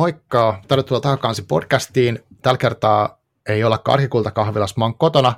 Moikka, 0.00 0.62
tervetuloa 0.68 1.00
Tahakansi 1.00 1.42
podcastiin. 1.42 2.18
Tällä 2.42 2.58
kertaa 2.58 3.20
ei 3.48 3.64
olla 3.64 3.78
Karhikulta 3.78 4.30
kahvilassa, 4.30 4.74
mä 4.78 4.84
oon 4.84 4.98
kotona 4.98 5.34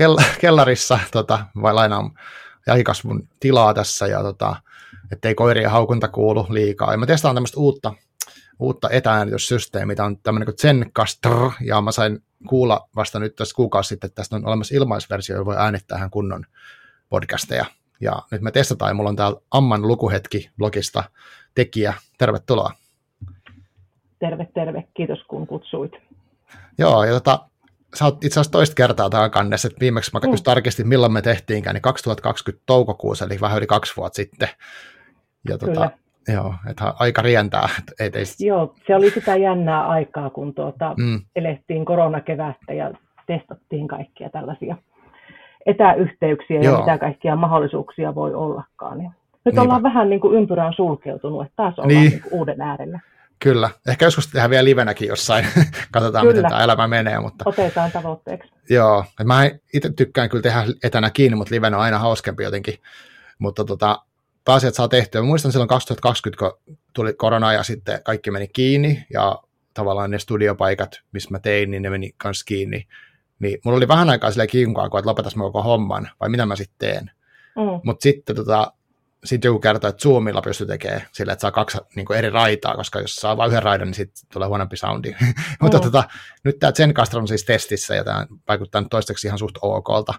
kell- 0.00 0.24
kellarissa, 0.40 0.98
tota, 1.12 1.46
vai 1.62 1.74
lainaan 1.74 2.10
jälkikasvun 2.66 3.28
tilaa 3.40 3.74
tässä, 3.74 4.06
ja 4.06 4.22
tota, 4.22 4.56
ettei 5.12 5.34
koirien 5.34 5.70
haukunta 5.70 6.08
kuulu 6.08 6.46
liikaa. 6.48 6.92
Ja 6.92 6.98
mä 6.98 7.06
testaan 7.06 7.36
tämmöistä 7.36 7.60
uutta, 7.60 7.94
uutta 8.58 8.90
etäänityssysteemiä, 8.90 9.96
tämä 9.96 10.06
on 10.06 10.18
tämmöinen 10.18 10.46
kuin 10.46 10.56
Zencastr, 10.56 11.50
ja 11.60 11.80
mä 11.80 11.92
sain 11.92 12.22
kuulla 12.48 12.88
vasta 12.96 13.18
nyt 13.18 13.36
tässä 13.36 13.54
kuukausi 13.54 13.88
sitten, 13.88 14.08
että 14.08 14.16
tästä 14.16 14.36
on 14.36 14.46
olemassa 14.46 14.74
ilmaisversio, 14.74 15.36
jolla 15.36 15.46
voi 15.46 15.56
äänittää 15.58 15.98
ihan 15.98 16.10
kunnon 16.10 16.44
podcasteja. 17.08 17.64
Ja 18.00 18.22
nyt 18.30 18.42
me 18.42 18.50
testataan, 18.50 18.90
ja 18.90 18.94
mulla 18.94 19.10
on 19.10 19.16
täällä 19.16 19.40
Amman 19.50 19.82
lukuhetki 19.82 20.50
blogista 20.56 21.04
tekijä. 21.54 21.94
Tervetuloa. 22.18 22.72
Terve, 24.18 24.48
terve. 24.54 24.84
Kiitos 24.94 25.22
kun 25.28 25.46
kutsuit. 25.46 25.92
Joo, 26.78 27.04
ja 27.04 27.12
tota, 27.12 27.38
sä 27.94 28.04
oot 28.04 28.24
itse 28.24 28.40
asiassa 28.40 28.52
toista 28.52 28.74
kertaa 28.74 29.10
täällä 29.10 29.28
kannessa, 29.28 29.68
että 29.68 29.80
viimeksi 29.80 30.10
mä 30.14 30.20
mm. 30.26 30.30
just 30.30 30.44
tarkistin, 30.44 30.88
milloin 30.88 31.12
me 31.12 31.22
tehtiinkään, 31.22 31.74
niin 31.74 31.82
2020 31.82 32.62
toukokuussa, 32.66 33.24
eli 33.24 33.38
vähän 33.40 33.58
yli 33.58 33.66
kaksi 33.66 33.96
vuotta 33.96 34.16
sitten. 34.16 34.48
Ja 35.48 35.58
tota, 35.58 35.72
Kyllä. 35.72 35.90
Joo, 36.34 36.54
että 36.70 36.94
aika 36.98 37.22
rientää. 37.22 37.68
Ei 38.00 38.10
teistä... 38.10 38.46
Joo, 38.46 38.74
se 38.86 38.96
oli 38.96 39.10
sitä 39.10 39.36
jännää 39.36 39.88
aikaa, 39.88 40.30
kun 40.30 40.54
tuota, 40.54 40.94
mm. 40.96 41.20
elettiin 41.36 41.84
koronakevättä 41.84 42.72
ja 42.72 42.92
testattiin 43.26 43.88
kaikkia 43.88 44.30
tällaisia 44.30 44.76
etäyhteyksiä 45.66 46.60
Joo. 46.60 46.74
ja 46.74 46.80
mitä 46.80 46.98
kaikkia 46.98 47.36
mahdollisuuksia 47.36 48.14
voi 48.14 48.34
ollakaan. 48.34 48.98
Nyt 48.98 49.12
Niinpä. 49.44 49.62
ollaan 49.62 49.82
vähän 49.82 50.10
niin 50.10 50.20
kuin 50.20 50.36
ympyrään 50.36 50.72
sulkeutunut, 50.72 51.42
että 51.42 51.56
taas 51.56 51.78
ollaan 51.78 51.88
niin. 51.88 52.10
Niin 52.10 52.22
kuin 52.22 52.32
uuden 52.34 52.60
äärellä. 52.60 53.00
Kyllä. 53.38 53.70
Ehkä 53.88 54.04
joskus 54.04 54.26
tehdään 54.26 54.50
vielä 54.50 54.64
livenäkin 54.64 55.08
jossain. 55.08 55.46
Katsotaan, 55.92 56.22
kyllä. 56.22 56.36
miten 56.36 56.50
tämä 56.50 56.64
elämä 56.64 56.88
menee. 56.88 57.20
Mutta... 57.20 57.44
Otetaan 57.46 57.92
tavoitteeksi. 57.92 58.52
Joo. 58.70 59.04
Mä 59.24 59.50
itse 59.74 59.92
tykkään 59.92 60.28
kyllä 60.28 60.42
tehdä 60.42 60.64
etänä 60.82 61.10
kiinni, 61.10 61.36
mutta 61.36 61.54
livenä 61.54 61.76
on 61.76 61.82
aina 61.82 61.98
hauskempi 61.98 62.42
jotenkin. 62.42 62.74
Mutta 63.38 63.64
tota, 63.64 64.02
pääasiat 64.44 64.74
saa 64.74 64.88
tehtyä. 64.88 65.20
Mä 65.20 65.26
muistan 65.26 65.52
silloin 65.52 65.68
2020, 65.68 66.38
kun 66.38 66.76
tuli 66.92 67.12
korona 67.12 67.52
ja 67.52 67.62
sitten 67.62 68.02
kaikki 68.02 68.30
meni 68.30 68.48
kiinni 68.48 69.06
ja 69.12 69.38
tavallaan 69.74 70.10
ne 70.10 70.18
studiopaikat, 70.18 71.00
missä 71.12 71.30
mä 71.30 71.38
tein, 71.38 71.70
niin 71.70 71.82
ne 71.82 71.90
meni 71.90 72.12
kanssa 72.16 72.44
kiinni. 72.44 72.86
Niin 73.38 73.58
mulla 73.64 73.76
oli 73.76 73.88
vähän 73.88 74.10
aikaa 74.10 74.30
silleen 74.30 74.48
kiinkaan, 74.48 74.86
että 74.86 75.08
lopetas 75.08 75.36
mä 75.36 75.42
koko 75.42 75.62
homman, 75.62 76.10
vai 76.20 76.28
mitä 76.28 76.46
mä 76.46 76.56
sitten 76.56 76.78
teen. 76.78 77.10
Mm. 77.56 77.80
Mutta 77.84 78.02
sitten 78.02 78.36
tota, 78.36 78.72
sitten 79.24 79.48
joku 79.48 79.58
kertoo, 79.58 79.90
että 79.90 80.02
Zoomilla 80.02 80.42
pystyy 80.42 80.66
tekemään 80.66 81.02
sillä, 81.12 81.32
että 81.32 81.40
saa 81.40 81.50
kaksi 81.50 81.78
niin 81.96 82.06
kuin 82.06 82.18
eri 82.18 82.30
raitaa, 82.30 82.76
koska 82.76 83.00
jos 83.00 83.16
saa 83.16 83.36
vain 83.36 83.50
yhden 83.50 83.62
raidan, 83.62 83.86
niin 83.86 83.94
sitten 83.94 84.28
tulee 84.32 84.48
huonompi 84.48 84.76
soundi. 84.76 85.14
Mm. 85.20 85.34
Mutta 85.62 85.80
tota, 85.80 86.04
nyt 86.44 86.58
tämä 86.58 86.72
Zencastr 86.72 87.18
on 87.18 87.28
siis 87.28 87.44
testissä 87.44 87.94
ja 87.94 88.04
tämä 88.04 88.26
vaikuttaa 88.48 88.80
nyt 88.80 88.90
toistaiseksi 88.90 89.26
ihan 89.26 89.38
suht 89.38 89.58
okolta. 89.62 90.14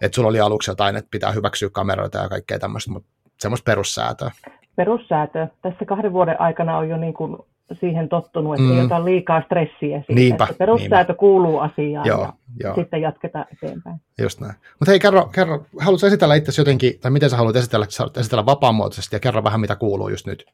Että 0.00 0.14
sulla 0.14 0.28
oli 0.28 0.40
aluksi 0.40 0.70
jotain, 0.70 0.96
että 0.96 1.08
pitää 1.10 1.32
hyväksyä 1.32 1.68
kameroita 1.72 2.18
ja 2.18 2.28
kaikkea 2.28 2.58
tämmöistä, 2.58 2.90
mutta 2.90 3.08
semmoista 3.38 3.64
perussäätöä. 3.64 4.30
Perussäätö. 4.76 5.46
Tässä 5.62 5.84
kahden 5.84 6.12
vuoden 6.12 6.40
aikana 6.40 6.78
on 6.78 6.88
jo 6.88 6.96
niin 6.96 7.14
kuin 7.14 7.36
siihen 7.80 8.08
tottunut, 8.08 8.54
että 8.54 8.72
mm. 8.72 8.78
ei 8.78 8.84
ota 8.84 9.04
liikaa 9.04 9.42
stressiä 9.42 9.98
siitä. 9.98 10.12
Niinpä, 10.14 10.44
että 10.44 10.56
perussäätö 10.58 11.12
niinpä. 11.12 11.20
kuuluu 11.20 11.58
asiaan 11.58 12.06
joo, 12.06 12.20
ja 12.20 12.32
joo. 12.60 12.74
sitten 12.74 13.00
jatketaan 13.00 13.44
eteenpäin. 13.52 13.96
Just 14.22 14.40
näin. 14.40 14.54
Mutta 14.78 14.90
hei, 14.90 15.00
kerro, 15.00 15.26
kerro, 15.34 15.64
haluatko 15.80 16.06
esitellä 16.06 16.34
itse 16.34 16.60
jotenkin, 16.60 16.92
tai 17.00 17.10
miten 17.10 17.30
sä 17.30 17.36
haluat 17.36 17.56
esitellä, 17.56 17.86
esitellä 18.20 18.46
vapaamuotoisesti 18.46 19.16
ja 19.16 19.20
kerro 19.20 19.44
vähän, 19.44 19.60
mitä 19.60 19.76
kuuluu 19.76 20.08
just 20.08 20.26
nyt. 20.26 20.44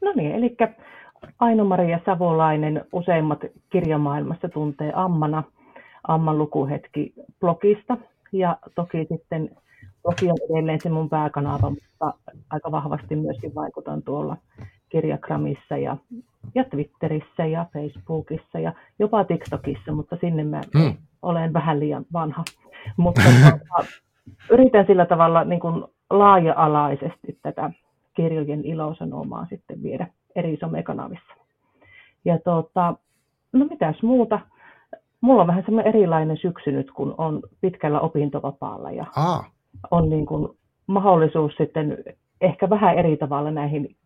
No 0.00 0.12
niin, 0.16 0.32
eli 0.32 0.56
Aino-Maria 1.38 2.00
Savolainen 2.06 2.84
useimmat 2.92 3.40
kirjamaailmassa 3.70 4.48
tuntee 4.48 4.92
Ammana, 4.94 5.42
Amman 6.08 6.38
lukuhetki 6.38 7.12
blogista, 7.40 7.96
ja 8.32 8.56
toki 8.74 9.06
sitten 9.10 9.50
blogi 10.02 10.30
on 10.30 10.36
edelleen 10.50 10.80
se 10.80 10.88
mun 10.88 11.08
pääkanava, 11.08 11.70
mutta 11.70 12.14
aika 12.50 12.72
vahvasti 12.72 13.16
myöskin 13.16 13.54
vaikutan 13.54 14.02
tuolla 14.02 14.36
Kirjakramissa 14.88 15.76
ja, 15.76 15.96
ja 16.56 16.64
Twitterissä 16.64 17.46
ja 17.46 17.66
Facebookissa 17.72 18.58
ja 18.58 18.72
jopa 18.98 19.24
TikTokissa, 19.24 19.92
mutta 19.92 20.16
sinne 20.20 20.44
mä 20.44 20.60
mm. 20.74 20.96
olen 21.22 21.52
vähän 21.52 21.80
liian 21.80 22.06
vanha. 22.12 22.44
Mutta 22.96 23.20
tuota, 23.22 23.90
yritän 24.50 24.86
sillä 24.86 25.06
tavalla 25.06 25.44
niin 25.44 25.60
kuin 25.60 25.84
laaja-alaisesti 26.10 27.38
tätä 27.42 27.70
kirjojen 28.14 28.64
ilosanomaa 28.64 29.46
sitten 29.50 29.82
viedä 29.82 30.06
eri 30.36 30.56
somekanavissa. 30.60 31.34
Ja 32.24 32.38
tuota, 32.44 32.94
no 33.52 33.64
mitäs 33.64 34.02
muuta? 34.02 34.40
Mulla 35.20 35.40
on 35.40 35.46
vähän 35.46 35.64
semmoinen 35.64 35.94
erilainen 35.94 36.36
syksy 36.36 36.72
nyt, 36.72 36.90
kun 36.90 37.14
on 37.18 37.42
pitkällä 37.60 38.00
opintovapaalla 38.00 38.90
ja 38.90 39.06
ah. 39.16 39.50
on 39.90 40.08
niin 40.08 40.26
kuin 40.26 40.48
mahdollisuus 40.86 41.52
sitten 41.56 41.98
ehkä 42.40 42.70
vähän 42.70 42.98
eri 42.98 43.16
tavalla 43.16 43.50
näihin 43.50 43.96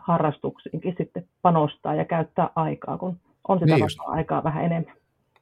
kirjallisuusharrastuksiinkin 0.00 0.94
sitten 0.98 1.24
panostaa 1.42 1.94
ja 1.94 2.04
käyttää 2.04 2.50
aikaa, 2.54 2.98
kun 2.98 3.16
on 3.48 3.58
sitä 3.58 3.74
niin 3.74 3.86
aikaa 4.06 4.44
vähän 4.44 4.64
enemmän. 4.64 4.94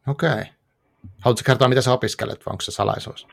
Okei. 0.08 0.30
Okay. 0.30 0.44
Haluatko 1.20 1.42
kertoa, 1.46 1.69
mitä 1.69 1.80
sä 1.80 1.92
opiskelet, 1.92 2.46
vai 2.46 2.52
onko 2.52 2.60
se 2.60 2.70
salaisuus? 2.70 3.26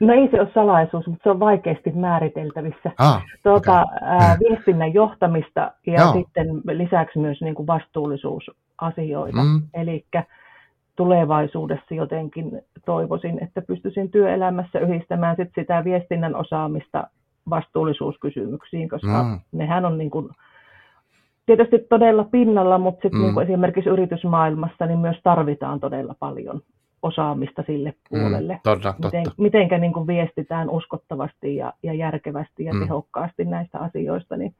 No 0.00 0.14
ei 0.14 0.28
se 0.30 0.40
ole 0.40 0.50
salaisuus, 0.54 1.06
mutta 1.06 1.22
se 1.22 1.30
on 1.30 1.40
vaikeasti 1.40 1.92
määriteltävissä. 1.92 2.92
Ah, 2.98 3.22
tuota, 3.42 3.82
okay. 3.82 3.98
ää, 4.02 4.38
viestinnän 4.40 4.94
johtamista 4.94 5.72
ja 5.86 6.00
Joo. 6.00 6.12
sitten 6.12 6.46
lisäksi 6.72 7.18
myös 7.18 7.40
niin 7.40 7.54
kuin 7.54 7.66
vastuullisuusasioita. 7.66 9.42
Mm. 9.42 9.62
Eli 9.74 10.06
tulevaisuudessa 10.96 11.94
jotenkin 11.94 12.62
toivoisin, 12.86 13.44
että 13.44 13.62
pystyisin 13.62 14.10
työelämässä 14.10 14.78
yhdistämään 14.78 15.36
sit 15.36 15.48
sitä 15.54 15.84
viestinnän 15.84 16.36
osaamista 16.36 17.06
vastuullisuuskysymyksiin, 17.50 18.88
koska 18.88 19.22
mm. 19.22 19.40
nehän 19.52 19.84
on 19.84 19.98
niin 19.98 20.10
kuin, 20.10 20.28
tietysti 21.46 21.78
todella 21.78 22.24
pinnalla, 22.24 22.78
mutta 22.78 23.02
sit 23.02 23.12
mm. 23.12 23.20
niin 23.20 23.34
kuin 23.34 23.46
esimerkiksi 23.48 23.90
yritysmaailmassa 23.90 24.86
niin 24.86 24.98
myös 24.98 25.16
tarvitaan 25.22 25.80
todella 25.80 26.14
paljon 26.18 26.62
osaamista 27.02 27.64
sille 27.66 27.90
mm, 27.90 28.20
puolelle. 28.20 28.54
Mm, 28.54 28.60
totta, 28.62 28.94
Miten, 29.04 29.24
mitenkä 29.36 29.78
niin 29.78 29.92
kuin 29.92 30.06
viestitään 30.06 30.70
uskottavasti 30.70 31.56
ja, 31.56 31.72
ja 31.82 31.94
järkevästi 31.94 32.64
ja 32.64 32.74
mm. 32.74 32.80
tehokkaasti 32.80 33.44
näistä 33.44 33.78
asioista, 33.78 34.36
niin 34.36 34.54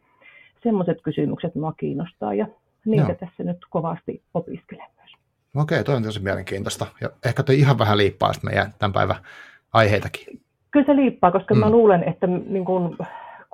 semmoiset 0.63 0.99
kysymykset 1.03 1.55
minua 1.55 1.73
kiinnostaa 1.73 2.35
ja 2.35 2.47
niitä 2.85 3.07
Joo. 3.09 3.15
tässä 3.15 3.43
nyt 3.43 3.59
kovasti 3.71 4.23
opiskelen 4.35 4.87
myös. 4.97 5.13
Okei, 5.57 5.85
toi 5.85 5.97
on 5.97 6.03
tosi 6.03 6.23
mielenkiintoista. 6.23 6.87
Ja 7.01 7.11
ehkä 7.27 7.43
toi 7.43 7.59
ihan 7.59 7.79
vähän 7.79 7.99
liippaa 7.99 8.33
meidän 8.43 8.73
tämän 8.79 8.93
päivän 8.93 9.17
aiheitakin. 9.73 10.41
Kyllä 10.71 10.87
se 10.87 10.97
liippaa, 10.97 11.31
koska 11.31 11.55
mm. 11.55 11.61
mä 11.61 11.71
luulen, 11.71 12.05
että 12.09 12.27
niin 12.27 12.65
kun, 12.65 12.97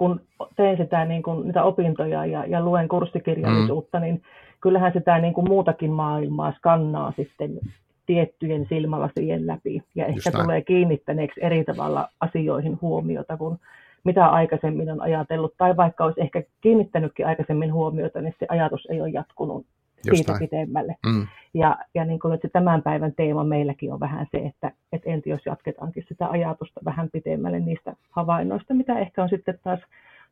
kun 0.01 0.21
teen 0.57 0.77
sitä 0.77 1.05
niin 1.05 1.23
kun, 1.23 1.47
niitä 1.47 1.65
opintoja 1.65 2.27
ja, 2.27 2.45
ja 2.47 2.65
luen 2.65 2.89
kurssikirjallisuutta, 2.89 3.99
mm. 3.99 4.03
niin 4.03 4.23
kyllähän 4.61 4.93
sitä 4.93 5.19
niin 5.19 5.35
kun 5.35 5.49
muutakin 5.49 5.91
maailmaa 5.91 6.53
skannaa 6.57 7.13
sitten 7.17 7.59
tiettyjen 8.07 8.67
silmälasien 8.69 9.47
läpi. 9.47 9.83
Ja 9.95 10.07
ehkä 10.07 10.31
tulee 10.31 10.63
kiinnittäneeksi 10.63 11.41
eri 11.45 11.65
tavalla 11.65 12.09
asioihin 12.21 12.79
huomiota, 12.81 13.37
kun 13.37 13.59
mitä 14.05 14.27
aikaisemmin 14.27 14.91
on 14.91 15.01
ajatellut, 15.01 15.55
tai 15.59 15.77
vaikka 15.77 16.05
olisi 16.05 16.21
ehkä 16.21 16.43
kiinnittänytkin 16.61 17.27
aikaisemmin 17.27 17.73
huomiota, 17.73 18.21
niin 18.21 18.35
se 18.39 18.47
ajatus 18.49 18.87
ei 18.91 19.01
ole 19.01 19.11
jatkunut 19.11 19.67
Just 20.07 20.17
siitä 20.17 20.39
pitemmälle. 20.39 20.97
Mm. 21.07 21.27
Ja, 21.55 21.79
ja 21.95 22.05
niin 22.05 22.21
kuin, 22.21 22.35
että 22.35 22.49
tämän 22.49 22.83
päivän 22.83 23.13
teema 23.15 23.45
meilläkin 23.45 23.93
on 23.93 24.01
vähän 24.01 24.27
se, 24.33 24.39
että, 24.39 24.73
että 24.93 25.11
entä 25.11 25.29
jos 25.29 25.41
jatketaankin 25.47 26.05
sitä 26.09 26.29
ajatusta 26.29 26.81
vähän 26.85 27.11
pitemmälle 27.11 27.61
niistä 27.61 27.97
havainnoista, 28.11 28.75
mitä 28.75 28.99
ehkä 28.99 29.23
on 29.23 29.29
sitten 29.29 29.59
taas 29.65 29.81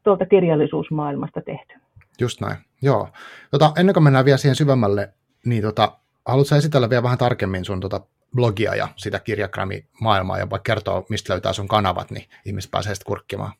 tuolta 0.02 0.26
kirjallisuusmaailmasta 0.26 1.40
tehty. 1.40 1.74
Just 2.20 2.40
näin, 2.40 2.56
joo. 2.82 3.08
Tota, 3.50 3.72
ennen 3.76 3.92
kuin 3.92 4.04
mennään 4.04 4.24
vielä 4.24 4.38
siihen 4.38 4.56
syvemmälle, 4.56 5.12
niin 5.44 5.62
tota, 5.62 5.92
haluatko 6.26 6.54
esitellä 6.54 6.90
vielä 6.90 7.02
vähän 7.02 7.18
tarkemmin 7.18 7.64
sun 7.64 7.80
tota 7.80 8.00
blogia 8.34 8.74
ja 8.74 8.88
sitä 8.96 9.18
kirjagrami-maailmaa 9.18 10.38
ja 10.38 10.50
vaikka 10.50 10.72
kertoa, 10.72 11.04
mistä 11.08 11.32
löytää 11.32 11.52
sun 11.52 11.68
kanavat, 11.68 12.10
niin 12.10 12.24
ihmiset 12.44 12.70
pääsee 12.70 12.94
sitten 12.94 13.06
kurkkimaan. 13.06 13.52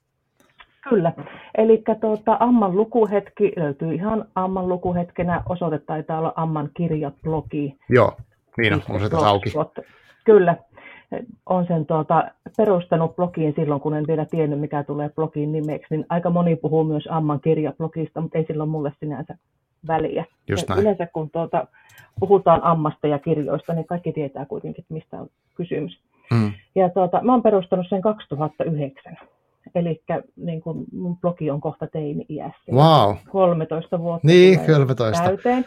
Kyllä. 0.88 1.12
Eli 1.58 1.82
tuota, 2.00 2.36
Amman 2.40 2.76
lukuhetki 2.76 3.52
löytyy 3.56 3.94
ihan 3.94 4.24
Amman 4.34 4.68
lukuhetkenä. 4.68 5.42
Osoite 5.48 5.78
taitaa 5.78 6.18
olla 6.18 6.32
Amman 6.36 6.70
kirjablogi. 6.76 7.76
Joo, 7.88 8.16
niin 8.58 8.72
on, 8.74 9.00
se 9.00 9.08
tässä 9.10 9.28
auki. 9.28 9.52
Kyllä. 10.24 10.56
on 11.46 11.66
sen 11.66 11.86
tuota, 11.86 12.30
perustanut 12.56 13.16
blogiin 13.16 13.54
silloin, 13.56 13.80
kun 13.80 13.94
en 13.94 14.06
vielä 14.06 14.24
tiennyt, 14.24 14.60
mikä 14.60 14.82
tulee 14.82 15.08
blogin 15.08 15.52
nimeksi. 15.52 15.86
Niin 15.90 16.06
aika 16.08 16.30
moni 16.30 16.56
puhuu 16.56 16.84
myös 16.84 17.08
Amman 17.10 17.40
kirjablogista, 17.40 18.20
mutta 18.20 18.38
ei 18.38 18.44
silloin 18.46 18.70
mulle 18.70 18.92
sinänsä 19.00 19.36
väliä. 19.86 20.24
Just 20.48 20.70
Yleensä 20.78 21.06
kun 21.06 21.30
tuota, 21.30 21.66
puhutaan 22.20 22.64
ammasta 22.64 23.06
ja 23.06 23.18
kirjoista, 23.18 23.74
niin 23.74 23.86
kaikki 23.86 24.12
tietää 24.12 24.46
kuitenkin, 24.46 24.84
mistä 24.88 25.20
on 25.20 25.28
kysymys. 25.54 25.98
Mm. 26.30 26.52
Ja 26.74 26.88
tuota, 26.88 27.20
mä 27.22 27.32
oon 27.32 27.42
perustanut 27.42 27.86
sen 27.88 28.02
2009. 28.02 29.16
eli 29.74 30.02
niin 30.36 30.60
kuin 30.60 30.84
mun 30.92 31.16
blogi 31.16 31.50
on 31.50 31.60
kohta 31.60 31.86
teini-iässä. 31.86 32.72
Wow. 32.72 33.16
13 33.30 33.98
vuotta 33.98 34.26
Niin, 34.26 34.60
13. 34.66 35.24
täyteen. 35.24 35.64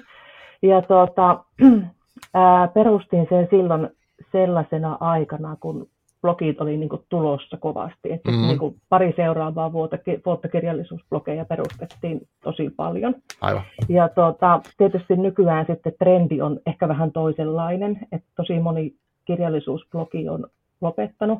Ja 0.62 0.82
tuota, 0.82 1.44
ää, 2.34 2.68
perustin 2.68 3.28
sen 3.30 3.48
silloin 3.52 3.90
sellaisena 4.32 4.98
aikana, 5.00 5.58
kun 5.60 5.88
blogit 6.22 6.62
oli 6.62 6.78
niin 6.78 6.90
kuin 6.90 7.02
tulossa 7.10 7.58
kovasti. 7.58 8.12
Että 8.12 8.32
mm. 8.32 8.38
niin 8.38 8.60
kuin 8.60 8.76
pari 8.90 9.14
seuraavaa 9.16 9.74
vuotta, 9.74 9.98
vuotta 10.26 10.48
kirjallisuusblogeja 10.48 11.46
perustettiin 11.46 12.22
tosi 12.44 12.70
paljon. 12.70 13.16
Aivan. 13.42 13.62
Ja 13.90 14.10
tuota, 14.10 14.62
tietysti 14.78 15.16
nykyään 15.16 15.66
sitten 15.66 15.94
trendi 16.00 16.42
on 16.42 16.60
ehkä 16.66 16.88
vähän 16.88 17.12
toisenlainen, 17.12 18.00
että 18.12 18.28
tosi 18.36 18.60
moni 18.60 18.94
kirjallisuusblogi 19.26 20.30
on 20.30 20.48
lopettanut, 20.82 21.40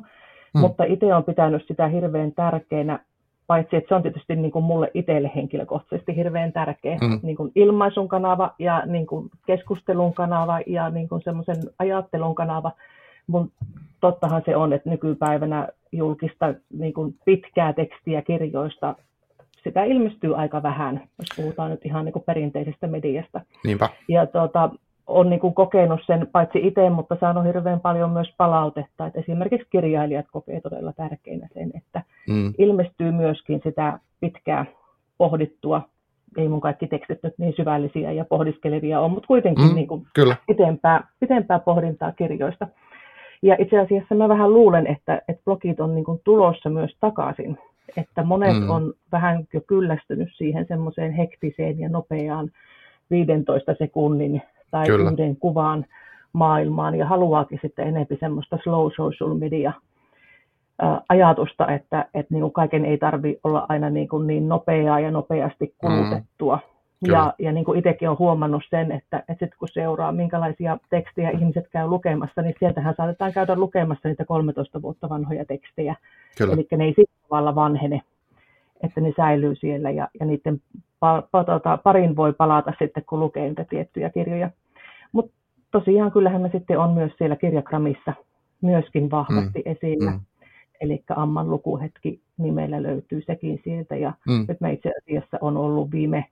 mm. 0.54 0.60
mutta 0.60 0.84
itse 0.84 1.14
olen 1.14 1.24
pitänyt 1.24 1.66
sitä 1.66 1.88
hirveän 1.88 2.32
tärkeänä, 2.32 2.98
paitsi 3.46 3.76
että 3.76 3.88
se 3.88 3.94
on 3.94 4.02
tietysti 4.02 4.36
niin 4.36 4.52
kuin 4.52 4.64
mulle 4.64 4.90
itselle 4.94 5.30
henkilökohtaisesti 5.34 6.16
hirveän 6.16 6.52
tärkeä 6.52 6.98
mm. 7.00 7.20
niin 7.22 7.36
kuin 7.36 7.52
ilmaisun 7.54 8.08
kanava 8.08 8.54
ja 8.58 8.82
niin 8.86 9.06
kuin 9.06 9.30
keskustelun 9.46 10.14
kanava 10.14 10.60
ja 10.66 10.90
niin 10.90 11.08
kuin 11.08 11.22
semmoisen 11.22 11.56
ajattelun 11.78 12.34
kanava, 12.34 12.72
mun 13.26 13.52
tottahan 14.00 14.42
se 14.44 14.56
on, 14.56 14.72
että 14.72 14.90
nykypäivänä 14.90 15.68
julkista 15.92 16.54
niin 16.78 16.94
kuin 16.94 17.14
pitkää 17.24 17.72
tekstiä 17.72 18.22
kirjoista, 18.22 18.94
sitä 19.64 19.84
ilmestyy 19.84 20.36
aika 20.36 20.62
vähän, 20.62 21.08
jos 21.18 21.28
puhutaan 21.36 21.70
nyt 21.70 21.86
ihan 21.86 22.04
niin 22.04 22.12
kuin 22.12 22.24
perinteisestä 22.24 22.86
mediasta. 22.86 23.40
Niinpä. 23.64 23.88
Ja 24.08 24.26
tuota, 24.26 24.70
on 25.06 25.30
niin 25.30 25.40
kuin 25.40 25.54
kokenut 25.54 26.00
sen 26.06 26.28
paitsi 26.32 26.66
itse, 26.66 26.90
mutta 26.90 27.16
saanut 27.20 27.44
hirveän 27.44 27.80
paljon 27.80 28.10
myös 28.10 28.34
palautetta, 28.36 29.06
että 29.06 29.20
esimerkiksi 29.20 29.68
kirjailijat 29.70 30.26
kokee 30.32 30.60
todella 30.60 30.92
tärkeänä 30.92 31.48
sen, 31.54 31.70
että 31.74 32.02
mm. 32.28 32.54
ilmestyy 32.58 33.12
myöskin 33.12 33.60
sitä 33.64 33.98
pitkää 34.20 34.66
pohdittua, 35.18 35.82
ei 36.36 36.48
mun 36.48 36.60
kaikki 36.60 36.86
tekstit 36.86 37.22
nyt 37.22 37.34
niin 37.38 37.54
syvällisiä 37.56 38.12
ja 38.12 38.24
pohdiskelevia 38.24 39.00
on, 39.00 39.10
mutta 39.10 39.26
kuitenkin 39.26 39.68
mm, 39.68 39.74
niin 39.74 39.86
kuin 39.88 40.06
kyllä. 40.14 40.36
Pitempää, 40.46 41.06
pitempää 41.20 41.58
pohdintaa 41.58 42.12
kirjoista. 42.12 42.66
Ja 43.42 43.56
itse 43.58 43.78
asiassa 43.78 44.14
mä 44.14 44.28
vähän 44.28 44.52
luulen, 44.52 44.86
että, 44.86 45.22
että 45.28 45.42
blogit 45.44 45.80
on 45.80 45.94
niin 45.94 46.04
kuin 46.04 46.20
tulossa 46.24 46.70
myös 46.70 46.96
takaisin. 47.00 47.58
Että 47.96 48.22
monet 48.22 48.60
mm. 48.60 48.70
on 48.70 48.94
vähän 49.12 49.44
jo 49.52 49.60
kyllästynyt 49.66 50.28
siihen 50.36 50.66
semmoiseen 50.68 51.12
hektiseen 51.12 51.80
ja 51.80 51.88
nopeaan 51.88 52.50
15 53.10 53.74
sekunnin 53.78 54.42
tai 54.72 54.86
Kyllä. 54.86 55.10
yhden 55.10 55.36
kuvan 55.36 55.86
maailmaan 56.32 56.94
ja 56.94 57.06
haluaakin 57.06 57.58
sitten 57.62 57.86
enemmän 57.86 58.18
semmoista 58.20 58.58
slow 58.64 58.90
social 58.96 59.34
media 59.34 59.72
ajatusta, 61.08 61.68
että, 61.68 62.06
että 62.14 62.34
niin 62.34 62.40
kuin 62.40 62.52
kaiken 62.52 62.84
ei 62.84 62.98
tarvi 62.98 63.38
olla 63.44 63.66
aina 63.68 63.90
niin, 63.90 64.08
kuin 64.08 64.26
niin 64.26 64.48
nopeaa 64.48 65.00
ja 65.00 65.10
nopeasti 65.10 65.74
kulutettua. 65.78 66.56
Mm. 66.56 67.12
Ja, 67.12 67.34
ja 67.38 67.52
niin 67.52 67.64
kuin 67.64 67.78
itsekin 67.78 68.08
olen 68.08 68.18
huomannut 68.18 68.62
sen, 68.70 68.92
että, 68.92 69.18
että 69.18 69.32
sitten 69.32 69.58
kun 69.58 69.68
seuraa, 69.68 70.12
minkälaisia 70.12 70.78
tekstejä 70.90 71.30
ihmiset 71.30 71.68
käy 71.68 71.86
lukemassa, 71.86 72.42
niin 72.42 72.54
sieltähän 72.58 72.94
saatetaan 72.96 73.32
käydä 73.32 73.56
lukemassa 73.56 74.08
niitä 74.08 74.24
13 74.24 74.82
vuotta 74.82 75.08
vanhoja 75.08 75.44
tekstejä. 75.44 75.96
Eli 76.52 76.66
ne 76.76 76.84
ei 76.84 76.94
sillä 76.96 77.12
tavalla 77.28 77.54
vanhene, 77.54 78.02
että 78.82 79.00
ne 79.00 79.12
säilyy 79.16 79.54
siellä 79.54 79.90
ja, 79.90 80.08
ja 80.20 80.26
niiden 80.26 80.60
pa, 81.00 81.22
pa, 81.30 81.44
tota, 81.44 81.76
parin 81.76 82.16
voi 82.16 82.32
palata 82.32 82.72
sitten, 82.78 83.04
kun 83.08 83.20
lukee 83.20 83.48
niitä 83.48 83.64
tiettyjä 83.64 84.10
kirjoja. 84.10 84.50
Mutta 85.12 85.32
tosiaan 85.70 86.12
kyllähän 86.12 86.42
me 86.42 86.50
sitten 86.52 86.78
on 86.78 86.90
myös 86.90 87.12
siellä 87.18 87.36
kirjakramissa 87.36 88.12
myöskin 88.62 89.10
vahvasti 89.10 89.62
mm. 89.66 89.72
esillä. 89.72 90.10
Mm. 90.10 90.20
Eli 90.80 91.04
Amman 91.16 91.50
lukuhetki 91.50 92.20
nimellä 92.38 92.82
löytyy 92.82 93.22
sekin 93.26 93.60
sieltä. 93.64 93.96
Ja 93.96 94.12
mm. 94.28 94.44
nyt 94.48 94.60
me 94.60 94.72
itse 94.72 94.92
asiassa 95.02 95.38
on 95.40 95.56
ollut 95.56 95.90
viime 95.90 96.24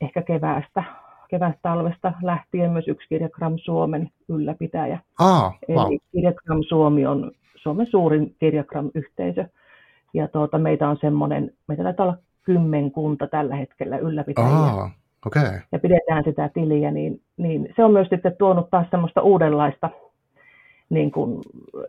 ehkä 0.00 0.22
keväästä, 0.22 0.84
keväästä 1.28 1.58
talvesta 1.62 2.12
lähtien 2.22 2.70
myös 2.70 2.88
yksi 2.88 3.08
Kirjakram 3.08 3.54
Suomen 3.56 4.10
ylläpitäjä. 4.28 4.98
Ah, 5.18 5.58
wow. 5.68 5.86
Eli 5.86 5.98
Kirjakram 6.12 6.62
Suomi 6.68 7.06
on 7.06 7.32
Suomen 7.56 7.86
suurin 7.86 8.36
Kirjakram-yhteisö. 8.40 9.44
Ja 10.14 10.28
tuota, 10.28 10.58
meitä 10.58 10.88
on 10.88 10.96
semmoinen, 11.00 11.50
meitä 11.66 11.82
taitaa 11.82 12.06
olla 12.06 12.16
kymmenkunta 12.42 13.26
tällä 13.26 13.56
hetkellä 13.56 13.98
ylläpitäjiä. 13.98 14.48
Ah, 14.48 14.92
okay. 15.26 15.60
Ja 15.72 15.78
pidetään 15.78 16.24
sitä 16.24 16.50
tiliä, 16.54 16.90
niin, 16.90 17.20
niin 17.36 17.72
se 17.76 17.84
on 17.84 17.92
myös 17.92 18.08
sitten 18.08 18.36
tuonut 18.38 18.70
taas 18.70 18.86
semmoista 18.90 19.22
uudenlaista 19.22 19.90
niin 20.90 21.10
kuin, 21.10 21.42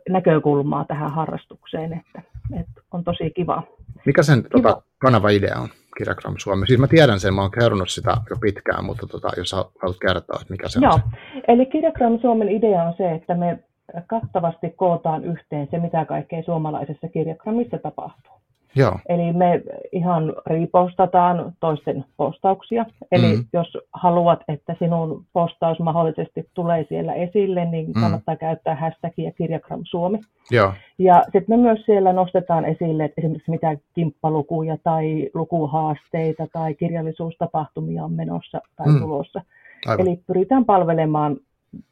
näkökulmaa 0.08 0.84
tähän 0.84 1.10
harrastukseen, 1.10 1.92
että, 1.92 2.22
että 2.60 2.80
on 2.92 3.04
tosi 3.04 3.30
kiva. 3.30 3.62
Mikä 4.06 4.22
sen 4.22 4.42
kiva. 4.42 4.68
Tota, 4.68 4.82
kanava-idea 4.98 5.58
on? 5.58 5.68
Kirjagram 5.98 6.34
Suomi. 6.38 6.66
Siis 6.66 6.80
mä 6.80 6.86
tiedän 6.86 7.20
sen, 7.20 7.34
mä 7.34 7.40
oon 7.40 7.50
kerronut 7.50 7.88
sitä 7.88 8.16
jo 8.30 8.36
pitkään, 8.40 8.84
mutta 8.84 9.06
tota, 9.06 9.28
jos 9.36 9.52
haluat 9.52 9.96
kertoa, 10.00 10.38
että 10.40 10.52
mikä 10.52 10.68
se 10.68 10.80
Joo. 10.82 10.92
on. 10.92 11.00
Eli 11.48 11.66
Kirjagram 11.66 12.18
Suomen 12.18 12.48
idea 12.48 12.82
on 12.82 12.94
se, 12.96 13.10
että 13.12 13.34
me 13.34 13.58
kattavasti 14.06 14.70
kootaan 14.70 15.24
yhteen 15.24 15.68
se, 15.70 15.78
mitä 15.78 16.04
kaikkea 16.04 16.42
suomalaisessa 16.42 17.08
kirjakramissa 17.08 17.78
tapahtuu. 17.78 18.32
Joo. 18.76 18.98
Eli 19.08 19.32
me 19.32 19.62
ihan 19.92 20.34
ripostataan 20.46 21.52
toisten 21.60 22.04
postauksia. 22.16 22.86
Eli 23.12 23.36
mm. 23.36 23.44
jos 23.52 23.78
haluat, 23.92 24.40
että 24.48 24.76
sinun 24.78 25.24
postaus 25.32 25.78
mahdollisesti 25.78 26.48
tulee 26.54 26.86
siellä 26.88 27.14
esille, 27.14 27.64
niin 27.64 27.86
mm. 27.86 28.00
kannattaa 28.00 28.36
käyttää 28.36 28.74
hashtagia 28.74 29.32
kirjagram 29.32 29.80
Suomi. 29.84 30.18
Joo. 30.50 30.72
Ja 30.98 31.22
sitten 31.22 31.44
me 31.48 31.56
myös 31.56 31.86
siellä 31.86 32.12
nostetaan 32.12 32.64
esille, 32.64 33.04
että 33.04 33.20
esimerkiksi 33.20 33.50
mitä 33.50 33.76
kimppalukuja 33.94 34.76
tai 34.84 35.30
lukuhaasteita 35.34 36.46
tai 36.52 36.74
kirjallisuustapahtumia 36.74 38.04
on 38.04 38.12
menossa 38.12 38.60
tai 38.76 38.86
mm. 38.86 39.00
tulossa. 39.00 39.42
Aivan. 39.86 40.08
Eli 40.08 40.20
pyritään 40.26 40.64
palvelemaan 40.64 41.36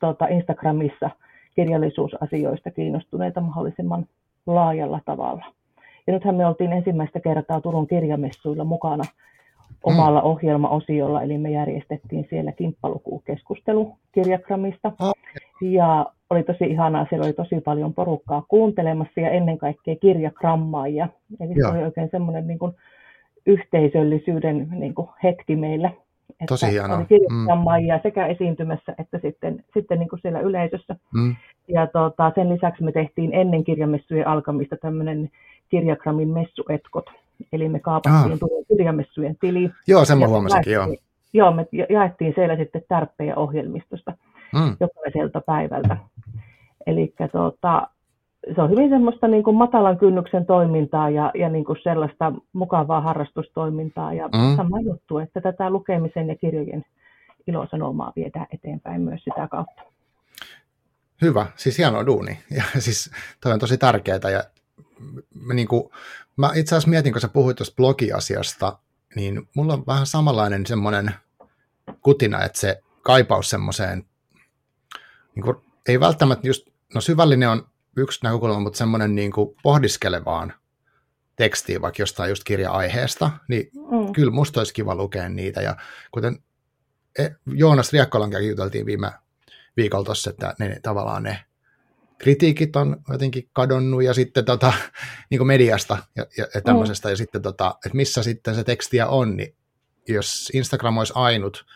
tuota, 0.00 0.26
Instagramissa 0.26 1.10
kirjallisuusasioista 1.54 2.70
kiinnostuneita 2.70 3.40
mahdollisimman 3.40 4.06
laajalla 4.46 5.00
tavalla. 5.04 5.44
Ja 6.08 6.14
nythän 6.14 6.34
me 6.34 6.46
oltiin 6.46 6.72
ensimmäistä 6.72 7.20
kertaa 7.20 7.60
Turun 7.60 7.86
kirjamessuilla 7.86 8.64
mukana 8.64 9.04
omalla 9.82 10.20
mm. 10.20 10.26
ohjelmaosiolla, 10.26 11.22
eli 11.22 11.38
me 11.38 11.50
järjestettiin 11.50 12.26
siellä 12.30 12.52
kimppalukukeskustelu 12.52 13.92
kirjakramista. 14.12 14.88
Okay. 14.88 15.12
Ja 15.60 16.06
oli 16.30 16.42
tosi 16.42 16.64
ihanaa, 16.64 17.06
siellä 17.08 17.24
oli 17.24 17.32
tosi 17.32 17.60
paljon 17.60 17.94
porukkaa 17.94 18.44
kuuntelemassa 18.48 19.20
ja 19.20 19.30
ennen 19.30 19.58
kaikkea 19.58 19.96
kirjakrammaajia. 19.96 21.08
Eli 21.40 21.52
Joo. 21.56 21.70
se 21.70 21.76
oli 21.76 21.84
oikein 21.84 22.08
semmoinen 22.10 22.46
niin 22.46 22.58
kuin 22.58 22.72
yhteisöllisyyden 23.46 24.68
niin 24.70 24.94
kuin 24.94 25.08
hetki 25.24 25.56
meillä. 25.56 25.90
Että 26.30 26.46
tosi 26.48 26.70
hienoa. 26.70 26.96
Oli 26.96 27.06
kirjakrammaajia 27.06 27.96
mm. 27.96 28.02
sekä 28.02 28.26
esiintymässä 28.26 28.94
että 28.98 29.18
sitten, 29.22 29.64
sitten 29.74 29.98
niin 29.98 30.08
kuin 30.08 30.20
siellä 30.20 30.40
yleisössä. 30.40 30.96
Mm. 31.14 31.36
Ja 31.68 31.86
tota, 31.86 32.32
sen 32.34 32.48
lisäksi 32.48 32.84
me 32.84 32.92
tehtiin 32.92 33.34
ennen 33.34 33.64
kirjamessujen 33.64 34.26
alkamista 34.26 34.76
tämmöinen 34.76 35.30
kirjagrammin 35.68 36.28
messuetkot. 36.28 37.04
Eli 37.52 37.68
me 37.68 37.80
kaapattiin 37.80 38.32
ah. 38.32 38.66
kirjamessujen 38.68 39.36
tili. 39.40 39.70
Joo, 39.86 40.04
sen 40.04 40.18
mä 40.18 40.28
huomasinkin, 40.28 40.72
joo. 40.72 40.86
Joo, 41.32 41.52
me 41.52 41.66
jaettiin 41.90 42.32
siellä 42.34 42.56
sitten 42.56 42.82
tärppejä 42.88 43.36
ohjelmistosta 43.36 44.12
mm. 44.54 44.76
jokaiselta 44.80 45.40
päivältä. 45.40 45.96
Eli 46.86 47.14
tota, 47.32 47.88
se 48.54 48.62
on 48.62 48.70
hyvin 48.70 48.90
semmoista 48.90 49.28
niin 49.28 49.44
kuin 49.44 49.56
matalan 49.56 49.98
kynnyksen 49.98 50.46
toimintaa 50.46 51.10
ja, 51.10 51.30
ja 51.34 51.48
niin 51.48 51.64
kuin 51.64 51.78
sellaista 51.82 52.32
mukavaa 52.52 53.00
harrastustoimintaa. 53.00 54.12
Ja 54.12 54.28
mm. 54.28 54.56
sama 54.56 54.80
juttu, 54.80 55.18
että 55.18 55.40
tätä 55.40 55.70
lukemisen 55.70 56.28
ja 56.28 56.36
kirjojen 56.36 56.84
ilosanomaa 57.46 58.12
viedään 58.16 58.46
eteenpäin 58.54 59.00
myös 59.00 59.24
sitä 59.24 59.48
kautta. 59.50 59.82
Hyvä, 61.22 61.46
siis 61.56 61.78
hieno 61.78 62.06
duuni. 62.06 62.38
Ja 62.56 62.80
siis 62.80 63.10
toi 63.42 63.52
on 63.52 63.58
tosi 63.58 63.78
tärkeää 63.78 64.30
ja 64.32 64.44
niin 65.52 65.68
kuin, 65.68 65.90
mä 66.36 66.52
itse 66.54 66.74
asiassa 66.74 66.90
mietin, 66.90 67.12
kun 67.12 67.20
sä 67.20 67.28
puhuit 67.28 67.56
tuosta 67.56 67.76
blogiasiasta, 67.76 68.78
niin 69.14 69.48
mulla 69.54 69.72
on 69.72 69.86
vähän 69.86 70.06
samanlainen 70.06 70.66
semmoinen 70.66 71.14
kutina, 72.02 72.44
että 72.44 72.60
se 72.60 72.82
kaipaus 73.02 73.50
semmoiseen, 73.50 74.04
niin 75.34 75.44
kuin, 75.44 75.56
ei 75.88 76.00
välttämättä 76.00 76.46
just, 76.46 76.68
no 76.94 77.00
syvällinen 77.00 77.48
on 77.48 77.68
yksi 77.96 78.20
näkökulma, 78.22 78.60
mutta 78.60 78.76
semmoinen 78.76 79.14
niin 79.14 79.32
kuin 79.32 79.56
pohdiskelevaan 79.62 80.54
tekstiin 81.36 81.82
vaikka 81.82 82.02
jostain 82.02 82.28
just 82.30 82.44
kirja-aiheesta, 82.44 83.30
niin 83.48 83.70
mm. 83.74 84.12
kyllä 84.12 84.32
musta 84.32 84.60
olisi 84.60 84.74
kiva 84.74 84.94
lukea 84.94 85.28
niitä. 85.28 85.62
Ja 85.62 85.76
kuten 86.10 86.38
e, 87.18 87.28
Joonas 87.46 87.92
Riekkolan 87.92 88.46
juteltiin 88.46 88.86
viime 88.86 89.12
viikolla 89.76 90.04
tuossa, 90.04 90.30
että 90.30 90.54
ne, 90.58 90.80
tavallaan 90.82 91.22
ne 91.22 91.44
kritiikit 92.18 92.76
on 92.76 92.96
jotenkin 93.12 93.48
kadonnut 93.52 94.02
ja 94.02 94.14
sitten 94.14 94.44
tota, 94.44 94.72
niin 95.30 95.38
kuin 95.38 95.48
mediasta 95.48 95.98
ja, 96.16 96.26
ja, 96.36 96.46
ja 96.54 96.60
tämmöisestä, 96.60 97.08
mm. 97.08 97.12
ja 97.12 97.16
sitten 97.16 97.42
tota, 97.42 97.74
että 97.86 97.96
missä 97.96 98.22
sitten 98.22 98.54
se 98.54 98.64
tekstiä 98.64 99.06
on, 99.06 99.36
niin 99.36 99.54
jos 100.08 100.50
Instagram 100.54 100.98
olisi 100.98 101.12
ainut, 101.16 101.66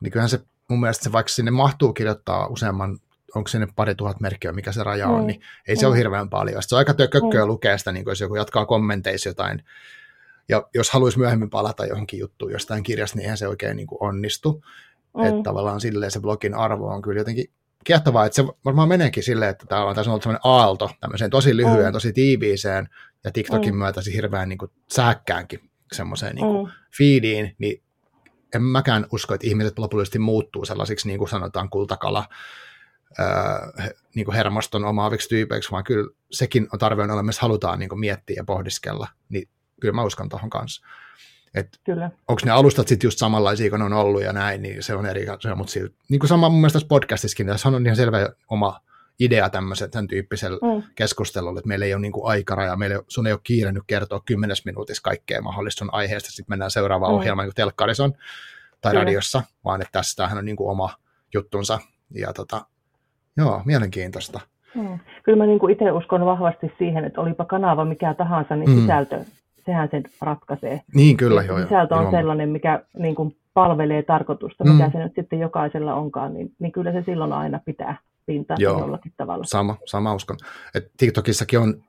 niin 0.00 0.12
kyllähän 0.12 0.30
se 0.30 0.40
mun 0.68 0.80
mielestä 0.80 1.04
se, 1.04 1.12
vaikka 1.12 1.32
sinne 1.32 1.50
mahtuu 1.50 1.92
kirjoittaa 1.92 2.46
useamman 2.46 2.98
onko 3.34 3.48
se 3.48 3.58
ne 3.58 3.68
pari 3.76 3.94
tuhat 3.94 4.20
merkkiä, 4.20 4.52
mikä 4.52 4.72
se 4.72 4.84
raja 4.84 5.08
on, 5.08 5.20
mm. 5.20 5.26
niin 5.26 5.40
ei 5.68 5.74
mm. 5.74 5.78
se 5.78 5.86
ole 5.86 5.96
hirveän 5.96 6.28
paljon. 6.28 6.62
Sitten 6.62 6.68
se 6.68 6.74
on 6.74 6.78
aika 6.78 6.94
kökköä 6.94 7.44
mm. 7.44 7.48
lukea 7.48 7.78
sitä, 7.78 7.92
niin 7.92 8.04
jos 8.06 8.20
joku 8.20 8.36
jatkaa 8.36 8.66
kommenteissa 8.66 9.28
jotain, 9.28 9.64
ja 10.48 10.68
jos 10.74 10.90
haluaisi 10.90 11.18
myöhemmin 11.18 11.50
palata 11.50 11.86
johonkin 11.86 12.20
juttuun 12.20 12.52
jostain 12.52 12.82
kirjasta, 12.82 13.16
niin 13.16 13.22
eihän 13.22 13.38
se 13.38 13.48
oikein 13.48 13.76
niin 13.76 13.86
kuin 13.86 14.02
onnistu. 14.02 14.64
Mm. 15.16 15.24
Että 15.24 15.42
tavallaan 15.42 15.80
silleen 15.80 16.10
se 16.10 16.20
blogin 16.20 16.54
arvo 16.54 16.88
on 16.88 17.02
kyllä 17.02 17.20
jotenkin 17.20 17.50
kiehtovaa, 17.86 18.26
että 18.26 18.36
se 18.36 18.44
varmaan 18.64 18.88
meneekin 18.88 19.22
silleen, 19.22 19.50
että 19.50 19.66
täällä 19.66 19.88
on 19.88 19.94
tässä 19.94 20.10
ollut 20.10 20.22
sellainen 20.22 20.40
aalto 20.44 20.90
tämmöiseen 21.00 21.30
tosi 21.30 21.56
lyhyen, 21.56 21.86
mm. 21.86 21.92
tosi 21.92 22.12
tiiviiseen 22.12 22.88
ja 23.24 23.32
TikTokin 23.32 23.74
mm. 23.74 23.78
myötä 23.78 24.00
hirveän 24.14 24.48
niin 24.48 24.58
kuin, 24.58 24.70
sähkkäänkin 24.92 25.70
semmoiseen 25.92 26.34
niin 26.34 26.46
kuin, 26.46 26.66
mm. 26.66 26.72
feediin, 26.98 27.56
niin 27.58 27.82
en 28.54 28.62
mäkään 28.62 29.06
usko, 29.12 29.34
että 29.34 29.46
ihmiset 29.46 29.78
lopullisesti 29.78 30.18
muuttuu 30.18 30.64
sellaisiksi, 30.64 31.08
niin 31.08 31.18
kuin 31.18 31.28
sanotaan, 31.28 31.70
kultakala, 31.70 32.24
öö, 33.20 33.26
niin 34.14 34.24
kuin 34.24 34.34
hermoston 34.36 34.84
omaaviksi 34.84 35.28
tyypeiksi, 35.28 35.70
vaan 35.70 35.84
kyllä 35.84 36.10
sekin 36.30 36.68
on 36.72 36.78
tarve 36.78 37.02
on 37.02 37.10
olemassa, 37.10 37.42
halutaan 37.42 37.78
niin 37.78 37.88
kuin 37.88 38.00
miettiä 38.00 38.36
ja 38.36 38.44
pohdiskella, 38.44 39.08
niin 39.28 39.48
kyllä 39.80 39.94
mä 39.94 40.04
uskon 40.04 40.28
tuohon 40.28 40.50
kanssa. 40.50 40.86
Et 41.56 41.68
Kyllä. 41.84 42.10
Onko 42.28 42.42
ne 42.44 42.50
alustat 42.50 42.88
sitten 42.88 43.06
just 43.06 43.18
samanlaisia 43.18 43.70
kuin 43.70 43.78
ne 43.78 43.84
on 43.84 43.92
ollut 43.92 44.22
ja 44.22 44.32
näin, 44.32 44.62
niin 44.62 44.82
se 44.82 44.94
on 44.94 45.06
eri 45.06 45.28
asia, 45.28 45.54
mutta 45.54 45.72
silti, 45.72 45.94
niin 46.08 46.18
kuin 46.18 46.28
sama 46.28 46.48
mun 46.48 46.60
mielestä 46.60 46.76
tässä 46.76 46.88
podcastissakin, 46.88 47.46
tässä 47.46 47.68
on 47.68 47.86
ihan 47.86 47.96
selvä 47.96 48.28
oma 48.50 48.80
idea 49.20 49.50
tämmöisen 49.50 49.90
tämän 49.90 50.08
tyyppisellä 50.08 50.58
mm. 50.62 50.82
keskustelulla, 50.94 51.58
että 51.58 51.68
meillä 51.68 51.86
ei 51.86 51.94
ole 51.94 52.02
niin 52.02 52.12
kuin 52.12 52.30
aikaraja, 52.30 52.76
meillä 52.76 52.96
ei, 52.96 53.02
sun 53.08 53.26
ei 53.26 53.32
ole 53.32 53.40
kiire 53.44 53.72
nyt 53.72 53.82
kertoa 53.86 54.22
kymmenes 54.24 54.64
minuutissa 54.64 55.02
kaikkea 55.02 55.42
mahdollista 55.42 55.78
sun 55.78 55.94
aiheesta, 55.94 56.30
sitten 56.30 56.52
mennään 56.52 56.70
seuraavaan 56.70 57.12
mm. 57.12 57.18
ohjelmaan, 57.18 57.44
niin 57.46 57.50
kuin 57.50 57.56
telkkarissa 57.56 58.04
on, 58.04 58.12
tai 58.80 58.92
Kyllä. 58.92 59.04
radiossa, 59.04 59.42
vaan 59.64 59.82
että 59.82 59.92
tästähän 59.92 60.38
on 60.38 60.44
niin 60.44 60.56
kuin 60.56 60.70
oma 60.70 60.90
juttunsa, 61.34 61.78
ja 62.14 62.32
tota, 62.32 62.66
joo, 63.36 63.62
mielenkiintoista. 63.64 64.40
Mm. 64.74 64.98
Kyllä 65.22 65.38
mä 65.38 65.46
niin 65.46 65.70
itse 65.70 65.92
uskon 65.92 66.24
vahvasti 66.26 66.72
siihen, 66.78 67.04
että 67.04 67.20
olipa 67.20 67.44
kanava 67.44 67.84
mikä 67.84 68.14
tahansa, 68.14 68.56
niin 68.56 68.70
mm. 68.70 68.80
sisältö 68.80 69.24
sehän 69.66 69.88
sen 69.90 70.02
ratkaisee. 70.20 70.82
Niin 70.94 71.16
kyllä, 71.16 71.42
joo. 71.42 71.62
Sisältö 71.62 71.94
on 71.94 72.10
sellainen, 72.10 72.48
mikä 72.48 72.82
niin 72.98 73.14
kuin 73.14 73.36
palvelee 73.54 74.02
tarkoitusta, 74.02 74.64
mm. 74.64 74.70
mitä 74.70 74.90
se 74.90 74.98
nyt 74.98 75.12
sitten 75.14 75.38
jokaisella 75.38 75.94
onkaan, 75.94 76.34
niin, 76.34 76.52
niin 76.58 76.72
kyllä 76.72 76.92
se 76.92 77.02
silloin 77.06 77.32
aina 77.32 77.60
pitää 77.64 77.96
pintaa 78.26 78.56
joo. 78.60 78.80
jollakin 78.80 79.12
tavalla. 79.16 79.44
Sama, 79.44 79.76
sama 79.84 80.14
uskon. 80.14 80.36
Et 80.74 80.90
TikTokissakin 80.96 81.58
on 81.58 81.82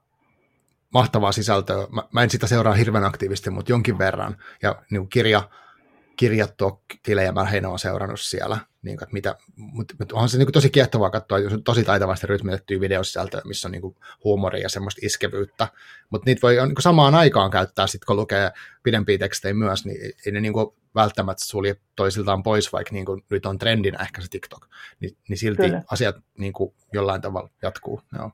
mahtavaa 0.94 1.32
sisältöä. 1.32 1.88
Mä, 1.92 2.04
mä 2.12 2.24
en 2.24 2.30
sitä 2.30 2.48
seuraa 2.48 2.74
hirveän 2.74 3.04
aktiivisesti, 3.04 3.50
mutta 3.50 3.72
jonkin 3.72 3.98
verran. 3.98 4.36
Ja 4.64 4.76
niin 4.92 5.02
kuin 5.02 5.10
kirja, 6.18 6.48
kirjatto-tilejä 6.48 7.32
mä 7.32 7.46
heidän 7.46 7.72
on 7.72 7.80
seurannut 7.80 8.20
siellä. 8.20 8.58
Niin, 8.82 8.94
että 9.04 9.14
mitä, 9.14 9.36
mutta, 9.56 9.96
mutta 10.00 10.16
onhan 10.16 10.30
se 10.30 10.38
niin 10.38 10.46
kuin 10.46 10.54
tosi 10.54 10.70
kiehtovaa 10.70 11.10
katsoa, 11.10 11.40
jos 11.40 11.54
on 11.54 11.64
tosi 11.64 11.84
taitavasti 11.84 12.28
rytmitettyä 12.28 12.80
videosisältöä, 12.80 13.42
missä 13.46 13.68
on 13.68 13.72
niin 13.72 13.82
kuin 13.82 13.96
huumoria 14.24 14.62
ja 14.62 14.70
semmoista 14.70 15.02
iskevyyttä. 15.04 15.68
Mutta 16.10 16.26
niitä 16.26 16.42
voi 16.42 16.54
niin 16.54 16.76
kuin 16.76 16.84
samaan 16.84 17.16
aikaan 17.16 17.52
käyttää, 17.52 17.88
sit 17.88 18.06
kun 18.06 18.16
lukee 18.16 18.52
pidempiä 18.84 19.18
tekstejä 19.18 19.54
myös, 19.54 19.86
niin 19.86 20.14
ei 20.26 20.32
ne 20.32 20.42
niin 20.42 20.54
kuin 20.54 20.68
välttämättä 20.96 21.46
sulje 21.46 21.76
toisiltaan 21.96 22.44
pois, 22.44 22.74
vaikka 22.74 22.94
niin 22.94 23.06
kuin 23.06 23.24
nyt 23.30 23.46
on 23.46 23.60
trendinä 23.60 24.00
ehkä 24.02 24.22
se 24.22 24.28
TikTok. 24.30 24.68
Ni, 25.00 25.18
niin 25.30 25.38
silti 25.38 25.62
Kyllä. 25.62 25.82
asiat 25.92 26.16
niin 26.38 26.54
kuin 26.54 26.74
jollain 26.94 27.22
tavalla 27.22 27.50
jatkuu. 27.62 28.02
Joo. 28.18 28.32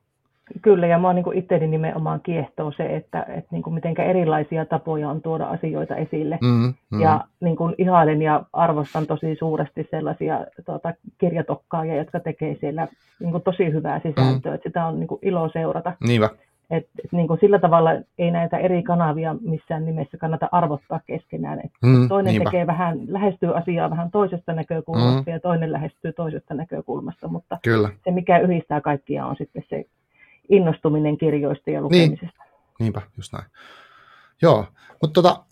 Kyllä, 0.61 0.87
ja 0.87 0.97
minua 0.97 1.13
niin 1.13 1.33
itseäni 1.33 1.67
nimenomaan 1.67 2.21
kiehtoo 2.23 2.71
se, 2.71 2.95
että, 2.95 3.21
että 3.21 3.47
niin 3.51 3.63
kuin 3.63 3.73
miten 3.73 4.01
erilaisia 4.01 4.65
tapoja 4.65 5.09
on 5.09 5.21
tuoda 5.21 5.45
asioita 5.45 5.95
esille. 5.95 6.39
Mm, 6.41 6.73
mm. 6.91 7.01
Ja 7.01 7.23
niin 7.39 7.55
kuin 7.55 7.75
ihailen 7.77 8.21
ja 8.21 8.45
arvostan 8.53 9.07
tosi 9.07 9.35
suuresti 9.39 9.87
sellaisia 9.91 10.45
tuota, 10.65 10.93
kirjatokkaajia, 11.17 11.95
jotka 11.95 12.19
tekee 12.19 12.57
siellä 12.59 12.87
niin 13.19 13.31
kuin 13.31 13.43
tosi 13.43 13.65
hyvää 13.73 13.99
sisältöä. 13.99 14.51
Mm. 14.51 14.55
Että 14.55 14.69
sitä 14.69 14.85
on 14.85 14.99
niin 14.99 15.07
kuin 15.07 15.19
ilo 15.21 15.49
seurata. 15.53 15.93
Niinpä. 16.07 16.29
Et, 16.69 16.87
et 17.05 17.11
niin 17.11 17.27
kuin 17.27 17.39
sillä 17.39 17.59
tavalla 17.59 17.89
ei 18.17 18.31
näitä 18.31 18.57
eri 18.57 18.83
kanavia 18.83 19.35
missään 19.41 19.85
nimessä 19.85 20.17
kannata 20.17 20.49
arvottaa 20.51 20.99
keskenään. 21.07 21.59
Et 21.59 21.71
mm, 21.83 22.07
toinen 22.07 22.31
niinpä. 22.31 22.49
tekee 22.49 22.67
vähän, 22.67 22.99
lähestyy 23.07 23.57
asiaa 23.57 23.89
vähän 23.89 24.11
toisesta 24.11 24.53
näkökulmasta 24.53 25.23
mm. 25.25 25.33
ja 25.33 25.39
toinen 25.39 25.71
lähestyy 25.71 26.13
toisesta 26.13 26.53
näkökulmasta, 26.53 27.27
mutta 27.27 27.57
Kyllä. 27.63 27.89
se 28.03 28.11
mikä 28.11 28.39
yhdistää 28.39 28.81
kaikkia 28.81 29.25
on 29.25 29.35
sitten 29.35 29.63
se 29.69 29.85
innostuminen 30.49 31.17
kirjoista 31.17 31.69
ja 31.71 31.81
lukemisesta. 31.81 32.25
Niin. 32.25 32.75
Niinpä, 32.79 33.01
just 33.17 33.33
näin. 33.33 33.45
Joo, 34.41 34.65
mutta 35.01 35.21
tota, 35.21 35.43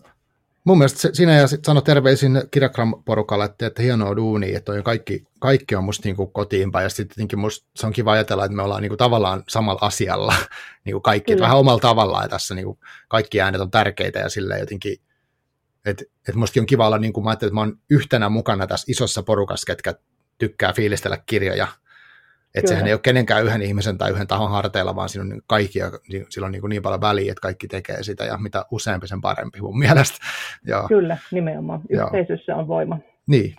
mun 0.64 0.78
mielestä 0.78 1.00
se, 1.00 1.10
sinä 1.12 1.32
ja 1.32 1.46
sano 1.66 1.80
terveisin 1.80 2.42
kirjakram-porukalle, 2.50 3.44
että, 3.44 3.66
että 3.66 3.82
hienoa 3.82 4.16
duuni, 4.16 4.54
että 4.54 4.72
on 4.72 4.82
kaikki, 4.82 5.24
kaikki 5.38 5.76
on 5.76 5.84
musta 5.84 6.08
niin 6.08 6.32
kotiin 6.32 6.72
päin, 6.72 6.82
ja 6.82 6.88
sitten 6.88 7.38
musta 7.38 7.66
se 7.76 7.86
on 7.86 7.92
kiva 7.92 8.12
ajatella, 8.12 8.44
että 8.44 8.56
me 8.56 8.62
ollaan 8.62 8.82
niin 8.82 8.90
kuin 8.90 8.98
tavallaan 8.98 9.42
samalla 9.48 9.86
asialla, 9.86 10.34
niin 10.84 10.94
kuin 10.94 11.02
kaikki, 11.02 11.40
vähän 11.40 11.58
omalla 11.58 11.80
tavallaan, 11.80 12.24
ja 12.24 12.28
tässä 12.28 12.54
niin 12.54 12.64
kuin 12.64 12.78
kaikki 13.08 13.40
äänet 13.40 13.60
on 13.60 13.70
tärkeitä, 13.70 14.18
ja 14.18 14.28
silleen 14.28 14.60
jotenkin, 14.60 14.96
että 15.86 16.04
että 16.28 16.38
mustakin 16.38 16.60
on 16.60 16.66
kiva 16.66 16.86
olla, 16.86 16.98
niin 16.98 17.12
kuin 17.12 17.24
mä 17.24 17.30
ajattelin, 17.30 17.50
että 17.50 17.54
mä 17.54 17.60
oon 17.60 17.78
yhtenä 17.90 18.28
mukana 18.28 18.66
tässä 18.66 18.86
isossa 18.88 19.22
porukassa, 19.22 19.66
ketkä 19.66 19.94
tykkää 20.38 20.72
fiilistellä 20.72 21.18
kirjoja, 21.26 21.68
että 22.54 22.68
sehän 22.68 22.86
ei 22.86 22.92
ole 22.92 23.00
kenenkään 23.00 23.44
yhden 23.44 23.62
ihmisen 23.62 23.98
tai 23.98 24.10
yhden 24.10 24.26
tahon 24.26 24.50
harteilla, 24.50 24.96
vaan 24.96 25.08
siinä 25.08 25.22
on 25.22 25.28
niin 25.28 25.42
kaikki, 25.46 25.78
sillä 26.28 26.44
on 26.44 26.52
niin, 26.52 26.62
niin 26.68 26.82
paljon 26.82 27.00
väliä, 27.00 27.32
että 27.32 27.40
kaikki 27.40 27.68
tekee 27.68 28.02
sitä, 28.02 28.24
ja 28.24 28.38
mitä 28.38 28.66
useampi 28.70 29.08
sen 29.08 29.20
parempi 29.20 29.60
mun 29.60 29.78
mielestä. 29.78 30.18
Ja, 30.66 30.84
Kyllä, 30.88 31.18
nimenomaan. 31.30 31.80
Yhteisössä 31.88 32.56
on 32.56 32.68
voima. 32.68 32.98
Niin. 33.26 33.56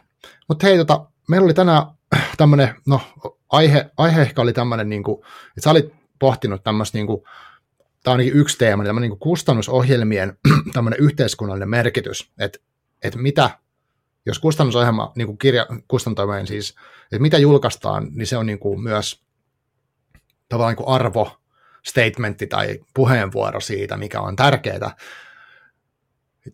Mutta 0.47 0.67
hei, 0.67 0.77
tota, 0.77 1.05
meillä 1.29 1.45
oli 1.45 1.53
tänään 1.53 1.83
tämmöinen, 2.37 2.69
no 2.87 3.01
aihe, 3.49 3.89
aihe 3.97 4.21
ehkä 4.21 4.41
oli 4.41 4.53
tämmöinen, 4.53 4.89
niin 4.89 5.03
kuin, 5.03 5.19
että 5.47 5.61
sä 5.63 5.71
olit 5.71 5.93
pohtinut 6.19 6.63
tämmöistä, 6.63 6.97
niin 6.97 7.07
kuin, 7.07 7.23
tämä 8.03 8.13
on 8.13 8.19
ainakin 8.19 8.39
yksi 8.39 8.57
teema, 8.57 8.83
niin 8.83 8.89
tämmöinen 8.89 9.09
niin 9.09 9.19
kustannusohjelmien 9.19 10.37
tämmöinen 10.73 10.99
yhteiskunnallinen 10.99 11.69
merkitys, 11.69 12.31
että, 12.39 12.59
että 13.03 13.19
mitä 13.19 13.49
jos 14.25 14.39
kustannusohjelma, 14.39 15.11
niin 15.15 15.27
kuin 15.27 15.37
kirja, 15.37 15.65
kustantoimeen 15.87 16.47
siis, 16.47 16.75
että 17.03 17.21
mitä 17.21 17.37
julkaistaan, 17.37 18.07
niin 18.11 18.27
se 18.27 18.37
on 18.37 18.45
niin 18.45 18.59
kuin 18.59 18.81
myös 18.81 19.23
tavallaan 20.49 20.71
niin 20.71 20.85
kuin 20.85 20.95
arvo, 20.95 21.31
statementti 21.83 22.47
tai 22.47 22.79
puheenvuoro 22.93 23.59
siitä, 23.59 23.97
mikä 23.97 24.21
on 24.21 24.35
tärkeää, 24.35 24.91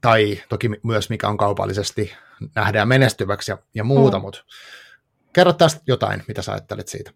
tai 0.02 0.40
toki 0.50 0.70
myös 0.84 1.10
mikä 1.10 1.28
on 1.28 1.38
kaupallisesti 1.38 2.12
nähdään 2.56 2.88
menestyväksi 2.88 3.52
ja, 3.52 3.58
ja 3.76 3.84
muuta, 3.84 4.18
mm. 4.18 4.22
mutta 4.22 4.44
kerro 5.34 5.54
tästä 5.54 5.82
jotain, 5.88 6.24
mitä 6.28 6.42
sä 6.42 6.52
ajattelet 6.52 6.88
siitä. 6.88 7.12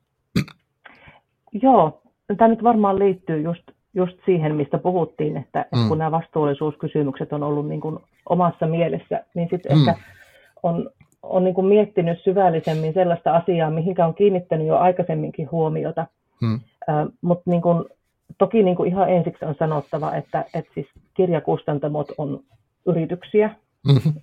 Joo, 1.51 2.01
tämä 2.37 2.47
nyt 2.47 2.63
varmaan 2.63 2.99
liittyy 2.99 3.41
just, 3.41 3.63
just 3.93 4.17
siihen, 4.25 4.55
mistä 4.55 4.77
puhuttiin, 4.77 5.37
että 5.37 5.65
mm. 5.75 5.87
kun 5.87 5.97
nämä 5.97 6.11
vastuullisuuskysymykset 6.11 7.33
on 7.33 7.43
ollut 7.43 7.67
niin 7.67 7.81
kuin 7.81 7.99
omassa 8.29 8.67
mielessä, 8.67 9.25
niin 9.33 9.47
sitten 9.51 9.77
mm. 9.77 9.87
ehkä 9.87 10.03
on, 10.63 10.89
on 11.23 11.43
niin 11.43 11.55
kuin 11.55 11.67
miettinyt 11.67 12.19
syvällisemmin 12.23 12.93
sellaista 12.93 13.35
asiaa, 13.35 13.69
mihinkä 13.69 14.05
on 14.05 14.15
kiinnittänyt 14.15 14.67
jo 14.67 14.77
aikaisemminkin 14.77 15.51
huomiota. 15.51 16.07
Hmm. 16.41 16.59
Äh, 16.89 17.07
Mutta 17.21 17.49
niin 17.49 17.61
kuin, 17.61 17.85
toki 18.37 18.63
niin 18.63 18.75
kuin 18.75 18.89
ihan 18.89 19.09
ensiksi 19.09 19.45
on 19.45 19.55
sanottava, 19.59 20.15
että, 20.15 20.45
että 20.53 20.73
siis 20.73 20.87
kirjakustantamot 21.13 22.07
on 22.17 22.39
yrityksiä, 22.85 23.55
mm-hmm. 23.87 24.13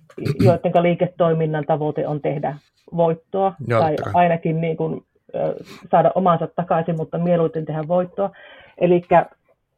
joiden 0.45 0.83
liiketoiminnan 0.83 1.65
tavoite 1.65 2.07
on 2.07 2.21
tehdä 2.21 2.55
voittoa 2.95 3.53
Joo, 3.67 3.79
tai 3.79 3.95
ainakin 4.13 4.61
niin 4.61 4.77
kuin, 4.77 5.03
saada 5.91 6.11
omansa 6.15 6.47
takaisin, 6.55 6.95
mutta 6.97 7.17
mieluiten 7.17 7.65
tehdä 7.65 7.87
voittoa. 7.87 8.29
Eli 8.77 9.01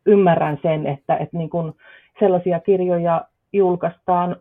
ymmärrän 0.06 0.60
sen, 0.62 0.88
että, 0.88 1.18
että 1.18 1.38
niin 1.38 1.50
kuin 1.50 1.74
sellaisia 2.20 2.60
kirjoja 2.60 3.22
julkaistaan 3.54 4.36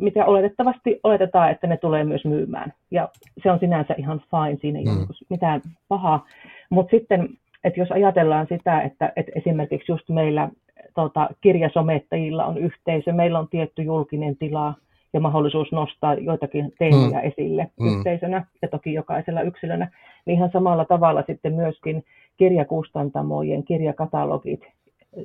mitä 0.00 0.26
oletettavasti 0.26 1.00
oletetaan, 1.04 1.50
että 1.50 1.66
ne 1.66 1.76
tulee 1.76 2.04
myös 2.04 2.24
myymään. 2.24 2.72
Ja 2.90 3.08
se 3.42 3.50
on 3.50 3.58
sinänsä 3.58 3.94
ihan 3.98 4.20
fine, 4.30 4.58
siinä 4.60 4.78
ei 4.78 4.84
mm. 4.84 4.96
ole 4.96 5.06
mitään 5.28 5.60
pahaa. 5.88 6.26
Mutta 6.70 6.90
sitten, 6.96 7.28
että 7.64 7.80
jos 7.80 7.90
ajatellaan 7.90 8.46
sitä, 8.48 8.80
että, 8.82 9.12
että 9.16 9.32
esimerkiksi 9.34 9.92
just 9.92 10.08
meillä 10.08 10.48
tota, 10.94 11.28
kirjasomettajilla 11.40 12.44
on 12.44 12.58
yhteisö, 12.58 13.12
meillä 13.12 13.38
on 13.38 13.48
tietty 13.48 13.82
julkinen 13.82 14.36
tila 14.36 14.74
ja 15.12 15.20
mahdollisuus 15.20 15.72
nostaa 15.72 16.14
joitakin 16.14 16.72
teemoja 16.78 17.18
mm. 17.18 17.24
esille 17.24 17.70
mm. 17.80 17.98
yhteisönä 17.98 18.46
ja 18.62 18.68
toki 18.68 18.92
jokaisella 18.94 19.42
yksilönä, 19.42 19.90
niin 20.26 20.36
ihan 20.36 20.50
samalla 20.52 20.84
tavalla 20.84 21.22
sitten 21.26 21.54
myöskin 21.54 22.04
kirjakustantamojen 22.36 23.64
kirjakatalogit 23.64 24.60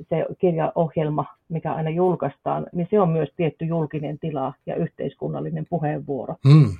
se 0.08 0.26
kirjaohjelma, 0.38 1.24
mikä 1.48 1.72
aina 1.72 1.90
julkaistaan, 1.90 2.66
niin 2.72 2.86
se 2.90 3.00
on 3.00 3.08
myös 3.08 3.28
tietty 3.36 3.64
julkinen 3.64 4.18
tila 4.18 4.52
ja 4.66 4.76
yhteiskunnallinen 4.76 5.66
puheenvuoro. 5.70 6.34
Mm. 6.44 6.70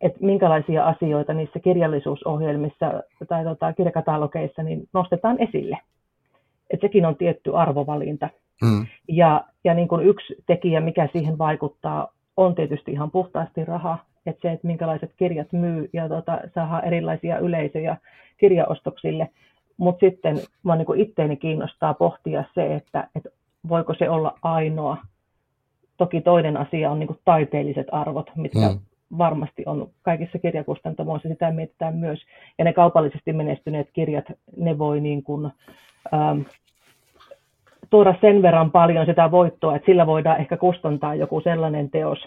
Että 0.00 0.18
minkälaisia 0.20 0.86
asioita 0.86 1.34
niissä 1.34 1.58
kirjallisuusohjelmissa 1.58 3.02
tai 3.28 3.44
tota, 3.44 3.72
kirjakatalogeissa 3.72 4.62
niin 4.62 4.88
nostetaan 4.92 5.36
esille. 5.38 5.78
Että 6.70 6.86
sekin 6.86 7.06
on 7.06 7.16
tietty 7.16 7.56
arvovalinta. 7.56 8.28
Mm. 8.62 8.86
Ja, 9.08 9.44
ja 9.64 9.74
niin 9.74 9.88
kuin 9.88 10.06
yksi 10.06 10.34
tekijä, 10.46 10.80
mikä 10.80 11.08
siihen 11.12 11.38
vaikuttaa, 11.38 12.12
on 12.36 12.54
tietysti 12.54 12.92
ihan 12.92 13.10
puhtaasti 13.10 13.64
raha. 13.64 13.98
että 14.26 14.42
se, 14.42 14.52
että 14.52 14.66
minkälaiset 14.66 15.12
kirjat 15.16 15.52
myy 15.52 15.90
ja 15.92 16.08
tota, 16.08 16.38
saadaan 16.54 16.84
erilaisia 16.84 17.38
yleisöjä 17.38 17.96
kirjaostoksille. 18.36 19.28
Mutta 19.78 20.06
sitten 20.06 20.40
mä 20.62 20.76
niin 20.76 20.86
itteeni 20.96 21.36
kiinnostaa 21.36 21.94
pohtia 21.94 22.44
se, 22.54 22.74
että, 22.74 23.08
että 23.16 23.28
voiko 23.68 23.94
se 23.94 24.10
olla 24.10 24.38
ainoa. 24.42 24.96
Toki 25.96 26.20
toinen 26.20 26.56
asia 26.56 26.90
on 26.90 26.98
niin 26.98 27.06
kuin 27.06 27.18
taiteelliset 27.24 27.86
arvot, 27.92 28.30
mitkä 28.36 28.68
mm. 28.68 28.78
varmasti 29.18 29.62
on 29.66 29.90
kaikissa 30.02 30.38
kirjakustantamoissa, 30.38 31.28
sitä 31.28 31.50
mietitään 31.50 31.96
myös. 31.96 32.20
Ja 32.58 32.64
ne 32.64 32.72
kaupallisesti 32.72 33.32
menestyneet 33.32 33.88
kirjat, 33.92 34.24
ne 34.56 34.78
voi 34.78 35.00
niin 35.00 35.22
kuin, 35.22 35.52
ähm, 36.14 36.40
tuoda 37.90 38.14
sen 38.20 38.42
verran 38.42 38.70
paljon 38.70 39.06
sitä 39.06 39.30
voittoa, 39.30 39.76
että 39.76 39.86
sillä 39.86 40.06
voidaan 40.06 40.40
ehkä 40.40 40.56
kustantaa 40.56 41.14
joku 41.14 41.40
sellainen 41.40 41.90
teos, 41.90 42.18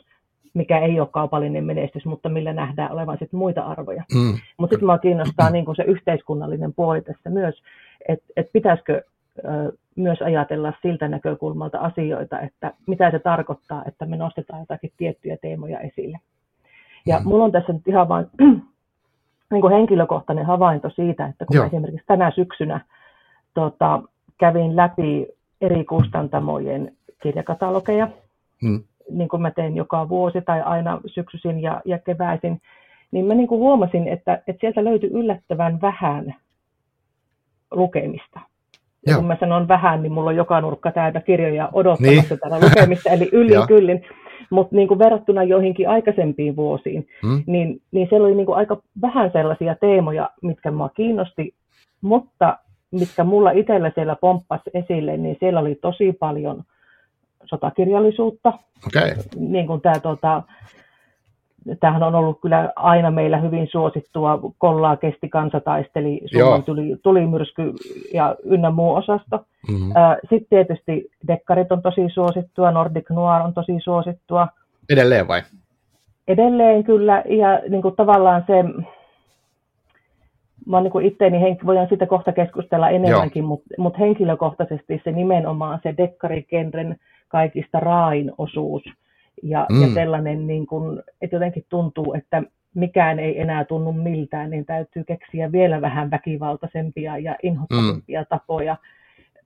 mikä 0.53 0.79
ei 0.79 0.99
ole 0.99 1.07
kaupallinen 1.11 1.63
menestys, 1.63 2.05
mutta 2.05 2.29
millä 2.29 2.53
nähdään 2.53 2.91
olevan 2.91 3.17
sitten 3.19 3.37
muita 3.37 3.61
arvoja. 3.61 4.03
Mm. 4.13 4.37
Mutta 4.57 4.73
sitten 4.73 4.85
minua 4.85 4.97
kiinnostaa 4.97 5.49
niin 5.49 5.65
kuin 5.65 5.75
se 5.75 5.83
yhteiskunnallinen 5.83 6.73
puoli 6.73 7.01
tässä 7.01 7.29
myös, 7.29 7.55
että 8.07 8.25
et 8.35 8.47
pitäisikö 8.53 9.03
ö, 9.37 9.71
myös 9.95 10.21
ajatella 10.21 10.73
siltä 10.81 11.07
näkökulmalta 11.07 11.79
asioita, 11.79 12.39
että 12.39 12.73
mitä 12.87 13.11
se 13.11 13.19
tarkoittaa, 13.19 13.83
että 13.87 14.05
me 14.05 14.17
nostetaan 14.17 14.59
jotakin 14.59 14.91
tiettyjä 14.97 15.37
teemoja 15.41 15.79
esille. 15.79 16.19
Ja 17.05 17.19
mm. 17.19 17.27
mulla 17.27 17.43
on 17.43 17.51
tässä 17.51 17.73
nyt 17.73 17.87
ihan 17.87 18.09
vain 18.09 18.25
niin 19.51 19.61
kuin 19.61 19.73
henkilökohtainen 19.73 20.45
havainto 20.45 20.89
siitä, 20.89 21.25
että 21.25 21.45
kun 21.45 21.65
esimerkiksi 21.65 22.07
tänä 22.07 22.31
syksynä 22.31 22.85
tota, 23.53 24.03
kävin 24.37 24.75
läpi 24.75 25.27
eri 25.61 25.85
kustantamojen 25.85 26.91
kirjakatalogeja, 27.23 28.07
mm. 28.61 28.83
Niin 29.17 29.29
kuin 29.29 29.41
mä 29.41 29.51
teen 29.51 29.75
joka 29.75 30.09
vuosi 30.09 30.41
tai 30.41 30.61
aina 30.61 31.01
syksyisin 31.05 31.61
ja, 31.61 31.81
ja 31.85 31.99
keväisin, 31.99 32.61
niin 33.11 33.25
mä 33.25 33.33
niin 33.33 33.47
kuin 33.47 33.59
huomasin, 33.59 34.07
että, 34.07 34.33
että 34.47 34.59
sieltä 34.59 34.83
löytyi 34.83 35.09
yllättävän 35.09 35.81
vähän 35.81 36.35
lukemista. 37.71 38.39
Ja 39.07 39.15
kun 39.15 39.25
mä 39.25 39.37
sanon 39.39 39.67
vähän, 39.67 40.03
niin 40.03 40.13
mulla 40.13 40.29
on 40.29 40.35
joka 40.35 40.61
nurkka 40.61 40.91
täynnä 40.91 41.21
kirjoja 41.21 41.69
odottamassa 41.73 42.33
niin. 42.33 42.39
täällä 42.39 42.67
lukemista, 42.67 43.09
eli 43.09 43.29
yllin 43.39 43.67
kyllin. 43.67 44.05
Mutta 44.49 44.75
niin 44.75 44.99
verrattuna 44.99 45.43
joihinkin 45.43 45.89
aikaisempiin 45.89 46.55
vuosiin, 46.55 47.07
hmm. 47.21 47.43
niin, 47.45 47.81
niin 47.91 48.07
siellä 48.09 48.27
oli 48.27 48.35
niin 48.35 48.45
kuin 48.45 48.57
aika 48.57 48.81
vähän 49.01 49.31
sellaisia 49.33 49.75
teemoja, 49.75 50.29
mitkä 50.41 50.71
mua 50.71 50.89
kiinnosti, 50.89 51.55
mutta 52.01 52.57
mitkä 52.91 53.23
mulla 53.23 53.51
itsellä 53.51 53.91
siellä 53.95 54.15
pomppasi 54.15 54.69
esille, 54.73 55.17
niin 55.17 55.37
siellä 55.39 55.59
oli 55.59 55.75
tosi 55.75 56.13
paljon 56.13 56.63
sotakirjallisuutta. 57.45 58.53
Okay. 58.87 59.11
Niin 59.35 59.67
kuin 59.67 59.81
tämä, 59.81 59.99
tota, 59.99 60.43
tämähän 61.79 62.03
on 62.03 62.15
ollut 62.15 62.41
kyllä 62.41 62.73
aina 62.75 63.11
meillä 63.11 63.37
hyvin 63.37 63.67
suosittua. 63.71 64.39
Kollaa 64.57 64.97
kesti 64.97 65.29
kansataisteli, 65.29 66.21
Suomen 66.25 66.63
tuli, 66.63 66.97
tuli 67.03 67.27
myrsky 67.27 67.73
ja 68.13 68.35
ynnä 68.43 68.69
muu 68.69 68.93
osasto. 68.93 69.45
Mm-hmm. 69.69 69.93
Sitten 70.29 70.47
tietysti 70.49 71.09
dekkarit 71.27 71.71
on 71.71 71.81
tosi 71.81 72.09
suosittua, 72.13 72.71
Nordic 72.71 73.09
Noir 73.09 73.41
on 73.41 73.53
tosi 73.53 73.79
suosittua. 73.83 74.47
Edelleen 74.89 75.27
vai? 75.27 75.41
Edelleen 76.27 76.83
kyllä, 76.83 77.23
ja 77.25 77.61
niin 77.69 77.81
kuin 77.81 77.95
tavallaan 77.95 78.43
se, 78.47 78.63
mä 80.65 80.81
niin 80.81 80.91
kuin 80.91 81.05
itteeni, 81.05 81.57
voidaan 81.65 81.87
siitä 81.87 82.05
kohta 82.05 82.31
keskustella 82.31 82.89
enemmänkin, 82.89 83.45
mutta 83.45 83.65
mut 83.77 83.99
henkilökohtaisesti 83.99 85.01
se 85.03 85.11
nimenomaan 85.11 85.79
se 85.83 85.93
dekkarikenren 85.97 86.95
kaikista 87.31 87.79
raain 87.79 88.31
osuus 88.37 88.83
ja, 89.43 89.65
mm. 89.71 89.81
ja 89.81 89.93
sellainen, 89.93 90.47
niin 90.47 90.67
kuin, 90.67 91.03
että 91.21 91.35
jotenkin 91.35 91.65
tuntuu, 91.69 92.13
että 92.13 92.43
mikään 92.75 93.19
ei 93.19 93.41
enää 93.41 93.65
tunnu 93.65 93.93
miltään, 93.93 94.49
niin 94.49 94.65
täytyy 94.65 95.03
keksiä 95.03 95.51
vielä 95.51 95.81
vähän 95.81 96.11
väkivaltaisempia 96.11 97.17
ja 97.17 97.35
inhottavampia 97.43 98.21
mm. 98.21 98.25
tapoja 98.29 98.77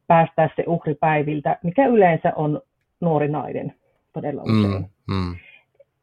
päästää 0.07 0.49
se 0.55 0.63
uhripäiviltä, 0.67 1.57
mikä 1.63 1.87
yleensä 1.87 2.33
on 2.35 2.61
nuori 3.01 3.27
nainen 3.27 3.73
todella 4.13 4.43
mm, 4.43 4.59
usein. 4.59 4.85
Mm. 5.07 5.15
Mm. 5.15 5.35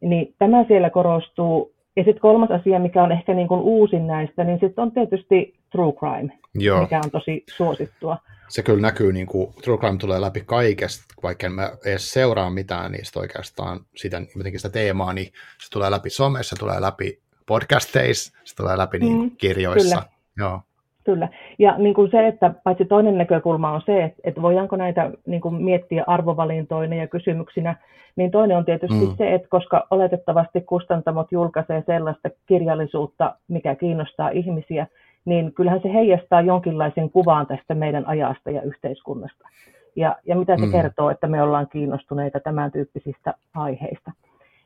Niin 0.00 0.34
tämä 0.38 0.64
siellä 0.64 0.90
korostuu 0.90 1.72
ja 1.96 2.04
sitten 2.04 2.20
kolmas 2.20 2.50
asia, 2.50 2.78
mikä 2.78 3.02
on 3.02 3.12
ehkä 3.12 3.34
niin 3.34 3.48
kuin 3.48 3.60
uusin 3.60 4.06
näistä, 4.06 4.44
niin 4.44 4.58
sitten 4.60 4.82
on 4.82 4.92
tietysti 4.92 5.54
true 5.72 5.92
crime, 5.92 6.38
Joo. 6.54 6.80
mikä 6.80 7.00
on 7.04 7.10
tosi 7.10 7.44
suosittua. 7.56 8.16
Se 8.48 8.62
kyllä 8.62 8.80
näkyy, 8.80 9.12
niin 9.12 9.26
kuin 9.26 9.54
true 9.64 9.78
crime 9.78 9.98
tulee 9.98 10.20
läpi 10.20 10.40
kaikesta, 10.46 11.04
vaikka 11.22 11.46
en 11.46 11.52
mä 11.52 11.70
edes 11.86 12.12
seuraa 12.12 12.50
mitään 12.50 12.92
niistä 12.92 13.20
oikeastaan 13.20 13.80
sitä, 13.96 14.22
jotenkin 14.36 14.60
sitä 14.60 14.72
teemaa, 14.72 15.12
niin 15.12 15.32
se 15.58 15.70
tulee 15.72 15.90
läpi 15.90 16.10
somessa, 16.10 16.56
se 16.56 16.60
tulee 16.60 16.80
läpi 16.80 17.18
podcasteissa, 17.46 18.38
se 18.44 18.56
tulee 18.56 18.76
läpi 18.76 18.98
niin 18.98 19.22
mm, 19.22 19.30
kirjoissa. 19.38 19.96
Kyllä. 19.96 20.08
Joo. 20.38 20.60
Kyllä. 21.04 21.28
Ja 21.58 21.78
niin 21.78 21.94
kuin 21.94 22.10
se, 22.10 22.26
että 22.26 22.54
paitsi 22.64 22.84
toinen 22.84 23.18
näkökulma 23.18 23.72
on 23.72 23.82
se, 23.86 24.04
että, 24.04 24.20
että 24.24 24.42
voidaanko 24.42 24.76
näitä 24.76 25.10
niin 25.26 25.40
kuin 25.40 25.54
miettiä 25.54 26.04
arvovalintoina 26.06 26.96
ja 26.96 27.06
kysymyksinä, 27.06 27.76
niin 28.16 28.30
toinen 28.30 28.56
on 28.56 28.64
tietysti 28.64 29.06
mm. 29.06 29.16
se, 29.18 29.34
että 29.34 29.48
koska 29.48 29.86
oletettavasti 29.90 30.60
kustantamot 30.60 31.32
julkaisee 31.32 31.82
sellaista 31.86 32.30
kirjallisuutta, 32.46 33.36
mikä 33.48 33.74
kiinnostaa 33.74 34.28
ihmisiä, 34.28 34.86
niin 35.24 35.54
kyllähän 35.54 35.80
se 35.82 35.92
heijastaa 35.92 36.40
jonkinlaisen 36.40 37.10
kuvaan 37.10 37.46
tästä 37.46 37.74
meidän 37.74 38.06
ajasta 38.06 38.50
ja 38.50 38.62
yhteiskunnasta. 38.62 39.48
Ja, 39.96 40.16
ja 40.26 40.36
mitä 40.36 40.56
se 40.56 40.66
mm. 40.66 40.72
kertoo, 40.72 41.10
että 41.10 41.26
me 41.26 41.42
ollaan 41.42 41.68
kiinnostuneita 41.68 42.40
tämän 42.40 42.72
tyyppisistä 42.72 43.34
aiheista. 43.54 44.12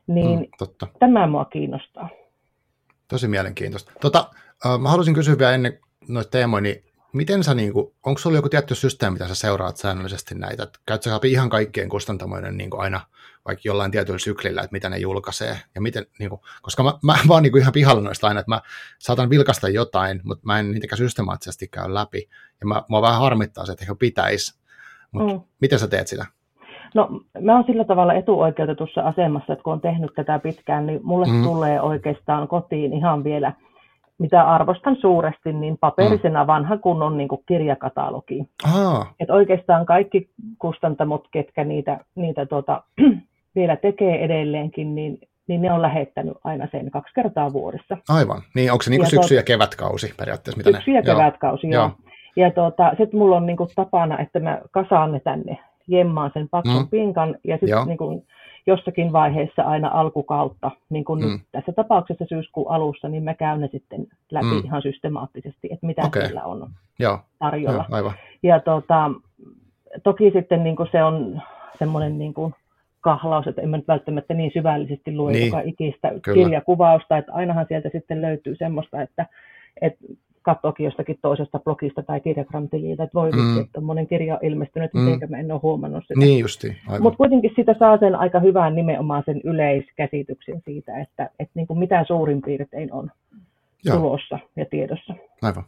Niin 0.07 0.39
mm, 0.39 0.45
totta. 0.57 0.87
tämä 0.99 1.27
mua 1.27 1.45
kiinnostaa. 1.45 2.09
Tosi 3.07 3.27
mielenkiintoista. 3.27 3.91
Tota, 4.01 4.29
äh, 4.65 4.79
mä 4.79 4.89
haluaisin 4.89 5.13
kysyä 5.13 5.37
vielä 5.37 5.53
ennen 5.53 5.79
noita 6.07 6.29
teemoja, 6.29 6.61
niin 6.61 6.83
miten 7.13 7.43
sä, 7.43 7.53
niin 7.53 7.73
kuin, 7.73 7.87
onko 8.05 8.19
sulla 8.19 8.37
joku 8.37 8.49
tietty 8.49 8.75
systeemi, 8.75 9.13
mitä 9.13 9.27
sä 9.27 9.35
seuraat 9.35 9.77
säännöllisesti 9.77 10.35
näitä? 10.35 10.67
Käytkö 10.85 11.09
sä 11.09 11.15
läpi 11.15 11.31
ihan 11.31 11.49
kaikkien 11.49 11.89
kustantamoiden 11.89 12.57
niin 12.57 12.69
kuin 12.69 12.81
aina 12.81 13.01
vaikka 13.45 13.61
jollain 13.65 13.91
tietyllä 13.91 14.19
syklillä, 14.19 14.61
että 14.61 14.73
mitä 14.73 14.89
ne 14.89 14.97
julkaisee? 14.97 15.57
Ja 15.75 15.81
miten, 15.81 16.05
niin 16.19 16.29
kuin, 16.29 16.41
koska 16.61 16.83
mä, 16.83 16.93
mä 17.03 17.15
vaan 17.27 17.43
niin 17.43 17.51
kuin 17.51 17.61
ihan 17.61 17.73
pihalla 17.73 18.01
noista 18.01 18.27
aina, 18.27 18.39
että 18.39 18.51
mä 18.51 18.61
saatan 18.99 19.29
vilkasta 19.29 19.69
jotain, 19.69 20.21
mutta 20.23 20.45
mä 20.45 20.59
en 20.59 20.71
niitäkään 20.71 20.97
systemaattisesti 20.97 21.67
käy 21.67 21.93
läpi. 21.93 22.29
Ja 22.61 22.67
mä, 22.67 22.83
mua 22.89 23.01
vähän 23.01 23.21
harmittaa 23.21 23.65
se, 23.65 23.71
että 23.71 23.83
ehkä 23.83 23.95
pitäisi. 23.95 24.59
Mutta 25.11 25.33
mm. 25.33 25.41
miten 25.61 25.79
sä 25.79 25.87
teet 25.87 26.07
sitä? 26.07 26.25
No 26.95 27.09
mä 27.41 27.55
oon 27.55 27.63
sillä 27.67 27.85
tavalla 27.85 28.13
etuoikeutetussa 28.13 29.01
asemassa, 29.01 29.53
että 29.53 29.63
kun 29.63 29.73
on 29.73 29.81
tehnyt 29.81 30.11
tätä 30.15 30.39
pitkään, 30.39 30.85
niin 30.87 30.99
mulle 31.03 31.27
mm. 31.27 31.43
tulee 31.43 31.81
oikeastaan 31.81 32.47
kotiin 32.47 32.93
ihan 32.93 33.23
vielä– 33.23 33.53
mitä 34.17 34.43
arvostan 34.43 34.95
suuresti, 35.01 35.53
niin 35.53 35.77
paperisena 35.77 36.43
mm. 36.43 36.47
vanha 36.47 36.77
kunnon 36.77 37.17
niin 37.17 37.27
kuin 37.27 37.43
kirjakatalogi. 37.45 38.49
Et 39.19 39.29
oikeastaan 39.29 39.85
kaikki 39.85 40.29
kustantamot, 40.59 41.27
ketkä 41.31 41.63
niitä, 41.63 41.99
niitä 42.15 42.45
tuota, 42.45 42.83
vielä 43.55 43.75
tekee 43.75 44.25
edelleenkin, 44.25 44.95
niin, 44.95 45.19
niin 45.47 45.61
ne 45.61 45.71
on 45.71 45.81
lähettänyt 45.81 46.37
aina 46.43 46.67
sen 46.71 46.91
kaksi 46.91 47.13
kertaa 47.13 47.53
vuodessa. 47.53 47.97
Aivan. 48.09 48.41
Niin 48.55 48.71
onko 48.71 48.81
se 48.81 48.89
niin 48.89 49.01
kuin 49.01 49.09
syksy- 49.09 49.35
ja 49.35 49.43
kevätkausi 49.43 50.13
periaatteessa? 50.17 50.57
Mitä 50.57 50.71
syksy- 50.71 50.91
ja 50.91 51.01
ne... 51.01 51.05
kevätkausi, 51.05 51.69
joo. 51.69 51.83
joo. 51.83 51.91
Ja 52.35 52.51
tuota, 52.51 52.89
sitten 52.89 53.19
mulla 53.19 53.37
on 53.37 53.45
niin 53.45 53.57
kuin 53.57 53.69
tapana, 53.75 54.19
että 54.19 54.39
mä 54.39 54.61
kasaan 54.71 55.11
ne 55.11 55.19
tänne, 55.19 55.57
jemmaan 55.87 56.31
sen 56.33 56.49
paksun 56.49 56.81
mm. 56.81 56.87
pinkan, 56.87 57.35
ja 57.43 57.57
sitten 57.57 57.87
niin 57.87 57.97
kuin, 57.97 58.23
jossakin 58.67 59.13
vaiheessa 59.13 59.61
aina 59.61 59.89
alkukautta, 59.93 60.71
niin 60.89 61.05
kuin 61.05 61.25
mm. 61.25 61.31
nyt 61.31 61.41
tässä 61.51 61.71
tapauksessa 61.71 62.25
syyskuun 62.29 62.71
alussa, 62.71 63.09
niin 63.09 63.23
mä 63.23 63.33
käyn 63.33 63.61
ne 63.61 63.69
sitten 63.71 64.07
läpi 64.31 64.45
mm. 64.45 64.61
ihan 64.65 64.81
systemaattisesti, 64.81 65.67
että 65.71 65.85
mitä 65.85 66.01
okay. 66.05 66.21
siellä 66.21 66.43
on 66.43 66.69
Joo. 66.99 67.19
tarjolla. 67.39 67.85
Joo, 67.89 67.97
aivan. 67.97 68.13
Ja 68.43 68.59
tota, 68.59 69.11
toki 70.03 70.31
sitten 70.31 70.63
niin 70.63 70.75
kuin 70.75 70.89
se 70.91 71.03
on 71.03 71.41
semmoinen 71.79 72.19
niin 72.19 72.33
kuin 72.33 72.53
kahlaus, 73.01 73.47
että 73.47 73.61
en 73.61 73.69
mä 73.69 73.77
nyt 73.77 73.87
välttämättä 73.87 74.33
niin 74.33 74.51
syvällisesti 74.53 75.15
lue 75.15 75.31
niin. 75.31 75.45
joka 75.45 75.61
ikistä 75.65 76.11
Kyllä. 76.21 76.43
kirjakuvausta, 76.43 77.17
että 77.17 77.33
ainahan 77.33 77.65
sieltä 77.67 77.89
sitten 77.89 78.21
löytyy 78.21 78.55
semmoista, 78.55 79.01
että, 79.01 79.25
että 79.81 80.05
katsoakin 80.47 80.83
jostakin 80.83 81.19
toisesta 81.21 81.59
blogista 81.59 82.03
tai 82.03 82.19
kirjagramtililta, 82.19 83.03
että 83.03 83.13
voi 83.13 83.31
mm. 83.31 83.61
että 83.61 83.81
monen 83.81 84.07
kirja 84.07 84.33
on 84.33 84.45
ilmestynyt, 84.45 84.93
mm. 84.93 84.99
miten 85.01 85.31
mä 85.31 85.37
en 85.37 85.51
ole 85.51 85.59
huomannut 85.63 86.03
sitä. 86.03 86.19
Niin 86.19 86.39
justi. 86.39 86.77
Mutta 86.99 87.17
kuitenkin 87.17 87.51
sitä 87.55 87.75
saa 87.79 87.97
sen 87.97 88.15
aika 88.15 88.39
hyvän 88.39 88.75
nimenomaan 88.75 89.23
sen 89.25 89.41
yleiskäsityksen 89.43 90.61
siitä, 90.65 91.01
että, 91.01 91.29
että 91.39 91.51
niin 91.55 91.67
kuin 91.67 91.79
mitä 91.79 92.03
suurin 92.07 92.41
piirtein 92.41 92.93
on 92.93 93.11
Joo. 93.85 93.97
tulossa 93.97 94.39
ja 94.55 94.65
tiedossa. 94.65 95.13
Aivan. 95.41 95.63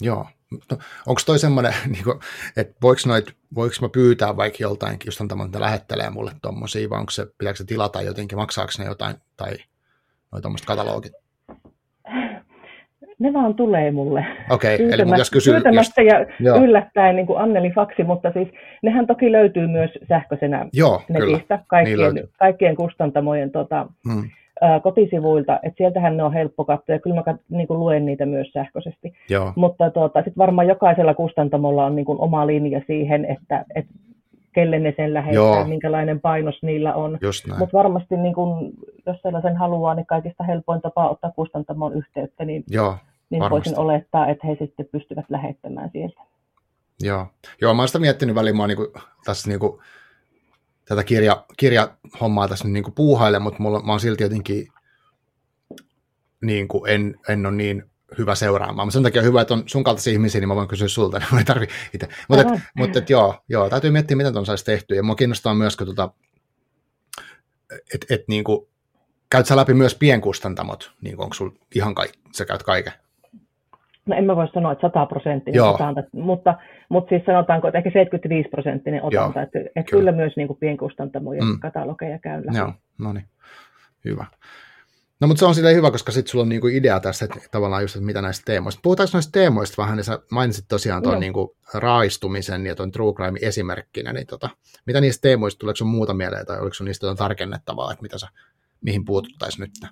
Joo. 0.00 0.26
No, 0.50 0.78
onko 1.06 1.20
toi 1.26 1.38
semmoinen, 1.38 1.74
niin 1.92 2.04
että 2.56 2.74
voiko, 2.82 3.00
noit, 3.06 3.36
voiko 3.54 3.74
mä 3.80 3.88
pyytää 3.88 4.36
vaikka 4.36 4.58
joltain 4.60 4.98
kustantamon, 5.04 5.50
lähettelee 5.58 6.10
mulle 6.10 6.32
tuommoisia, 6.42 6.90
vai 6.90 7.00
onko 7.00 7.10
se, 7.10 7.26
pitääkö 7.38 7.56
se 7.56 7.64
tilata 7.64 8.02
jotenkin, 8.02 8.38
maksaako 8.38 8.72
ne 8.78 8.84
jotain, 8.84 9.16
tai 9.36 9.56
noin 10.32 10.42
tuommoiset 10.42 10.66
katalogit? 10.66 11.12
Ne 13.18 13.32
vaan 13.32 13.54
tulee 13.54 13.90
mulle. 13.90 14.24
Okei, 14.50 14.74
okay, 14.74 14.88
eli 14.92 15.18
jos 15.18 15.30
kysyy... 15.30 15.52
Pyytämättä 15.52 16.02
ja 16.02 16.26
joo. 16.40 16.56
yllättäen 16.56 17.16
niin 17.16 17.26
kuin 17.26 17.38
Anneli 17.38 17.70
Faksi, 17.70 18.04
mutta 18.04 18.32
siis 18.32 18.48
nehän 18.82 19.06
toki 19.06 19.32
löytyy 19.32 19.66
myös 19.66 19.90
sähköisenä 20.08 20.66
joo, 20.72 21.02
netistä, 21.08 21.58
kaikkien, 21.66 22.14
niin 22.14 22.28
kaikkien 22.38 22.76
kustantamojen 22.76 23.50
tota, 23.50 23.86
hmm. 24.08 24.30
ää, 24.60 24.80
kotisivuilta, 24.80 25.60
että 25.62 25.76
sieltähän 25.76 26.16
ne 26.16 26.22
on 26.22 26.32
helppo 26.32 26.64
katsoa, 26.64 26.94
ja 26.94 26.98
kyllä 26.98 27.16
mä 27.16 27.22
kat, 27.22 27.36
niin 27.50 27.66
kuin 27.66 27.80
luen 27.80 28.06
niitä 28.06 28.26
myös 28.26 28.52
sähköisesti. 28.52 29.12
Joo. 29.30 29.52
Mutta 29.56 29.90
tuota, 29.90 30.18
sitten 30.18 30.38
varmaan 30.38 30.68
jokaisella 30.68 31.14
kustantamolla 31.14 31.84
on 31.84 31.96
niin 31.96 32.06
kuin 32.06 32.20
oma 32.20 32.46
linja 32.46 32.80
siihen, 32.86 33.24
että, 33.24 33.64
että 33.74 33.92
kelle 34.58 34.78
ne 34.78 34.94
sen 34.96 35.14
lähettää, 35.14 35.34
Joo. 35.34 35.64
minkälainen 35.64 36.20
painos 36.20 36.62
niillä 36.62 36.94
on. 36.94 37.18
Mutta 37.58 37.78
varmasti, 37.78 38.16
niin 38.16 38.34
kun, 38.34 38.72
jos 39.06 39.16
sellaisen 39.22 39.56
haluaa, 39.56 39.94
niin 39.94 40.06
kaikista 40.06 40.44
helpoin 40.44 40.80
tapa 40.80 41.08
ottaa 41.08 41.30
kustantamon 41.30 41.92
yhteyttä, 41.92 42.44
niin, 42.44 42.64
Joo, 42.68 42.96
niin 43.30 43.40
varmasti. 43.40 43.70
voisin 43.70 43.78
olettaa, 43.78 44.28
että 44.28 44.46
he 44.46 44.56
sitten 44.60 44.88
pystyvät 44.92 45.24
lähettämään 45.28 45.90
sieltä. 45.92 46.20
joo. 47.00 47.26
Joo, 47.60 47.74
mä 47.74 47.82
oon 47.82 47.88
sitä 47.88 47.98
miettinyt 47.98 48.34
väliin, 48.34 48.56
mä 48.56 48.62
oon 48.62 48.68
niinku, 48.68 48.92
tässä 49.24 49.48
niinku, 49.48 49.82
tätä 50.84 51.04
kirja, 51.04 51.44
kirjahommaa 51.56 52.48
tässä 52.48 52.64
nyt 52.64 52.72
niinku 52.72 52.90
puuhaille, 52.90 53.38
mutta 53.38 53.62
mulla, 53.62 53.82
mä 53.82 53.92
oon 53.92 54.00
silti 54.00 54.22
jotenkin 54.22 54.68
niin 56.42 56.68
kuin 56.68 56.90
en, 56.90 57.14
en 57.28 57.46
ole 57.46 57.54
niin 57.54 57.90
hyvä 58.18 58.34
seuraamaan. 58.34 58.86
Mutta 58.86 58.92
sen 58.92 59.02
takia 59.02 59.20
on 59.20 59.26
hyvä, 59.26 59.40
että 59.40 59.54
on 59.54 59.62
sun 59.66 59.84
kaltaisia 59.84 60.12
ihmisiä, 60.12 60.40
niin 60.40 60.48
mä 60.48 60.54
voin 60.54 60.68
kysyä 60.68 60.88
sulta, 60.88 61.18
niin 61.18 61.28
mä 61.32 61.38
ei 61.38 61.44
tarvi 61.44 61.66
itse. 61.94 62.08
Mutta, 62.28 62.54
et, 62.54 62.60
mutta 62.76 62.98
et, 62.98 63.10
joo, 63.10 63.34
joo, 63.48 63.70
täytyy 63.70 63.90
miettiä, 63.90 64.16
miten 64.16 64.32
ton 64.32 64.46
saisi 64.46 64.64
tehty. 64.64 64.94
Ja 64.94 65.02
mua 65.02 65.14
kiinnostaa 65.14 65.54
myös, 65.54 65.76
kun 65.76 65.86
tota, 65.86 66.10
et, 67.94 68.06
et, 68.10 68.28
niin 68.28 68.44
kuin, 68.44 68.68
käyt 69.30 69.46
sä 69.46 69.56
läpi 69.56 69.74
myös 69.74 69.94
pienkustantamot, 69.94 70.92
niin 71.00 71.16
kuin, 71.16 71.24
onko 71.24 71.34
sul 71.34 71.50
ihan 71.74 71.94
kaikki, 71.94 72.18
sä 72.36 72.44
käyt 72.44 72.62
kaiken? 72.62 72.92
No 74.06 74.16
en 74.16 74.24
mä 74.24 74.36
voi 74.36 74.48
sanoa, 74.48 74.72
että 74.72 74.86
100 74.88 75.06
prosenttinen 75.06 75.62
otanta, 75.62 76.02
mutta, 76.12 76.54
mutta 76.88 77.08
siis 77.08 77.22
sanotaanko, 77.26 77.68
että 77.68 77.78
ehkä 77.78 77.90
75 77.90 78.48
prosenttinen 78.48 79.02
otanta, 79.02 79.42
että, 79.42 79.58
että 79.58 79.72
kyllä. 79.74 79.84
kyllä 79.90 80.12
myös 80.12 80.32
niin 80.36 80.46
kuin 80.46 80.58
pienkustantamojen 80.58 81.44
Mm. 81.44 81.50
mm. 81.50 81.60
katalogeja 81.60 82.18
käyn 82.18 82.46
läpi. 82.46 82.58
Joo, 82.58 82.72
no 82.98 83.12
niin, 83.12 83.26
hyvä. 84.04 84.26
No 85.20 85.28
mutta 85.28 85.38
se 85.38 85.46
on 85.46 85.54
silleen 85.54 85.76
hyvä, 85.76 85.90
koska 85.90 86.12
sitten 86.12 86.30
sulla 86.30 86.42
on 86.42 86.48
niinku 86.48 86.66
idea 86.66 87.00
tässä, 87.00 87.24
että 87.24 87.38
tavallaan 87.50 87.82
just, 87.82 87.96
että 87.96 88.06
mitä 88.06 88.22
näistä 88.22 88.42
teemoista. 88.46 88.80
Puhutaanko 88.82 89.10
noista 89.14 89.32
teemoista 89.32 89.82
vähän, 89.82 89.96
niin 89.96 90.04
sä 90.04 90.18
mainitsit 90.30 90.64
tosiaan 90.68 91.02
tuon 91.02 91.12
Joo. 91.12 91.20
niinku 91.20 91.56
raistumisen 91.74 92.66
ja 92.66 92.74
tuon 92.74 92.90
true 92.90 93.12
crime 93.12 93.38
esimerkkinä, 93.42 94.12
niin 94.12 94.26
tota, 94.26 94.48
mitä 94.86 95.00
niistä 95.00 95.22
teemoista, 95.22 95.58
tuleeko 95.58 95.76
sun 95.76 95.88
muuta 95.88 96.14
mieleen, 96.14 96.46
tai 96.46 96.60
oliko 96.60 96.74
sun 96.74 96.84
niistä 96.84 97.06
jotain 97.06 97.18
tarkennettavaa, 97.18 97.92
että 97.92 98.02
mitä 98.02 98.18
sä, 98.18 98.26
mihin 98.80 99.04
puututtaisiin 99.04 99.60
nyt? 99.60 99.90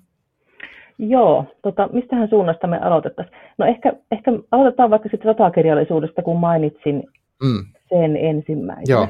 Joo, 0.98 1.44
tota, 1.62 1.88
mistähän 1.92 2.28
suunnasta 2.28 2.66
me 2.66 2.78
aloitettaisiin? 2.78 3.36
No 3.58 3.66
ehkä, 3.66 3.92
ehkä 4.10 4.32
aloitetaan 4.50 4.90
vaikka 4.90 5.08
sitten 5.08 5.30
sotakirjallisuudesta, 5.30 6.22
kun 6.22 6.40
mainitsin 6.40 7.04
Mm, 7.42 7.64
sen 7.88 8.16
ensimmäisenä. 8.16 8.98
Joo. 8.98 9.08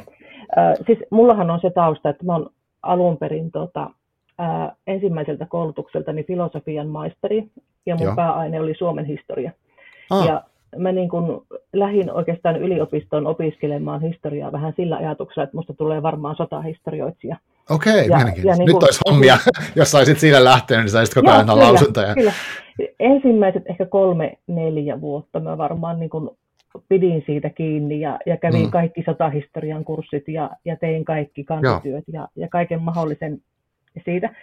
Ö, 0.56 0.84
siis 0.86 0.98
mullahan 1.10 1.50
on 1.50 1.60
se 1.60 1.70
tausta, 1.70 2.08
että 2.08 2.24
mä 2.24 2.32
oon 2.32 2.50
alun 2.82 3.16
perin 3.16 3.50
tota, 3.50 3.90
ää, 4.38 4.72
ensimmäiseltä 4.86 5.46
koulutukseltani 5.46 6.24
filosofian 6.24 6.88
maisteri, 6.88 7.44
ja 7.86 7.94
mun 7.96 8.04
Joo. 8.06 8.16
Pääaine 8.16 8.60
oli 8.60 8.74
Suomen 8.78 9.04
historia. 9.04 9.50
ah, 10.10 10.26
Ja 10.26 10.42
mä 10.76 10.92
niin 10.92 11.08
kun 11.08 11.46
lähdin 11.72 12.10
oikeastaan 12.12 12.56
yliopistoon 12.56 13.26
opiskelemaan 13.26 14.00
historiaa 14.00 14.52
vähän 14.52 14.72
sillä 14.76 14.96
ajatuksella, 14.96 15.44
että 15.44 15.56
musta 15.56 15.74
tulee 15.74 16.02
varmaan 16.02 16.36
sotahistorioitsija. 16.36 17.36
okei, 17.70 18.08
ja- 18.08 18.18
ja 18.18 18.24
niin 18.26 18.58
Nyt 18.66 18.72
kuin- 18.72 18.84
olisi 18.84 19.00
hommia, 19.10 19.38
jos 19.76 19.90
saisit 19.90 20.18
sille 20.18 20.44
lähteä, 20.44 20.78
niin 20.80 20.90
saisit 20.90 21.14
koko 21.14 21.30
ajan 21.30 21.46
lausuntoja. 21.58 22.14
Kyllä. 22.14 22.32
Ensimmäiset 23.00 23.62
ehkä 23.66 23.86
kolme, 23.86 24.38
neljä 24.46 25.00
vuotta 25.00 25.40
mä 25.40 25.58
varmaan 25.58 26.00
niin 26.00 26.10
kun 26.10 26.36
pidin 26.88 27.22
siitä 27.26 27.50
kiinni 27.50 28.00
ja, 28.00 28.18
ja 28.26 28.36
kävin 28.36 28.64
Mm. 28.64 28.70
kaikki 28.70 29.02
sotahistorian 29.06 29.84
kurssit 29.84 30.28
ja, 30.28 30.50
ja 30.64 30.76
tein 30.76 31.04
kaikki 31.04 31.44
kantatyöt 31.44 32.04
ja, 32.12 32.28
ja 32.36 32.48
kaiken 32.48 32.82
mahdollisen 32.82 33.40
siitä. 34.04 34.34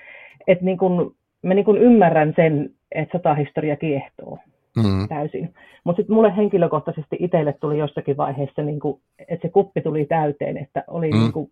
Että 0.48 0.66
niin 0.66 0.78
kun, 0.78 1.16
mä 1.42 1.54
niin 1.54 1.66
kun 1.66 1.78
ymmärrän 1.78 2.34
sen, 2.36 2.70
että 2.92 3.18
sotahistoria 3.18 3.76
kiehtoo 3.76 4.38
Mm, 4.78 5.08
täysin. 5.08 5.54
Mutta 5.84 6.00
sitten 6.02 6.16
mulle 6.16 6.36
henkilökohtaisesti 6.38 7.18
itselle 7.20 7.54
tuli 7.62 7.78
jossakin 7.78 8.18
vaiheessa, 8.18 8.62
niin 8.62 8.80
kun, 8.80 9.00
että 9.28 9.48
se 9.48 9.52
kuppi 9.52 9.82
tuli 9.82 10.06
täyteen, 10.06 10.58
että 10.58 10.84
oli 10.88 11.12
Mm. 11.12 11.18
niin 11.20 11.32
kun, 11.32 11.50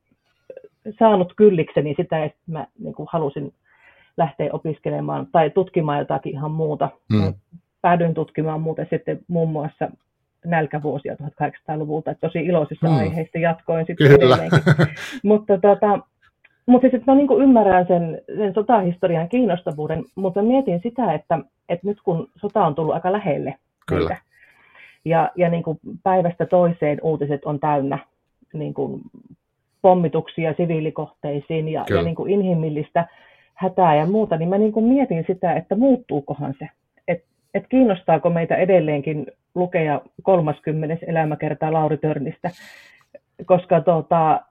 saanut 0.99 1.33
kyllikseni 1.35 1.93
sitä, 1.97 2.23
että 2.23 2.39
mä 2.47 2.67
niin 2.79 2.93
kun 2.93 3.07
halusin 3.11 3.53
lähteä 4.17 4.49
opiskelemaan 4.53 5.27
tai 5.31 5.49
tutkimaan 5.49 5.99
jotakin 5.99 6.31
ihan 6.33 6.51
muuta. 6.51 6.89
Mm. 7.13 7.33
Päädyin 7.81 8.13
tutkimaan 8.13 8.61
muuten 8.61 8.87
sitten 8.89 9.19
muun 9.27 9.49
muassa 9.49 9.91
nälkävuosia 10.45 11.15
1800-luvulta, 11.15 12.11
että 12.11 12.27
tosi 12.27 12.39
iloisissa 12.39 12.87
Mm. 12.87 12.97
aiheista 12.97 13.37
jatkoin 13.37 13.85
sitten 13.85 14.07
Kyllä. 14.19 14.37
mutta 15.23 15.57
tota, 15.57 15.99
mutta 16.71 16.85
siis, 16.85 16.93
että 16.93 17.11
mä 17.11 17.17
niin 17.17 17.41
ymmärrän 17.41 17.87
sen, 17.87 18.21
sen 18.37 18.53
sotahistorian 18.53 19.29
kiinnostavuuden, 19.29 20.03
mutta 20.15 20.41
mietin 20.41 20.79
sitä, 20.83 21.13
että, 21.13 21.39
että 21.69 21.87
nyt 21.87 21.97
kun 22.03 22.27
sota 22.35 22.65
on 22.65 22.75
tullut 22.75 22.93
aika 22.93 23.11
lähelle 23.11 23.55
Kyllä. 23.87 24.09
meitä, 24.09 24.21
ja, 25.05 25.31
ja 25.35 25.49
niin 25.49 25.63
kuin 25.63 25.79
päivästä 26.03 26.45
toiseen 26.45 26.97
uutiset 27.03 27.45
on 27.45 27.59
täynnä 27.59 27.99
niin 28.53 28.73
kuin 28.73 29.01
pommituksia 29.81 30.53
siviilikohteisiin 30.57 31.67
ja, 31.67 31.83
Kyllä. 31.87 32.01
ja 32.01 32.05
niin 32.05 32.15
kuin 32.15 32.31
inhimillistä 32.31 33.07
hätää 33.53 33.95
ja 33.95 34.05
muuta, 34.05 34.37
niin 34.37 34.49
mä 34.49 34.57
niin 34.57 34.71
kuin 34.71 34.85
mietin 34.85 35.23
sitä, 35.27 35.53
että 35.53 35.75
muuttuukohan 35.75 36.53
se, 36.59 36.69
että 37.07 37.25
et 37.53 37.63
kiinnostaako 37.69 38.29
meitä 38.29 38.55
edelleenkin 38.55 39.27
lukea 39.55 40.01
30. 40.23 41.05
elämäkertaa 41.07 41.73
Lauri 41.73 41.97
Törnistä, 41.97 42.49
koska 43.45 43.81
tota, 43.81 44.41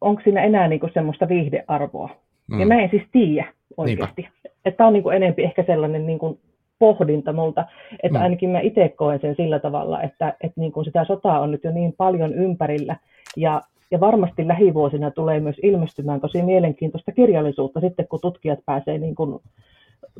onko 0.00 0.22
siinä 0.24 0.42
enää 0.42 0.68
niin 0.68 0.80
kuin 0.80 0.92
semmoista 0.94 1.28
viihdearvoa. 1.28 2.10
mm. 2.50 2.60
Ja 2.60 2.66
mä 2.66 2.74
en 2.74 2.90
siis 2.90 3.02
tiedä 3.12 3.52
oikeasti. 3.76 4.28
Että 4.64 4.86
on 4.86 4.92
niin 4.92 5.02
kuin 5.02 5.16
enempi 5.16 5.44
ehkä 5.44 5.62
sellainen 5.66 6.06
niin 6.06 6.18
kuin 6.18 6.38
pohdinta 6.78 7.32
multa, 7.32 7.64
että 8.02 8.18
Mm. 8.18 8.22
ainakin 8.22 8.50
mä 8.50 8.60
itse 8.60 8.88
koen 8.88 9.20
sen 9.20 9.36
sillä 9.36 9.58
tavalla, 9.58 10.02
että, 10.02 10.28
että 10.40 10.60
niin 10.60 10.72
kuin 10.72 10.84
sitä 10.84 11.04
sotaa 11.04 11.40
on 11.40 11.50
nyt 11.50 11.64
jo 11.64 11.70
niin 11.70 11.92
paljon 11.96 12.34
ympärillä 12.34 12.96
ja, 13.36 13.62
ja 13.90 14.00
varmasti 14.00 14.48
lähivuosina 14.48 15.10
tulee 15.10 15.40
myös 15.40 15.56
ilmestymään 15.62 16.20
tosi 16.20 16.42
mielenkiintoista 16.42 17.12
kirjallisuutta 17.12 17.80
sitten, 17.80 18.08
kun 18.08 18.18
tutkijat 18.22 18.58
pääsee 18.66 18.98
niin 18.98 19.14
kuin 19.14 19.40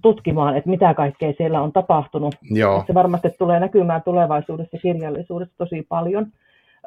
tutkimaan, 0.02 0.56
että 0.56 0.70
mitä 0.70 0.94
kaikkea 0.94 1.32
siellä 1.36 1.60
on 1.62 1.72
tapahtunut. 1.72 2.34
Joo, 2.50 2.84
Se 2.86 2.94
varmasti 2.94 3.28
tulee 3.38 3.60
näkymään 3.60 4.02
tulevaisuudessa 4.02 4.78
kirjallisuudessa 4.82 5.54
tosi 5.58 5.86
paljon. 5.88 6.26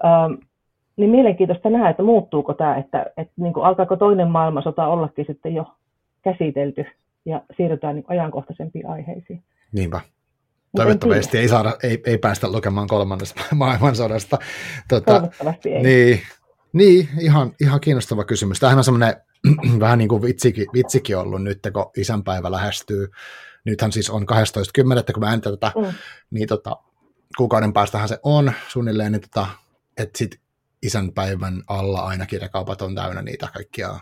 Ähm, 0.05 0.33
niin 0.97 1.09
mielenkiintoista 1.09 1.69
nähdä, 1.69 1.89
että 1.89 2.03
muuttuuko 2.03 2.53
tämä, 2.53 2.77
että, 2.77 3.05
että 3.17 3.33
niin 3.37 3.53
kuin 3.53 3.65
alkaako 3.65 3.95
toinen 3.95 4.27
maailmansota 4.27 4.87
ollakin 4.87 5.25
sitten 5.27 5.55
jo 5.55 5.65
käsitelty 6.23 6.85
ja 7.25 7.41
siirrytään 7.57 7.95
niin 7.95 8.05
ajankohtaisempiin 8.07 8.89
aiheisiin. 8.89 9.43
niinpä. 9.71 9.97
En 9.97 10.75
Toivottavasti 10.75 11.37
ei, 11.37 11.47
saada, 11.47 11.73
ei, 11.83 12.01
ei 12.05 12.17
päästä 12.17 12.51
lukemaan 12.51 12.87
kolmannesta 12.87 13.41
maailmansodasta. 13.55 14.37
Tota, 14.89 15.11
Toivottavasti 15.11 15.69
ei. 15.73 15.83
Niin, 15.83 16.19
niin 16.73 17.09
ihan, 17.19 17.51
ihan 17.61 17.81
kiinnostava 17.81 18.23
kysymys. 18.23 18.59
Tämähän 18.59 18.77
on 18.77 18.83
semmoinen 18.83 19.15
vähän 19.79 19.97
niin 19.97 20.09
kuin 20.09 20.21
vitsikin, 20.21 20.65
vitsikin 20.73 21.17
ollut 21.17 21.43
nyt, 21.43 21.59
kun 21.73 21.91
isänpäivä 21.97 22.51
lähestyy. 22.51 23.07
Nythän 23.65 23.91
siis 23.91 24.09
on 24.09 24.21
12.10. 24.21 25.13
kun 25.13 25.23
mä 25.23 25.29
äänitän 25.29 25.53
tätä, 25.53 25.71
Mm. 25.75 25.93
niin 26.31 26.47
tota, 26.47 26.77
kuukauden 27.37 27.73
päästähän 27.73 28.07
se 28.07 28.19
on 28.23 28.51
suunnilleen, 28.67 29.11
niin 29.11 29.21
tota, 29.21 29.47
että 29.97 30.17
sit 30.17 30.40
isänpäivän 30.81 31.63
alla 31.67 31.99
aina 31.99 32.25
kirjakaupat 32.25 32.81
on 32.81 32.95
täynnä 32.95 33.21
niitä 33.21 33.47
kaikkia 33.53 33.99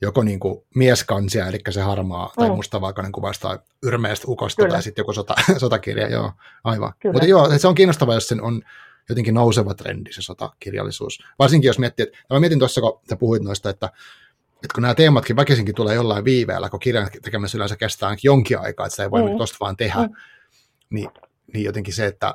joko 0.00 0.22
niin 0.22 0.40
kuin 0.40 0.64
mieskansia, 0.74 1.46
eli 1.46 1.58
se 1.70 1.80
harmaa 1.80 2.32
tai 2.36 2.48
Mm. 2.48 2.54
mustavalkoinen 2.54 3.12
kuvasta 3.12 3.58
yrmeestä 3.82 4.24
ukosta, 4.28 4.62
Kyllä. 4.62 4.72
tai 4.72 4.82
sitten 4.82 5.02
joku 5.02 5.12
sota, 5.12 5.34
sotakirja, 5.58 6.08
joo, 6.08 6.32
aivan. 6.64 6.92
Kyllä. 7.00 7.12
Mutta 7.12 7.26
joo, 7.28 7.58
se 7.58 7.68
on 7.68 7.74
kiinnostavaa, 7.74 8.14
jos 8.14 8.28
sen 8.28 8.42
on 8.42 8.62
jotenkin 9.08 9.34
nouseva 9.34 9.74
trendi 9.74 10.12
se 10.12 10.22
sotakirjallisuus. 10.22 11.18
Varsinkin 11.38 11.68
jos 11.68 11.78
miettii, 11.78 12.02
että 12.02 12.18
mä 12.30 12.40
mietin 12.40 12.58
tuossa, 12.58 12.80
kun 12.80 13.00
sä 13.10 13.16
puhuit 13.16 13.42
noista, 13.42 13.70
että, 13.70 13.86
että 14.54 14.74
kun 14.74 14.82
nämä 14.82 14.94
teematkin 14.94 15.36
väkisinkin 15.36 15.74
tulee 15.74 15.94
jollain 15.94 16.24
viiveellä, 16.24 16.70
kun 16.70 16.80
kirjan 16.80 17.08
tekemässä 17.22 17.58
yleensä 17.58 17.76
kestää 17.76 18.16
jonkin 18.22 18.58
aikaa, 18.58 18.86
että 18.86 18.90
sitä 18.94 19.02
ei 19.02 19.10
voi 19.10 19.22
Mm. 19.22 19.30
mm. 19.30 19.36
tuosta 19.36 19.56
vaan 19.60 19.76
tehdä, 19.76 20.02
Mm. 20.02 20.14
niin, 20.90 21.10
niin 21.54 21.64
jotenkin 21.64 21.94
se, 21.94 22.06
että 22.06 22.34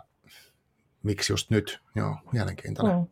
miksi 1.03 1.33
just 1.33 1.49
nyt, 1.49 1.79
joo, 1.95 2.15
mielenkiintoinen. 2.33 2.97
Mm. 2.97 3.07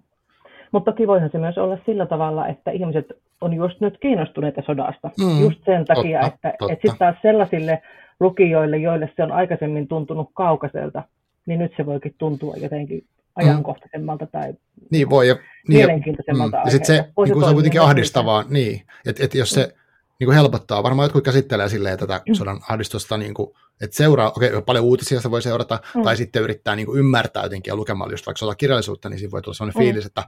Mutta 0.71 0.91
toki 0.91 1.07
voihan 1.07 1.29
se 1.31 1.37
myös 1.37 1.57
olla 1.57 1.77
sillä 1.85 2.05
tavalla, 2.05 2.47
että 2.47 2.71
ihmiset 2.71 3.05
on 3.41 3.53
just 3.53 3.81
nyt 3.81 3.97
kiinnostuneita 4.01 4.61
sodasta. 4.65 5.09
Mm, 5.19 5.41
Just 5.41 5.59
sen 5.65 5.85
takia, 5.85 6.19
totta, 6.21 6.35
että, 6.35 6.53
totta. 6.59 6.73
että 6.73 6.87
sitten 6.87 6.99
taas 6.99 7.15
sellaisille 7.21 7.81
lukijoille, 8.19 8.77
joille 8.77 9.09
se 9.15 9.23
on 9.23 9.31
aikaisemmin 9.31 9.87
tuntunut 9.87 10.29
kaukaiselta, 10.33 11.03
niin 11.45 11.59
nyt 11.59 11.71
se 11.77 11.85
voikin 11.85 12.15
tuntua 12.17 12.53
jotenkin 12.57 13.05
ajankohtaisemmalta 13.35 14.25
tai 14.27 14.53
Niin 14.91 15.09
voi, 15.09 15.27
ja, 15.27 15.33
niin, 15.33 15.77
mielenkiintoisemmalta 15.77 16.57
ja 16.65 16.71
sitten 16.71 16.85
se, 16.87 16.93
niin 16.93 17.13
kuin 17.13 17.39
se 17.39 17.45
on 17.45 17.53
kuitenkin 17.53 17.81
ahdistavaa, 17.81 18.43
niin, 18.49 18.81
että 19.05 19.23
et 19.25 19.35
jos 19.35 19.49
se 19.49 19.75
niin 20.19 20.25
kuin 20.27 20.35
helpottaa, 20.35 20.83
varmaan 20.83 21.05
jotkut 21.05 21.23
käsittelee 21.23 21.69
silleen 21.69 21.97
tätä 21.99 22.21
Mm. 22.27 22.33
sodan 22.33 22.59
ahdistusta, 22.69 23.17
niin 23.17 23.33
kuin, 23.33 23.49
että 23.81 23.95
seuraa, 23.95 24.27
okei, 24.35 24.49
paljon 24.65 24.85
uutisia 24.85 25.21
se 25.21 25.31
voi 25.31 25.41
seurata, 25.41 25.79
Mm. 25.95 26.01
tai 26.03 26.17
sitten 26.17 26.41
yrittää 26.41 26.75
niin 26.75 26.85
kuin 26.85 26.99
ymmärtää 26.99 27.43
jotenkin 27.43 27.71
ja 27.71 27.75
lukemalla 27.75 28.13
just 28.13 28.25
vaikka 28.27 28.37
sotakirjallisuutta, 28.39 29.09
niin 29.09 29.19
siinä 29.19 29.31
voi 29.31 29.41
tulla 29.41 29.55
sellainen 29.55 29.81
Mm. 29.81 29.85
fiilis, 29.85 30.05
että, 30.05 30.23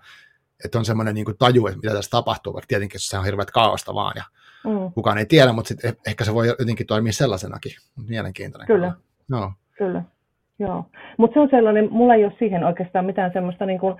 että 0.65 0.80
on 0.80 0.86
semmoinen 0.86 1.15
niin 1.15 1.26
taju, 1.39 1.67
että 1.67 1.80
mitä 1.84 1.93
tässä 1.93 2.12
tapahtuu, 2.12 2.54
vaikka 2.54 2.67
tietenkin 2.67 3.00
se 3.00 3.17
on 3.17 3.26
hirveät 3.26 3.52
kaaosta 3.52 3.93
vaan, 3.93 4.13
ja 4.15 4.24
mm. 4.63 4.93
kukaan 4.93 5.17
ei 5.17 5.26
tiedä, 5.26 5.54
mutta 5.54 5.67
sit 5.67 5.80
ehkä 6.08 6.24
se 6.24 6.34
voi 6.34 6.48
jotenkin 6.48 6.88
toimia 6.88 7.13
sellaisenakin. 7.13 7.72
Mielenkiintoinen. 8.08 8.67
Kyllä. 8.67 8.93
No. 9.30 9.54
Kyllä. 9.78 10.04
Joo, 10.60 10.86
mutta 11.17 11.34
se 11.34 11.39
on 11.39 11.50
sellainen, 11.52 11.88
mulla 11.91 12.15
ei 12.15 12.26
ole 12.26 12.34
siihen 12.39 12.63
oikeastaan 12.63 13.06
mitään 13.06 13.34
semmoista 13.34 13.65
niin 13.65 13.80
kuin, 13.80 13.95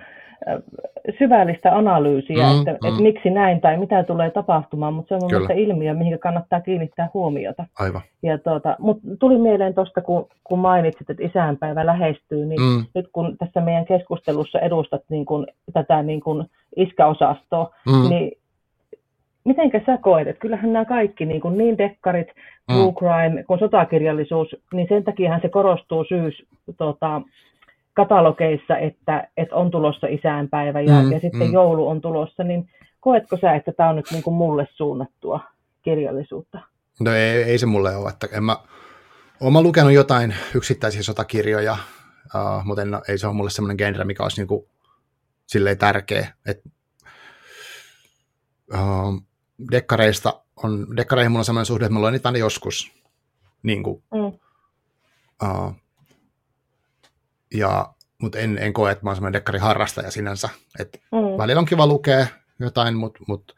syvällistä 1.18 1.76
analyysiä, 1.76 2.46
mm, 2.46 2.58
että, 2.58 2.70
mm. 2.70 2.88
että 2.88 3.02
miksi 3.02 3.30
näin 3.30 3.60
tai 3.60 3.76
mitä 3.76 4.02
tulee 4.02 4.30
tapahtumaan, 4.30 4.94
mutta 4.94 5.08
se 5.08 5.14
on 5.14 5.30
mielestäni 5.30 5.62
ilmiö, 5.62 5.94
mihin 5.94 6.18
kannattaa 6.18 6.60
kiinnittää 6.60 7.10
huomiota. 7.14 7.64
Aivan. 7.78 8.00
Ja 8.22 8.38
tuota, 8.38 8.76
mutta 8.78 9.02
tuli 9.18 9.38
mieleen 9.38 9.74
tuosta, 9.74 10.00
kun, 10.00 10.28
kun 10.44 10.58
mainitsit, 10.58 11.10
että 11.10 11.24
isänpäivä 11.24 11.86
lähestyy, 11.86 12.46
niin 12.46 12.60
mm. 12.60 12.84
nyt 12.94 13.08
kun 13.12 13.36
tässä 13.38 13.60
meidän 13.60 13.86
keskustelussa 13.86 14.58
edustat 14.58 15.02
niin 15.08 15.24
kuin, 15.24 15.46
tätä 15.72 16.02
niin 16.02 16.20
kuin 16.20 16.46
iskäosastoa, 16.76 17.74
mm. 17.86 18.08
niin 18.08 18.32
mitenkä 19.44 19.80
sä 19.86 19.98
koet, 19.98 20.28
että 20.28 20.40
kyllähän 20.40 20.72
nämä 20.72 20.84
kaikki, 20.84 21.26
niin, 21.26 21.40
kuin 21.40 21.58
niin 21.58 21.78
dekkarit, 21.78 22.28
mm. 22.28 22.74
true 22.74 22.92
crime 22.92 23.44
kuin 23.44 23.60
sotakirjallisuus, 23.60 24.56
niin 24.72 24.88
sen 24.88 25.04
takiahan 25.04 25.40
se 25.40 25.48
korostuu 25.48 26.04
syys 26.04 26.42
tota, 26.76 27.22
katalogeissa, 28.00 28.78
että, 28.78 29.28
että 29.36 29.56
on 29.56 29.70
tulossa 29.70 30.06
isänpäivä 30.06 30.80
ja, 30.80 31.02
mm, 31.02 31.12
ja 31.12 31.20
sitten 31.20 31.46
mm. 31.46 31.52
joulu 31.52 31.88
on 31.88 32.00
tulossa, 32.00 32.44
niin 32.44 32.70
koetko 33.00 33.36
sä, 33.36 33.54
että 33.54 33.72
tämä 33.72 33.88
on 33.88 33.96
nyt 33.96 34.10
niin 34.10 34.22
kuin 34.22 34.34
mulle 34.34 34.68
suunnattua 34.72 35.40
kirjallisuutta? 35.82 36.60
No 37.00 37.12
ei, 37.12 37.42
ei 37.42 37.58
se 37.58 37.66
mulle 37.66 37.96
ole, 37.96 38.10
että 38.10 38.28
en 38.32 38.44
mä, 38.44 38.56
olen 39.40 39.62
lukenut 39.62 39.92
jotain 39.92 40.34
yksittäisiä 40.54 41.02
sotakirjoja, 41.02 41.76
uh, 42.34 42.64
mutta 42.64 42.82
en, 42.82 42.88
ei 43.08 43.18
se 43.18 43.26
ole 43.26 43.34
mulle 43.34 43.50
semmoinen 43.50 43.76
genre, 43.76 44.04
mikä 44.04 44.22
olisi 44.22 44.40
niin 44.40 44.48
kuin, 44.48 44.66
silleen 45.46 45.78
tärkeä. 45.78 46.32
Et, 46.46 46.62
uh, 48.74 49.22
dekkareista 49.72 50.40
on, 50.56 50.96
dekkareihin 50.96 51.32
mulla 51.32 51.40
on 51.40 51.44
sellainen 51.44 51.66
suhde, 51.66 51.84
että 51.84 51.94
mä 51.94 52.00
luen 52.00 52.12
niitä 52.12 52.28
aina 52.28 52.38
joskus. 52.38 52.92
Niin 53.62 53.82
kuin, 53.82 54.02
mm. 54.14 54.26
uh, 55.48 55.74
ja, 57.54 57.92
mutta 58.18 58.38
en, 58.38 58.58
en 58.58 58.72
koe, 58.72 58.90
että 58.90 59.04
mä 59.04 59.10
oon 59.10 59.16
semmoinen 59.16 59.32
dekkariharrastaja 59.32 60.10
sinänsä. 60.10 60.48
Et 60.78 61.02
mm. 61.12 61.38
Välillä 61.38 61.58
on 61.58 61.66
kiva 61.66 61.86
lukea 61.86 62.26
jotain, 62.58 62.94
mutta 62.94 63.20
mut, 63.28 63.56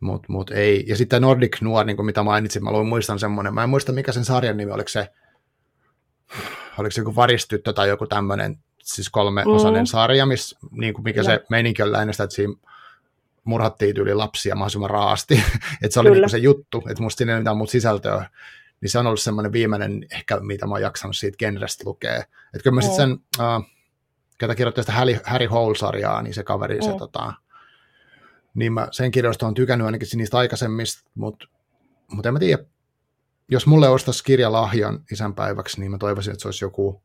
mut, 0.00 0.28
mut 0.28 0.50
ei. 0.50 0.84
Ja 0.86 0.96
sitten 0.96 1.22
Nordic 1.22 1.60
Noir, 1.60 1.86
niin 1.86 1.96
kuin 1.96 2.06
mitä 2.06 2.22
mainitsin, 2.22 2.64
mä 2.64 2.72
luin, 2.72 2.88
muistan 2.88 3.18
semmoinen, 3.18 3.54
mä 3.54 3.62
en 3.62 3.70
muista 3.70 3.92
mikä 3.92 4.12
sen 4.12 4.24
sarjan 4.24 4.56
nimi, 4.56 4.72
oliko 4.72 4.88
se, 4.88 5.12
oliko 6.78 6.90
se 6.90 7.00
joku 7.00 7.16
varistyttö 7.16 7.72
tai 7.72 7.88
joku 7.88 8.06
tämmöinen, 8.06 8.58
siis 8.82 9.10
kolmeosainen 9.10 9.82
mm. 9.82 9.86
sarja, 9.86 10.26
miss, 10.26 10.56
niin 10.70 10.94
kuin 10.94 11.04
mikä 11.04 11.20
no. 11.20 11.24
se 11.24 11.44
meininki 11.50 11.82
on 11.82 11.92
lähinnä 11.92 12.12
sitä, 12.12 12.24
että 12.24 12.36
siinä 12.36 12.54
murhattiin 13.44 13.94
tyyli 13.94 14.14
lapsia 14.14 14.54
mahdollisimman 14.54 14.90
raasti. 14.90 15.34
että 15.82 15.94
se 15.94 16.00
oli 16.00 16.10
niin 16.10 16.30
se 16.30 16.38
juttu, 16.38 16.82
että 16.90 17.02
musta 17.02 17.18
siinä 17.18 17.32
ei 17.32 17.38
mitään 17.38 17.56
muuta 17.56 17.70
sisältöä. 17.70 18.30
Niin 18.80 18.90
se 18.90 18.98
on 18.98 19.06
ollut 19.06 19.20
semmoinen 19.20 19.52
viimeinen 19.52 20.06
ehkä, 20.10 20.40
mitä 20.40 20.66
mä 20.66 20.74
oon 20.74 20.82
jaksanut 20.82 21.16
siitä 21.16 21.36
genrestä 21.36 21.84
lukea. 21.86 22.16
Että 22.16 22.62
kyllä 22.62 22.74
mä 22.74 22.80
sitten 22.80 22.96
sen, 22.96 23.12
uh, 23.12 23.64
ketä 24.38 24.54
kirjoitti 24.54 24.82
sitä 24.82 24.92
Harry, 24.92 25.18
Harry 25.24 25.46
Hole-sarjaa, 25.46 26.22
niin 26.22 26.34
se 26.34 26.42
kaveri, 26.42 26.78
mm. 26.78 26.84
se 26.84 26.94
tota, 26.98 27.32
niin 28.54 28.72
mä 28.72 28.88
sen 28.90 29.10
kirjoista 29.10 29.46
on 29.46 29.54
tykännyt 29.54 29.86
ainakin 29.86 30.08
niistä 30.16 30.38
aikaisemmista, 30.38 31.10
mutta 31.14 31.46
mut 32.12 32.26
en 32.26 32.32
mä 32.32 32.38
tiedä, 32.38 32.64
jos 33.48 33.66
mulle 33.66 33.88
ostaisi 33.88 34.24
kirjalahjan 34.24 35.04
isänpäiväksi, 35.12 35.80
niin 35.80 35.90
mä 35.90 35.98
toivoisin, 35.98 36.32
että 36.32 36.42
se 36.42 36.48
olisi 36.48 36.64
joku, 36.64 37.02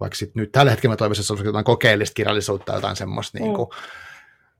vaikka 0.00 0.16
sit 0.16 0.34
nyt 0.34 0.52
tällä 0.52 0.70
hetkellä 0.70 0.92
mä 0.92 0.96
toivoisin, 0.96 1.22
että 1.22 1.26
se 1.26 1.32
olisi 1.32 1.46
jotain 1.46 1.64
kokeellista 1.64 2.14
kirjallisuutta, 2.14 2.74
jotain 2.74 2.96
semmoista 2.96 3.38
mm. 3.38 3.42
niin 3.42 3.54
kuin, 3.54 3.68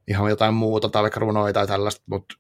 ihan 0.09 0.31
jotain 0.31 0.55
muuta 0.55 0.89
tai 0.89 1.03
vaikka 1.03 1.21
runoja 1.21 1.53
tai 1.53 1.67
tällaista, 1.67 2.03
mutta 2.07 2.35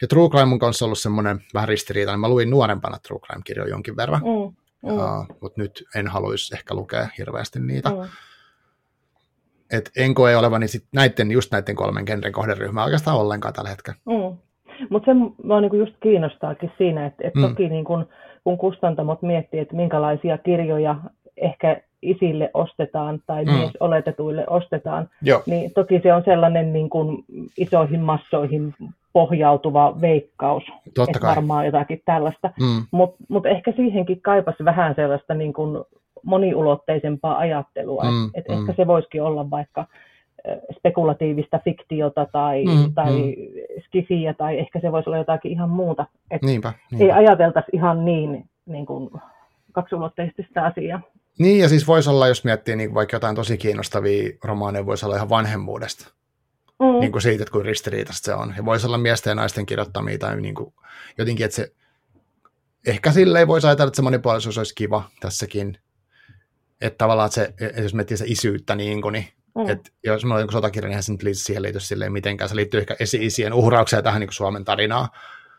ja 0.00 0.08
True 0.08 0.28
Crime 0.28 0.44
mun 0.44 0.58
kanssa 0.58 0.84
ollut 0.84 0.98
semmoinen 0.98 1.40
vähän 1.54 1.68
ristiriitainen. 1.68 2.20
Mä 2.20 2.28
luin 2.28 2.50
nuorempana 2.50 2.98
True 2.98 3.20
Crime-kirjoja 3.20 3.70
jonkin 3.70 3.96
verran, 3.96 4.20
mm, 4.20 4.56
mm. 4.90 4.96
Uh, 4.96 5.26
mutta 5.40 5.60
nyt 5.60 5.84
en 5.94 6.08
haluaisi 6.08 6.54
ehkä 6.54 6.74
lukea 6.74 7.08
hirveästi 7.18 7.60
niitä. 7.60 7.90
Mm. 7.90 7.96
Et 9.72 9.90
en 9.96 10.14
koe 10.14 10.36
olevani 10.36 10.68
sit 10.68 10.84
näiden, 10.92 11.30
just 11.30 11.52
näiden 11.52 11.76
kolmen 11.76 12.04
genren 12.06 12.32
kohderyhmää 12.32 12.84
oikeastaan 12.84 13.16
ollenkaan 13.16 13.54
tällä 13.54 13.70
hetkellä. 13.70 13.98
Mm. 14.06 14.38
Mutta 14.90 15.12
se 15.12 15.18
mua 15.44 15.60
niinku 15.60 15.76
just 15.76 15.94
kiinnostaakin 16.02 16.72
siinä, 16.78 17.06
että 17.06 17.28
et 17.28 17.34
mm. 17.34 17.42
toki 17.42 17.68
niin 17.68 17.84
kun, 17.84 18.08
kun 18.44 18.58
kustantamot 18.58 19.22
miettii, 19.22 19.60
että 19.60 19.76
minkälaisia 19.76 20.38
kirjoja 20.38 20.96
ehkä 21.36 21.80
isille 22.02 22.50
ostetaan 22.54 23.20
tai 23.26 23.44
mm. 23.44 23.52
mies 23.52 23.70
oletetuille 23.80 24.44
ostetaan, 24.48 25.08
Joo. 25.22 25.42
niin 25.46 25.72
toki 25.74 26.00
se 26.02 26.14
on 26.14 26.22
sellainen 26.24 26.72
niin 26.72 26.90
kuin 26.90 27.24
isoihin 27.58 28.00
massoihin 28.00 28.74
pohjautuva 29.12 30.00
veikkaus. 30.00 30.62
Totta 30.94 31.18
kai. 31.18 31.36
Varmaan 31.36 31.66
jotakin 31.66 32.02
tällaista. 32.04 32.50
Mm. 32.60 32.86
Mutta 32.90 33.24
mut 33.28 33.46
ehkä 33.46 33.72
siihenkin 33.76 34.20
kaipasi 34.22 34.64
vähän 34.64 34.94
sellaista 34.94 35.34
niin 35.34 35.52
kuin 35.52 35.84
moniulotteisempaa 36.22 37.38
ajattelua. 37.38 38.04
Mm, 38.04 38.24
et, 38.24 38.30
et 38.34 38.48
mm. 38.48 38.60
Ehkä 38.60 38.72
se 38.76 38.86
voisikin 38.86 39.22
olla 39.22 39.50
vaikka 39.50 39.86
spekulatiivista 40.76 41.60
fiktiota 41.64 42.26
tai, 42.32 42.64
mm, 42.64 42.94
tai 42.94 43.12
mm. 43.12 43.82
skifiä, 43.84 44.34
tai 44.34 44.58
ehkä 44.58 44.80
se 44.80 44.92
voisi 44.92 45.08
olla 45.08 45.18
jotakin 45.18 45.52
ihan 45.52 45.70
muuta. 45.70 46.06
Et 46.30 46.42
niinpä, 46.42 46.72
niinpä. 46.90 47.04
Ei 47.04 47.12
ajateltaisi 47.12 47.70
ihan 47.72 48.04
niin, 48.04 48.44
niin 48.66 48.86
kuin 48.86 49.10
kaksiulotteisesti 49.72 50.42
sitä 50.42 50.64
asiaa. 50.64 51.00
Niin, 51.38 51.58
ja 51.58 51.68
siis 51.68 51.86
voisi 51.86 52.10
olla, 52.10 52.28
jos 52.28 52.44
miettii 52.44 52.76
niin 52.76 52.94
vaikka 52.94 53.16
jotain 53.16 53.36
tosi 53.36 53.58
kiinnostavia 53.58 54.32
romaaneja, 54.44 54.86
voisi 54.86 55.06
olla 55.06 55.16
ihan 55.16 55.28
vanhemmuudesta. 55.28 56.12
Mm. 56.80 57.00
Niin 57.00 57.12
kuin 57.12 57.22
siitä, 57.22 57.42
että 57.42 57.52
kuin 57.52 57.64
ristiriitaista 57.64 58.24
se 58.24 58.34
on. 58.34 58.54
Ja 58.56 58.64
voisi 58.64 58.86
olla 58.86 58.98
miesten 58.98 59.30
ja 59.30 59.34
naisten 59.34 59.66
kirjoittamia 59.66 60.18
tai 60.18 60.40
niin 60.40 60.54
kuin, 60.54 60.74
jotenkin, 61.18 61.44
että 61.44 61.56
se 61.56 61.72
ehkä 62.86 63.12
silleen 63.12 63.48
voisi 63.48 63.66
ajatella, 63.66 63.88
että 63.88 63.96
se 63.96 64.02
monipuolisuus 64.02 64.58
olisi 64.58 64.74
kiva 64.74 65.10
tässäkin. 65.20 65.78
Että 66.80 66.98
tavallaan, 66.98 67.26
että 67.26 67.34
se, 67.34 67.82
jos 67.82 67.94
miettii 67.94 68.16
se 68.16 68.24
isyyttä, 68.28 68.74
niin, 68.74 69.02
kuin, 69.02 69.12
niin 69.12 69.28
mm. 69.54 69.68
että 69.68 69.90
jos 70.04 70.24
meillä 70.24 70.34
on 70.34 70.40
joku 70.40 70.52
sotakirja, 70.52 70.90
niin 70.90 71.02
se 71.02 71.12
nyt 71.12 71.20
siihen 71.32 71.62
liity 71.62 71.80
silleen 71.80 72.12
mitenkään. 72.12 72.48
Se 72.48 72.56
liittyy 72.56 72.80
ehkä 72.80 72.96
esi-isien 73.00 73.52
uhraukseen 73.52 74.04
tähän 74.04 74.20
niin 74.20 74.28
kuin 74.28 74.34
Suomen 74.34 74.64
tarinaan. 74.64 75.08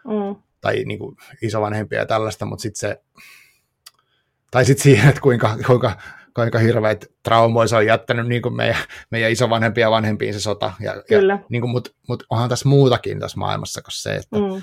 Mm. 0.06 0.44
Tai 0.62 0.84
niin 0.86 1.00
kuin 1.00 1.18
isovanhempia 1.42 2.00
ja 2.00 2.06
tällaista, 2.06 2.46
mutta 2.46 2.62
sitten 2.62 2.80
se, 2.80 3.02
tai 4.54 4.66
sitten 4.66 4.84
siihen, 4.84 5.10
että 5.10 5.22
kuinka, 5.22 5.58
kuinka, 5.68 5.98
kuinka 6.36 6.60
hirveät 6.60 7.06
traumoja 7.24 7.68
se 7.68 7.76
on 7.76 7.86
jättänyt 7.86 8.28
niin 8.28 8.42
kuin 8.42 8.56
meidän, 8.56 8.78
meidän 9.10 9.32
isovanhempia 9.32 9.82
ja 9.82 9.92
vanhempiin 9.92 10.34
se 10.34 10.40
sota. 10.40 10.74
Ja, 10.80 11.04
Kyllä. 11.08 11.34
Ja, 11.34 11.40
niin 11.50 11.62
kuin, 11.62 11.72
mutta, 11.72 11.92
mutta 12.08 12.26
onhan 12.30 12.50
tässä 12.50 12.70
muutakin 12.70 13.20
tässä 13.20 13.40
maailmassa 13.40 13.82
kuin 13.82 13.92
se, 13.92 14.16
että 14.16 14.40
mm. 14.40 14.62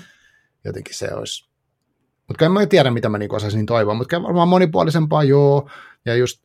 jotenkin 0.65 0.95
se 0.95 1.13
olisi. 1.13 1.49
Mutta 2.27 2.45
en 2.45 2.51
mä 2.51 2.65
tiedä, 2.65 2.91
mitä 2.91 3.09
mä 3.09 3.17
niin 3.17 3.35
osaisin 3.35 3.65
toivoa, 3.65 3.93
mutta 3.93 4.23
varmaan 4.23 4.47
monipuolisempaa, 4.47 5.23
joo. 5.23 5.69
Ja 6.05 6.15
just, 6.15 6.43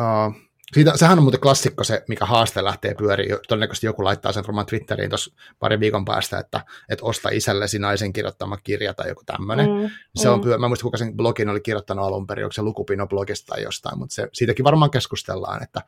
uh, 0.00 0.34
siitä, 0.74 0.96
sehän 0.96 1.18
on 1.18 1.24
muuten 1.24 1.40
klassikko 1.40 1.84
se, 1.84 2.04
mikä 2.08 2.26
haaste 2.26 2.64
lähtee 2.64 2.94
pyöriin. 2.94 3.36
Todennäköisesti 3.48 3.86
joku 3.86 4.04
laittaa 4.04 4.32
sen 4.32 4.44
varmaan 4.46 4.66
Twitteriin 4.66 5.10
tuossa 5.10 5.34
parin 5.58 5.80
viikon 5.80 6.04
päästä, 6.04 6.38
että, 6.38 6.60
että 6.88 7.04
osta 7.04 7.28
isällesi 7.32 7.78
naisen 7.78 8.12
kirjoittama 8.12 8.56
kirja 8.56 8.94
tai 8.94 9.08
joku 9.08 9.22
tämmöinen. 9.26 9.66
Mm, 9.70 9.90
se 10.14 10.28
mm. 10.28 10.34
on 10.34 10.40
pyö... 10.40 10.58
Mä 10.58 10.68
muistan, 10.68 10.84
kuka 10.84 10.96
sen 10.96 11.16
blogin 11.16 11.48
oli 11.48 11.60
kirjoittanut 11.60 12.04
alun 12.04 12.26
perin, 12.26 12.44
onko 12.44 12.52
se 12.52 12.62
Lukupino-blogista 12.62 13.46
tai 13.46 13.62
jostain, 13.62 13.98
mutta 13.98 14.14
se, 14.14 14.28
siitäkin 14.32 14.64
varmaan 14.64 14.90
keskustellaan, 14.90 15.62
että, 15.62 15.80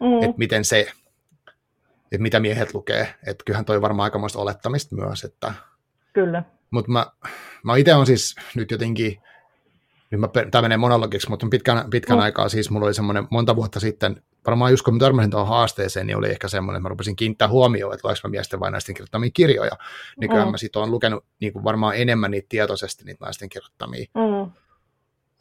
mm. 0.00 0.22
että 0.22 0.38
miten 0.38 0.64
se, 0.64 0.92
että 2.12 2.22
mitä 2.22 2.40
miehet 2.40 2.74
lukee. 2.74 3.14
Että 3.26 3.44
kyllähän 3.44 3.64
toi 3.64 3.82
varmaan 3.82 4.04
aikamoista 4.04 4.38
olettamista 4.38 4.96
myös. 4.96 5.24
Että... 5.24 5.54
Kyllä. 6.12 6.42
Mutta 6.70 6.90
mä, 6.90 7.06
mä 7.62 7.76
itse 7.76 7.94
on 7.94 8.06
siis 8.06 8.36
nyt 8.54 8.70
jotenkin 8.70 9.22
nyt 10.10 10.20
mä, 10.20 10.28
tämä 10.50 10.62
menee 10.62 10.78
monologiksi, 10.78 11.28
mutta 11.28 11.46
pitkän, 11.50 11.90
pitkän 11.90 12.16
mm. 12.16 12.22
aikaa 12.22 12.48
siis 12.48 12.70
mulla 12.70 12.86
oli 12.86 12.94
semmoinen 12.94 13.26
monta 13.30 13.56
vuotta 13.56 13.80
sitten 13.80 14.22
varmaan 14.46 14.70
just 14.70 14.84
kun 14.84 14.94
mä 14.94 14.98
törmäsin 14.98 15.30
tuohon 15.30 15.48
haasteeseen, 15.48 16.06
niin 16.06 16.16
oli 16.16 16.30
ehkä 16.30 16.48
semmoinen, 16.48 16.78
että 16.78 16.82
mä 16.82 16.88
rupesin 16.88 17.16
kiinnittää 17.16 17.48
huomioon, 17.48 17.94
että 17.94 18.08
luenko 18.08 18.20
mä 18.24 18.30
miesten 18.30 18.60
vai 18.60 18.70
naisten 18.70 18.94
kirjoittamia 18.94 19.30
kirjoja. 19.34 19.72
Niin 20.20 20.30
kyllä 20.30 20.44
mm. 20.44 20.50
mä 20.50 20.56
sitten 20.56 20.80
olen 20.80 20.90
lukenut 20.90 21.24
niin 21.40 21.52
kuin 21.52 21.64
varmaan 21.64 21.96
enemmän 21.96 22.30
niitä 22.30 22.46
tietoisesti 22.48 23.04
niitä 23.04 23.24
naisten 23.24 23.48
kirjoittamia. 23.48 24.06
Mm. 24.14 24.52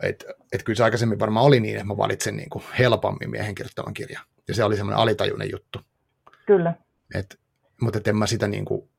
Että 0.03 0.25
et 0.51 0.63
kyllä 0.63 0.77
se 0.77 0.83
aikaisemmin 0.83 1.19
varmaan 1.19 1.45
oli 1.45 1.59
niin, 1.59 1.75
että 1.75 1.87
mä 1.87 1.97
valitsin 1.97 2.37
niin 2.37 2.49
kuin 2.49 2.63
helpommin 2.79 3.29
miehen 3.29 3.55
kirjoittavan 3.55 3.93
kirjan. 3.93 4.23
Ja 4.47 4.53
se 4.53 4.63
oli 4.63 4.77
semmoinen 4.77 4.99
alitajuinen 4.99 5.51
juttu. 5.51 5.79
Kyllä. 6.45 6.73
Et, 7.15 7.39
mutta 7.81 7.97
et 7.97 8.07
en 8.07 8.17
mä 8.17 8.27
sitä 8.27 8.47
niin 8.47 8.65
kuin, 8.65 8.89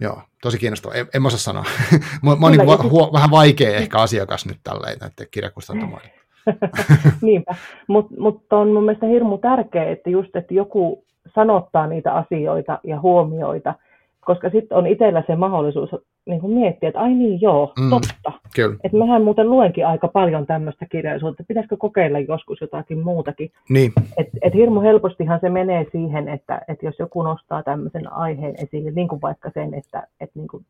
joo, 0.00 0.22
tosi 0.42 0.58
kiinnostavaa. 0.58 0.96
En, 0.96 1.08
en 1.14 1.22
mä 1.22 1.28
osaa 1.28 1.38
sanoa. 1.38 1.64
mä, 2.22 2.36
mä 2.36 2.46
oon 2.46 2.52
niin 2.52 2.66
va- 2.66 2.76
huo, 2.90 3.12
vähän 3.12 3.30
vaikea 3.30 3.76
ehkä 3.76 3.98
asiakas 3.98 4.46
nyt 4.46 4.60
tälleen 4.62 4.98
näiden 4.98 5.26
kirjakustantamoille. 5.30 6.15
Niinpä, 7.22 7.54
mutta 7.86 8.14
mut 8.18 8.52
on 8.52 8.68
mun 8.68 8.84
mielestä 8.84 9.06
hirmu 9.06 9.38
tärkeää, 9.38 9.90
että 9.90 10.10
just, 10.10 10.36
että 10.36 10.54
joku 10.54 11.04
sanottaa 11.34 11.86
niitä 11.86 12.12
asioita 12.12 12.78
ja 12.84 13.00
huomioita, 13.00 13.74
koska 14.20 14.50
sitten 14.50 14.78
on 14.78 14.86
itsellä 14.86 15.22
se 15.26 15.36
mahdollisuus 15.36 15.90
niin 16.26 16.40
kuin 16.40 16.52
miettiä, 16.52 16.88
että 16.88 17.00
ai 17.00 17.14
niin 17.14 17.40
joo, 17.40 17.72
mm, 17.80 17.90
totta. 17.90 18.32
Kyllä. 18.56 18.76
Että 18.84 18.98
mähän 18.98 19.22
muuten 19.22 19.50
luenkin 19.50 19.86
aika 19.86 20.08
paljon 20.08 20.46
tämmöistä 20.46 20.86
kirjallisuutta, 20.86 21.42
että 21.42 21.48
pitäisikö 21.48 21.76
kokeilla 21.76 22.18
joskus 22.18 22.60
jotakin 22.60 22.98
muutakin. 22.98 23.50
Niin. 23.68 23.92
Et, 24.16 24.28
et 24.42 24.54
hirmu 24.54 24.80
helpostihan 24.80 25.40
se 25.40 25.48
menee 25.48 25.86
siihen, 25.92 26.28
että, 26.28 26.60
että 26.68 26.86
jos 26.86 26.98
joku 26.98 27.22
nostaa 27.22 27.62
tämmöisen 27.62 28.12
aiheen 28.12 28.54
esille, 28.62 28.90
niin 28.90 29.08
kuin 29.08 29.20
vaikka 29.22 29.50
sen, 29.54 29.74
että, 29.74 30.06
että 30.20 30.38
niin 30.38 30.48
kuin 30.48 30.64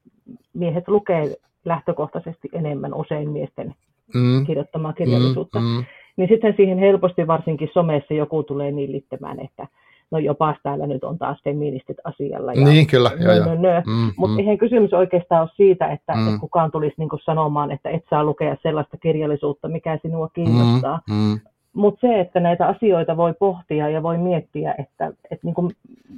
miehet 0.55 0.89
lukee 0.89 1.37
lähtökohtaisesti 1.65 2.49
enemmän 2.53 2.95
usein 2.95 3.31
miesten 3.31 3.75
mm. 4.15 4.47
kirjoittamaa 4.47 4.93
kirjallisuutta, 4.93 5.61
mm, 5.61 5.67
mm. 5.67 5.85
niin 6.17 6.29
sitten 6.29 6.55
siihen 6.57 6.79
helposti 6.79 7.27
varsinkin 7.27 7.71
somessa 7.73 8.15
joku 8.15 8.43
tulee 8.43 8.71
nillittämään, 8.71 9.41
että 9.41 9.67
no 10.11 10.19
jopa 10.19 10.55
täällä 10.63 10.87
nyt 10.87 11.05
on 11.05 11.19
taas 11.19 11.39
feministit 11.45 11.97
asialla. 12.05 12.53
Ja 12.53 12.65
niin, 12.65 12.87
kyllä. 12.87 13.11
Nö, 13.19 13.45
nö, 13.45 13.55
nö. 13.55 13.83
Mm, 13.87 14.13
Mutta 14.17 14.35
mm. 14.35 14.39
eihän 14.39 14.59
kysymys 14.59 14.93
oikeastaan 14.93 15.43
ole 15.43 15.51
siitä, 15.57 15.87
että, 15.87 16.15
mm. 16.15 16.29
että 16.29 16.41
kukaan 16.41 16.71
tulisi 16.71 16.95
niin 16.99 17.09
sanomaan, 17.25 17.71
että 17.71 17.91
et 17.91 18.05
saa 18.11 18.25
lukea 18.25 18.57
sellaista 18.63 18.97
kirjallisuutta, 18.97 19.69
mikä 19.69 19.99
sinua 20.03 20.29
kiinnostaa. 20.29 21.01
Mm, 21.09 21.15
mm. 21.15 21.41
Mutta 21.73 22.01
se, 22.01 22.21
että 22.21 22.41
näitä 22.41 22.67
asioita 22.67 23.17
voi 23.17 23.35
pohtia 23.39 23.89
ja 23.89 24.03
voi 24.03 24.19
miettiä, 24.19 24.75
että, 24.79 25.13
että 25.31 25.47
niin 25.47 25.55
kuin 25.55 25.71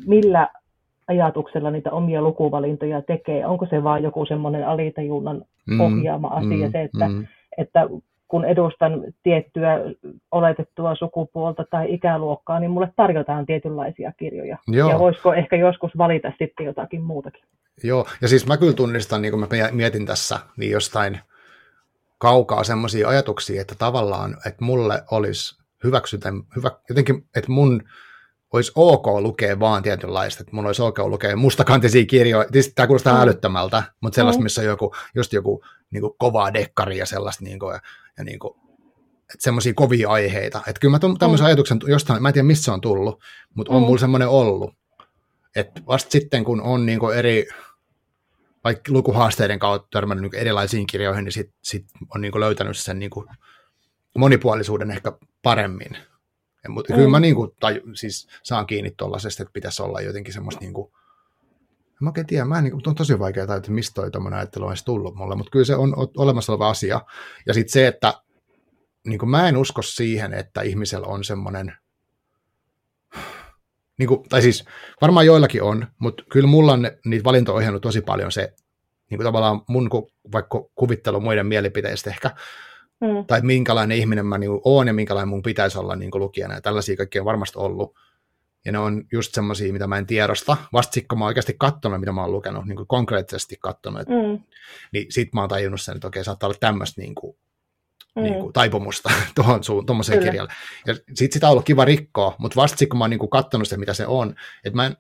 millä 0.07 0.49
ajatuksella 1.09 1.71
niitä 1.71 1.91
omia 1.91 2.23
lukuvalintoja 2.23 3.03
tekee. 3.03 3.47
Onko 3.47 3.67
se 3.71 3.85
vain 3.85 4.05
joku 4.05 4.27
semmoinen 4.27 4.69
alitajunnan 4.69 5.43
mm, 5.67 5.81
ohjaama 5.81 6.29
asia, 6.29 6.67
mm, 6.67 6.73
se, 6.73 6.83
että, 6.83 7.09
mm. 7.09 7.27
Että 7.59 7.89
kun 8.29 8.45
edustan 8.45 9.05
tiettyä 9.23 9.79
oletettua 10.31 10.95
sukupuolta 10.95 11.65
tai 11.71 11.95
ikäluokkaa, 11.95 12.61
niin 12.61 12.71
mulle 12.71 12.93
tarjotaan 12.97 13.47
tietynlaisia 13.47 14.13
kirjoja. 14.17 14.59
Joo. 14.69 14.91
Ja 14.91 14.99
voisiko 14.99 15.35
ehkä 15.35 15.57
joskus 15.57 15.99
valita 15.99 16.33
sitten 16.39 16.67
jotakin 16.67 17.03
muutakin. 17.03 17.43
Joo, 17.85 18.07
ja 18.23 18.29
siis 18.29 18.47
mä 18.47 18.57
kyllä 18.57 18.73
tunnistan, 18.73 19.23
niin 19.23 19.33
kun 19.33 19.41
mä 19.41 19.47
mietin 19.73 20.07
tässä, 20.07 20.39
niin 20.57 20.73
jostain 20.73 21.21
kaukaa 22.19 22.65
semmoisia 22.65 23.09
ajatuksia, 23.09 23.61
että 23.61 23.75
tavallaan, 23.79 24.37
että 24.47 24.65
mulle 24.65 25.03
olisi 25.11 25.59
hyväksytä, 25.85 26.33
hyvä, 26.57 26.71
jotenkin, 26.89 27.27
että 27.37 27.51
mun 27.51 27.83
olisi 28.53 28.73
ok 28.75 29.07
lukea 29.07 29.61
vaan 29.61 29.83
tietynlaista, 29.83 30.43
että 30.43 30.57
mun 30.57 30.67
olisi 30.67 30.83
ok 30.83 30.99
lukea 30.99 31.37
mustakantisia 31.37 32.07
kirjoja, 32.07 32.49
siis 32.53 32.73
tämä 32.75 32.87
kuulostaa 32.87 33.15
mm. 33.15 33.21
älyttömältä, 33.21 33.83
mutta 34.01 34.17
sellaista, 34.17 34.41
mm. 34.41 34.43
missä 34.43 34.61
on 34.61 34.67
joku, 34.67 34.95
just 35.15 35.33
joku 35.33 35.65
niin 35.91 36.01
kuin 36.01 36.13
kovaa 36.19 36.55
dekkari 36.55 36.99
ja 36.99 37.07
sellaista, 37.07 37.45
niin 37.45 37.59
kuin, 37.59 37.73
ja, 37.73 37.81
ja 38.19 38.25
niin 38.25 38.39
kuin, 38.39 38.55
että 39.21 39.43
semmoisia 39.43 39.75
kovia 39.75 40.11
aiheita. 40.11 40.59
Että 40.67 40.81
kyllä 40.81 40.93
mä 40.93 41.17
tämmöisen 41.19 41.45
mm. 41.45 41.47
ajatuksen 41.47 41.79
jostain, 41.87 42.23
mä 42.23 42.29
en 42.29 42.35
tiedä 42.35 42.47
missä 42.47 42.65
se 42.65 42.71
on 42.71 42.81
tullut, 42.81 43.21
mutta 43.55 43.73
on 43.73 43.83
mm. 43.83 43.87
mulla 43.87 43.99
semmoinen 43.99 44.29
ollut, 44.29 44.75
että 45.57 45.81
vasta 45.87 46.11
sitten 46.11 46.45
kun 46.45 46.63
on 46.63 46.87
niin 46.87 46.99
kuin 46.99 47.17
eri, 47.17 47.49
vaikka 48.65 48.93
lukuhaasteiden 48.93 49.59
kautta 49.59 49.89
törmännyt 49.91 50.23
niin 50.33 50.41
erilaisiin 50.41 50.87
kirjoihin, 50.87 51.25
niin 51.25 51.33
sitten 51.33 51.59
sit 51.63 51.87
on 52.15 52.21
niin 52.21 52.33
kuin 52.33 52.41
löytänyt 52.41 52.79
sen 52.79 52.99
niin 52.99 53.11
kuin 53.11 53.27
monipuolisuuden 54.19 54.91
ehkä 54.91 55.13
paremmin. 55.43 55.97
Mutta 56.69 56.93
mm. 56.93 56.97
kyllä 56.97 57.11
mä 57.11 57.21
niin 57.21 57.35
kuin, 57.35 57.51
tai, 57.61 57.83
siis 57.95 58.29
saan 58.43 58.67
kiinni 58.67 58.91
tuollaisesta, 58.91 59.43
että 59.43 59.53
pitäisi 59.53 59.83
olla 59.83 60.01
jotenkin 60.01 60.35
semmoista 60.35 60.61
niin 60.61 60.73
kuin, 60.73 60.93
en 61.87 62.05
mä 62.05 62.09
oikein 62.09 62.27
tiedä, 62.27 62.45
mä 62.45 62.59
en, 62.59 62.65
niin 62.65 62.73
kuin, 62.73 62.83
on 62.87 62.95
tosi 62.95 63.19
vaikea 63.19 63.47
tajua, 63.47 63.59
että 63.59 63.71
mistä 63.71 63.95
toi 63.95 64.11
tuommoinen 64.11 64.39
ajattelu 64.39 64.67
on 64.67 64.77
tullut 64.85 65.15
mulle, 65.15 65.37
mutta 65.37 65.51
kyllä 65.51 65.65
se 65.65 65.77
on 65.77 65.95
olemassa 66.17 66.53
oleva 66.53 66.69
asia. 66.69 67.01
Ja 67.47 67.55
sitten 67.55 67.73
se, 67.73 67.87
että 67.87 68.15
niin 69.07 69.19
kuin 69.19 69.31
mä 69.31 69.49
en 69.49 69.57
usko 69.57 69.83
siihen, 69.83 70.35
että 70.35 70.63
ihmisellä 70.63 71.07
on 71.07 71.25
semmoinen, 71.25 71.73
niin 73.99 74.09
kuin, 74.09 74.29
tai 74.29 74.43
siis 74.43 74.65
varmaan 75.01 75.27
joillakin 75.27 75.63
on, 75.63 75.87
mutta 75.99 76.23
kyllä 76.31 76.47
mulla 76.47 76.73
on 76.73 76.91
niitä 77.05 77.25
valintoja 77.25 77.57
ohjannut 77.57 77.83
tosi 77.83 78.01
paljon 78.01 78.33
se, 78.33 78.55
niin 79.11 79.19
kuin 79.19 79.25
tavallaan 79.25 79.63
mun 79.69 79.91
vaikka 80.33 80.65
kuvittelu 80.75 81.21
muiden 81.21 81.47
mielipiteistä 81.47 82.11
ehkä, 82.11 82.31
mm. 83.01 83.25
tai 83.27 83.41
minkälainen 83.43 83.99
ihminen 83.99 84.27
mä 84.27 84.39
niin 84.39 84.61
oon 84.65 84.87
ja 84.87 84.93
minkälainen 84.93 85.29
mun 85.29 85.43
pitäisi 85.43 85.79
olla 85.79 85.97
niin 85.97 86.11
lukijana, 86.15 86.55
ja 86.55 86.61
tällaisia 86.61 86.97
kaikkia 86.97 87.23
on 87.23 87.27
varmasti 87.27 87.59
ollut. 87.59 87.95
Ja 88.65 88.73
ne 88.73 88.79
on 88.79 89.05
just 89.13 89.35
semmoisia, 89.35 89.73
mitä 89.73 89.87
mä 89.87 89.99
en 89.99 90.07
tiedosta. 90.07 90.57
Kun 91.09 91.19
mä 91.19 91.25
oon 91.25 91.29
oikeasti 91.29 91.57
katsonut, 91.59 92.01
mitä 92.01 92.13
mä 92.13 92.21
oon 92.21 92.33
lukenut, 92.33 92.67
niin 92.67 92.77
kuin 92.77 92.87
konkreettisesti 92.87 93.57
katsonut, 93.61 94.09
mm. 94.09 94.43
niin 94.93 95.07
sit 95.13 95.35
mä 95.35 95.41
oon 95.41 95.49
tajunnut 95.49 95.81
sen, 95.81 95.95
että 95.95 96.09
okei, 96.09 96.25
saattaa 96.25 96.47
olla 96.47 96.59
tämmöistä 96.61 97.01
niin 97.01 97.15
kuin, 97.15 97.37
mm. 98.17 98.23
niin 98.23 98.35
kuin, 98.35 98.53
taipumusta 98.53 99.11
tuohon 99.35 99.61
tuommoiseen 99.87 100.23
kirjalle. 100.23 100.53
Ja 100.87 100.95
sit 101.15 101.33
sitä 101.33 101.47
on 101.47 101.51
ollut 101.51 101.65
kiva 101.65 101.85
rikkoa, 101.85 102.37
mutta 102.39 102.61
kun 102.91 102.99
mä 102.99 103.05
oon 103.05 103.11
niin 103.11 103.19
kuin 103.19 103.31
katsonut 103.31 103.69
sitä, 103.69 103.81
mitä 103.81 103.95
se 103.95 104.07
on, 104.07 104.35
että 104.65 104.77
mä 104.77 104.87
en, 104.87 104.97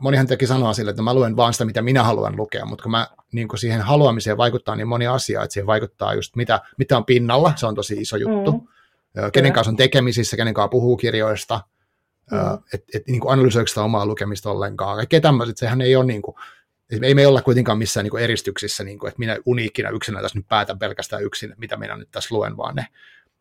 monihan 0.00 0.26
teki 0.26 0.46
sanoa 0.46 0.72
sille, 0.72 0.90
että 0.90 1.02
mä 1.02 1.14
luen 1.14 1.36
vaan 1.36 1.52
sitä, 1.52 1.64
mitä 1.64 1.82
minä 1.82 2.02
haluan 2.02 2.36
lukea, 2.36 2.64
mutta 2.64 2.82
kun 2.82 2.90
mä 2.90 3.06
niin 3.32 3.48
kuin 3.48 3.58
siihen 3.58 3.80
haluamiseen 3.80 4.36
vaikuttaa 4.36 4.76
niin 4.76 4.88
moni 4.88 5.06
asia, 5.06 5.42
että 5.42 5.52
siihen 5.52 5.66
vaikuttaa 5.66 6.14
just 6.14 6.36
mitä, 6.36 6.60
mitä 6.78 6.96
on 6.96 7.04
pinnalla, 7.04 7.52
se 7.56 7.66
on 7.66 7.74
tosi 7.74 7.94
iso 7.94 8.16
juttu, 8.16 8.52
mm. 8.52 8.60
kenen 9.32 9.52
kanssa 9.52 9.70
on 9.70 9.76
tekemisissä, 9.76 10.36
kenen 10.36 10.54
kanssa 10.54 10.68
puhuu 10.68 10.96
kirjoista, 10.96 11.60
mm. 12.30 12.38
että 12.74 12.86
et, 12.94 13.06
niin 13.06 13.22
analysoiko 13.26 13.66
sitä 13.66 13.82
omaa 13.82 14.06
lukemista 14.06 14.50
ollenkaan, 14.50 14.96
kaikkea 14.96 15.20
tämmöiset, 15.20 15.58
sehän 15.58 15.80
ei 15.80 15.96
ole 15.96 16.04
niin 16.04 16.22
kuin, 16.22 16.34
ei 17.02 17.14
me 17.14 17.26
olla 17.26 17.42
kuitenkaan 17.42 17.78
missään 17.78 18.04
niin 18.04 18.18
eristyksissä, 18.18 18.84
niin 18.84 18.98
kuin, 18.98 19.08
että 19.08 19.18
minä 19.18 19.36
uniikkina 19.46 19.90
yksinä 19.90 20.22
tässä 20.22 20.38
nyt 20.38 20.48
päätän 20.48 20.78
pelkästään 20.78 21.22
yksin, 21.22 21.54
mitä 21.58 21.76
minä 21.76 21.96
nyt 21.96 22.08
tässä 22.10 22.34
luen, 22.34 22.56
vaan 22.56 22.74
ne 22.74 22.86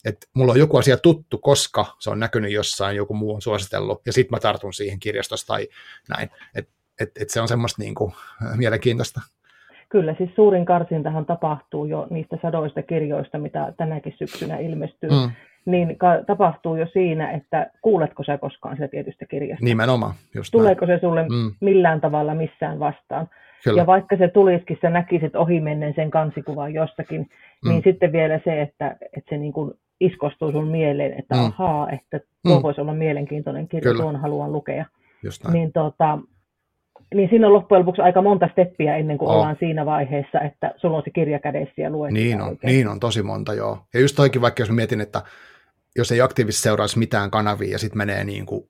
että 0.05 0.27
mulla 0.33 0.51
on 0.51 0.59
joku 0.59 0.77
asia 0.77 0.97
tuttu, 0.97 1.37
koska 1.37 1.85
se 1.99 2.09
on 2.09 2.19
näkynyt 2.19 2.51
jossain, 2.51 2.95
joku 2.95 3.13
muu 3.13 3.35
on 3.35 3.41
suositellut, 3.41 4.01
ja 4.05 4.13
sitten 4.13 4.35
mä 4.35 4.39
tartun 4.39 4.73
siihen 4.73 4.99
kirjastosta 4.99 5.53
tai 5.53 5.67
näin. 6.09 6.29
Että 6.55 6.71
et, 7.01 7.11
et 7.21 7.29
se 7.29 7.41
on 7.41 7.47
semmoista 7.47 7.81
niin 7.81 7.95
kuin, 7.95 8.13
mielenkiintoista. 8.55 9.21
Kyllä, 9.89 10.15
siis 10.17 10.29
suurin 10.35 10.65
karsintahan 10.65 11.25
tapahtuu 11.25 11.85
jo 11.85 12.07
niistä 12.09 12.37
sadoista 12.41 12.81
kirjoista, 12.81 13.37
mitä 13.37 13.73
tänäkin 13.77 14.13
syksynä 14.17 14.57
ilmestyy. 14.57 15.09
Mm. 15.09 15.31
Niin 15.65 15.97
ka- 15.97 16.23
tapahtuu 16.27 16.75
jo 16.75 16.87
siinä, 16.93 17.31
että 17.31 17.71
kuuletko 17.81 18.23
sä 18.23 18.37
koskaan 18.37 18.75
sitä 18.75 18.87
tietystä 18.87 19.25
kirjasta. 19.25 19.65
Nimenomaan. 19.65 20.13
Just 20.35 20.51
Tuleeko 20.51 20.85
näin. 20.85 20.99
se 20.99 21.01
sulle 21.01 21.23
mm. 21.23 21.53
millään 21.61 22.01
tavalla 22.01 22.35
missään 22.35 22.79
vastaan. 22.79 23.29
Kyllä. 23.63 23.81
Ja 23.81 23.85
vaikka 23.85 24.17
se 24.17 24.27
tulisikin, 24.27 24.77
sä 24.81 24.89
näkisit 24.89 25.35
ohimennen 25.35 25.93
sen 25.95 26.11
kansikuvan 26.11 26.73
jostakin, 26.73 27.21
niin 27.21 27.29
mm. 27.65 27.69
niin 27.69 27.81
sitten 27.83 28.11
vielä 28.11 28.39
se, 28.43 28.61
että, 28.61 28.95
että 29.01 29.29
se 29.29 29.37
niin 29.37 29.53
kuin 29.53 29.73
iskostuu 29.99 30.51
sun 30.51 30.67
mieleen, 30.67 31.19
että 31.19 31.35
mm. 31.35 31.45
ahaa, 31.45 31.91
että 31.91 32.19
tuo 32.43 32.55
mm. 32.55 32.63
voisi 32.63 32.81
olla 32.81 32.93
mielenkiintoinen 32.93 33.67
kirja, 33.67 33.91
Kyllä. 33.91 34.03
tuon 34.03 34.15
haluan 34.15 34.51
lukea. 34.51 34.85
Niin, 35.51 35.73
tota, 35.73 36.19
niin 37.13 37.29
siinä 37.29 37.47
on 37.47 37.53
loppujen 37.53 37.79
lopuksi 37.79 38.01
aika 38.01 38.21
monta 38.21 38.49
steppiä 38.51 38.97
ennen 38.97 39.17
kuin 39.17 39.29
oh. 39.29 39.35
ollaan 39.35 39.55
siinä 39.59 39.85
vaiheessa, 39.85 40.39
että 40.39 40.73
sulla 40.77 40.97
on 40.97 41.03
se 41.05 41.09
kirja 41.09 41.39
kädessä 41.39 41.81
ja 41.81 41.89
luet 41.89 42.11
niin 42.11 42.41
on, 42.41 42.47
oikein. 42.47 42.71
niin 42.71 42.87
on, 42.87 42.99
tosi 42.99 43.23
monta 43.23 43.53
joo. 43.53 43.79
Ja 43.93 43.99
just 43.99 44.15
toikin 44.15 44.41
vaikka 44.41 44.61
jos 44.61 44.71
mietin, 44.71 45.01
että 45.01 45.21
jos 45.95 46.11
ei 46.11 46.21
aktiivisesti 46.21 46.63
seuraisi 46.63 46.99
mitään 46.99 47.31
kanavia 47.31 47.71
ja 47.71 47.79
sitten 47.79 47.97
menee 47.97 48.23
niin 48.23 48.45
kuin, 48.45 48.67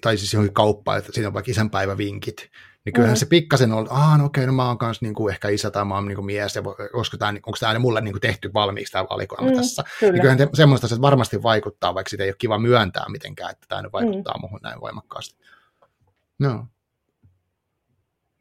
tai 0.00 0.16
siis 0.16 0.32
johonkin 0.32 0.54
kauppaan, 0.54 0.98
että 0.98 1.12
siinä 1.12 1.28
on 1.28 1.34
vaikka 1.34 1.50
isänpäivävinkit, 1.50 2.48
niin 2.88 2.94
kyllähän 2.94 3.16
mm. 3.16 3.18
se 3.18 3.26
pikkasen 3.26 3.72
on, 3.72 3.84
että 3.84 4.16
no 4.18 4.24
okei, 4.24 4.46
no 4.46 4.52
mä 4.52 4.66
oon 4.66 4.78
kanssa 4.78 5.04
niin 5.04 5.14
kuin 5.14 5.32
ehkä 5.32 5.48
isä 5.48 5.70
tai 5.70 5.84
mä 5.84 5.94
oon 5.94 6.08
niin 6.08 6.16
kuin 6.16 6.26
mies, 6.26 6.56
ja 6.56 6.62
onko 6.92 7.16
tämä, 7.18 7.28
onko 7.28 7.56
tämä 7.60 7.78
mulle 7.78 8.00
niin 8.00 8.12
kuin 8.12 8.20
tehty 8.20 8.50
valmiiksi 8.54 8.92
tämä 8.92 9.06
valikoima 9.10 9.50
mm, 9.50 9.56
tässä. 9.56 9.84
Kyllä. 10.00 10.12
Niin 10.12 10.20
kyllähän 10.20 10.38
te, 10.38 10.48
semmoista 10.54 10.88
se 10.88 11.00
varmasti 11.00 11.42
vaikuttaa, 11.42 11.94
vaikka 11.94 12.08
sitä 12.08 12.22
ei 12.22 12.30
ole 12.30 12.36
kiva 12.38 12.58
myöntää 12.58 13.04
mitenkään, 13.08 13.50
että 13.50 13.66
tämä 13.68 13.82
nyt 13.82 13.92
vaikuttaa 13.92 14.34
mm. 14.34 14.40
muuhun 14.40 14.60
näin 14.62 14.80
voimakkaasti. 14.80 15.44
No. 16.38 16.66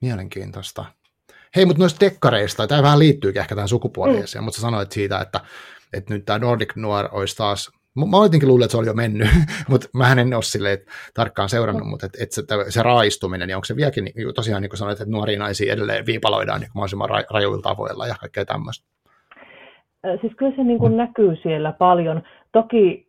Mielenkiintoista. 0.01 0.86
Hei, 1.55 1.65
mutta 1.65 1.79
noista 1.79 1.99
dekkareista, 1.99 2.67
tämä 2.67 2.83
vähän 2.83 2.99
liittyy 2.99 3.33
ehkä 3.36 3.55
tähän 3.55 3.69
sukupuoliseen, 3.69 4.41
mm. 4.41 4.45
mutta 4.45 4.55
sä 4.55 4.62
sanoit 4.62 4.91
siitä, 4.91 5.19
että, 5.19 5.41
että 5.93 6.13
nyt 6.13 6.25
tämä 6.25 6.39
Nordic 6.39 6.75
Noir 6.75 7.10
olisi 7.12 7.36
taas 7.36 7.71
Mä 8.05 8.17
jotenkin 8.23 8.49
luulen, 8.49 8.65
että 8.65 8.71
se 8.71 8.77
oli 8.77 8.88
jo 8.88 8.93
mennyt, 8.93 9.27
mutta 9.69 9.88
mä 9.93 10.12
en 10.12 10.33
ole 10.33 10.43
sille 10.43 10.81
tarkkaan 11.13 11.49
seurannut, 11.49 11.83
mm. 11.83 11.89
mutta 11.89 12.05
et, 12.05 12.21
et 12.21 12.31
se, 12.31 12.43
se 12.69 12.83
raaistuminen, 12.83 13.47
niin 13.47 13.55
onko 13.55 13.65
se 13.65 13.75
vieläkin, 13.75 14.03
niin, 14.03 14.33
tosiaan 14.36 14.62
niin 14.62 14.69
kuin 14.69 14.77
sanoit, 14.77 15.01
että 15.01 15.12
nuoria 15.12 15.39
naisia 15.39 15.73
edelleen 15.73 16.05
viipaloidaan 16.05 16.62
niin 16.62 16.71
mahdollisimman 16.73 17.10
ra, 17.10 17.23
rajuilla 17.29 17.62
tavoilla 17.62 18.07
ja 18.07 18.15
kaikkea 18.19 18.45
tämmöistä? 18.45 18.88
Siis 20.21 20.33
kyllä 20.38 20.55
se 20.55 20.63
niin 20.63 20.79
kuin 20.79 20.91
mm. 20.91 20.97
näkyy 20.97 21.36
siellä 21.36 21.71
paljon. 21.71 22.23
Toki 22.51 23.07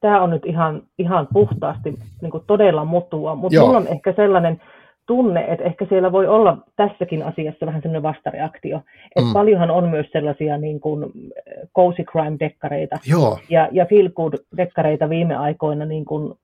tämä 0.00 0.22
on 0.22 0.30
nyt 0.30 0.46
ihan, 0.46 0.82
ihan 0.98 1.28
puhtaasti 1.32 1.98
niin 2.22 2.30
kuin 2.30 2.44
todella 2.46 2.84
mutua, 2.84 3.34
mutta 3.34 3.60
mulla 3.60 3.78
on 3.78 3.86
ehkä 3.86 4.12
sellainen 4.16 4.60
tunne, 5.06 5.44
että 5.48 5.64
ehkä 5.64 5.86
siellä 5.88 6.12
voi 6.12 6.26
olla 6.26 6.58
tässäkin 6.76 7.22
asiassa 7.22 7.66
vähän 7.66 7.82
sellainen 7.82 8.02
vastareaktio. 8.02 8.80
Että 9.16 9.28
mm. 9.28 9.32
paljonhan 9.32 9.70
on 9.70 9.88
myös 9.88 10.06
sellaisia 10.12 10.58
niin 10.58 10.80
kuin 10.80 11.04
cozy 11.76 12.04
crime-dekkareita 12.04 12.96
Joo. 13.06 13.38
ja, 13.48 13.68
ja 13.72 13.86
feel 13.86 14.08
good-dekkareita 14.08 15.08
viime 15.08 15.36
aikoina 15.36 15.84
niin 15.84 16.04
kuin 16.04 16.34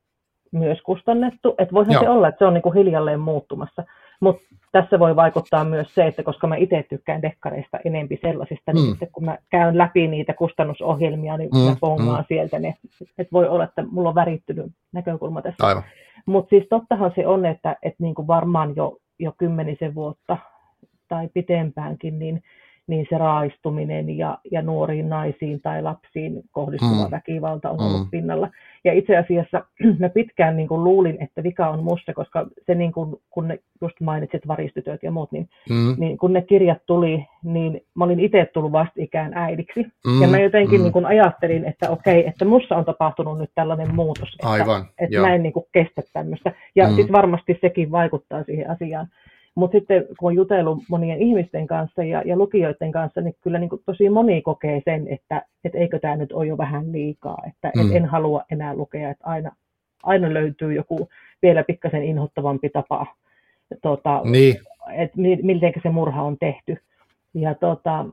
myös 0.52 0.78
kustannettu. 0.82 1.54
Että 1.58 1.74
voihan 1.74 1.92
Joo. 1.92 2.02
se 2.02 2.08
olla, 2.08 2.28
että 2.28 2.38
se 2.38 2.44
on 2.44 2.54
niin 2.54 2.62
kuin 2.62 2.74
hiljalleen 2.74 3.20
muuttumassa. 3.20 3.84
Mutta 4.20 4.42
tässä 4.72 4.98
voi 4.98 5.16
vaikuttaa 5.16 5.64
myös 5.64 5.94
se, 5.94 6.06
että 6.06 6.22
koska 6.22 6.46
mä 6.46 6.56
itse 6.56 6.84
tykkään 6.88 7.22
dekkareista 7.22 7.78
enempi 7.84 8.18
sellaisista, 8.22 8.72
niin 8.72 8.82
mm. 8.82 8.86
niin 8.86 8.92
sitten 8.92 9.12
kun 9.12 9.24
mä 9.24 9.38
käyn 9.50 9.78
läpi 9.78 10.08
niitä 10.08 10.34
kustannusohjelmia, 10.34 11.36
niin 11.36 11.50
mm. 11.54 11.58
mä 11.58 11.76
pongaan 11.80 12.20
mm. 12.20 12.24
sieltä 12.28 12.58
ne. 12.58 12.76
Että 13.18 13.32
voi 13.32 13.48
olla, 13.48 13.64
että 13.64 13.84
mulla 13.90 14.08
on 14.08 14.14
värittynyt 14.14 14.72
näkökulma 14.92 15.42
tässä. 15.42 15.66
Aivan. 15.66 15.82
Mutta 16.26 16.50
siis 16.50 16.66
tottahan 16.70 17.12
se 17.14 17.26
on, 17.26 17.46
että, 17.46 17.76
että 17.82 18.02
niin 18.02 18.14
kuin 18.14 18.26
varmaan 18.26 18.76
jo, 18.76 18.96
jo 19.18 19.32
kymmenisen 19.38 19.94
vuotta 19.94 20.36
tai 21.08 21.28
pitempäänkin, 21.34 22.18
niin 22.18 22.42
niin 22.86 23.06
se 23.10 23.18
raaistuminen 23.18 24.18
ja, 24.18 24.38
ja 24.50 24.62
nuoriin 24.62 25.08
naisiin 25.08 25.60
tai 25.60 25.82
lapsiin 25.82 26.42
kohdistuva 26.50 27.04
mm. 27.04 27.10
väkivalta 27.10 27.70
on 27.70 27.80
ollut 27.80 28.00
mm. 28.00 28.10
pinnalla. 28.10 28.50
Ja 28.84 28.92
itse 28.92 29.16
asiassa 29.16 29.64
mä 29.98 30.08
pitkään 30.08 30.56
niin 30.56 30.68
kuin 30.68 30.84
luulin, 30.84 31.22
että 31.22 31.42
vika 31.42 31.68
on 31.68 31.84
musta, 31.84 32.14
koska 32.14 32.46
se 32.66 32.74
niin 32.74 32.92
kuin, 32.92 33.16
kun 33.30 33.48
ne 33.48 33.58
just 33.80 34.00
mainitsit 34.00 34.48
varistytöt 34.48 35.02
ja 35.02 35.10
muut, 35.10 35.32
niin, 35.32 35.48
mm. 35.70 35.94
niin 35.98 36.18
kun 36.18 36.32
ne 36.32 36.42
kirjat 36.42 36.78
tuli, 36.86 37.26
niin 37.44 37.80
mä 37.94 38.04
olin 38.04 38.20
itse 38.20 38.50
tullut 38.54 38.72
vastikään 38.72 39.32
äidiksi. 39.34 39.82
Mm. 40.06 40.22
Ja 40.22 40.28
mä 40.28 40.38
jotenkin 40.38 40.80
mm. 40.80 40.82
niin 40.82 40.92
kuin 40.92 41.06
ajattelin, 41.06 41.64
että 41.64 41.90
okei, 41.90 42.26
että 42.26 42.44
mussa 42.44 42.76
on 42.76 42.84
tapahtunut 42.84 43.38
nyt 43.38 43.50
tällainen 43.54 43.94
muutos, 43.94 44.28
että, 44.32 44.48
Aivan, 44.48 44.86
että 44.98 45.20
mä 45.20 45.34
en 45.34 45.42
niin 45.42 45.52
kuin 45.52 45.66
kestä 45.72 46.02
tämmöistä. 46.12 46.52
Ja 46.76 46.88
mm. 46.88 46.94
sitten 46.94 47.12
varmasti 47.12 47.58
sekin 47.60 47.90
vaikuttaa 47.90 48.44
siihen 48.44 48.70
asiaan. 48.70 49.06
Mutta 49.54 49.78
sitten 49.78 50.06
kun 50.18 50.30
on 50.30 50.34
jutellut 50.34 50.78
monien 50.90 51.22
ihmisten 51.22 51.66
kanssa 51.66 52.04
ja, 52.04 52.22
ja 52.26 52.36
lukijoiden 52.36 52.92
kanssa, 52.92 53.20
niin 53.20 53.34
kyllä 53.40 53.58
niin 53.58 53.70
kuin 53.70 53.82
tosi 53.86 54.10
moni 54.10 54.42
kokee 54.42 54.82
sen, 54.84 55.08
että 55.08 55.42
et 55.64 55.74
eikö 55.74 55.98
tämä 55.98 56.16
nyt 56.16 56.32
ole 56.32 56.46
jo 56.46 56.58
vähän 56.58 56.92
liikaa, 56.92 57.42
että 57.48 57.72
mm. 57.76 57.86
et 57.86 57.96
en 57.96 58.06
halua 58.06 58.44
enää 58.50 58.74
lukea, 58.74 59.10
että 59.10 59.24
aina, 59.26 59.56
aina 60.02 60.34
löytyy 60.34 60.74
joku 60.74 61.08
vielä 61.42 61.64
pikkasen 61.64 62.04
inhottavampi 62.04 62.68
tapa, 62.68 63.06
tota, 63.82 64.22
niin. 64.24 64.56
että 64.92 65.18
miten 65.42 65.72
se 65.82 65.88
murha 65.90 66.22
on 66.22 66.36
tehty. 66.38 66.76
Ja 67.34 67.54
tota, 67.54 68.06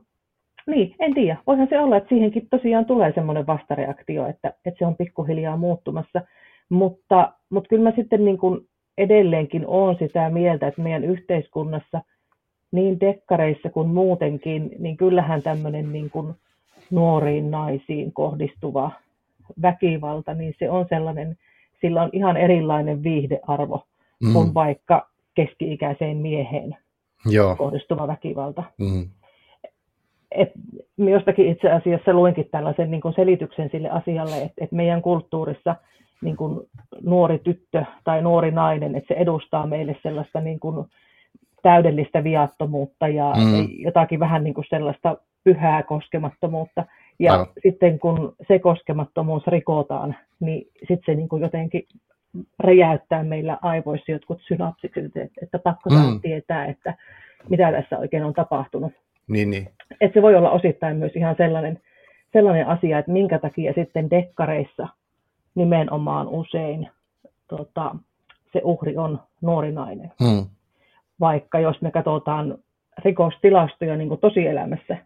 niin, 0.66 0.94
en 0.98 1.14
tiedä. 1.14 1.36
Voihan 1.46 1.68
se 1.70 1.80
olla, 1.80 1.96
että 1.96 2.08
siihenkin 2.08 2.48
tosiaan 2.50 2.86
tulee 2.86 3.12
semmoinen 3.14 3.46
vastareaktio, 3.46 4.26
että, 4.26 4.48
että 4.48 4.78
se 4.78 4.86
on 4.86 4.96
pikkuhiljaa 4.96 5.56
muuttumassa. 5.56 6.20
Mutta, 6.68 7.32
mutta 7.50 7.68
kyllä 7.68 7.90
mä 7.90 7.96
sitten 7.96 8.24
niin 8.24 8.38
kuin 8.38 8.60
edelleenkin 8.98 9.66
olen 9.66 9.96
sitä 9.98 10.30
mieltä, 10.30 10.66
että 10.66 10.82
meidän 10.82 11.04
yhteiskunnassa 11.04 12.02
niin 12.72 13.00
dekkareissa 13.00 13.70
kuin 13.70 13.88
muutenkin, 13.88 14.70
niin 14.78 14.96
kyllähän 14.96 15.42
tämmöinen 15.42 15.92
niin 15.92 16.10
kuin 16.10 16.34
nuoriin 16.90 17.50
naisiin 17.50 18.12
kohdistuva 18.12 18.90
väkivalta, 19.62 20.34
niin 20.34 20.54
se 20.58 20.70
on 20.70 20.86
sellainen, 20.88 21.36
sillä 21.80 22.02
on 22.02 22.10
ihan 22.12 22.36
erilainen 22.36 23.02
viihdearvo 23.02 23.86
mm. 24.22 24.32
kuin 24.32 24.54
vaikka 24.54 25.08
keski-ikäiseen 25.34 26.16
mieheen 26.16 26.76
Joo. 27.26 27.56
kohdistuva 27.56 28.06
väkivalta. 28.06 28.62
Mm. 28.78 29.08
Et 30.30 30.52
jostakin 30.96 31.48
itse 31.48 31.70
asiassa 31.70 32.12
luinkin 32.12 32.48
tällaisen 32.50 32.90
niin 32.90 33.00
kuin 33.00 33.14
selityksen 33.14 33.70
sille 33.70 33.90
asialle, 33.90 34.36
että, 34.36 34.64
että 34.64 34.76
meidän 34.76 35.02
kulttuurissa– 35.02 35.76
niin 36.22 36.36
kuin 36.36 36.60
nuori 37.02 37.38
tyttö 37.38 37.84
tai 38.04 38.22
nuori 38.22 38.50
nainen, 38.50 38.94
että 38.94 39.14
se 39.14 39.20
edustaa 39.20 39.66
meille 39.66 39.96
sellaista 40.02 40.40
niin 40.40 40.60
kuin 40.60 40.86
täydellistä 41.62 42.24
viattomuutta 42.24 43.08
ja 43.08 43.32
mm. 43.36 43.68
jotakin 43.70 44.20
vähän 44.20 44.44
niin 44.44 44.54
kuin 44.54 44.66
sellaista 44.70 45.16
pyhää 45.44 45.82
koskemattomuutta. 45.82 46.84
Ja 47.18 47.32
Aivan. 47.32 47.46
sitten 47.62 47.98
kun 47.98 48.34
se 48.48 48.58
koskemattomuus 48.58 49.46
rikotaan, 49.46 50.16
niin 50.40 50.68
sitten 50.78 51.02
se 51.06 51.14
niin 51.14 51.28
kuin 51.28 51.42
jotenkin 51.42 51.82
räjäyttää 52.58 53.24
meillä 53.24 53.58
aivoissa 53.62 54.12
jotkut 54.12 54.40
synapsikset, 54.48 55.04
että, 55.04 55.40
että 55.42 55.58
pakko 55.58 55.90
mm. 55.90 56.20
tietää, 56.20 56.66
että 56.66 56.94
mitä 57.48 57.72
tässä 57.72 57.98
oikein 57.98 58.24
on 58.24 58.34
tapahtunut. 58.34 58.92
Niin, 59.28 59.50
niin. 59.50 59.68
Et 60.00 60.12
se 60.14 60.22
voi 60.22 60.34
olla 60.34 60.50
osittain 60.50 60.96
myös 60.96 61.12
ihan 61.16 61.34
sellainen, 61.38 61.80
sellainen 62.32 62.66
asia, 62.66 62.98
että 62.98 63.12
minkä 63.12 63.38
takia 63.38 63.72
sitten 63.72 64.10
dekkareissa 64.10 64.88
nimenomaan 65.58 66.28
usein 66.28 66.90
tota, 67.48 67.94
se 68.52 68.60
uhri 68.64 68.96
on 68.96 69.20
nuori 69.40 69.72
nainen. 69.72 70.12
Hmm. 70.24 70.46
Vaikka 71.20 71.60
jos 71.60 71.82
me 71.82 71.90
katsotaan 71.90 72.58
rikostilastoja 73.04 73.96
niin 73.96 74.08
kuin 74.08 74.20
tosielämässä, 74.20 74.96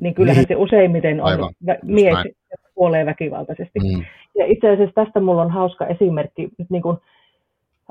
niin 0.00 0.14
kyllähän 0.14 0.40
niin. 0.40 0.48
se 0.48 0.56
useimmiten 0.56 1.20
on 1.20 1.26
Aivan. 1.26 1.54
mies, 1.82 2.18
joka 2.50 2.68
kuolee 2.74 3.06
väkivaltaisesti. 3.06 3.78
Hmm. 3.80 4.04
Ja 4.38 4.46
itse 4.46 4.70
asiassa 4.70 5.04
tästä 5.04 5.20
mulla 5.20 5.42
on 5.42 5.50
hauska 5.50 5.86
esimerkki 5.86 6.48
nyt 6.58 6.70
niin 6.70 6.82
kuin, 6.82 6.98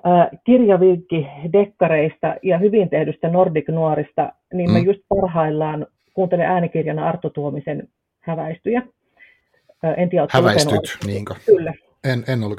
äh, 0.08 0.28
kirjavinkki 0.44 1.28
dekkareista 1.54 2.36
ja 2.44 2.58
hyvin 2.58 2.90
tehdystä 2.90 3.30
Nordic 3.30 3.70
Nuorista, 3.70 4.34
niin 4.54 4.70
hmm. 4.70 4.78
mä 4.78 4.86
just 4.86 5.00
parhaillaan 5.10 5.88
kuuntelen 6.14 6.46
äänikirjana 6.46 7.08
Arto 7.08 7.30
Tuomisen 7.30 7.88
häväistyjä. 8.20 8.82
En 9.98 10.10
tiedä, 10.10 10.28
Häväistyt, 10.30 10.98
niinkö? 11.06 11.34
Kyllä. 11.46 11.74
En, 12.06 12.24
en 12.28 12.44
ole 12.44 12.56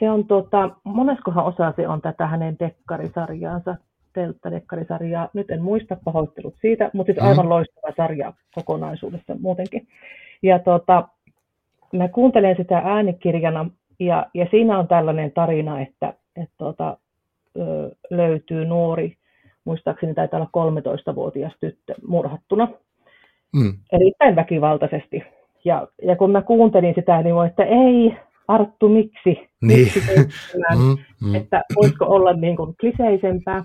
Se 0.00 0.10
on, 0.10 0.26
tota, 0.26 0.70
moneskohan 0.84 1.44
osa 1.44 1.72
se 1.76 1.88
on 1.88 2.00
tätä 2.00 2.26
hänen 2.26 2.56
dekkarisarjaansa, 2.60 3.76
telttadekkarisarjaa. 4.12 5.28
Nyt 5.32 5.50
en 5.50 5.62
muista 5.62 5.96
pahoittelut 6.04 6.54
siitä, 6.60 6.90
mutta 6.92 7.12
siis 7.12 7.26
aivan 7.26 7.46
mm. 7.46 7.50
loistava 7.50 7.92
sarja 7.96 8.32
kokonaisuudessa 8.54 9.36
muutenkin. 9.40 9.88
Ja 10.42 10.58
tota, 10.58 11.08
mä 11.92 12.08
kuuntelen 12.08 12.56
sitä 12.56 12.78
äänikirjana 12.78 13.70
ja, 13.98 14.26
ja 14.34 14.46
siinä 14.50 14.78
on 14.78 14.88
tällainen 14.88 15.32
tarina, 15.32 15.80
että, 15.80 16.14
että 16.36 16.54
tota, 16.58 16.96
ö, 17.56 17.90
löytyy 18.10 18.64
nuori, 18.64 19.16
muistaakseni 19.64 20.14
taitaa 20.14 20.48
olla 20.52 20.72
13-vuotias 21.12 21.52
tyttö 21.60 21.94
murhattuna, 22.06 22.68
mm. 23.56 23.72
erittäin 23.92 24.36
väkivaltaisesti 24.36 25.22
ja, 25.68 25.88
ja 26.02 26.16
kun 26.16 26.30
mä 26.30 26.42
kuuntelin 26.42 26.94
sitä, 26.94 27.22
niin 27.22 27.46
että 27.46 27.64
ei, 27.64 28.16
Arttu, 28.48 28.88
miksi? 28.88 29.48
Niin. 29.62 29.78
miksi 29.78 30.00
mm, 30.76 30.96
mm. 31.28 31.34
Että 31.34 31.62
voisiko 31.76 32.04
olla 32.04 32.32
niin 32.32 32.56
kuin 32.56 32.74
kliseisempää. 32.80 33.64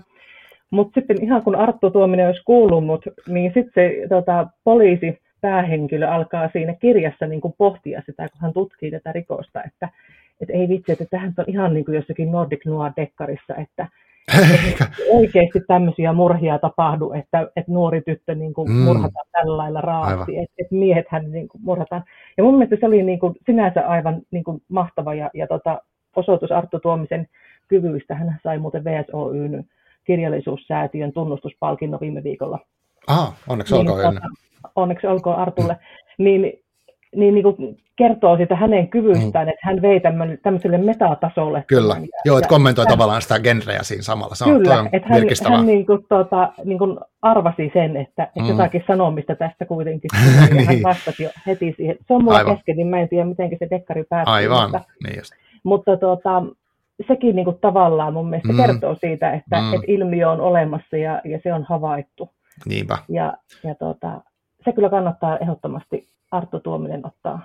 Mutta 0.70 1.00
sitten 1.00 1.24
ihan 1.24 1.42
kun 1.42 1.56
Arttu 1.56 1.90
Tuominen 1.90 2.26
olisi 2.26 2.42
kuullut 2.44 2.86
mut, 2.86 3.04
niin 3.28 3.52
sitten 3.54 3.72
se 3.74 4.08
tota, 4.08 4.46
poliisi 4.64 5.18
päähenkilö 5.40 6.08
alkaa 6.08 6.48
siinä 6.52 6.74
kirjassa 6.74 7.26
niin 7.26 7.40
kuin 7.40 7.54
pohtia 7.58 8.02
sitä, 8.06 8.28
kun 8.28 8.40
hän 8.40 8.52
tutkii 8.52 8.90
tätä 8.90 9.12
rikosta, 9.12 9.62
että, 9.62 9.88
että 10.40 10.54
ei 10.54 10.68
vitsi, 10.68 10.92
että 10.92 11.04
tähän 11.10 11.34
on 11.38 11.44
ihan 11.46 11.74
niin 11.74 11.84
kuin 11.84 11.94
jossakin 11.94 12.32
Nordic 12.32 12.64
Noir-dekkarissa, 12.66 13.62
että, 13.62 13.88
eikä 14.66 14.86
oikeasti 15.10 15.60
tämmöisiä 15.68 16.12
murhia 16.12 16.58
tapahdu, 16.58 17.12
että, 17.12 17.40
että 17.56 17.72
nuori 17.72 18.00
tyttö 18.00 18.34
niin 18.34 18.54
kuin 18.54 18.70
mm. 18.70 18.76
murhataan 18.76 19.26
tällä 19.32 19.56
lailla 19.56 19.80
raasti, 19.80 20.38
että, 20.38 20.54
että 20.58 20.74
miehethän 20.74 21.32
niin 21.32 21.48
kuin 21.48 21.62
murhataan. 21.64 22.04
Ja 22.36 22.44
mun 22.44 22.54
mielestä 22.54 22.76
se 22.80 22.86
oli 22.86 23.02
niin 23.02 23.18
kuin 23.18 23.34
sinänsä 23.46 23.88
aivan 23.88 24.22
niin 24.30 24.44
kuin 24.44 24.62
mahtava 24.68 25.14
ja, 25.14 25.30
ja 25.34 25.46
tota, 25.46 25.82
osoitus 26.16 26.52
Arttu 26.52 26.80
Tuomisen 26.80 27.28
kyvyistä. 27.68 28.14
Hän 28.14 28.40
sai 28.42 28.58
muuten 28.58 28.84
VSOYn 28.84 29.64
kirjallisuussäätiön 30.04 31.12
tunnustuspalkinnon 31.12 32.00
viime 32.00 32.22
viikolla. 32.22 32.58
Aha, 33.06 33.32
onneksi 33.48 33.74
niin, 33.74 33.90
olkoon. 33.90 34.14
Tota, 34.14 34.28
onneksi 34.76 35.06
olkoon 35.06 35.36
Artulle. 35.36 35.76
Niin 36.18 36.63
niin, 37.16 37.34
niin 37.34 37.42
kuin 37.42 37.76
kertoo 37.96 38.36
sitä 38.36 38.56
hänen 38.56 38.88
kyvystään, 38.88 39.46
mm. 39.46 39.48
että 39.48 39.60
hän 39.62 39.82
vei 39.82 40.00
tämmöiselle 40.42 40.78
metatasolle. 40.78 41.64
Kyllä, 41.66 41.96
ja, 42.00 42.06
joo, 42.24 42.38
että 42.38 42.48
kommentoi 42.48 42.84
ja, 42.84 42.90
tavallaan 42.90 43.22
sitä 43.22 43.40
genreä 43.40 43.82
siinä 43.82 44.02
samalla. 44.02 44.34
Se 44.34 44.44
kyllä, 44.44 44.80
on, 44.80 44.88
että 44.92 45.08
hän, 45.08 45.22
hän 45.50 45.66
niin 45.66 45.86
kuin, 45.86 46.06
tuota, 46.08 46.52
niin 46.64 46.78
kuin 46.78 46.98
arvasi 47.22 47.70
sen, 47.72 47.96
että, 47.96 48.22
että 48.22 48.40
mm. 48.40 48.48
jotakin 48.48 48.84
sanomista 48.86 49.36
tästä 49.36 49.66
kuitenkin 49.66 50.10
niin. 50.52 50.66
hän 50.66 50.82
vastasi 50.82 51.22
jo 51.22 51.30
heti 51.46 51.74
siihen. 51.76 51.96
Se 52.08 52.14
on 52.14 52.24
mulla 52.24 52.38
Aivan. 52.38 52.56
kesken, 52.56 52.76
niin 52.76 52.86
mä 52.86 53.00
en 53.00 53.08
tiedä, 53.08 53.24
miten 53.24 53.50
se 53.58 53.66
dekkari 53.70 54.04
päättyy. 54.04 54.34
Aivan, 54.34 54.70
mutta, 54.70 54.80
niin 55.04 55.18
just. 55.18 55.32
Mutta 55.62 55.96
tuota, 55.96 56.42
sekin 57.08 57.36
niin 57.36 57.44
kuin 57.44 57.58
tavallaan 57.60 58.12
mun 58.12 58.30
mielestä 58.30 58.52
mm. 58.52 58.56
kertoo 58.56 58.96
siitä, 59.00 59.32
että, 59.32 59.60
mm. 59.60 59.74
että 59.74 59.86
ilmiö 59.86 60.30
on 60.30 60.40
olemassa 60.40 60.96
ja, 60.96 61.20
ja 61.24 61.38
se 61.42 61.52
on 61.52 61.64
havaittu. 61.68 62.30
Niinpä. 62.66 62.98
Ja, 63.08 63.34
ja 63.64 63.74
tuota, 63.74 64.20
se 64.64 64.72
kyllä 64.72 64.90
kannattaa 64.90 65.38
ehdottomasti 65.38 66.08
Arttu 66.34 66.60
Tuominen 66.60 67.06
ottaa, 67.06 67.40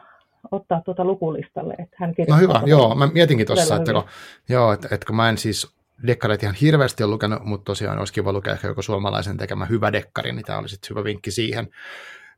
ottaa 0.51 0.81
tuota 0.81 1.05
lukulistalle. 1.05 1.73
Että 1.79 1.95
hän 1.99 2.13
no 2.27 2.37
hyvä, 2.37 2.61
joo, 2.65 2.95
mä 2.95 3.07
mietinkin 3.07 3.47
tuossa, 3.47 3.75
että, 3.75 3.93
kun, 3.93 4.03
joo, 4.49 4.73
että, 4.73 4.87
että 4.91 5.05
kun 5.05 5.15
mä 5.15 5.29
en 5.29 5.37
siis 5.37 5.75
dekkareita 6.07 6.45
ihan 6.45 6.55
hirveästi 6.55 7.03
ole 7.03 7.11
lukenut, 7.11 7.45
mutta 7.45 7.65
tosiaan 7.65 7.99
olisi 7.99 8.13
kiva 8.13 8.33
lukea 8.33 8.53
ehkä 8.53 8.67
joku 8.67 8.81
suomalaisen 8.81 9.37
tekemä 9.37 9.65
hyvä 9.65 9.91
dekkari, 9.91 10.31
niin 10.31 10.45
tämä 10.45 10.59
oli 10.59 10.69
sitten 10.69 10.89
hyvä 10.89 11.03
vinkki 11.03 11.31
siihen. 11.31 11.69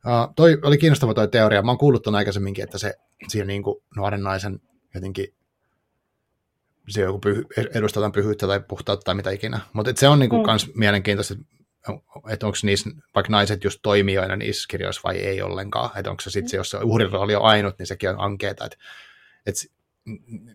Uh, 0.06 0.34
toi 0.36 0.58
oli 0.64 0.78
kiinnostava 0.78 1.14
toi 1.14 1.28
teoria. 1.28 1.62
Mä 1.62 1.70
oon 1.70 1.78
kuullut 1.78 2.02
ton 2.02 2.14
aikaisemminkin, 2.14 2.64
että 2.64 2.78
se 2.78 2.94
siihen 3.28 3.46
niin 3.46 3.62
kuin 3.62 3.82
nuoren 3.96 4.22
naisen 4.22 4.60
jotenkin 4.94 5.26
se 6.88 7.00
joku 7.00 7.18
pyhy, 7.18 7.44
edustaa 7.74 8.10
pyhyyttä 8.10 8.46
tai 8.46 8.60
puhtautta 8.60 9.04
tai 9.04 9.14
mitä 9.14 9.30
ikinä. 9.30 9.60
Mutta 9.72 9.92
se 9.94 10.08
on 10.08 10.18
niin 10.18 10.30
kuin 10.30 10.42
mm. 10.42 10.46
kans 10.46 10.70
mielenkiintoista, 10.74 11.34
että 11.34 11.61
onko 11.88 12.56
niissä 12.62 12.90
vaikka 13.14 13.32
naiset 13.32 13.64
just 13.64 13.78
toimijoina 13.82 14.36
niissä 14.36 14.66
kirjoissa 14.68 15.00
vai 15.04 15.16
ei 15.16 15.42
ollenkaan, 15.42 15.90
että 15.98 16.10
onko 16.10 16.20
se 16.20 16.30
sitten 16.30 16.48
se, 16.48 16.56
jos 16.56 16.70
se 16.70 16.78
uhrin 16.82 17.12
rooli 17.12 17.34
on 17.34 17.42
ainut, 17.42 17.78
niin 17.78 17.86
sekin 17.86 18.10
on 18.10 18.20
ankeeta, 18.20 18.64
että, 18.64 18.76
että 19.46 19.62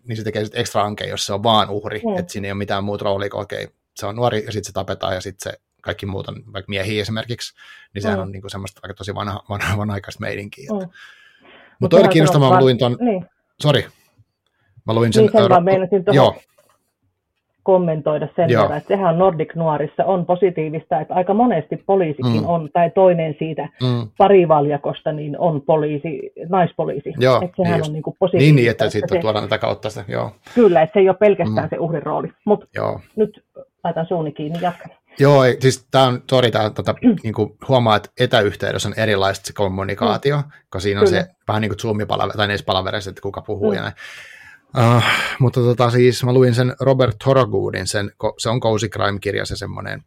niin 0.04 0.16
se 0.16 0.24
tekee 0.24 0.44
sitten 0.44 0.60
ekstra 0.60 0.82
ankea, 0.82 1.08
jos 1.08 1.26
se 1.26 1.32
on 1.32 1.42
vaan 1.42 1.70
uhri, 1.70 2.02
mm. 2.04 2.18
että 2.18 2.32
siinä 2.32 2.46
ei 2.46 2.52
ole 2.52 2.58
mitään 2.58 2.84
muuta 2.84 3.04
roolia 3.04 3.30
kuin 3.30 3.42
okei, 3.42 3.68
se 3.96 4.06
on 4.06 4.16
nuori 4.16 4.44
ja 4.44 4.52
sitten 4.52 4.66
se 4.66 4.72
tapetaan 4.72 5.14
ja 5.14 5.20
sitten 5.20 5.52
se 5.52 5.60
kaikki 5.82 6.06
muut 6.06 6.28
on 6.28 6.42
vaikka 6.52 6.70
miehiä 6.70 7.02
esimerkiksi, 7.02 7.54
niin 7.94 8.02
sehän 8.02 8.18
mm. 8.18 8.22
on 8.22 8.32
niinku 8.32 8.48
semmoista 8.48 8.80
vaikka 8.82 8.94
tosi 8.94 9.14
vanha, 9.14 9.42
vanha, 9.48 9.76
vanha-aikaista 9.78 10.20
meidinkin. 10.20 10.66
Mm. 10.72 10.88
Mutta 11.80 11.96
toi 11.96 12.04
oli 12.04 12.12
kiinnostavaa, 12.12 12.52
mä 12.52 12.60
luin 12.60 12.78
ton, 12.78 12.96
niin. 13.00 13.26
sori, 13.62 13.86
mä 14.86 14.94
luin 14.94 15.12
sen, 15.12 15.22
niin 15.22 15.32
sen 15.32 15.48
vaan 15.48 15.64
joo, 16.12 16.36
kommentoida 17.72 18.28
sen 18.36 18.50
Joo. 18.50 18.62
verran, 18.62 18.78
että 18.78 18.88
sehän 18.88 19.18
Nordic 19.18 19.54
Nuorissa 19.54 20.04
on 20.04 20.26
positiivista, 20.26 21.00
että 21.00 21.14
aika 21.14 21.34
monesti 21.34 21.76
poliisikin 21.76 22.40
Mm. 22.42 22.48
on, 22.48 22.68
tai 22.72 22.90
toinen 22.90 23.34
siitä 23.38 23.68
Mm. 23.82 24.08
parivaljakosta, 24.18 25.12
niin 25.12 25.38
on 25.38 25.60
poliisi, 25.62 26.32
naispoliisi. 26.48 27.12
Joo, 27.18 27.40
että 27.44 27.56
sehän 27.56 27.72
niin 27.72 27.78
just. 27.78 27.88
on 27.88 27.92
niin 27.92 28.02
kuin 28.02 28.16
positiivista. 28.18 28.46
Niin, 28.46 28.56
niin, 28.56 28.70
että 28.70 28.90
sitten 28.90 29.18
se, 29.18 29.20
tuodaan 29.22 29.44
tätä 29.44 29.58
kautta 29.58 29.90
sitä, 29.90 30.04
joo, 30.08 30.30
Kyllä, 30.54 30.82
että 30.82 30.92
se 30.94 31.00
ei 31.00 31.08
ole 31.08 31.16
pelkästään 31.16 31.66
Mm. 31.66 31.70
se 31.70 31.78
uhrin 31.78 32.02
rooli. 32.02 32.28
Mutta 32.44 32.66
nyt 33.16 33.44
laitan 33.84 34.06
suuni 34.06 34.32
kiinni, 34.32 34.58
jatkan. 34.62 34.90
Joo, 35.20 35.42
siis 35.60 35.86
tämä 35.90 36.04
on, 36.04 36.22
sori, 36.30 36.50
tää, 36.50 36.70
tota, 36.70 36.94
niin 37.22 37.34
kuin 37.34 37.50
huomaa, 37.68 37.96
että 37.96 38.10
etäyhteydessä 38.20 38.88
on 38.88 38.94
erilaista 38.98 39.46
se 39.46 39.52
kommunikaatio, 39.52 40.36
mm. 40.36 40.42
kun 40.72 40.80
siinä 40.80 41.00
on 41.00 41.06
Kyllä. 41.06 41.22
se 41.22 41.28
vähän 41.48 41.60
niin 41.62 41.70
kuin 41.70 41.78
Zoom-palaveri, 41.78 42.36
tai 42.36 42.46
edes 42.46 42.62
palaverissa, 42.62 43.10
että 43.10 43.22
kuka 43.22 43.42
puhuu 43.42 43.70
Mm. 43.70 43.76
ja 43.76 43.82
näin. 43.82 43.94
Uh, 44.76 45.02
mutta 45.38 45.60
tota, 45.60 45.90
siis 45.90 46.24
mä 46.24 46.32
luin 46.32 46.54
sen 46.54 46.74
Robert 46.80 47.18
Thorogoodin, 47.18 47.86
sen, 47.86 48.12
se 48.38 48.48
on 48.48 48.60
Cozy 48.60 48.88
Crime-kirja, 48.88 49.44
se 49.46 49.56
semmoinen 49.56 50.04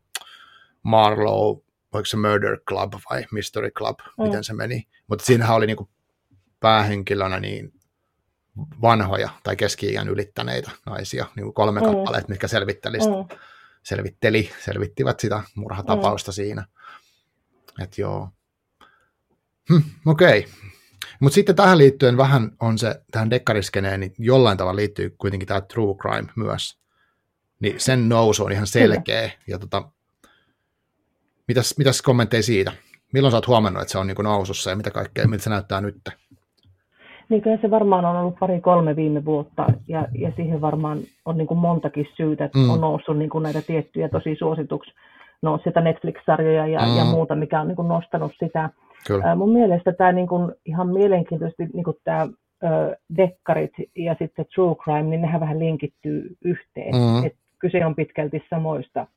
Marlowe, 0.83 1.61
oliko 1.93 2.05
se 2.05 2.17
Murder 2.17 2.59
Club 2.67 2.93
vai 3.09 3.25
Mystery 3.31 3.71
Club, 3.71 3.99
Mm. 4.17 4.23
miten 4.23 4.43
se 4.43 4.53
meni. 4.53 4.87
Mutta 5.07 5.25
siinähän 5.25 5.55
oli 5.55 5.67
niin 5.67 5.77
kuin 5.77 5.89
päähenkilönä 6.59 7.39
niin 7.39 7.73
vanhoja 8.81 9.29
tai 9.43 9.55
keski-iän 9.55 10.09
ylittäneitä 10.09 10.71
naisia, 10.85 11.25
niin 11.35 11.53
kolme 11.53 11.79
Mm. 11.79 11.85
kappaletta, 11.85 12.29
mitkä 12.29 12.47
selvitteli 12.47 13.01
sitä 13.01 13.15
Mm. 13.15 13.37
selvitteli, 13.83 14.51
selvittivät 14.65 15.19
sitä 15.19 15.43
murhatapausta 15.55 16.31
mm. 16.31 16.33
siinä. 16.33 16.65
Että 17.81 18.01
joo. 18.01 18.29
Hm, 19.69 19.77
Okei. 20.05 20.39
Okay. 20.39 20.51
Mutta 21.19 21.35
sitten 21.35 21.55
tähän 21.55 21.77
liittyen 21.77 22.17
vähän 22.17 22.51
on 22.59 22.77
se, 22.77 23.01
tähän 23.11 23.29
dekkariskeneen, 23.29 23.99
niin 23.99 24.13
jollain 24.19 24.57
tavalla 24.57 24.75
liittyy 24.75 25.15
kuitenkin 25.17 25.47
tämä 25.47 25.61
true 25.61 25.95
crime 25.95 26.27
myös. 26.35 26.77
Niin 27.59 27.79
sen 27.79 28.09
nousu 28.09 28.45
on 28.45 28.51
ihan 28.51 28.67
selkeä. 28.67 29.31
Ja 29.47 29.59
tota, 29.59 29.83
mitäs, 31.47 31.77
mitäs 31.77 32.01
kommentteja 32.01 32.43
siitä? 32.43 32.71
Milloin 33.13 33.31
sä 33.31 33.37
oot 33.37 33.47
huomannut, 33.47 33.81
että 33.81 33.91
se 33.91 33.97
on 33.97 34.07
niin 34.07 34.17
nousussa 34.23 34.69
ja 34.69 34.75
mitä 34.75 34.91
kaikkea, 34.91 35.27
miltä 35.27 35.43
se 35.43 35.49
näyttää 35.49 35.81
nyt? 35.81 35.95
Niin 37.29 37.41
kyllä 37.41 37.57
se 37.61 37.71
varmaan 37.71 38.05
on 38.05 38.15
ollut 38.15 38.39
pari-kolme 38.39 38.95
viime 38.95 39.25
vuotta 39.25 39.65
ja, 39.87 40.07
ja 40.19 40.31
siihen 40.35 40.61
varmaan 40.61 40.99
on 41.25 41.37
niin 41.37 41.47
kuin 41.47 41.57
montakin 41.57 42.07
syytä, 42.17 42.45
että 42.45 42.57
Mm. 42.57 42.69
on 42.69 42.81
noussut 42.81 43.17
niin 43.17 43.29
kuin 43.29 43.43
näitä 43.43 43.61
tiettyjä 43.61 44.09
tosi 44.09 44.35
suosituksi, 44.39 44.91
no 45.41 45.59
sitä 45.63 45.81
Netflix-sarjoja 45.81 46.67
ja, 46.67 46.79
Mm. 46.79 46.87
mm. 46.91 46.97
ja 46.97 47.05
muuta, 47.05 47.35
mikä 47.35 47.61
on 47.61 47.67
niin 47.67 47.75
kuin 47.75 47.87
nostanut 47.87 48.31
sitä. 48.39 48.69
Kyllä. 49.07 49.25
Ää, 49.25 49.35
mun 49.35 49.53
mielestä 49.53 49.93
tämä 49.93 50.11
niin 50.11 50.27
kuin 50.27 50.51
ihan 50.65 50.87
mielenkiintoisesti 50.87 51.65
niin 51.73 51.83
kuin 51.83 51.97
tämä 52.03 52.27
dekkarit 53.17 53.71
ja 53.95 54.15
sitten 54.19 54.45
true 54.55 54.75
crime, 54.75 55.09
niin 55.09 55.21
nehän 55.21 55.41
vähän 55.41 55.59
linkittyy 55.59 56.35
yhteen. 56.45 56.95
Mm. 56.95 57.25
Et 57.25 57.35
kyse 57.59 57.85
on 57.85 57.95
pitkälti 57.95 58.43
samoista 58.49 59.07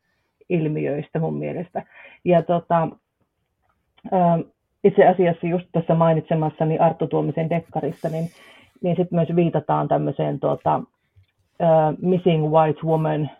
ilmiöistä 0.48 1.18
mun 1.18 1.34
mielestä. 1.34 1.82
Ja 2.24 2.42
tota, 2.42 2.88
itse 4.84 5.06
asiassa 5.06 5.46
just 5.46 5.66
tässä 5.72 5.94
mainitsemassani 5.94 6.78
Arttu 6.78 7.06
Tuomisen 7.06 7.50
dekkarissa, 7.50 8.08
niin, 8.08 8.28
niin 8.82 8.96
sitten 8.96 9.16
myös 9.16 9.36
viitataan 9.36 9.88
tämmöiseen 9.88 10.40
tota, 10.40 10.80
missing 12.02 12.50
white 12.50 12.80
woman 12.84 13.30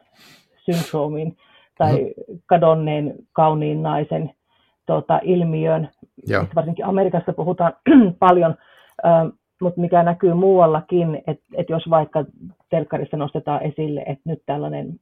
syndromiin 0.57 1.37
tai 1.79 2.15
kadonneen 2.47 3.15
kauniin 3.33 3.83
naisen 3.83 4.31
tota, 4.87 5.21
ilmiöön. 5.23 5.89
Joo. 6.27 6.45
Varsinkin 6.55 6.85
Amerikassa 6.85 7.33
puhutaan 7.33 7.73
paljon, 8.19 8.55
mutta 9.61 9.81
mikä 9.81 10.03
näkyy 10.03 10.35
muuallakin, 10.35 11.23
että 11.27 11.45
et 11.55 11.71
jos 11.71 11.91
vaikka 11.91 12.25
telkkarissa 12.71 13.17
nostetaan 13.17 13.63
esille, 13.63 14.01
että 14.07 14.23
nyt 14.25 14.43
tällainen 14.47 15.01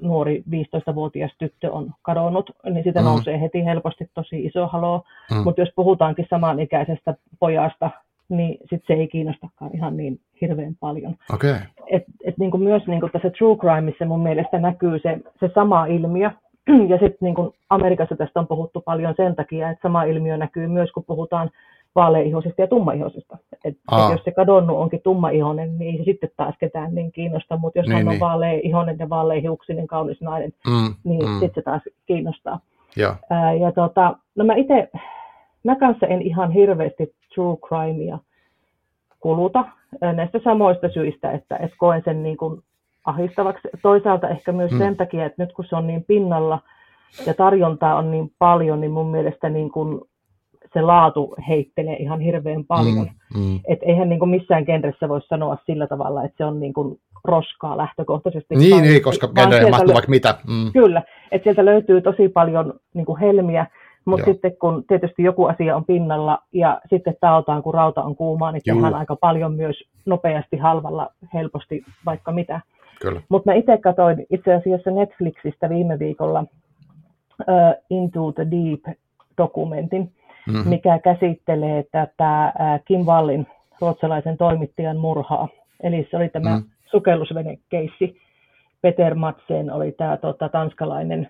nuori 0.00 0.44
15-vuotias 0.50 1.30
tyttö 1.38 1.72
on 1.72 1.90
kadonnut, 2.02 2.50
niin 2.70 2.84
sitä 2.84 3.00
mm. 3.00 3.04
nousee 3.04 3.40
heti 3.40 3.64
helposti 3.64 4.10
tosi 4.14 4.44
iso 4.44 4.66
haloo. 4.66 5.02
Mm. 5.30 5.36
Mutta 5.44 5.60
jos 5.60 5.72
puhutaankin 5.76 6.26
samanikäisestä 6.30 7.14
pojasta, 7.40 7.90
niin 8.28 8.58
sit 8.70 8.82
se 8.86 8.92
ei 8.92 9.08
kiinnostakaan 9.08 9.70
ihan 9.74 9.96
niin 9.96 10.20
hirveän 10.40 10.76
paljon. 10.80 11.14
Okay. 11.34 11.56
Et, 11.86 12.04
et 12.24 12.38
niinku 12.38 12.58
myös 12.58 12.86
niinku 12.86 13.08
tässä 13.08 13.30
true 13.30 13.56
crimeissa 13.56 14.04
mun 14.04 14.22
mielestä 14.22 14.58
näkyy 14.58 14.98
se, 14.98 15.18
se 15.40 15.50
sama 15.54 15.86
ilmiö. 15.86 16.30
Ja 16.88 16.98
sitten 16.98 17.18
niinku 17.20 17.54
Amerikassa 17.70 18.16
tästä 18.16 18.40
on 18.40 18.46
puhuttu 18.46 18.80
paljon 18.80 19.14
sen 19.16 19.36
takia, 19.36 19.70
että 19.70 19.82
sama 19.88 20.02
ilmiö 20.02 20.36
näkyy 20.36 20.66
myös, 20.66 20.92
kun 20.92 21.04
puhutaan 21.04 21.50
vaaleihoisista 21.94 22.62
ja 22.62 22.66
tummaihoisista. 22.66 23.38
Et, 23.64 23.76
Aa. 23.90 24.06
et 24.06 24.12
jos 24.12 24.24
se 24.24 24.30
kadonnut 24.30 24.78
onkin 24.78 25.00
tummaihoinen, 25.02 25.78
niin 25.78 25.90
ei 25.92 25.98
se 25.98 26.04
sitten 26.04 26.30
taas 26.36 26.54
ketään 26.58 26.94
niin 26.94 27.12
kiinnosta, 27.12 27.56
mutta 27.56 27.78
jos 27.78 27.86
Niin, 27.86 27.90
niin, 27.90 27.98
hän 27.98 28.08
on 28.08 28.12
niin. 28.12 28.20
vaaleihoinen 28.20 28.96
ja 28.98 29.08
vaaleihiuksinen 29.08 29.86
kaunis 29.86 30.20
nainen, 30.20 30.52
Mm. 30.66 30.94
niin 31.04 31.24
mm. 31.28 31.32
sitten 31.32 31.54
se 31.54 31.62
taas 31.62 31.82
kiinnostaa. 32.06 32.60
Joo. 32.96 33.14
Ää, 33.30 33.52
ja 33.52 33.72
tota, 33.72 34.16
no 34.36 34.44
mä 34.44 34.54
itse, 34.54 34.90
mä 35.64 35.76
kanssa 35.76 36.06
en 36.06 36.22
ihan 36.22 36.50
hirveästi 36.50 37.14
true 37.34 37.56
crimea 37.56 38.18
kuluta 39.20 39.64
näistä 40.14 40.40
samoista 40.44 40.88
syistä, 40.88 41.30
että, 41.30 41.56
että 41.56 41.76
koen 41.78 42.02
sen 42.04 42.22
niin 42.22 42.36
kuin 42.36 42.62
ahistavaksi. 43.04 43.68
Toisaalta 43.82 44.28
ehkä 44.28 44.52
myös 44.52 44.70
Mm. 44.70 44.76
mm. 44.76 44.82
sen 44.84 44.96
takia, 44.96 45.26
että 45.26 45.42
nyt 45.42 45.52
kun 45.52 45.64
se 45.68 45.76
on 45.76 45.86
niin 45.86 46.04
pinnalla 46.04 46.58
ja 47.26 47.34
tarjontaa 47.34 47.96
on 47.96 48.10
niin 48.10 48.32
paljon, 48.38 48.80
niin 48.80 48.90
mun 48.90 49.06
mielestä 49.10 49.48
niin 49.48 49.70
kuin 49.70 50.00
se 50.74 50.80
laatu 50.80 51.34
heittelee 51.48 51.96
ihan 51.96 52.20
hirveän 52.20 52.64
paljon. 52.64 53.08
Mm. 53.34 53.40
Mm. 53.40 53.60
Et 53.68 53.78
eihän 53.82 54.08
niin 54.08 54.18
kuin 54.18 54.28
missään 54.30 54.64
genressä 54.64 55.08
voi 55.08 55.20
sanoa 55.20 55.56
sillä 55.66 55.86
tavalla, 55.86 56.24
että 56.24 56.36
se 56.36 56.44
on 56.44 56.60
niin 56.60 56.72
kuin 56.72 56.98
roskaa 57.24 57.76
lähtökohtaisesti. 57.76 58.56
Niin, 58.56 58.70
vaan- 58.70 58.82
niin, 58.82 59.02
koska 59.02 59.28
genreen 59.28 59.70
mahtuu 59.70 59.88
lö- 59.90 59.94
vaikka 59.94 60.10
mitä. 60.10 60.34
Mm. 60.48 60.72
Kyllä, 60.72 61.02
että 61.32 61.44
sieltä 61.44 61.64
löytyy 61.64 62.00
tosi 62.00 62.28
paljon 62.28 62.72
niin 62.94 63.06
kuin 63.06 63.20
helmiä, 63.20 63.66
mutta 64.04 64.24
sitten 64.24 64.56
kun 64.56 64.84
tietysti 64.88 65.22
joku 65.22 65.44
asia 65.44 65.76
on 65.76 65.84
pinnalla 65.84 66.38
ja 66.52 66.80
sitten 66.90 67.16
taotaan, 67.20 67.62
kun 67.62 67.74
rauta 67.74 68.02
on 68.02 68.16
kuumaa, 68.16 68.52
niin 68.52 68.62
Juu. 68.66 68.76
tehdään 68.76 68.94
aika 68.94 69.16
paljon 69.16 69.54
myös 69.54 69.76
nopeasti, 70.06 70.56
halvalla, 70.56 71.10
helposti, 71.34 71.82
vaikka 72.06 72.32
mitä. 72.32 72.60
Mutta 73.28 73.50
mä 73.50 73.54
itse 73.54 73.78
katsoin 73.78 74.26
itse 74.30 74.54
asiassa 74.54 74.90
Netflixistä 74.90 75.68
viime 75.68 75.98
viikolla 75.98 76.40
uh, 76.40 77.74
Into 77.90 78.32
the 78.32 78.46
Deep-dokumentin, 78.50 80.12
Mm. 80.46 80.68
mikä 80.68 80.98
käsittelee 80.98 81.84
tätä 81.92 82.52
uh, 82.60 82.84
Kim 82.84 83.00
Wallin, 83.00 83.46
ruotsalaisen 83.80 84.36
toimittajan 84.36 84.96
murhaa. 84.96 85.48
Eli 85.82 86.08
se 86.10 86.16
oli 86.16 86.28
tämä 86.28 86.50
Mm. 86.50 86.56
mm. 86.56 86.70
sukellusvenekeissi. 86.86 88.16
Peter 88.80 89.14
Madsen 89.14 89.70
oli 89.72 89.92
tämä 89.92 90.16
tota, 90.16 90.48
tanskalainen, 90.48 91.28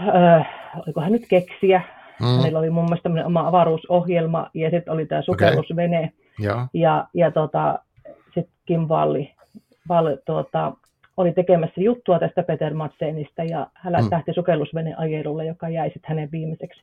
öö, 0.00 0.40
oliko 0.86 1.00
hän 1.00 1.12
nyt 1.12 1.26
keksiä. 1.28 1.82
Mm. 2.20 2.26
Hänellä 2.26 2.58
oli 2.58 2.70
mun 2.70 2.84
mielestä 2.84 3.02
tämmöinen 3.02 3.26
oma 3.26 3.48
avaruusohjelma 3.48 4.50
ja 4.54 4.70
sitten 4.70 4.92
oli 4.94 5.06
tämä 5.06 5.22
sukellusvene. 5.22 6.12
Joo. 6.38 6.66
Ja, 6.74 7.06
ja 7.14 7.30
tota, 7.30 7.78
sitten 8.24 8.54
Kim 8.66 8.88
Valli, 8.88 9.34
Valli 9.88 10.16
tuota, 10.26 10.72
oli 11.16 11.32
tekemässä 11.32 11.80
juttua 11.80 12.18
tästä 12.18 12.42
Peter 12.42 12.74
Madsenista 12.74 13.44
ja 13.44 13.66
hän 13.74 13.92
Mm. 14.04 14.08
lähti 14.10 14.32
sukellusveneajelulle, 14.32 15.46
joka 15.46 15.68
jäi 15.68 15.88
sitten 15.90 16.08
hänen 16.08 16.28
viimeiseksi 16.32 16.82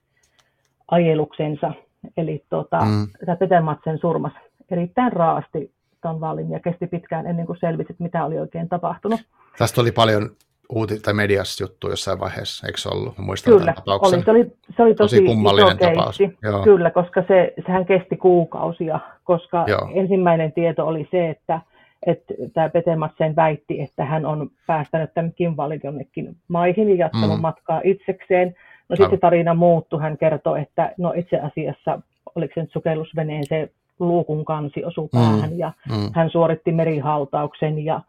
ajeluksensa. 0.92 1.72
Eli 2.18 2.44
tota, 2.50 2.80
Mm. 2.80 3.08
tämä 3.26 3.36
Peter 3.36 3.62
Madsen 3.62 3.98
surmas 4.00 4.34
erittäin 4.72 5.14
raasti 5.14 5.72
ton 6.02 6.22
Vallin 6.22 6.52
ja 6.52 6.60
kesti 6.60 6.88
pitkään 6.88 7.28
ennen 7.28 7.46
kuin 7.46 7.60
selvisi, 7.60 7.96
mitä 8.00 8.26
oli 8.26 8.40
oikein 8.40 8.70
tapahtunut. 8.70 9.20
Tästä 9.58 9.82
oli 9.82 9.92
paljon 9.92 10.30
uuti- 10.70 11.00
tai 11.00 11.14
mediassa 11.14 11.64
juttu 11.64 11.90
jossain 11.90 12.20
vaiheessa, 12.20 12.68
eikö 12.68 12.78
se 12.80 12.90
ollut? 12.90 13.18
Mä 13.18 13.26
muistan 13.26 13.54
Kyllä, 13.54 13.74
tapauksen. 13.74 14.18
oli. 14.18 14.24
Se, 14.26 14.32
oli, 14.32 14.52
se 14.78 14.84
oli 14.84 14.96
tosi, 14.96 15.16
Tosi 15.16 15.26
kummallinen 15.28 15.78
tapaus. 15.78 16.20
Joo. 16.20 16.64
Kyllä, 16.64 16.92
koska 16.92 17.24
se, 17.28 17.54
sehän 17.66 17.86
kesti 17.86 18.18
kuukausia, 18.18 19.00
koska 19.24 19.66
Joo. 19.68 19.90
ensimmäinen 19.94 20.52
tieto 20.52 20.88
oli 20.88 21.08
se, 21.12 21.30
että, 21.30 21.62
että 22.06 22.34
tämä 22.54 22.70
Pete 22.70 22.96
Madsen 22.96 23.36
väitti, 23.36 23.82
että 23.82 24.06
hän 24.06 24.26
on 24.26 24.50
päästänyt 24.68 25.14
tämän 25.14 25.34
Kimvalin 25.36 25.82
jonnekin 25.84 26.36
maihin 26.48 26.90
ja 26.90 26.96
jatkanut 26.96 27.36
Mm. 27.36 27.42
matkaa 27.42 27.82
itsekseen. 27.84 28.56
No 28.90 28.96
sitten 28.96 29.20
tarina 29.20 29.54
muuttui, 29.54 30.02
hän 30.02 30.18
kertoi, 30.18 30.62
että 30.62 30.94
no 30.98 31.14
itse 31.16 31.40
asiassa, 31.40 32.00
oliko 32.36 32.54
se 32.54 32.62
nyt 32.62 32.72
sukellusveneen 32.72 33.46
se 33.46 33.70
luukun 34.00 34.46
kansi 34.46 34.86
osui 34.86 35.04
Mm. 35.14 35.20
päähän 35.20 35.58
ja 35.58 35.72
Mm. 35.90 36.10
hän 36.16 36.30
suoritti 36.30 36.72
merihautauksen 36.72 37.86
ja, 37.86 38.02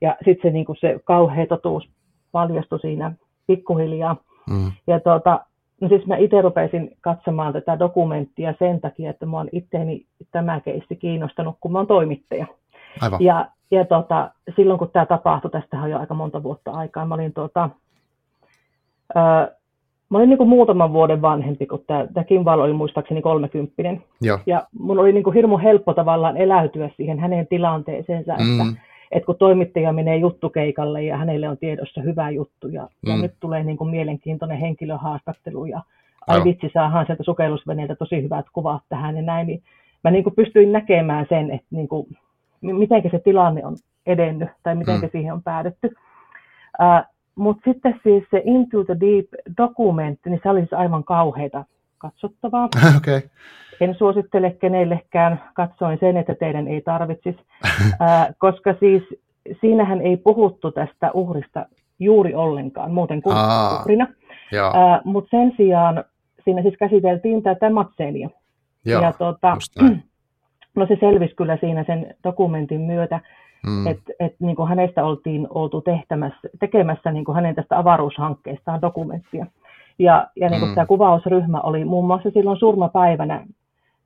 ja 0.00 0.16
sitten 0.24 0.50
se, 0.50 0.52
niin 0.54 0.66
se 0.80 1.00
kauhea 1.04 1.46
totuus 1.46 1.88
paljastui 2.32 2.80
siinä 2.80 3.12
pikkuhiljaa. 3.46 4.16
Mm. 4.50 4.72
Ja 4.86 5.00
tuota, 5.00 5.40
no 5.80 5.88
siis 5.88 6.06
mä 6.06 6.16
itse 6.16 6.40
rupesin 6.42 6.90
katsomaan 7.00 7.52
tätä 7.52 7.78
dokumenttia 7.78 8.54
sen 8.58 8.80
takia, 8.80 9.10
että 9.10 9.26
mä 9.26 9.36
oon 9.36 9.48
itteeni 9.52 10.04
tämä 10.32 10.60
keissi 10.60 10.96
kiinnostanut, 10.96 11.56
kun 11.60 11.72
mä 11.72 11.78
oon 11.78 11.86
toimittaja. 11.86 12.46
Aivan. 13.00 13.22
Ja, 13.22 13.46
ja 13.70 13.84
tota, 13.84 14.30
silloin 14.56 14.78
kun 14.78 14.90
tämä 14.90 15.06
tapahtui, 15.06 15.50
tästä 15.50 15.80
on 15.82 15.90
jo 15.90 15.98
aika 15.98 16.14
monta 16.14 16.42
vuotta 16.42 16.70
aikaa, 16.70 17.06
mä 17.06 17.14
olin, 17.14 17.32
tuota, 17.32 17.70
ää, 19.14 19.48
mä 20.10 20.18
olin 20.18 20.28
niin 20.28 20.38
kuin 20.38 20.48
muutaman 20.48 20.92
vuoden 20.92 21.22
vanhempi, 21.22 21.66
kun 21.66 21.84
tämä, 21.86 22.06
tämä 22.14 22.24
Kim 22.24 22.42
Wall 22.44 22.60
oli 22.60 22.72
muistaakseni 22.72 23.22
kolmekymppinen. 23.22 24.02
Joo. 24.20 24.38
Ja 24.46 24.66
mun 24.78 24.98
oli 24.98 25.12
niin 25.12 25.24
kuin 25.24 25.34
hirmu 25.34 25.58
helppo 25.58 25.94
tavallaan 25.94 26.36
eläytyä 26.36 26.90
siihen 26.96 27.18
hänen 27.18 27.46
tilanteeseensa, 27.46 28.32
että, 28.32 28.64
Mm. 28.64 28.76
että 29.10 29.26
kun 29.26 29.36
toimittaja 29.36 29.92
menee 29.92 30.16
juttukeikalle 30.16 31.02
ja 31.02 31.16
hänelle 31.16 31.48
on 31.48 31.58
tiedossa 31.58 32.00
hyvä 32.00 32.30
juttu 32.30 32.68
ja, 32.68 32.82
mm. 32.82 33.10
ja 33.10 33.22
nyt 33.22 33.32
tulee 33.40 33.64
niin 33.64 33.76
kuin 33.76 33.90
mielenkiintoinen 33.90 34.58
henkilöhaastattelu 34.58 35.64
ja 35.64 35.82
ai 36.26 36.44
vitsi, 36.44 36.70
saahan 36.74 37.06
sieltä 37.06 37.22
sukellusveneeltä 37.22 37.94
tosi 37.96 38.22
hyvät 38.22 38.46
kuvat 38.52 38.82
tähän 38.88 39.16
ja 39.16 39.22
näin, 39.22 39.46
niin 39.46 39.62
mä 40.04 40.10
niin 40.10 40.24
kuin 40.24 40.34
pystyin 40.34 40.72
näkemään 40.72 41.26
sen, 41.28 41.50
että 41.50 41.66
niin 41.70 41.88
kuin, 41.88 42.06
miten 42.60 43.02
se 43.10 43.18
tilanne 43.18 43.66
on 43.66 43.76
edennyt 44.06 44.48
tai 44.62 44.74
miten 44.74 45.00
mm. 45.00 45.08
siihen 45.12 45.32
on 45.32 45.42
päädytty. 45.42 45.94
Uh, 46.80 47.14
Mutta 47.34 47.62
sitten 47.70 48.00
siis 48.02 48.24
se 48.30 48.42
Into 48.44 48.84
the 48.84 48.96
Deep-dokumentti, 49.00 50.30
niin 50.30 50.40
se 50.42 50.50
oli 50.50 50.60
siis 50.60 50.72
aivan 50.72 51.04
kauheita 51.04 51.64
katsottavaa. 51.98 52.68
okay. 52.96 53.20
En 53.80 53.94
suosittele 53.94 54.50
kenellekään, 54.50 55.42
katsoin 55.54 55.98
sen, 56.00 56.16
että 56.16 56.34
teidän 56.34 56.68
ei 56.68 56.80
tarvitsisi, 56.80 57.38
uh, 57.84 58.34
koska 58.44 58.74
siis 58.80 59.02
siinähän 59.60 60.00
ei 60.00 60.16
puhuttu 60.16 60.72
tästä 60.72 61.10
uhrista 61.14 61.66
juuri 61.98 62.34
ollenkaan, 62.34 62.90
muuten 62.90 63.22
kuin 63.22 63.36
Aa, 63.36 63.80
uhrina. 63.80 64.06
Uh, 64.52 65.12
Mutta 65.12 65.30
sen 65.30 65.52
sijaan 65.56 66.04
siinä 66.44 66.62
siis 66.62 66.74
käsiteltiin 66.78 67.42
tätä 67.42 67.70
Matseenia. 67.70 68.30
Joo, 68.84 69.02
ja 69.02 69.12
tuota, 69.12 69.56
no 70.76 70.86
se 70.86 70.96
selvisi 71.00 71.34
kyllä 71.34 71.56
siinä 71.60 71.84
sen 71.84 72.14
dokumentin 72.24 72.80
myötä, 72.80 73.20
mm. 73.66 73.86
että 73.86 74.12
et, 74.20 74.34
niin 74.40 74.56
kuin 74.56 74.68
hänestä 74.68 75.04
oltiin 75.04 75.46
oltu 75.50 75.80
tehtämässä, 75.80 76.48
tekemässä 76.60 77.12
niin 77.12 77.24
kuin 77.24 77.34
hänen 77.34 77.54
tästä 77.54 77.78
avaruushankkeestaan 77.78 78.82
dokumenttia. 78.82 79.46
Ja, 79.98 80.26
ja 80.36 80.50
niin 80.50 80.60
kuin 80.60 80.70
mm. 80.70 80.74
tämä 80.74 80.86
kuvausryhmä 80.86 81.60
oli 81.60 81.84
muun 81.84 82.06
muassa 82.06 82.30
silloin 82.30 82.58
surmapäivänä 82.58 83.46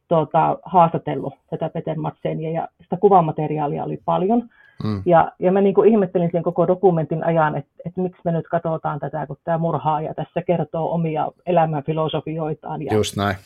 tuota, 0.09 0.59
haastatellut 0.63 1.35
tätä 1.51 1.69
Peter 1.69 1.99
Matsenia 1.99 2.51
ja 2.51 2.69
sitä 2.83 2.97
kuvamateriaalia 2.97 3.85
oli 3.85 3.99
paljon. 4.05 4.49
Mm. 4.85 5.03
Ja, 5.07 5.33
ja 5.39 5.53
mä 5.53 5.61
niin 5.61 5.75
kuin 5.75 5.89
ihmettelin 5.89 6.29
sen 6.33 6.43
koko 6.43 6.67
dokumentin 6.67 7.25
ajan, 7.25 7.57
että, 7.57 7.71
että 7.87 8.01
miksi 8.01 8.21
me 8.25 8.33
nyt 8.33 8.49
katsotaan 8.49 9.01
tätä, 9.01 9.27
kun 9.27 9.37
tämä 9.45 9.59
murhaaja 9.59 10.15
tässä 10.15 10.43
kertoo 10.43 10.95
omia 10.95 11.29
elämänfilosofioitaan. 11.47 12.83
Ja 12.83 12.95
Just 12.95 13.17
näin. 13.17 13.37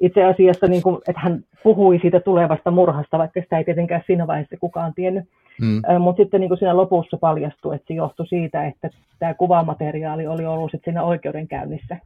Itse 0.00 0.24
asiassa, 0.24 0.66
niin 0.66 0.82
kuin, 0.82 0.96
että 1.08 1.20
hän 1.20 1.44
puhui 1.62 1.98
siitä 1.98 2.20
tulevasta 2.20 2.70
murhasta, 2.70 3.18
vaikka 3.18 3.40
sitä 3.40 3.58
ei 3.58 3.64
tietenkään 3.64 4.02
siinä 4.06 4.26
vaiheessa 4.26 4.56
kukaan 4.60 4.94
tiennyt. 4.94 5.24
Mm. 5.60 6.02
Mutta 6.02 6.22
sitten 6.22 6.40
niin 6.40 6.48
kuin 6.48 6.58
siinä 6.58 6.76
lopussa 6.76 7.16
paljastui, 7.16 7.74
että 7.74 7.88
se 7.88 7.94
johtui 7.94 8.26
siitä, 8.26 8.66
että 8.66 8.90
tämä 9.18 9.34
kuvamateriaali 9.34 10.26
oli 10.26 10.46
ollut 10.46 10.70
sitten 10.70 10.92
siinä 10.92 11.04
oikeudenkäynnissä 11.04 11.96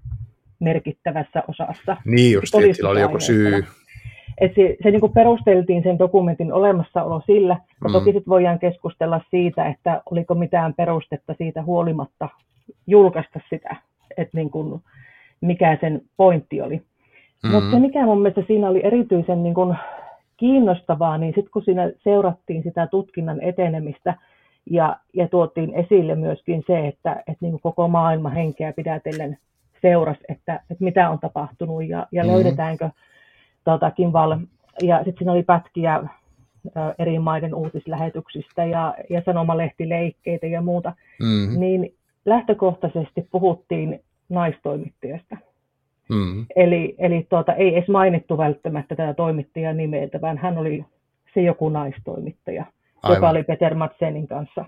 merkittävässä 0.59 1.43
osassa. 1.49 1.97
Niin 2.05 2.33
just, 2.33 2.55
että 2.55 2.73
sillä 2.73 2.91
oli 2.91 3.01
joku 3.01 3.21
syy. 3.21 3.65
Et 4.41 4.55
se, 4.55 4.77
se 4.83 4.91
niin 4.91 5.01
kuin 5.01 5.13
perusteltiin 5.13 5.83
sen 5.83 5.99
dokumentin 5.99 6.53
olemassaolo 6.53 7.23
sillä, 7.27 7.57
ja 7.83 7.89
mm. 7.89 7.93
toki 7.93 8.13
sitten 8.13 8.31
voidaan 8.31 8.59
keskustella 8.59 9.21
siitä, 9.31 9.67
että 9.67 10.03
oliko 10.11 10.35
mitään 10.35 10.75
perustetta 10.75 11.35
siitä 11.39 11.63
huolimatta 11.63 12.29
julkaista 12.87 13.41
sitä, 13.51 13.77
että 14.17 14.37
niin 14.37 14.51
kuin, 14.51 14.81
mikä 15.41 15.79
sen 15.81 16.03
pointti 16.17 16.61
oli. 16.61 16.83
Mm. 17.43 17.51
Mutta 17.51 17.71
se, 17.71 17.79
mikä 17.79 18.05
mun 18.05 18.23
mielestä 18.23 18.43
siinä 18.47 18.69
oli 18.69 18.81
erityisen 18.85 19.43
niin 19.43 19.55
kuin 19.55 19.77
kiinnostavaa, 20.37 21.19
niin 21.19 21.35
sitten 21.35 21.53
kun 21.53 21.65
siinä 21.65 21.91
seurattiin 22.05 22.63
sitä 22.63 22.87
tutkinnan 22.87 23.43
etenemistä 23.43 24.15
ja, 24.71 24.97
ja 25.15 25.29
tuotiin 25.29 25.75
esille 25.75 26.15
myöskin 26.15 26.65
se, 26.67 26.89
että, 26.89 27.13
että 27.13 27.37
niin 27.41 27.53
kuin 27.53 27.63
koko 27.63 27.89
maailma 27.89 28.29
henkeä 28.29 28.73
pidätellen 28.73 29.39
seurasi, 29.83 30.21
että, 30.29 30.55
että 30.55 30.85
mitä 30.85 31.11
on 31.11 31.19
tapahtunut 31.19 31.89
ja, 31.89 32.07
ja 32.13 32.25
mm. 32.25 32.31
löydetäänkö 32.31 32.91
tuota, 33.65 33.91
Kimval. 33.91 34.37
Ja 34.83 34.97
sitten 34.97 35.15
siinä 35.19 35.33
oli 35.33 35.43
pätkiä 35.43 36.03
eri 36.99 37.19
maiden 37.19 37.55
uutislähetyksistä 37.55 38.65
ja, 38.65 38.95
ja 39.11 39.23
sanomalehtileikkeitä 39.27 40.47
ja 40.47 40.63
muuta, 40.63 40.93
mm. 41.21 41.61
niin 41.61 41.95
lähtökohtaisesti 42.25 43.29
puhuttiin 43.31 44.01
naistoimittajasta. 44.29 45.37
Mm. 46.13 46.47
Eli, 46.57 46.95
eli 46.99 47.27
tuota, 47.29 47.55
ei 47.55 47.77
edes 47.77 47.89
mainittu 47.89 48.39
välttämättä 48.39 48.97
tätä 48.97 49.15
toimittajaa 49.15 49.73
nimeltä, 49.73 50.21
vaan 50.21 50.39
hän 50.39 50.59
oli 50.59 50.85
se 51.35 51.43
joku 51.43 51.69
naistoimittaja, 51.69 52.65
Aivan. 53.03 53.17
joka 53.17 53.31
oli 53.31 53.43
Peter 53.43 53.75
Matsenin 53.75 54.29
kanssa 54.29 54.65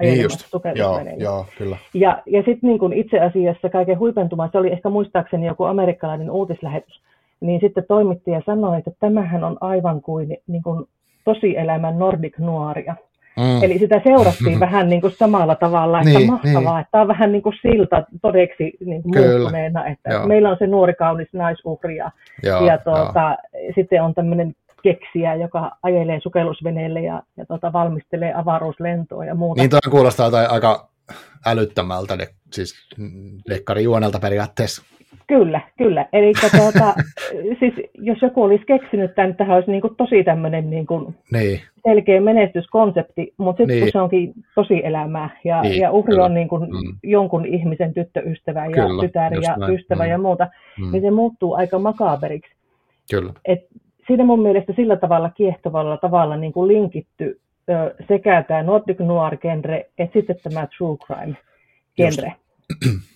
niin 0.00 0.22
just. 0.22 0.46
Joo, 0.74 1.00
joo, 1.16 1.46
kyllä. 1.58 1.76
Ja, 1.94 2.22
ja 2.26 2.42
sitten 2.42 2.70
niin 2.70 2.92
itse 2.92 3.20
asiassa 3.20 3.68
kaiken 3.68 3.98
huipentuma, 3.98 4.48
se 4.52 4.58
oli 4.58 4.72
ehkä 4.72 4.88
muistaakseni 4.88 5.46
joku 5.46 5.64
amerikkalainen 5.64 6.30
uutislähetys, 6.30 7.00
niin 7.40 7.60
sitten 7.60 7.84
toimittaja 7.88 8.42
sanoi, 8.46 8.78
että 8.78 8.90
tämähän 9.00 9.44
on 9.44 9.56
aivan 9.60 10.02
kuin, 10.02 10.36
niin 10.46 10.62
kuin 10.62 10.88
tosielämän 11.24 11.98
Nordic 11.98 12.38
Nuoria. 12.38 12.96
Mm. 13.40 13.62
Eli 13.62 13.78
sitä 13.78 14.00
seurattiin 14.04 14.54
mm. 14.54 14.60
vähän 14.60 14.88
niin 14.88 15.00
kuin 15.00 15.12
samalla 15.12 15.54
tavalla, 15.54 16.00
että 16.00 16.18
niin, 16.18 16.30
mahtavaa, 16.30 16.74
niin. 16.74 16.80
että 16.80 16.90
tämä 16.90 17.02
on 17.02 17.08
vähän 17.08 17.32
niin 17.32 17.42
kuin 17.42 17.54
silta 17.62 18.04
todeksi 18.22 18.72
niin 18.86 19.02
kuin 19.02 19.18
muuttuneena, 19.18 19.86
että 19.86 20.10
Joo. 20.10 20.26
meillä 20.26 20.50
on 20.50 20.56
se 20.58 20.66
nuori 20.66 20.94
kaunis 20.94 21.28
naisuhri 21.32 21.96
ja, 21.96 22.10
Joo, 22.42 22.66
ja 22.66 22.78
tuota, 22.78 23.36
sitten 23.74 24.02
on 24.02 24.14
tämmöinen 24.14 24.54
keksiä, 24.82 25.34
joka 25.34 25.70
ajelee 25.82 26.20
sukellusveneelle 26.22 27.00
ja, 27.00 27.22
ja 27.36 27.46
tuota, 27.46 27.72
valmistelee 27.72 28.34
avaruuslentoa 28.34 29.24
ja 29.24 29.34
muuta. 29.34 29.60
Niin 29.60 29.70
toi 29.70 29.80
kuulostaa 29.90 30.30
tai 30.30 30.46
aika 30.46 30.88
älyttömältä, 31.46 32.18
siis 32.52 32.74
juonelta 33.82 34.18
periaatteessa. 34.18 34.82
Kyllä, 35.26 35.60
kyllä. 35.78 36.06
Eli 36.12 36.32
tuota, 36.56 36.94
siis 37.58 37.74
jos 37.94 38.22
joku 38.22 38.42
olisi 38.42 38.64
keksinyt 38.66 39.14
tämän, 39.14 39.36
tähän 39.36 39.56
olisi 39.56 39.70
niin 39.70 39.80
kuin 39.80 39.96
tosi 39.96 40.24
tämmöinen 40.24 40.70
niin 40.70 40.86
kuin 40.86 41.14
niin. 41.32 41.60
selkeä 41.88 42.20
menestyskonsepti, 42.20 43.34
mutta 43.36 43.60
sitten 43.60 43.76
niin. 43.76 43.82
kun 43.82 43.92
se 43.92 44.00
onkin 44.00 44.32
tosi 44.54 44.80
elämää 44.84 45.30
ja, 45.44 45.62
niin, 45.62 45.80
ja 45.80 45.90
uhri 45.90 46.10
kyllä. 46.10 46.24
on 46.24 46.34
niin 46.34 46.48
kuin 46.48 46.62
mm. 46.62 46.98
jonkun 47.02 47.46
ihmisen 47.46 47.94
tyttöystävä 47.94 48.66
ja 48.66 48.86
kyllä, 48.86 49.02
tytär 49.02 49.34
ja 49.34 49.56
näin. 49.56 49.74
ystävä 49.74 50.04
mm. 50.04 50.10
ja 50.10 50.18
muuta, 50.18 50.48
mm. 50.78 50.92
niin 50.92 51.02
se 51.02 51.10
muuttuu 51.10 51.54
aika 51.54 51.78
makaberiksi. 51.78 52.50
Kyllä. 53.10 53.32
Et 53.44 53.60
siinä 54.06 54.24
mun 54.24 54.42
mielestä 54.42 54.72
sillä 54.76 54.96
tavalla 54.96 55.30
kiehtovalla 55.30 55.96
tavalla 55.96 56.36
niin 56.36 56.52
kuin 56.52 56.68
linkitty 56.68 57.40
ö, 57.70 57.94
sekä 58.08 58.44
tämä 58.48 58.62
Nordic 58.62 58.98
Noir-genre 58.98 59.86
että 59.98 60.18
sitten 60.18 60.36
tämä 60.42 60.68
True 60.78 60.96
Crime-genre. 60.96 62.32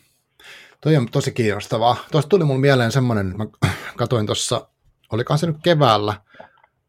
Toi 0.84 0.96
on 0.96 1.08
tosi 1.10 1.32
kiinnostavaa. 1.32 1.96
Tuosta 2.10 2.28
tuli 2.28 2.44
mun 2.44 2.60
mieleen 2.60 2.92
semmoinen, 2.92 3.26
että 3.26 3.38
mä 3.38 3.72
katsoin 3.96 4.26
tuossa, 4.26 4.68
olikohan 5.12 5.38
se 5.38 5.46
nyt 5.46 5.56
keväällä, 5.62 6.20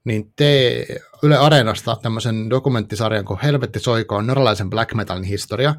niin 0.04 0.34
tee 0.36 0.86
Yle 1.24 1.38
Areenasta 1.38 1.98
tämmöisen 2.02 2.50
dokumenttisarjan 2.50 3.26
kuin 3.26 3.40
Helvetti 3.40 3.80
soikoon 3.80 4.28
norjalaisen 4.28 4.70
black 4.70 4.94
metalin 4.94 5.24
historia. 5.24 5.76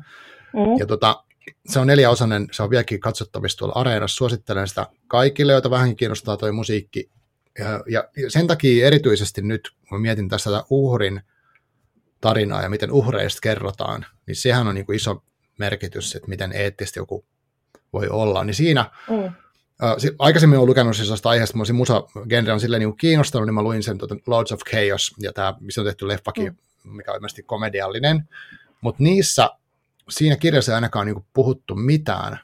Mm. 0.53 0.79
Ja 0.79 0.87
tota, 0.87 1.25
se 1.67 1.79
on 1.79 1.87
neljäosainen, 1.87 2.49
se 2.53 2.63
on 2.63 2.71
vieläkin 2.71 3.01
katsottavissa 3.01 3.59
tuolla 3.59 3.75
Areenassa. 3.75 4.17
Suosittelen 4.17 4.69
sitä 4.69 4.87
kaikille, 5.09 5.53
joita 5.53 5.71
vähän 5.71 5.97
kiinnostaa 5.97 6.37
toi 6.37 6.53
musiikki. 6.53 7.11
Ja, 7.59 7.85
ja 7.87 8.31
sen 8.31 8.47
takia 8.47 8.87
erityisesti 8.87 9.43
nyt, 9.43 9.71
kun 9.89 10.01
mietin 10.01 10.29
tässä 10.29 10.51
tätä 10.51 10.65
uhrin 10.71 11.21
tarinaa 12.21 12.63
ja 12.63 12.69
miten 12.69 12.93
uhreista 12.93 13.41
kerrotaan, 13.43 14.07
niin 14.27 14.37
sehän 14.37 14.69
on 14.69 14.75
niin 14.75 14.87
kuin 14.87 14.97
iso 14.97 15.23
merkitys, 15.59 16.15
että 16.15 16.29
miten 16.29 16.53
eettisesti 16.53 17.01
joku 17.01 17.25
voi 17.93 18.09
olla, 18.09 18.45
niin 18.45 18.55
siinä 18.55 18.91
mm. 19.11 19.33
Uh, 19.83 20.17
aikaisemmin 20.19 20.59
olen 20.59 20.69
lukenut 20.69 20.97
siis 20.97 21.09
tästä 21.09 21.29
aiheesta, 21.29 21.59
mä 21.59 21.65
musa-genre 21.73 22.53
on 22.53 22.61
silleen 22.61 22.81
niin 22.81 22.97
kiinnostanut, 22.97 23.47
niin 23.47 23.55
mä 23.55 23.63
luin 23.63 23.83
sen 23.83 23.99
tuota, 23.99 24.17
Lords 24.27 24.53
of 24.53 24.61
Chaos, 24.61 25.15
ja 25.19 25.33
tämä, 25.33 25.55
missä 25.61 25.81
on 25.81 25.87
tehty 25.87 26.09
leffakin, 26.09 26.57
mm. 26.85 26.91
mikä 26.91 27.11
on 27.11 27.17
ilmeisesti 27.17 27.43
komediallinen, 27.43 28.29
mutta 28.81 29.03
niissä, 29.03 29.51
siinä 30.09 30.37
kirjassa 30.37 30.73
ei 30.73 30.75
ainakaan 30.75 31.07
niin 31.07 31.25
puhuttu 31.33 31.75
mitään, 31.75 32.39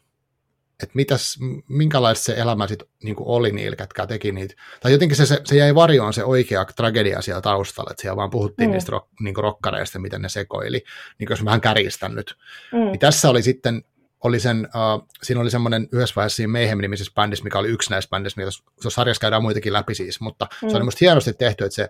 että 0.83 0.93
mitäs, 0.95 1.39
minkälaista 1.69 2.25
se 2.25 2.35
elämä 2.35 2.69
sitten 2.69 2.89
niin 3.03 3.17
oli 3.19 3.53
niillä, 3.53 3.77
ketkä 3.77 4.07
teki 4.07 4.33
niitä. 4.33 4.55
Tai 4.81 4.93
jotenkin 4.93 5.17
se, 5.17 5.27
se, 5.27 5.41
se 5.45 5.57
jäi 5.57 5.75
varjoon 5.75 6.13
se 6.13 6.25
oikea 6.25 6.65
tragedia 6.65 7.23
siellä 7.23 7.41
taustalla, 7.43 7.91
että 7.91 8.01
siellä 8.01 8.17
vaan 8.17 8.31
puhuttiin 8.31 8.69
mm. 8.71 8.73
niistä 8.73 8.93
rock, 8.93 9.09
niin 9.21 9.37
rokkareista, 9.37 9.99
miten 9.99 10.23
ne 10.23 10.29
sekoili, 10.29 10.85
niin 11.19 11.27
jos 11.31 11.41
mä 11.41 11.45
vähän 11.45 11.61
kärjistän 11.61 12.15
nyt. 12.15 12.37
Mm. 12.73 12.79
Niin 12.79 12.99
tässä 12.99 13.31
oli 13.31 13.43
sitten 13.43 13.85
oli 14.25 14.41
sen, 14.41 14.69
uh, 14.75 15.09
siinä 15.23 15.41
oli 15.41 15.51
semmoinen 15.51 15.89
yhdessä 15.93 16.15
vaiheessa 16.17 16.37
siinä 16.37 16.53
Mayhem-nimisessä 16.53 17.13
bändissä, 17.15 17.45
mikä 17.45 17.59
oli 17.59 17.69
yksi 17.69 17.91
näistä 17.91 18.11
bändissä, 18.11 18.41
mitä 18.41 18.51
tuossa 18.75 18.91
sarjassa 18.91 19.21
käydään 19.21 19.43
muitakin 19.43 19.73
läpi 19.73 19.95
siis, 19.95 20.21
mutta 20.21 20.45
mm. 20.45 20.69
se 20.69 20.77
oli 20.77 20.83
mm. 20.83 20.85
musta 20.85 20.99
hienosti 21.01 21.33
tehty, 21.33 21.65
että 21.65 21.75
se, 21.75 21.89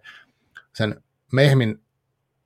sen 0.72 1.02
Mayhemin 1.32 1.80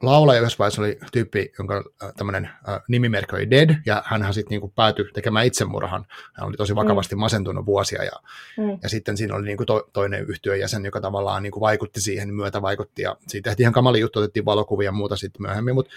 laulaja 0.02 0.40
yhdessä 0.40 0.58
vaiheessa 0.58 0.82
oli 0.82 0.98
tyyppi, 1.12 1.52
jonka 1.58 1.78
uh, 1.78 2.14
tämmöinen 2.16 2.50
uh, 2.68 2.80
nimimerkki 2.88 3.36
oli 3.36 3.50
Dead, 3.50 3.74
ja 3.86 4.02
hän 4.06 4.34
sitten 4.34 4.50
niinku 4.50 4.68
päätyi 4.68 5.04
tekemään 5.14 5.46
itsemurhan. 5.46 6.06
Hän 6.34 6.48
oli 6.48 6.56
tosi 6.56 6.72
mm. 6.72 6.76
vakavasti 6.76 7.14
mm. 7.14 7.20
masentunut 7.20 7.66
vuosia, 7.66 8.04
ja, 8.04 8.12
mm. 8.58 8.78
ja 8.82 8.88
sitten 8.88 9.16
siinä 9.16 9.34
oli 9.34 9.46
niinku 9.46 9.64
to, 9.64 9.88
toinen 9.92 10.24
yhtiön 10.28 10.60
jäsen, 10.60 10.84
joka 10.84 11.00
tavallaan 11.00 11.42
niinku 11.42 11.60
vaikutti 11.60 12.00
siihen, 12.00 12.34
myötä 12.34 12.62
vaikutti, 12.62 13.02
ja 13.02 13.16
siitä 13.28 13.50
tehtiin 13.50 13.64
ihan 13.64 13.72
kamali 13.72 14.00
juttu, 14.00 14.18
otettiin 14.18 14.44
valokuvia 14.44 14.88
ja 14.88 14.92
muuta 14.92 15.16
sitten 15.16 15.42
myöhemmin, 15.42 15.74
mutta 15.74 15.92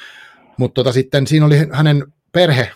mut 0.57 0.73
tota, 0.73 0.91
sitten 0.91 1.27
siinä 1.27 1.45
oli 1.45 1.57
hänen 1.71 2.13
perhe 2.31 2.71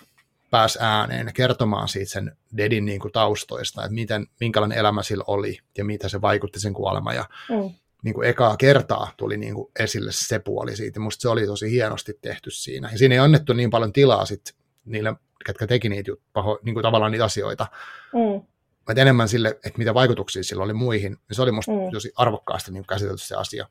pääsi 0.54 0.80
ääneen 0.82 1.32
kertomaan 1.34 1.88
siitä 1.88 2.12
sen 2.12 2.38
Dedin 2.58 2.86
niin 2.86 3.00
kuin 3.00 3.12
taustoista, 3.12 3.82
että 3.82 3.94
miten, 3.94 4.28
minkälainen 4.40 4.78
elämä 4.78 5.04
sillä 5.04 5.24
oli 5.28 5.58
ja 5.78 5.86
mitä 5.86 6.10
se 6.10 6.22
vaikutti 6.22 6.60
sen 6.60 6.74
kuolema. 6.74 7.14
Ja, 7.14 7.26
mm. 7.50 7.76
niin 8.04 8.14
kuin 8.14 8.30
ekaa 8.30 8.58
kertaa 8.58 9.12
tuli 9.18 9.38
niin 9.38 9.56
kuin 9.56 9.72
esille 9.80 10.12
se 10.12 10.40
puoli 10.40 10.76
siitä. 10.76 11.00
Musta 11.00 11.22
se 11.22 11.30
oli 11.30 11.46
tosi 11.46 11.72
hienosti 11.72 12.14
tehty 12.22 12.52
siinä. 12.52 12.90
Ja 12.92 12.98
siinä 12.98 13.16
ei 13.16 13.20
annettu 13.20 13.54
niin 13.54 13.70
paljon 13.70 13.94
tilaa 13.94 14.26
sit 14.26 14.42
niille, 14.86 15.16
ketkä 15.46 15.68
teki 15.68 15.90
niitä 15.90 16.12
paho, 16.34 16.60
niin 16.64 16.74
kuin 16.76 16.84
tavallaan 16.84 17.12
niitä 17.12 17.26
asioita. 17.26 17.68
Mm. 18.14 18.48
Mutta 18.88 19.02
enemmän 19.02 19.28
sille, 19.28 19.50
että 19.50 19.78
mitä 19.78 19.94
vaikutuksia 19.94 20.44
sillä 20.44 20.64
oli 20.64 20.74
muihin. 20.74 21.18
Ja 21.30 21.36
se 21.36 21.42
oli 21.42 21.52
musta 21.52 21.72
mm. 21.72 21.92
tosi 21.94 22.12
arvokkaasti 22.16 22.72
niin 22.72 22.86
käsitelty 22.88 23.24
se 23.24 23.36
asia. 23.36 23.68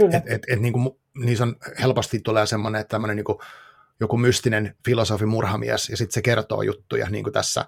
Kyllä. 0.00 0.16
Et, 0.16 0.24
et, 0.26 0.42
et, 0.48 0.60
niin 0.60 0.72
kuin, 0.72 0.90
niissä 1.14 1.44
on 1.44 1.56
helposti 1.80 2.20
tulee 2.20 2.46
semmoinen, 2.46 2.80
että 2.80 2.90
tämmöinen 2.90 3.16
niin 3.16 3.24
kuin, 3.24 3.38
joku 4.00 4.18
mystinen 4.18 4.76
filosofi 4.84 5.26
murhamies, 5.26 5.88
ja 5.88 5.96
sitten 5.96 6.14
se 6.14 6.22
kertoo 6.22 6.62
juttuja, 6.62 7.10
niin 7.10 7.24
kuin 7.24 7.34
tässä, 7.34 7.64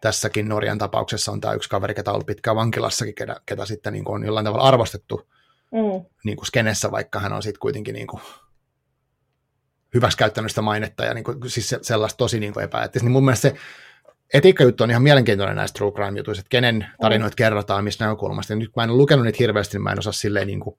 tässäkin 0.00 0.48
Norjan 0.48 0.78
tapauksessa 0.78 1.32
on 1.32 1.40
tämä 1.40 1.54
yksi 1.54 1.68
kaveri, 1.68 1.94
ketä 1.94 2.10
on 2.10 2.14
ollut 2.14 2.26
pitkään 2.26 2.56
vankilassakin, 2.56 3.14
ketä, 3.14 3.40
ketä 3.46 3.66
sitten 3.66 3.92
niin 3.92 4.04
kuin 4.04 4.14
on 4.14 4.26
jollain 4.26 4.44
tavalla 4.44 4.68
arvostettu 4.68 5.28
mm. 5.72 6.04
niin 6.24 6.36
kuin 6.36 6.46
skenessä, 6.46 6.90
vaikka 6.90 7.20
hän 7.20 7.32
on 7.32 7.42
sitten 7.42 7.60
kuitenkin 7.60 7.94
niin 7.94 8.06
kuin 8.06 8.22
hyväksikäyttänyt 9.94 10.50
sitä 10.50 10.62
mainetta 10.62 11.04
ja 11.04 11.14
niin 11.14 11.24
kuin, 11.24 11.50
siis 11.50 11.74
sellaista 11.82 12.18
tosi 12.18 12.40
niin 12.40 12.60
epäeettistä. 12.60 13.04
Niin 13.04 13.12
mun 13.12 13.24
mielestä 13.24 13.48
se 13.48 13.54
etiikkajuttu 14.34 14.84
on 14.84 14.90
ihan 14.90 15.02
mielenkiintoinen 15.02 15.56
näistä 15.56 15.76
true 15.78 15.92
crime-jutuista, 15.92 16.40
että 16.40 16.50
kenen 16.50 16.86
tarinoita 17.00 17.34
mm. 17.34 17.36
kerrotaan, 17.36 17.84
mistä 17.84 18.04
näkökulmasta. 18.04 18.52
Ja 18.52 18.56
nyt 18.56 18.76
mä 18.76 18.84
en 18.84 18.90
ole 18.90 18.96
lukenut 18.96 19.24
niitä 19.24 19.36
hirveästi, 19.38 19.76
niin 19.76 19.82
mä 19.82 19.92
en 19.92 19.98
osaa 19.98 20.12
silleen 20.12 20.46
niin 20.46 20.60
kuin 20.60 20.78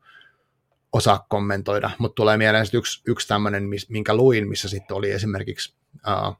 osaa 0.93 1.25
kommentoida, 1.29 1.91
mutta 1.97 2.15
tulee 2.15 2.37
mieleen 2.37 2.65
yksi, 2.73 3.01
yksi 3.07 3.27
tämmöinen, 3.27 3.69
minkä 3.89 4.15
luin, 4.15 4.49
missä 4.49 4.69
sitten 4.69 4.97
oli 4.97 5.11
esimerkiksi 5.11 5.75
uh, 6.07 6.35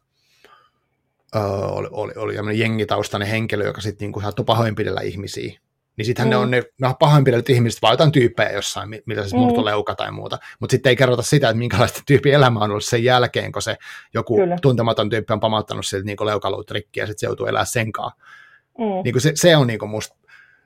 uh, 1.36 1.78
oli, 1.78 2.14
oli, 2.16 2.38
oli 2.38 2.60
jengitaustainen 2.60 3.28
henkilö, 3.28 3.66
joka 3.66 3.82
sitten 3.82 4.06
niinku 4.06 4.22
saattoi 4.22 4.46
pahoinpidellä 4.46 5.02
ihmisiä. 5.02 5.60
Niin 5.98 6.06
sittenhän 6.06 6.28
mm. 6.28 6.32
ne 6.32 6.38
on 6.38 6.52
ne 6.52 6.64
no, 6.82 6.94
pahoinpidellyt 7.00 7.50
ihmiset, 7.50 7.82
vaan 7.82 7.94
jotain 7.94 8.12
tyyppejä 8.12 8.52
jossain, 8.52 8.90
mitä 9.06 9.28
se 9.28 9.36
mm. 9.36 9.40
murtoleuka 9.40 9.96
tai 9.96 10.12
muuta. 10.12 10.40
Mutta 10.60 10.72
sitten 10.72 10.90
ei 10.90 10.96
kerrota 10.96 11.22
sitä, 11.22 11.50
että 11.50 11.58
minkälaista 11.58 12.02
tyyppi 12.06 12.32
elämä 12.32 12.60
on 12.60 12.72
ollut 12.72 12.86
sen 12.86 13.04
jälkeen, 13.04 13.52
kun 13.52 13.62
se 13.62 13.78
joku 14.14 14.36
Kyllä. 14.36 14.58
tuntematon 14.62 15.10
tyyppi 15.10 15.34
on 15.34 15.40
pamauttanut 15.40 15.86
siltä 15.86 16.06
niinku 16.06 16.26
leukaluut 16.26 16.72
rikki 16.72 17.00
ja 17.00 17.06
sitten 17.06 17.20
se 17.20 17.28
joutuu 17.28 17.46
elämään 17.46 17.66
senkaan. 17.66 18.12
Mm. 18.78 19.04
Niinku 19.04 19.20
se, 19.20 19.32
se 19.36 19.56
on 19.58 19.68
niinku 19.68 19.88
musta. 19.88 20.16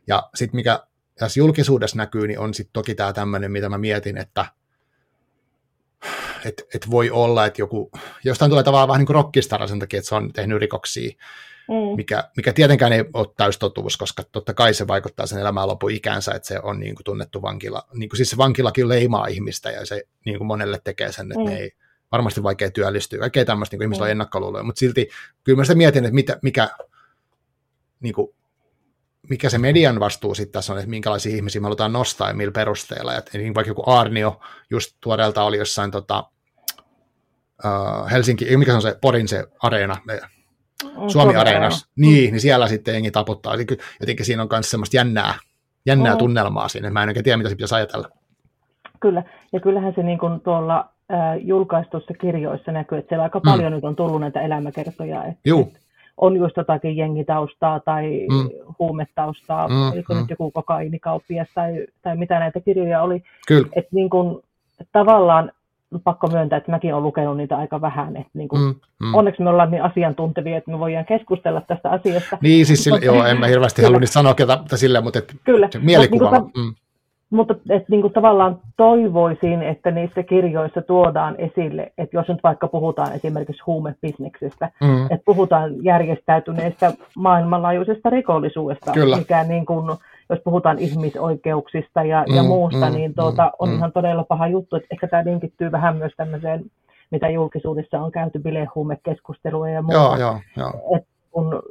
Ja 0.08 0.30
sitten 0.36 0.56
mikä 0.56 0.80
tässä 1.16 1.39
julkisuudessa 1.39 1.97
näkyy, 1.97 2.28
niin 2.28 2.39
on 2.39 2.53
sitten 2.53 2.74
toki 2.74 2.95
tämä 2.95 3.14
tämmöinen, 3.14 3.51
mitä 3.51 3.70
mä 3.70 3.78
mietin, 3.78 4.18
että 4.18 4.45
et, 6.45 6.64
et 6.76 6.91
voi 6.91 7.09
olla, 7.09 7.45
että 7.45 7.61
joku, 7.61 7.91
jostain 8.24 8.51
tulee 8.51 8.64
tavallaan 8.64 8.88
vähän 8.88 8.99
niin 8.99 9.07
kuin 9.07 9.16
rockistara 9.16 9.68
sen 9.68 9.80
takia, 9.80 9.97
että 9.97 10.09
se 10.09 10.16
on 10.16 10.34
tehnyt 10.34 10.59
rikoksia, 10.59 11.11
mm. 11.68 11.95
mikä, 11.95 12.30
mikä 12.38 12.53
tietenkään 12.53 12.93
ei 12.93 13.05
ole 13.14 13.28
täystotuus, 13.38 13.97
koska 13.97 14.24
totta 14.32 14.53
kai 14.53 14.74
se 14.74 14.88
vaikuttaa 14.88 15.26
sen 15.26 15.39
elämään 15.39 15.70
ikänsä, 15.91 16.32
että 16.32 16.47
se 16.47 16.59
on 16.64 16.80
niin 16.80 16.95
kuin 16.95 17.03
tunnettu 17.03 17.41
vankila. 17.41 17.84
Niin 17.93 18.09
kuin 18.09 18.18
siis 18.18 18.30
se 18.30 18.38
vankilakin 18.38 18.89
leimaa 18.89 19.28
ihmistä 19.28 19.72
ja 19.72 19.86
se 19.86 20.03
niin 20.26 20.38
kuin 20.38 20.47
monelle 20.47 20.80
tekee 20.84 21.11
sen, 21.11 21.32
että 21.32 21.39
mm. 21.39 21.45
ne 21.45 21.57
ei 21.57 21.72
varmasti 22.11 22.43
vaikea 22.43 22.72
työllistyä, 22.72 23.20
kaikkea 23.20 23.45
tämmöistä, 23.45 23.74
niin 23.74 23.80
kuin 23.80 23.86
ihmisillä 23.86 24.05
mm. 24.05 24.07
on 24.07 24.11
ennakkoluuloja, 24.11 24.64
mutta 24.64 24.80
silti 24.80 25.09
kyllä 25.43 25.57
mä 25.57 25.64
sitä 25.64 25.76
mietin, 25.76 26.05
että 26.05 26.16
mitä, 26.16 26.39
mikä 26.41 26.70
niin 27.99 28.14
kuin 28.14 28.36
mikä 29.30 29.49
se 29.49 29.57
median 29.57 29.99
vastuu 29.99 30.36
sitten 30.36 30.53
tässä 30.53 30.74
on, 30.74 30.80
että 30.80 30.89
minkälaisia 30.89 31.36
ihmisiä 31.36 31.61
me 31.61 31.65
halutaan 31.65 31.93
nostaa 31.93 32.28
ja 32.28 32.34
millä 32.34 32.51
perusteella. 32.51 33.15
Et, 33.15 33.30
niin 33.34 33.55
vaikka 33.55 33.69
joku 33.69 33.84
Arnio 33.86 34.39
just 34.69 34.95
tuoreelta 35.01 35.43
oli 35.43 35.57
jossain 35.57 35.91
tota, 35.91 36.24
uh, 37.65 38.11
Helsinki, 38.11 38.57
mikä 38.57 38.71
se 38.71 38.76
on 38.76 38.82
se 38.82 38.97
Porin 39.01 39.28
se 39.28 39.47
areena, 39.63 39.97
Suomi 41.07 41.36
Areenassa, 41.36 41.88
niin, 41.95 42.32
niin 42.32 42.41
siellä 42.41 42.67
sitten 42.67 42.93
jengi 42.93 43.11
taputtaa. 43.11 43.55
Jotenkin 43.99 44.26
siinä 44.26 44.41
on 44.41 44.47
myös 44.51 44.71
semmoista 44.71 44.97
jännää, 44.97 45.34
jännää 45.86 46.13
mm. 46.13 46.17
tunnelmaa 46.17 46.67
siinä, 46.67 46.89
mä 46.89 47.03
en 47.03 47.09
oikein 47.09 47.24
tiedä, 47.24 47.38
mitä 47.38 47.49
se 47.49 47.55
pitäisi 47.55 47.76
ajatella. 47.76 48.09
Kyllä, 48.99 49.24
ja 49.51 49.59
kyllähän 49.59 49.93
se 49.95 50.03
niin 50.03 50.19
kuin 50.19 50.41
tuolla 50.41 50.89
äh, 51.13 51.38
julkaistussa 51.41 52.13
kirjoissa 52.13 52.71
näkyy, 52.71 52.97
että 52.97 53.09
siellä 53.09 53.24
aika 53.24 53.39
mm. 53.39 53.49
paljon 53.51 53.71
nyt 53.71 53.84
on 53.84 53.95
tullut 53.95 54.21
näitä 54.21 54.41
elämäkertoja. 54.41 55.24
Että, 55.24 55.39
Juu. 55.45 55.61
Että 55.61 55.80
on 56.18 56.38
just 56.38 56.57
jotakin 56.57 56.97
jengitaustaa 56.97 57.80
tai 57.80 58.28
mm. 58.30 58.49
huumetaustaa, 58.80 59.68
mm, 59.68 59.91
oliko 59.91 60.14
mm. 60.14 60.20
nyt 60.20 60.30
joku 60.30 60.51
kokainikauppias 60.51 61.47
tai, 61.55 61.88
tai 62.01 62.18
mitä 62.18 62.39
näitä 62.39 62.59
kirjoja 62.59 63.01
oli. 63.01 63.24
Kyllä. 63.47 63.68
Et 63.76 63.88
niin 63.91 64.09
kun, 64.09 64.43
tavallaan 64.91 65.51
pakko 66.03 66.28
myöntää, 66.28 66.57
että 66.57 66.72
mäkin 66.72 66.93
olen 66.93 67.03
lukenut 67.03 67.38
niitä 67.38 67.57
aika 67.57 67.82
vähän. 67.82 68.18
Että 68.18 68.32
niin 68.34 68.47
kun, 68.47 68.59
mm, 68.59 68.76
mm. 69.07 69.14
Onneksi 69.16 69.41
me 69.41 69.49
ollaan 69.49 69.72
niin 69.72 69.84
asiantuntevia, 69.84 70.57
että 70.57 70.72
me 70.72 70.80
voidaan 70.80 71.05
keskustella 71.05 71.61
tästä 71.61 71.89
asiasta. 71.89 72.38
Niin, 72.41 72.66
siis 72.66 72.84
sille, 72.84 72.99
joo, 73.03 73.26
en 73.26 73.39
mä 73.39 73.47
hirveästi 73.47 73.82
halua 73.82 73.99
sanoa 74.05 74.34
ketä, 74.34 74.59
silleen, 74.76 75.03
mutta 75.03 75.20
et, 75.20 75.36
kyllä. 75.43 75.70
mielikuvalla. 75.82 76.39
Niin 76.39 76.66
mm. 76.66 76.76
Mutta 77.34 77.56
et, 77.70 77.90
niin 77.90 78.02
kuin 78.02 78.14
tavallaan 78.14 78.60
toivoisin, 78.78 79.62
että 79.62 79.92
niissä 79.92 80.24
kirjoissa 80.24 80.82
tuodaan 80.82 81.36
esille, 81.38 81.92
että 81.98 82.18
jos 82.18 82.28
nyt 82.28 82.44
vaikka 82.44 82.68
puhutaan 82.68 83.14
esimerkiksi 83.14 83.64
huumebisneksestä, 83.66 84.70
mm. 84.82 85.04
että 85.04 85.26
puhutaan 85.26 85.84
järjestäytyneestä 85.84 86.94
maailmanlaajuisesta 87.16 88.10
rikollisuudesta, 88.10 88.92
Kyllä. 88.92 89.18
mikä 89.18 89.44
niin 89.44 89.66
kuin, 89.66 89.98
jos 90.30 90.40
puhutaan 90.44 90.80
ihmisoikeuksista 90.80 92.04
ja, 92.04 92.26
mm, 92.30 92.36
ja 92.36 92.44
muusta, 92.44 92.90
mm, 92.90 92.94
niin 92.96 93.14
tuota, 93.14 93.52
on 93.60 93.70
mm. 93.70 93.76
ihan 93.76 93.92
todella 93.92 94.24
paha 94.24 94.48
juttu, 94.48 94.76
että 94.76 94.88
ehkä 94.92 95.08
tämä 95.08 95.26
linkittyy 95.26 95.72
vähän 95.72 95.98
myös 95.98 96.14
tämmöiseen 96.18 96.66
mitä 97.12 97.30
julkisuudessa 97.30 98.00
on 98.00 98.12
käyty 98.12 98.40
bilehuumekeskustelua 98.40 99.70
ja 99.70 99.82
muuta. 99.82 99.98
Joo, 99.98 100.18
joo, 100.18 100.40
joo. 100.58 100.98
Et 100.98 101.08
kun 101.32 101.62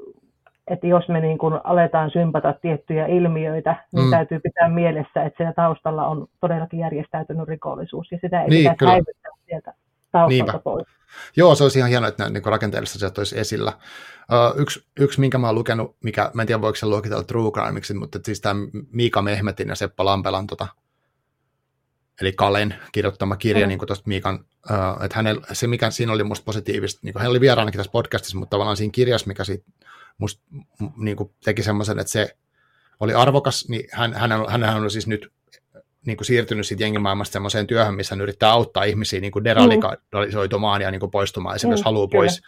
että 0.67 0.87
jos 0.87 1.09
me 1.09 1.21
niin 1.21 1.39
kuin 1.39 1.61
aletaan 1.65 2.11
sympata 2.11 2.53
tiettyjä 2.53 3.07
ilmiöitä, 3.07 3.85
niin 3.93 4.05
mm. 4.05 4.11
täytyy 4.11 4.41
pitää 4.41 4.69
mielessä, 4.69 5.23
että 5.23 5.37
siellä 5.37 5.53
taustalla 5.53 6.07
on 6.07 6.27
todellakin 6.41 6.81
järjestäytynyt 6.81 7.49
rikollisuus, 7.49 8.13
ja 8.13 8.19
sitä 8.21 8.43
ei 8.43 8.49
niin, 8.49 8.71
pitäisi 8.71 8.85
häivyttää 8.85 9.33
sieltä 9.47 9.75
taustalta 10.13 10.29
Niinpä. 10.29 10.59
pois. 10.59 10.87
Joo, 11.37 11.55
se 11.55 11.63
olisi 11.63 11.79
ihan 11.79 11.91
hienoa, 11.91 12.09
että 12.09 12.29
niin 12.29 12.45
rakenteellisesti 12.45 12.99
se 12.99 13.13
olisi 13.19 13.39
esillä. 13.39 13.73
Uh, 14.33 14.61
yksi, 14.61 14.87
yksi, 15.01 15.21
minkä 15.21 15.39
mä 15.39 15.47
oon 15.47 15.55
lukenut, 15.55 15.97
mikä, 16.05 16.31
mä 16.35 16.43
en 16.43 16.47
tiedä 16.47 16.61
voiko 16.61 16.77
se 16.77 16.87
luokitella 16.87 17.23
true 17.23 17.51
crimeiksi, 17.51 17.95
mutta 17.95 18.19
siis 18.25 18.41
tämä 18.41 18.61
Miika 18.93 19.23
Mehmetin 19.23 19.69
ja 19.69 19.75
Seppa 19.75 20.05
Lampelan, 20.05 20.47
tota, 20.47 20.69
eli 22.21 22.33
Kalen 22.33 22.75
kirjoittama 22.93 23.37
kirja 23.37 23.67
mm. 23.67 23.69
niin 23.69 23.87
tuosta 23.87 24.05
Miikan, 24.07 24.35
uh, 24.71 25.05
että 25.05 25.17
hänellä, 25.17 25.47
se 25.53 25.67
mikä 25.67 25.91
siinä 25.91 26.13
oli 26.13 26.25
musta 26.25 26.45
positiivista, 26.45 27.01
niin 27.03 27.15
hän 27.19 27.31
oli 27.31 27.41
vieraanakin 27.41 27.79
tässä 27.79 27.93
podcastissa, 27.93 28.39
mutta 28.39 28.51
tavallaan 28.51 28.77
siinä 28.77 28.93
kirjassa, 28.93 29.29
mikä 29.29 29.45
siitä 29.45 29.65
musta 30.19 30.43
niin 30.97 31.17
kuin 31.17 31.35
teki 31.45 31.63
semmoisen, 31.63 31.99
että 31.99 32.13
se 32.13 32.37
oli 33.01 33.15
arvokas, 33.15 33.69
niin 33.69 33.89
hän, 33.93 34.15
hän, 34.15 34.31
hän, 34.49 34.63
hän 34.63 34.83
on 34.83 34.91
siis 34.91 35.07
nyt 35.07 35.33
niin 36.07 36.17
kuin 36.17 36.27
siirtynyt 36.27 36.67
siitä 36.67 36.85
jengimaailmasta 36.85 37.33
semmoiseen 37.33 37.67
työhön, 37.67 37.95
missä 37.95 38.15
hän 38.15 38.21
yrittää 38.21 38.51
auttaa 38.51 38.85
ihmisiä 38.85 39.21
niin 39.21 39.33
kuin 39.33 39.45
deradikalisoitumaan 39.45 40.83
ja 40.83 40.91
niin 40.91 41.01
kuin 41.01 41.11
poistumaan. 41.11 41.57
Esimerkiksi 41.57 41.81
mm, 41.81 41.81
jos 41.81 41.85
haluaa 41.85 42.07
pois 42.07 42.43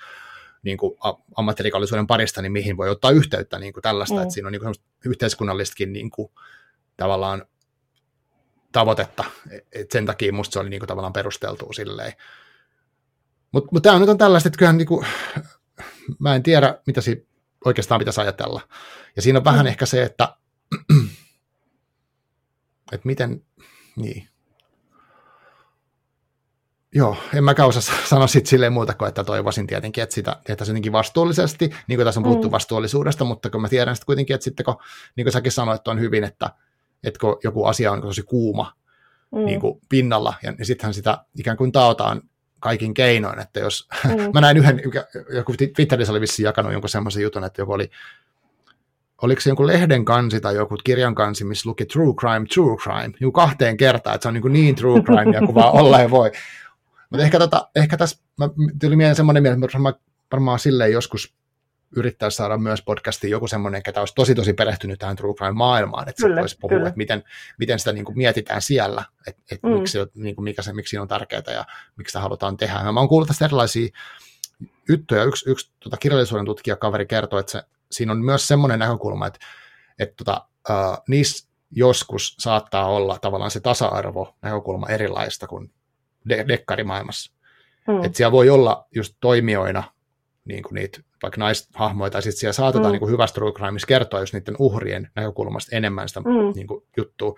niin 0.62 0.78
kuin 0.78 0.98
ammattirikollisuuden 1.36 2.06
parista, 2.06 2.42
niin 2.42 2.52
mihin 2.52 2.76
voi 2.76 2.88
ottaa 2.88 3.10
yhteyttä 3.10 3.58
niin 3.58 3.72
kuin 3.72 3.82
tällaista, 3.82 4.16
mm. 4.16 4.22
että 4.22 4.34
siinä 4.34 4.46
on 4.46 4.52
niin 4.52 4.62
kuin 4.62 4.74
yhteiskunnallistakin 5.04 5.92
niin 5.92 6.10
kuin, 6.10 6.30
tavallaan 6.96 7.46
tavoitetta, 8.72 9.24
että 9.72 9.92
sen 9.92 10.06
takia 10.06 10.32
musta 10.32 10.52
se 10.52 10.58
oli 10.58 10.70
niin 10.70 10.80
kuin, 10.80 10.88
tavallaan 10.88 11.12
perusteltua 11.12 11.72
silleen. 11.72 12.12
Mutta 13.52 13.68
mut 13.72 13.82
tämä 13.82 13.98
nyt 13.98 14.08
on 14.08 14.18
tällaista, 14.18 14.48
että 14.48 14.58
kyllähän 14.58 14.78
niin 14.78 14.88
kuin, 14.88 15.06
mä 16.18 16.34
en 16.34 16.42
tiedä, 16.42 16.78
mitä 16.86 17.00
si 17.00 17.26
oikeastaan 17.64 17.98
pitäisi 17.98 18.20
ajatella. 18.20 18.60
Ja 19.16 19.22
siinä 19.22 19.38
on 19.38 19.44
vähän 19.44 19.66
mm. 19.66 19.68
ehkä 19.68 19.86
se, 19.86 20.02
että, 20.02 20.36
että 22.92 23.06
miten, 23.06 23.42
niin. 23.96 24.28
Joo, 26.96 27.16
en 27.34 27.44
mäkään 27.44 27.68
osaa 27.68 27.96
sanoa 28.04 28.26
sitten 28.26 28.50
silleen 28.50 28.72
muuta 28.72 28.94
kuin, 28.94 29.08
että 29.08 29.24
toivoisin 29.24 29.66
tietenkin, 29.66 30.02
että 30.02 30.14
sitä 30.14 30.36
tehtäisiin 30.46 30.72
jotenkin 30.74 30.92
vastuullisesti, 30.92 31.70
niin 31.86 31.96
kuin 31.96 32.04
tässä 32.04 32.20
on 32.20 32.24
puhuttu 32.24 32.48
mm. 32.48 32.52
vastuullisuudesta, 32.52 33.24
mutta 33.24 33.50
kun 33.50 33.62
mä 33.62 33.68
tiedän 33.68 33.96
sitten 33.96 34.06
kuitenkin, 34.06 34.34
että 34.34 34.44
sitten 34.44 34.64
kun, 34.64 34.76
niin 35.16 35.24
kuin 35.24 35.32
säkin 35.32 35.52
sanoit, 35.52 35.88
on 35.88 36.00
hyvin, 36.00 36.24
että, 36.24 36.50
että 37.04 37.20
kun 37.20 37.38
joku 37.44 37.64
asia 37.64 37.92
on 37.92 38.00
tosi 38.00 38.22
kuuma 38.22 38.72
mm. 39.32 39.44
niin 39.44 39.60
kuin 39.60 39.80
pinnalla, 39.88 40.34
ja 40.42 40.52
niin 40.52 40.66
sittenhän 40.66 40.94
sitä 40.94 41.24
ikään 41.38 41.56
kuin 41.56 41.72
taotaan 41.72 42.22
kaikin 42.64 42.94
keinoin, 42.94 43.40
että 43.40 43.60
jos, 43.60 43.88
mm. 44.04 44.10
mä 44.34 44.40
näin 44.40 44.56
yhden, 44.56 44.80
joku 45.30 45.54
Twitterissä 45.76 46.12
oli 46.12 46.20
vissiin 46.20 46.44
jakanut 46.44 46.72
jonkun 46.72 46.88
semmoisen 46.88 47.22
jutun, 47.22 47.44
että 47.44 47.62
joku 47.62 47.72
oli, 47.72 47.90
oliko 49.22 49.40
se 49.40 49.50
jonkun 49.50 49.66
lehden 49.66 50.04
kansi 50.04 50.40
tai 50.40 50.54
joku 50.54 50.76
kirjan 50.84 51.14
kansi, 51.14 51.44
missä 51.44 51.68
luki 51.68 51.86
True 51.86 52.14
Crime, 52.14 52.46
True 52.54 52.76
Crime, 52.76 53.14
niin 53.20 53.32
kahteen 53.32 53.76
kertaan, 53.76 54.14
että 54.14 54.22
se 54.22 54.28
on 54.28 54.34
niin, 54.34 54.52
niin 54.52 54.74
True 54.74 55.02
Crime, 55.02 55.38
kuin 55.46 55.54
vaan 55.54 55.72
olla 55.80 56.00
ei 56.00 56.10
voi. 56.10 56.30
Mutta 57.10 57.24
ehkä, 57.24 57.38
tota, 57.38 57.68
ehkä 57.76 57.96
tässä, 57.96 58.18
mä, 58.38 58.48
tuli 58.80 58.96
mieleen 58.96 59.16
semmoinen 59.16 59.42
mieleen, 59.42 59.64
että 59.64 59.74
varmaan, 59.74 59.94
varmaan 60.32 60.58
silleen 60.58 60.92
joskus 60.92 61.34
yrittäisi 61.96 62.36
saada 62.36 62.58
myös 62.58 62.82
podcastiin 62.82 63.30
joku 63.30 63.48
semmoinen, 63.48 63.82
ketä 63.82 64.00
olisi 64.00 64.14
tosi 64.14 64.34
tosi 64.34 64.52
perehtynyt 64.52 64.98
tähän 64.98 65.16
True 65.16 65.34
Crime-maailmaan, 65.34 66.08
että 66.08 66.22
kyllä, 66.22 66.36
se 66.36 66.40
voisi 66.40 66.56
puhua, 66.60 66.78
että 66.78 66.96
miten, 66.96 67.24
miten 67.58 67.78
sitä 67.78 67.92
niin 67.92 68.04
kuin 68.04 68.18
mietitään 68.18 68.62
siellä, 68.62 69.04
että, 69.26 69.42
että 69.50 69.66
mm. 69.66 69.72
miksi, 69.72 69.98
niin 70.14 70.34
kuin 70.34 70.44
mikä 70.44 70.62
se, 70.62 70.72
miksi 70.72 70.98
on 70.98 71.08
tärkeää 71.08 71.42
ja 71.46 71.64
miksi 71.96 72.12
sitä 72.12 72.20
halutaan 72.20 72.56
tehdä. 72.56 72.80
Ja 72.84 72.92
mä 72.92 73.00
oon 73.00 73.08
kuullut 73.08 73.28
tästä 73.28 73.44
erilaisia 73.44 73.88
juttuja. 74.88 75.24
Yksi, 75.24 75.50
yksi 75.50 75.72
tota, 75.80 75.96
kirjallisuuden 75.96 76.46
tutkija 76.46 76.76
kaveri 76.76 77.06
kertoi, 77.06 77.40
että 77.40 77.52
se, 77.52 77.62
siinä 77.90 78.12
on 78.12 78.24
myös 78.24 78.48
semmoinen 78.48 78.78
näkökulma, 78.78 79.26
että, 79.26 79.38
että 79.98 80.14
tota, 80.16 80.46
uh, 80.70 81.02
niissä 81.08 81.48
joskus 81.70 82.36
saattaa 82.38 82.86
olla 82.86 83.18
tavallaan 83.18 83.50
se 83.50 83.60
tasa-arvo 83.60 84.36
näkökulma 84.42 84.88
erilaista 84.88 85.46
kuin 85.46 85.72
de- 86.28 86.44
dekkarimaailmassa. 86.48 87.32
Mm. 87.88 88.04
Että 88.04 88.16
siellä 88.16 88.32
voi 88.32 88.50
olla 88.50 88.86
just 88.94 89.14
toimijoina 89.20 89.82
niin 90.44 90.62
kuin 90.62 90.74
niitä 90.74 91.00
vaikka 91.24 91.40
naishahmoja, 91.40 92.10
tai 92.10 92.22
sitten 92.22 92.40
siellä 92.40 92.52
saatetaan 92.52 92.86
mm. 92.86 92.92
niin 92.92 93.00
kuin 93.00 93.12
hyvästä 93.12 93.34
true 93.34 93.52
crimeissa 93.52 93.86
kertoa 93.86 94.20
just 94.20 94.34
niiden 94.34 94.56
uhrien 94.58 95.08
näkökulmasta 95.16 95.76
enemmän 95.76 96.08
sitä 96.08 96.20
mm. 96.20 96.52
niin 96.54 96.66
kuin, 96.66 96.84
juttua. 96.96 97.34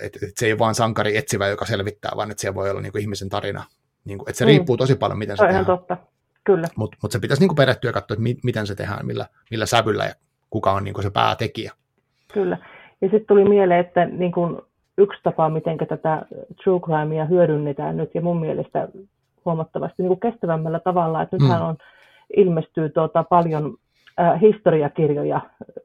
Että 0.00 0.18
et 0.22 0.36
se 0.36 0.46
ei 0.46 0.52
ole 0.52 0.58
vaan 0.58 0.74
sankari 0.74 1.16
etsivä, 1.16 1.48
joka 1.48 1.64
selvittää, 1.64 2.12
vaan 2.16 2.30
että 2.30 2.40
siellä 2.40 2.54
voi 2.54 2.70
olla 2.70 2.80
niin 2.80 2.92
kuin 2.92 3.02
ihmisen 3.02 3.28
tarina. 3.28 3.64
Niin 4.04 4.18
kuin, 4.18 4.28
että 4.28 4.38
se 4.38 4.44
mm. 4.44 4.48
riippuu 4.48 4.76
tosi 4.76 4.94
paljon, 4.94 5.18
miten 5.18 5.36
se, 5.36 5.40
se 5.40 5.46
tehdään. 5.46 5.66
totta, 5.66 5.96
kyllä. 6.44 6.68
Mutta 6.76 6.96
mut 7.02 7.12
se 7.12 7.18
pitäisi 7.18 7.42
niin 7.42 7.48
kuin 7.48 7.56
perehtyä 7.56 7.88
ja 7.88 7.92
katsoa, 7.92 8.14
että 8.14 8.22
mi, 8.22 8.36
miten 8.44 8.66
se 8.66 8.74
tehdään, 8.74 9.06
millä, 9.06 9.26
millä 9.50 9.66
sävyllä 9.66 10.04
ja 10.04 10.14
kuka 10.50 10.72
on 10.72 10.84
niin 10.84 10.94
kuin 10.94 11.02
se 11.02 11.10
päätekijä. 11.10 11.72
Kyllä. 12.32 12.58
Ja 13.00 13.08
sitten 13.08 13.26
tuli 13.28 13.44
mieleen, 13.44 13.80
että 13.80 14.04
niin 14.04 14.32
kuin 14.32 14.58
yksi 14.98 15.20
tapa, 15.22 15.48
miten 15.48 15.78
tätä 15.78 16.26
true 16.64 16.80
crimea 16.80 17.24
hyödynnetään 17.24 17.96
nyt, 17.96 18.14
ja 18.14 18.20
mun 18.20 18.40
mielestä 18.40 18.88
huomattavasti 19.44 20.02
niin 20.02 20.18
kuin 20.18 20.32
kestävämmällä 20.32 20.80
tavalla, 20.80 21.22
että 21.22 21.36
nythän 21.36 21.60
mm. 21.60 21.66
on, 21.66 21.76
ilmestyy 22.36 22.88
tuota 22.88 23.24
paljon 23.24 23.74
äh, 24.20 24.40
historiakirjoja, 24.40 25.40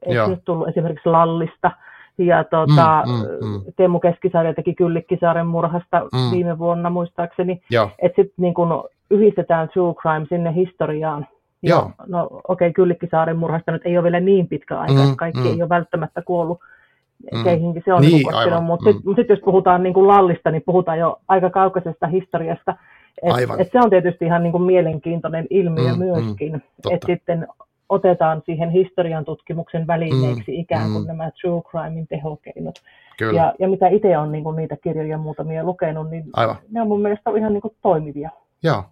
eikö 0.06 0.26
nyt 0.26 0.44
tullut 0.44 0.68
esimerkiksi 0.68 1.08
Lallista, 1.08 1.70
ja 2.18 2.44
tuota, 2.44 3.02
mm, 3.06 3.12
mm, 3.12 3.52
mm. 3.52 3.62
Teemu 3.76 4.00
Keskisaari 4.00 4.54
teki 4.54 4.74
Kyllikkisaaren 4.74 5.46
murhasta 5.46 6.00
mm. 6.00 6.30
viime 6.32 6.58
vuonna 6.58 6.90
muistaakseni, 6.90 7.60
että 8.02 8.22
sitten 8.22 8.34
niin 8.36 8.54
kun 8.54 8.84
yhdistetään 9.10 9.68
true 9.68 9.94
crime 9.94 10.26
sinne 10.28 10.54
historiaan. 10.54 11.26
Ja, 11.62 11.74
Joo. 11.74 11.90
No 12.06 12.24
okei, 12.24 12.40
okay, 12.48 12.72
Kyllikkisaaren 12.72 13.36
murhasta 13.36 13.72
nyt 13.72 13.82
ei 13.84 13.98
ole 13.98 14.04
vielä 14.04 14.20
niin 14.20 14.48
pitkä 14.48 14.80
aika, 14.80 14.92
mm, 14.92 15.04
että 15.04 15.16
kaikki 15.16 15.40
mm. 15.40 15.46
ei 15.46 15.62
ole 15.62 15.68
välttämättä 15.68 16.22
kuollut 16.22 16.60
mm. 17.34 17.44
keihinkin 17.44 17.82
se 17.84 17.92
on 17.92 18.02
niin, 18.02 18.12
niin 18.12 18.62
mutta 18.62 18.90
mm. 18.90 18.92
sitten 18.92 19.14
sit 19.16 19.28
jos 19.28 19.40
puhutaan 19.44 19.82
niin 19.82 19.94
kuin 19.94 20.08
lallista, 20.08 20.50
niin 20.50 20.62
puhutaan 20.66 20.98
jo 20.98 21.20
aika 21.28 21.50
kaukaisesta 21.50 22.06
historiasta. 22.06 22.76
Et, 23.22 23.32
aivan. 23.32 23.60
et 23.60 23.68
se 23.72 23.78
on 23.78 23.90
tietysti 23.90 24.24
ihan 24.24 24.42
niin 24.42 24.52
kuin 24.52 24.62
mielenkiintoinen 24.62 25.46
ilmiö 25.50 25.92
mm, 25.92 25.98
myöskin, 25.98 26.52
mm, 26.52 26.60
että 26.90 27.06
sitten 27.06 27.46
otetaan 27.88 28.42
siihen 28.46 28.70
historian 28.70 29.24
tutkimuksen 29.24 29.86
välineeksi 29.86 30.52
mm, 30.52 30.60
ikään 30.60 30.92
kuin 30.92 31.04
mm. 31.04 31.06
nämä 31.06 31.30
true 31.40 31.62
crimein 31.62 32.06
tehokeinot. 32.06 32.74
Kyllä. 33.18 33.40
Ja, 33.40 33.54
ja 33.58 33.68
mitä 33.68 33.88
itse 33.88 34.18
on 34.18 34.32
niin 34.32 34.44
kuin 34.44 34.56
niitä 34.56 34.76
kirjoja 34.76 35.18
muutamia 35.18 35.64
lukenut, 35.64 36.10
niin 36.10 36.24
Aivan. 36.32 36.56
ne 36.70 36.80
on 36.80 36.88
mun 36.88 37.02
mielestä 37.02 37.30
ihan 37.38 37.52
niin 37.52 37.62
kuin 37.62 37.76
toimivia. 37.82 38.30
Joo. 38.62 38.84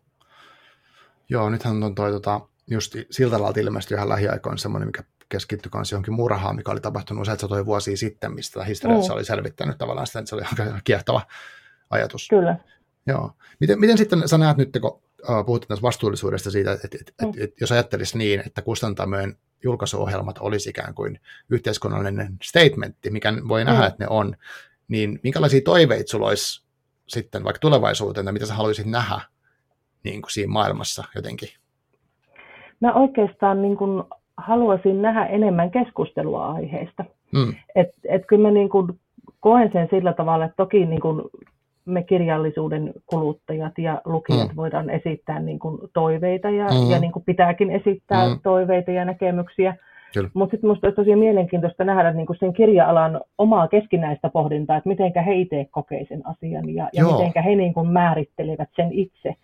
Joo, 1.29 1.51
nythän 1.51 1.83
on 1.83 1.95
toi, 1.95 2.11
tota, 2.11 2.41
just 2.71 2.97
siltä 3.11 3.43
lailla 3.43 3.61
ilmestyi 3.61 3.95
ihan 3.95 4.09
lähiaikoina 4.09 4.57
semmoinen, 4.57 4.89
mikä 4.89 5.03
keskittyi 5.29 5.71
myös 5.75 5.93
johonkin 5.93 6.14
murhaan, 6.14 6.57
mikä 6.57 6.71
oli 6.73 6.81
tapahtunut 6.81 7.23
useita 7.23 7.41
satoja 7.41 7.66
vuosia 7.66 7.97
sitten, 7.97 8.35
mistä 8.35 8.64
historiassa 8.64 9.12
mm. 9.12 9.16
oli 9.16 9.25
selvittänyt 9.25 9.79
tavallaan 9.79 10.07
sitä, 10.07 10.18
että 10.18 10.29
se 10.29 10.35
oli 10.35 10.43
aika 10.61 10.81
kiehtova 10.85 11.21
ajatus. 11.91 12.29
Kyllä. 12.29 12.57
Joo. 13.11 13.31
Miten, 13.61 13.81
miten 13.81 13.99
sitten 13.99 14.29
sä 14.29 14.39
näet 14.39 14.57
nyt, 14.57 14.79
kun 14.81 15.01
uh, 15.29 15.47
puhutte 15.47 15.67
tästä 15.67 15.83
vastuullisuudesta 15.83 16.51
siitä, 16.51 16.73
että, 16.73 16.89
että, 17.01 17.13
mm. 17.23 17.29
että, 17.29 17.45
että 17.45 17.57
jos 17.61 17.73
ajattelisi 17.73 18.19
niin, 18.19 18.43
että 18.47 18.63
kustantamojen 18.63 19.37
julkaisuohjelmat 19.65 20.39
olisi 20.39 20.71
ikään 20.71 20.95
kuin 20.95 21.21
yhteiskunnallinen 21.51 22.37
statementti, 22.43 23.11
mikä 23.11 23.33
voi 23.49 23.65
nähdä, 23.65 23.81
mm. 23.81 23.87
että 23.87 24.05
ne 24.05 24.09
on, 24.11 24.37
niin 24.89 25.21
minkälaisia 25.23 25.61
toiveita 25.65 26.11
sulla 26.11 26.29
olisi 26.29 26.65
sitten 27.07 27.45
vaikka 27.45 27.61
tulevaisuuteen, 27.61 28.25
tai 28.25 28.33
mitä 28.33 28.47
sä 28.47 28.55
haluaisit 28.55 28.87
nähdä 28.87 29.21
niin 30.05 30.23
kuin 30.23 30.33
siinä 30.33 30.53
maailmassa 30.53 31.05
jotenkin? 31.15 31.49
Mä 32.81 32.93
oikeastaan 32.93 33.63
niin 33.63 33.77
kuin 33.77 34.03
haluaisin 34.37 35.03
nähdä 35.03 35.27
enemmän 35.27 35.71
keskustelua 35.71 36.53
aiheesta. 36.53 37.05
Mm. 37.33 37.55
Et, 37.75 37.89
et 38.05 38.27
kyllä 38.27 38.49
mä 38.49 38.51
niin 38.51 38.69
kuin 38.69 39.01
koen 39.41 39.71
sen 39.73 39.89
sillä 39.91 40.13
tavalla, 40.13 40.45
että 40.45 40.57
toki 40.57 40.87
niin 40.87 41.01
kuin 41.01 41.23
me 41.91 42.03
kirjallisuuden 42.03 42.93
kuluttajat 43.07 43.78
ja 43.78 44.01
lukijat 44.05 44.49
mm. 44.49 44.57
voidaan 44.57 44.91
esittää 44.91 45.41
niin 45.41 45.59
kuin 45.59 45.78
toiveita 45.93 46.51
ja, 46.51 46.64
mm. 46.64 46.91
ja 46.91 46.99
niin 46.99 47.12
kuin 47.12 47.24
pitääkin 47.24 47.70
esittää 47.70 48.28
mm. 48.28 48.41
toiveita 48.43 48.91
ja 48.91 49.05
näkemyksiä. 49.05 49.76
Mutta 50.34 50.51
sitten 50.51 50.68
minusta 50.68 50.86
olisi 50.86 50.97
tosi 50.97 51.16
mielenkiintoista 51.16 51.84
nähdä 51.84 52.12
niin 52.12 52.26
kuin 52.26 52.38
sen 52.38 52.53
kirja-alan 52.53 53.20
omaa 53.38 53.68
keskinäistä 53.68 54.28
pohdintaa, 54.28 54.76
että 54.76 54.88
miten 54.88 55.24
he 55.26 55.34
itse 55.34 55.66
kokee 55.70 56.07
sen 56.09 56.26
asian 56.26 56.74
ja, 56.74 56.88
ja 56.93 57.05
miten 57.05 57.45
he 57.45 57.55
niin 57.55 57.74
kuin 57.74 57.88
määrittelevät 57.88 58.68
sen 58.76 58.93
itse. 58.93 59.34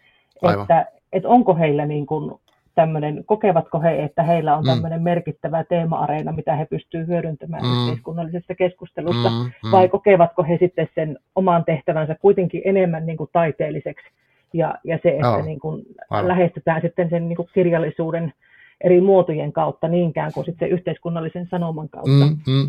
Aivan. 0.43 0.63
Että, 0.63 0.87
että 1.13 1.29
onko 1.29 1.55
heillä 1.55 1.87
niin 1.87 2.07
kuin 2.07 2.35
tämmöinen, 2.77 3.25
kokevatko 3.27 3.81
he, 3.81 4.05
että 4.05 4.23
heillä 4.23 4.57
on 4.57 4.65
mm. 4.65 4.67
tämmöinen 4.67 5.01
mm. 5.01 5.05
merkittävä 5.05 5.65
teema-areena, 5.65 6.33
mitä 6.33 6.57
he 6.57 6.67
pystyvät 6.71 7.07
hyödyntämään 7.07 7.63
mm. 7.63 7.71
yhteiskunnallisessa 7.73 8.55
keskustelussa, 8.55 9.31
mm. 9.31 9.37
Mm. 9.37 9.71
vai 9.71 9.89
kokevatko 9.89 10.43
he 10.43 10.57
sitten 10.61 10.89
sen 10.95 11.19
oman 11.35 11.65
tehtävänsä 11.65 12.15
kuitenkin 12.15 12.63
enemmän 12.65 13.07
niin 13.07 13.17
kuin 13.17 13.31
taiteelliseksi, 13.33 14.07
ja, 14.53 14.75
ja 14.85 14.99
se, 15.03 15.09
että 15.09 15.29
oh. 15.29 15.45
niin 15.45 15.61
kuin 15.61 15.83
lähestytään 16.23 16.83
sitten 16.83 17.11
sen 17.11 17.29
niin 17.29 17.37
kuin 17.37 17.49
kirjallisuuden 17.55 18.33
eri 18.81 19.01
muotojen 19.01 19.53
kautta 19.53 19.89
niinkään 19.89 20.33
kuin 20.33 20.45
sitten 20.45 20.69
sen 20.69 20.75
yhteiskunnallisen 20.75 21.47
sanoman 21.47 21.89
kautta. 21.89 22.27
Mm, 22.27 22.39
mm 22.47 22.69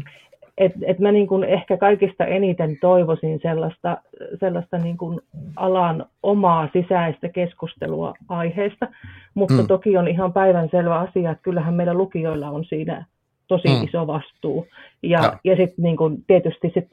et, 0.58 0.74
et 0.86 1.00
mä 1.00 1.12
niin 1.12 1.28
kuin 1.28 1.44
ehkä 1.44 1.78
kaikista 1.78 2.26
eniten 2.26 2.78
toivoisin 2.82 3.40
sellaista, 3.42 3.98
sellaista 4.40 4.78
niin 4.78 4.98
kuin 4.98 5.22
alan 5.56 6.06
omaa 6.24 6.70
sisäistä 6.74 7.30
keskustelua 7.30 8.14
aiheesta, 8.30 8.88
mutta 9.34 9.62
mm. 9.62 9.68
toki 9.68 9.98
on 9.98 10.08
ihan 10.08 10.34
päivänselvä 10.34 11.00
asia, 11.00 11.32
että 11.32 11.44
kyllähän 11.44 11.74
meidän 11.74 11.98
lukijoilla 11.98 12.50
on 12.50 12.66
siinä 12.66 13.06
tosi 13.48 13.68
mm. 13.68 13.84
iso 13.84 14.08
vastuu. 14.08 14.68
Ja, 15.04 15.24
ja. 15.24 15.40
ja 15.44 15.56
sitten 15.56 15.84
niin 15.84 15.98
kuin 15.98 16.24
tietysti 16.28 16.72
sit 16.74 16.88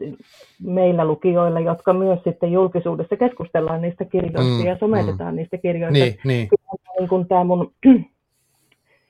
meillä 0.62 1.04
lukijoilla, 1.04 1.60
jotka 1.60 1.92
myös 1.92 2.18
sitten 2.24 2.52
julkisuudessa 2.52 3.16
keskustellaan 3.16 3.82
niistä 3.82 4.04
kirjoista 4.04 4.62
mm. 4.62 4.66
ja 4.66 4.78
sometetaan 4.78 5.34
mm. 5.34 5.36
niistä 5.36 5.58
kirjoista. 5.58 6.04
Niin, 6.04 6.18
niin. 6.24 6.48
Niin 6.98 7.08
kuin 7.08 7.28
tämä 7.28 7.44
mun 7.44 7.72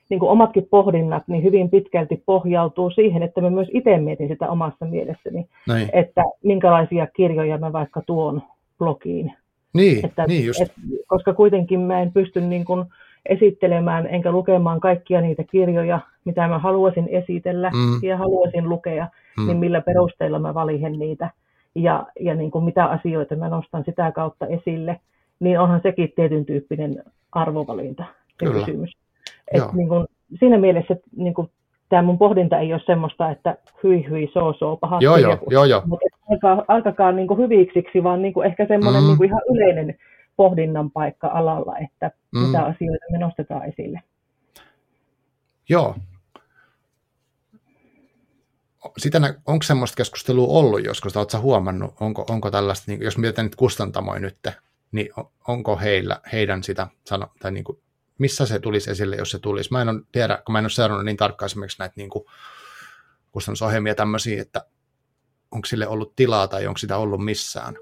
niin 0.09 0.19
kuin 0.19 0.29
omatkin 0.29 0.67
pohdinnat 0.69 1.23
niin 1.27 1.43
hyvin 1.43 1.69
pitkälti 1.69 2.23
pohjautuu 2.25 2.89
siihen, 2.89 3.23
että 3.23 3.41
mä 3.41 3.49
myös 3.49 3.67
itse 3.73 3.97
mietin 3.97 4.27
sitä 4.27 4.49
omassa 4.49 4.85
mielessäni, 4.85 5.47
Näin. 5.67 5.89
että 5.93 6.23
minkälaisia 6.43 7.07
kirjoja 7.07 7.57
mä 7.57 7.73
vaikka 7.73 8.01
tuon 8.01 8.41
blogiin. 8.79 9.33
Niin, 9.73 10.05
että, 10.05 10.25
niin 10.27 10.45
just. 10.45 10.61
Et, 10.61 10.71
koska 11.07 11.33
kuitenkin 11.33 11.79
mä 11.79 12.01
en 12.01 12.11
pysty 12.11 12.41
niin 12.41 12.65
kuin 12.65 12.85
esittelemään 13.29 14.07
enkä 14.07 14.31
lukemaan 14.31 14.79
kaikkia 14.79 15.21
niitä 15.21 15.43
kirjoja, 15.43 15.99
mitä 16.25 16.47
mä 16.47 16.59
haluaisin 16.59 17.07
esitellä 17.11 17.69
mm. 17.69 18.07
ja 18.07 18.17
haluaisin 18.17 18.69
lukea, 18.69 19.07
mm. 19.37 19.47
niin 19.47 19.57
millä 19.57 19.81
perusteella 19.81 20.39
mä 20.39 20.53
valihen 20.53 20.99
niitä 20.99 21.29
ja, 21.75 22.07
ja 22.19 22.35
niin 22.35 22.51
kuin 22.51 22.65
mitä 22.65 22.85
asioita 22.85 23.35
mä 23.35 23.49
nostan 23.49 23.83
sitä 23.85 24.11
kautta 24.11 24.47
esille, 24.47 24.99
niin 25.39 25.59
onhan 25.59 25.79
sekin 25.83 26.13
tietyn 26.15 26.45
tyyppinen 26.45 27.03
arvovalinta 27.31 28.03
se 28.03 28.45
Kyllä. 28.45 28.65
kysymys. 28.65 28.91
Et 29.51 29.73
niin 29.73 29.89
kun, 29.89 30.07
siinä 30.39 30.57
mielessä 30.57 30.93
että 30.93 31.07
niin 31.15 31.33
kun, 31.33 31.49
tämä 31.89 32.01
mun 32.01 32.17
pohdinta 32.17 32.59
ei 32.59 32.73
ole 32.73 32.81
semmoista, 32.85 33.31
että 33.31 33.57
hyi 33.83 34.09
hyi 34.09 34.29
soo 34.33 34.53
soo 34.53 34.77
paha 34.77 34.97
joo, 35.01 35.17
joo, 35.17 35.37
joo, 35.49 35.65
joo. 35.65 35.81
mutta 35.85 36.17
alkaa, 36.31 36.65
alkakaa 36.67 37.11
niin 37.11 37.27
kuin 37.27 37.37
hyviksiksi, 37.37 38.03
vaan 38.03 38.21
niin 38.21 38.33
kuin 38.33 38.47
ehkä 38.47 38.65
semmoinen 38.67 39.01
mm. 39.01 39.07
niin 39.07 39.17
kuin 39.17 39.27
ihan 39.27 39.41
yleinen 39.53 39.97
pohdinnan 40.35 40.91
paikka 40.91 41.27
alalla, 41.27 41.77
että 41.77 42.11
mm. 42.31 42.39
mitä 42.39 42.65
asioita 42.65 43.05
me 43.11 43.17
nostetaan 43.17 43.65
esille. 43.65 44.01
Joo. 45.69 45.95
Sitä, 48.97 49.21
onko 49.45 49.63
semmoista 49.63 49.95
keskustelua 49.95 50.59
ollut 50.59 50.85
joskus, 50.85 51.17
oletko 51.17 51.39
huomannut, 51.39 51.93
onko, 51.99 52.25
onko 52.29 52.51
tällaista, 52.51 52.91
niin 52.91 53.01
jos 53.01 53.17
mietitään 53.17 53.45
nyt 53.45 53.55
kustantamoja 53.55 54.19
nyt, 54.19 54.37
niin 54.91 55.09
onko 55.47 55.77
heillä, 55.77 56.19
heidän 56.31 56.63
sitä, 56.63 56.87
sano, 57.05 57.27
tai 57.39 57.51
niin 57.51 57.63
kuin 57.63 57.77
missä 58.17 58.45
se 58.45 58.59
tulisi 58.59 58.91
esille, 58.91 59.15
jos 59.15 59.31
se 59.31 59.39
tulisi. 59.39 59.71
Mä 59.71 59.81
en 59.81 59.89
ole, 59.89 60.01
tiedä, 60.11 60.41
kun 60.45 60.53
mä 60.53 60.59
en 60.59 60.65
ole 60.65 60.69
seurannut 60.69 61.05
niin 61.05 61.17
tarkkaan 61.17 61.47
esimerkiksi 61.47 61.79
näitä 61.79 61.93
niin 61.97 62.09
kustannusohjelmia 63.31 63.95
tämmöisiä, 63.95 64.41
että 64.41 64.65
onko 65.51 65.65
sille 65.65 65.87
ollut 65.87 66.15
tilaa 66.15 66.47
tai 66.47 66.67
onko 66.67 66.77
sitä 66.77 66.97
ollut 66.97 67.25
missään? 67.25 67.75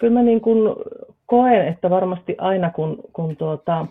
Kyllä 0.00 0.12
mä 0.12 0.22
niin 0.22 0.40
kuin 0.40 0.58
koen, 1.26 1.68
että 1.68 1.90
varmasti 1.90 2.34
aina 2.38 2.70
kun, 2.70 3.02
kun 3.12 3.36
tuota, 3.36 3.86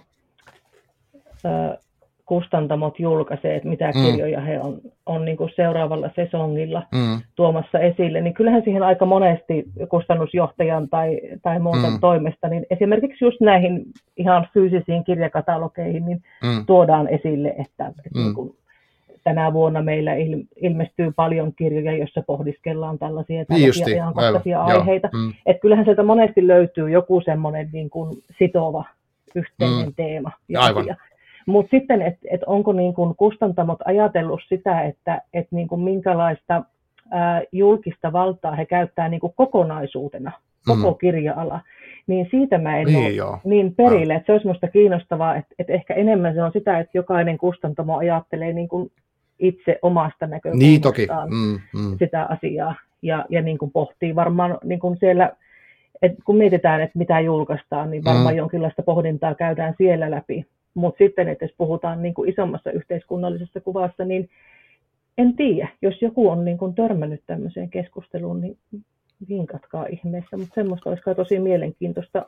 kustantamot 2.25 2.99
julkaisee, 2.99 3.55
että 3.55 3.69
mitä 3.69 3.91
mm. 3.95 4.03
kirjoja 4.03 4.41
he 4.41 4.59
on, 4.59 4.81
on 5.05 5.25
niin 5.25 5.37
kuin 5.37 5.51
seuraavalla 5.55 6.09
sesongilla 6.15 6.83
mm. 6.91 7.21
tuomassa 7.35 7.79
esille, 7.79 8.21
niin 8.21 8.33
kyllähän 8.33 8.63
siihen 8.63 8.83
aika 8.83 9.05
monesti 9.05 9.65
kustannusjohtajan 9.89 10.89
tai, 10.89 11.19
tai 11.41 11.59
muuten 11.59 11.91
mm. 11.91 11.99
toimesta, 11.99 12.47
niin 12.47 12.65
esimerkiksi 12.69 13.25
just 13.25 13.41
näihin 13.41 13.85
ihan 14.17 14.47
fyysisiin 14.53 15.03
kirjakatalogeihin, 15.03 16.05
niin 16.05 16.23
mm. 16.43 16.65
tuodaan 16.65 17.07
esille, 17.07 17.49
että, 17.49 17.87
että 17.87 18.09
mm. 18.15 18.23
niin 18.23 18.33
kuin 18.33 18.55
tänä 19.23 19.53
vuonna 19.53 19.81
meillä 19.81 20.13
il, 20.13 20.43
ilmestyy 20.55 21.11
paljon 21.15 21.53
kirjoja, 21.55 21.97
joissa 21.97 22.23
pohdiskellaan 22.27 22.99
tällaisia, 22.99 23.35
niin 23.35 23.47
tällaisia 23.47 23.85
niin 23.85 24.01
ajankohtaisia 24.01 24.63
aiheita. 24.63 25.09
Mm. 25.13 25.33
Että 25.45 25.61
kyllähän 25.61 25.85
sieltä 25.85 26.03
monesti 26.03 26.47
löytyy 26.47 26.89
joku 26.89 27.21
semmoinen 27.25 27.69
niin 27.73 27.89
kuin 27.89 28.23
sitova 28.37 28.85
yhteinen 29.35 29.85
mm. 29.85 29.93
teema 29.95 30.31
ja 30.49 30.61
Aivan. 30.61 30.81
asia. 30.81 30.95
Mutta 31.45 31.69
sitten, 31.69 32.01
että 32.01 32.27
et 32.31 32.41
onko 32.45 32.73
niin 32.73 32.93
kun 32.93 33.15
kustantamot 33.15 33.79
ajatellut 33.85 34.39
sitä, 34.49 34.81
että 34.81 35.21
et 35.33 35.47
niin 35.51 35.67
kun 35.67 35.83
minkälaista 35.83 36.63
ää, 37.11 37.41
julkista 37.51 38.13
valtaa 38.13 38.55
he 38.55 38.65
käyttää 38.65 39.09
niin 39.09 39.19
kuin 39.19 39.33
kokonaisuutena, 39.35 40.31
koko 40.65 40.91
mm. 40.91 40.97
kirja-ala, 40.97 41.61
niin 42.07 42.27
siitä 42.31 42.57
mä 42.57 42.77
en 42.77 42.85
niin, 42.85 43.23
ole 43.23 43.37
niin 43.43 43.75
perille, 43.75 44.15
että 44.15 44.25
se 44.25 44.31
olisi 44.31 44.45
minusta 44.45 44.67
kiinnostavaa, 44.67 45.35
että, 45.35 45.55
että 45.59 45.73
ehkä 45.73 45.93
enemmän 45.93 46.33
se 46.33 46.43
on 46.43 46.51
sitä, 46.51 46.79
että 46.79 46.97
jokainen 46.97 47.37
kustantamo 47.37 47.97
ajattelee 47.97 48.53
niin 48.53 48.67
kuin 48.67 48.91
itse 49.39 49.79
omasta 49.81 50.27
näkökulmastaan 50.27 50.69
niin, 50.69 50.81
toki. 50.81 51.07
Mm, 51.29 51.59
mm. 51.81 51.97
sitä 51.99 52.27
asiaa 52.29 52.75
ja, 53.01 53.25
ja 53.29 53.41
niin 53.41 53.57
kuin 53.57 53.71
pohtii 53.71 54.15
varmaan 54.15 54.57
niin 54.63 54.79
kuin 54.79 54.97
siellä, 54.97 55.31
että 56.01 56.17
kun 56.25 56.37
mietitään, 56.37 56.81
että 56.81 56.97
mitä 56.99 57.19
julkaistaan, 57.19 57.91
niin 57.91 58.03
varmaan 58.03 58.33
mm. 58.33 58.37
jonkinlaista 58.37 58.83
pohdintaa 58.83 59.35
käydään 59.35 59.73
siellä 59.77 60.11
läpi. 60.11 60.45
Mutta 60.73 60.97
sitten, 60.97 61.27
että 61.27 61.45
jos 61.45 61.53
puhutaan 61.57 62.01
niin 62.01 62.13
kuin 62.13 62.29
isommassa 62.29 62.71
yhteiskunnallisessa 62.71 63.61
kuvassa, 63.61 64.05
niin 64.05 64.29
en 65.17 65.35
tiedä, 65.35 65.69
jos 65.81 66.01
joku 66.01 66.29
on 66.29 66.45
niin 66.45 66.57
kuin 66.57 66.75
törmännyt 66.75 67.23
tämmöiseen 67.27 67.69
keskusteluun, 67.69 68.41
niin 68.41 68.57
vinkatkaa 69.29 69.85
ihmeessä, 69.85 70.37
mutta 70.37 70.55
semmoista 70.55 70.89
olisi 70.89 71.03
tosi 71.15 71.39
mielenkiintoista 71.39 72.25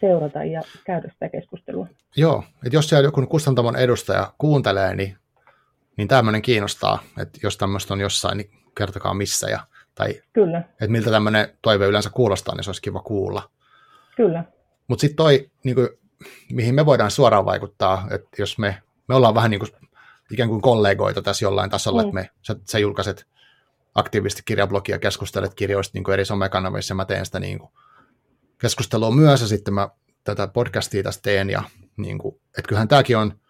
seurata 0.00 0.44
ja 0.44 0.62
käydä 0.84 1.10
sitä 1.12 1.28
keskustelua. 1.28 1.86
Joo, 2.16 2.44
että 2.64 2.76
jos 2.76 2.88
siellä 2.88 3.06
joku 3.06 3.26
kustantamon 3.26 3.76
edustaja 3.76 4.32
kuuntelee, 4.38 4.94
niin, 4.94 5.16
niin 5.96 6.08
tämmöinen 6.08 6.42
kiinnostaa, 6.42 6.98
että 7.22 7.38
jos 7.42 7.56
tämmöistä 7.56 7.94
on 7.94 8.00
jossain, 8.00 8.38
niin 8.38 8.50
kertokaa 8.78 9.14
missä 9.14 9.50
ja 9.50 9.60
tai 9.94 10.22
Kyllä. 10.32 10.58
että 10.58 10.88
miltä 10.88 11.10
tämmöinen 11.10 11.48
toive 11.62 11.86
yleensä 11.86 12.10
kuulostaa, 12.10 12.54
niin 12.54 12.64
se 12.64 12.70
olisi 12.70 12.82
kiva 12.82 13.00
kuulla. 13.00 13.42
Kyllä. 14.16 14.44
Mutta 14.88 15.00
sitten 15.00 15.16
toi, 15.16 15.50
niin 15.64 15.74
kuin, 15.74 15.88
mihin 16.52 16.74
me 16.74 16.86
voidaan 16.86 17.10
suoraan 17.10 17.44
vaikuttaa, 17.44 18.06
että 18.10 18.28
jos 18.38 18.58
me, 18.58 18.82
me 19.08 19.14
ollaan 19.14 19.34
vähän 19.34 19.50
niin 19.50 19.60
kuin, 19.60 19.70
ikään 20.30 20.48
kuin 20.48 20.62
kollegoita 20.62 21.22
tässä 21.22 21.44
jollain 21.44 21.70
tasolla, 21.70 22.02
mm. 22.02 22.08
että 22.08 22.14
me, 22.14 22.30
sä, 22.42 22.56
sä 22.64 22.78
julkaiset 22.78 23.26
aktiivisesti 23.94 24.42
kirjablogia, 24.44 24.98
keskustelet 24.98 25.54
kirjoista 25.54 25.90
niin 25.94 26.04
kuin 26.04 26.12
eri 26.12 26.24
somekanavissa, 26.24 26.92
ja 26.92 26.96
mä 26.96 27.04
teen 27.04 27.26
sitä 27.26 27.40
niin 27.40 27.58
kuin, 27.58 27.70
keskustelua 28.58 29.10
myös, 29.10 29.40
ja 29.40 29.46
sitten 29.46 29.74
mä 29.74 29.88
tätä 30.24 30.46
podcastia 30.48 31.02
tässä 31.02 31.20
teen, 31.22 31.50
ja 31.50 31.62
niin 31.96 32.18
kuin, 32.18 32.34
että 32.58 32.68
kyllähän 32.68 32.88
tämäkin 32.88 33.16
on, 33.16 33.40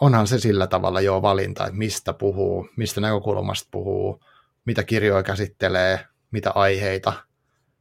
onhan 0.00 0.26
se 0.26 0.38
sillä 0.38 0.66
tavalla 0.66 1.00
jo 1.00 1.22
valinta, 1.22 1.66
että 1.66 1.78
mistä 1.78 2.12
puhuu, 2.12 2.68
mistä 2.76 3.00
näkökulmasta 3.00 3.68
puhuu, 3.70 4.20
mitä 4.64 4.84
kirjoja 4.84 5.22
käsittelee, 5.22 6.06
mitä 6.30 6.50
aiheita, 6.50 7.12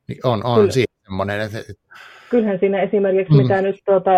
niin 0.08 0.20
on, 0.24 0.46
on 0.46 0.60
Kyllä. 0.60 0.72
siinä 0.72 0.94
semmoinen, 1.04 1.42
että... 1.42 1.74
Kyllähän 2.32 2.60
siinä 2.60 2.82
esimerkiksi, 2.82 3.34
mm. 3.34 3.42
mitä 3.42 3.62
nyt 3.62 3.76
tuota, 3.86 4.12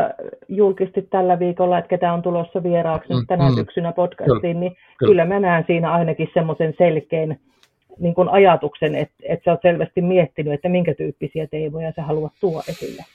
julkisti 0.47 1.01
tällä 1.01 1.39
viikolla, 1.39 1.78
että 1.78 1.89
ketä 1.89 2.14
on 2.14 2.22
tulossa 2.22 2.64
vieraaksi 2.64 3.14
mm, 3.14 3.28
tänä 3.28 3.49
mm. 3.49 3.55
syksynä 3.55 3.91
podcastiin, 3.91 4.41
kyllä. 4.41 4.59
niin 4.59 4.76
kyllä. 4.97 5.09
kyllä 5.09 5.26
mä 5.26 5.39
näen 5.39 5.64
siinä 5.68 5.91
ainakin 5.91 6.28
semmoisen 6.34 6.74
selkeän 6.78 7.38
niin 7.99 8.16
kuin 8.16 8.30
ajatuksen, 8.30 8.95
että, 8.95 9.16
että 9.24 9.43
sä 9.45 9.51
oot 9.51 9.61
selvästi 9.61 10.01
miettinyt, 10.01 10.53
että 10.53 10.70
minkä 10.70 10.93
tyyppisiä 10.93 11.47
teemoja 11.47 11.93
sä 11.95 12.03
haluat 12.03 12.34
tuoda 12.39 12.64
esille. 12.70 13.05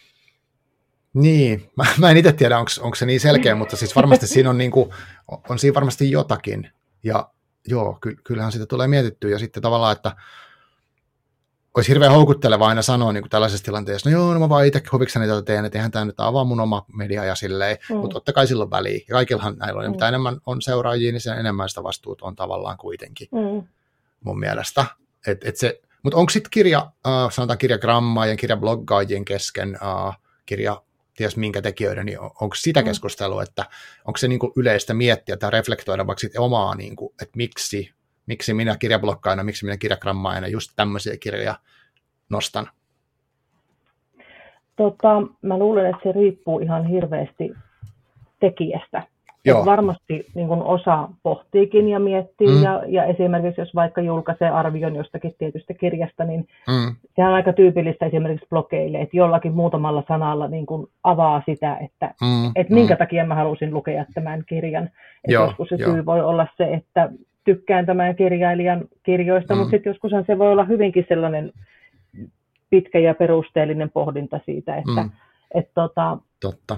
Niin, 1.15 1.63
mä, 1.77 1.85
mä 2.01 2.11
en 2.11 2.17
itse 2.17 2.33
tiedä, 2.33 2.59
onko 2.59 2.95
se 2.95 3.07
niin 3.07 3.21
selkeä, 3.21 3.55
mutta 3.55 3.77
siis 3.77 3.97
varmasti 3.97 4.27
siinä 4.35 4.51
on, 4.51 4.59
niin 4.59 4.71
kuin, 4.71 4.91
on 5.49 5.59
siinä 5.59 5.75
varmasti 5.75 6.11
jotakin. 6.11 6.69
Ja 7.03 7.29
joo, 7.69 7.99
ky, 8.01 8.17
kyllähän 8.25 8.53
sitä 8.53 8.67
tulee 8.67 8.89
mietittyä. 8.89 9.31
Ja 9.31 9.39
sitten 9.39 9.63
tavallaan, 9.63 9.93
että 9.93 10.13
olisi 11.79 11.91
hirveän 11.91 12.13
houkutteleva 12.13 12.69
aina 12.69 12.83
sanoa 12.83 13.13
niin 13.13 13.23
kuin 13.23 13.31
tällaisessa 13.31 13.65
tilanteessa, 13.65 14.11
no 14.11 14.17
joo, 14.17 14.35
no 14.35 14.41
mä 14.41 14.49
vaan 14.49 14.67
itse 14.67 14.83
huvikseni 14.93 15.27
tätä 15.27 15.43
teen, 15.43 15.65
että 15.65 15.79
eihän 15.79 15.91
tämä 15.91 16.05
nyt 16.05 16.21
avaa 16.21 16.45
mun 16.45 16.61
oma 16.61 16.85
media 16.93 17.25
ja 17.25 17.35
silleen, 17.35 17.77
mm. 17.91 17.97
mutta 17.97 18.15
totta 18.15 18.33
kai 18.33 18.47
silloin 18.47 18.71
väliä. 18.71 19.01
Ja 19.09 19.13
kaikillahan 19.13 19.57
näillä 19.57 19.79
on, 19.79 19.87
mm. 19.87 19.91
mitä 19.91 20.09
enemmän 20.09 20.37
on 20.47 20.63
seuraajia, 20.63 21.13
niin 21.13 21.21
sen 21.21 21.39
enemmän 21.39 21.69
sitä 21.69 21.83
vastuut 21.83 22.23
on 22.23 22.37
tavallaan 22.37 22.77
kuitenkin 22.79 23.29
mm. 23.33 23.69
mun 24.21 24.39
mielestä. 24.39 24.85
Et, 25.27 25.45
et 25.45 25.57
se, 25.57 25.81
mutta 26.03 26.17
onko 26.17 26.31
sitten 26.31 26.51
kirja, 26.51 26.91
äh, 27.07 27.33
sanotaan 27.33 27.59
kirjagrammaajien, 27.59 28.37
kirjabloggaajien 28.37 29.25
kesken, 29.25 29.79
äh, 29.83 30.19
kirja 30.47 30.83
ties 31.17 31.37
minkä 31.37 31.63
tekijöiden, 31.63 32.07
niin 32.07 32.21
on, 32.21 32.31
onko 32.41 32.55
sitä 32.55 32.81
mm. 32.81 32.85
keskustelua, 32.85 33.43
että 33.43 33.65
onko 34.05 34.17
se 34.17 34.29
niin 34.29 34.39
kuin 34.39 34.53
yleistä 34.57 34.95
miettiä 34.95 35.37
tai 35.37 35.51
reflektoida 35.51 36.07
vaikka 36.07 36.21
sit 36.21 36.39
omaa, 36.39 36.75
niin 36.75 36.97
kuin, 36.97 37.15
että 37.23 37.37
miksi, 37.37 37.91
miksi 38.29 38.55
minä 38.55 38.77
kirjablokkaina, 38.77 39.45
miksi 39.45 39.65
minä 39.65 39.77
kirjagrammaina 39.77 40.49
just 40.49 40.73
tämmöisiä 40.77 41.17
kirjoja 41.21 41.55
nostan? 42.31 42.67
Tota, 44.77 45.23
mä 45.43 45.59
luulen, 45.59 45.87
että 45.87 46.03
se 46.03 46.13
riippuu 46.13 46.59
ihan 46.59 46.87
hirveästi 46.87 47.51
tekijästä. 48.41 49.03
Joo. 49.45 49.67
varmasti 49.67 50.27
niin 50.35 50.49
kuin 50.49 50.63
osa 50.63 51.09
pohtiikin 51.23 51.89
ja 51.89 51.99
miettii, 52.01 52.49
mm. 52.49 52.63
ja, 52.63 52.83
ja 52.87 53.05
esimerkiksi 53.05 53.61
jos 53.61 53.75
vaikka 53.75 54.01
julkaisee 54.01 54.51
arvion 54.51 54.97
jostakin 54.97 55.33
tietystä 55.39 55.75
kirjasta, 55.75 56.25
niin 56.25 56.49
mm. 56.69 56.95
se 57.17 57.25
on 57.25 57.35
aika 57.35 57.53
tyypillistä 57.53 58.07
esimerkiksi 58.07 58.47
blogeille, 58.51 58.99
että 59.01 59.17
jollakin 59.17 59.53
muutamalla 59.53 60.03
sanalla 60.09 60.49
niin 60.49 60.67
kuin 60.67 60.87
avaa 61.05 61.43
sitä, 61.47 61.77
että, 61.77 62.15
mm. 62.23 62.53
että 62.57 62.75
minkä 62.75 62.95
mm. 62.95 62.99
takia 62.99 63.27
mä 63.27 63.35
halusin 63.35 63.75
lukea 63.75 64.05
tämän 64.15 64.45
kirjan. 64.49 64.85
Että 64.85 65.33
Joo, 65.33 65.45
joskus 65.45 65.69
se 65.69 65.77
jo. 65.79 65.93
syy 65.93 66.07
voi 66.07 66.21
olla 66.21 66.47
se, 66.57 66.65
että 66.65 67.11
tykkään 67.49 67.87
tämän 67.87 68.17
kirjailijan 68.17 68.85
kirjoista, 69.03 69.55
mm. 69.55 69.59
mutta 69.59 69.71
sitten 69.71 69.91
joskushan 69.91 70.25
se 70.27 70.39
voi 70.39 70.53
olla 70.53 70.65
hyvinkin 70.65 71.07
sellainen 71.09 71.53
pitkä 72.71 72.99
ja 72.99 73.15
perusteellinen 73.15 73.91
pohdinta 73.91 74.41
siitä, 74.45 74.77
että 74.77 75.03
mm. 75.03 75.11
et, 75.55 75.71
tota, 75.75 76.19
Totta 76.41 76.77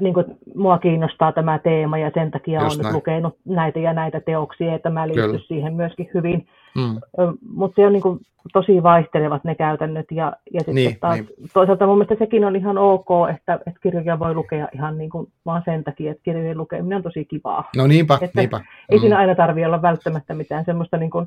niin 0.00 0.14
kuin, 0.14 0.26
mua 0.54 0.78
kiinnostaa 0.78 1.32
tämä 1.32 1.58
teema 1.58 1.98
ja 1.98 2.10
sen 2.14 2.30
takia 2.30 2.60
olen 2.60 2.78
nyt 2.78 2.92
lukenut 2.92 3.36
näitä 3.44 3.78
ja 3.78 3.92
näitä 3.92 4.20
teoksia, 4.20 4.74
että 4.74 4.90
mä 4.90 5.08
liityn 5.08 5.40
siihen 5.48 5.74
myöskin 5.74 6.10
hyvin. 6.14 6.48
Mm. 6.74 7.00
Mutta 7.54 7.74
se 7.76 7.86
on 7.86 7.92
niin 7.92 8.02
kuin, 8.02 8.20
tosi 8.52 8.82
vaihtelevat 8.82 9.44
ne 9.44 9.54
käytännöt 9.54 10.06
ja, 10.10 10.32
ja 10.52 10.60
sitten 10.60 10.74
niin, 10.74 10.96
taas, 11.00 11.14
niin. 11.16 11.28
toisaalta 11.54 11.86
mun 11.86 11.98
mielestä 11.98 12.24
sekin 12.24 12.44
on 12.44 12.56
ihan 12.56 12.78
ok, 12.78 13.08
että, 13.34 13.54
että 13.54 13.80
kirjoja 13.82 14.18
voi 14.18 14.34
lukea 14.34 14.68
ihan 14.74 14.98
niin 14.98 15.10
kuin, 15.10 15.28
vaan 15.46 15.62
sen 15.64 15.84
takia, 15.84 16.10
että 16.10 16.22
kirjojen 16.22 16.58
lukeminen 16.58 16.96
on 16.96 17.02
tosi 17.02 17.24
kivaa. 17.24 17.70
No 17.76 17.86
niinpä, 17.86 18.18
että 18.20 18.40
niinpä. 18.40 18.60
Ei 18.88 18.98
mm. 18.98 19.00
siinä 19.00 19.18
aina 19.18 19.34
tarvitse 19.34 19.66
olla 19.66 19.82
välttämättä 19.82 20.34
mitään 20.34 20.64
semmoista 20.64 20.96
niin 20.96 21.10
kuin, 21.10 21.26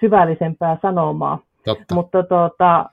syvällisempää 0.00 0.76
sanomaa. 0.82 1.38
Totta. 1.64 1.94
Mutta 1.94 2.22
tuota, 2.22 2.90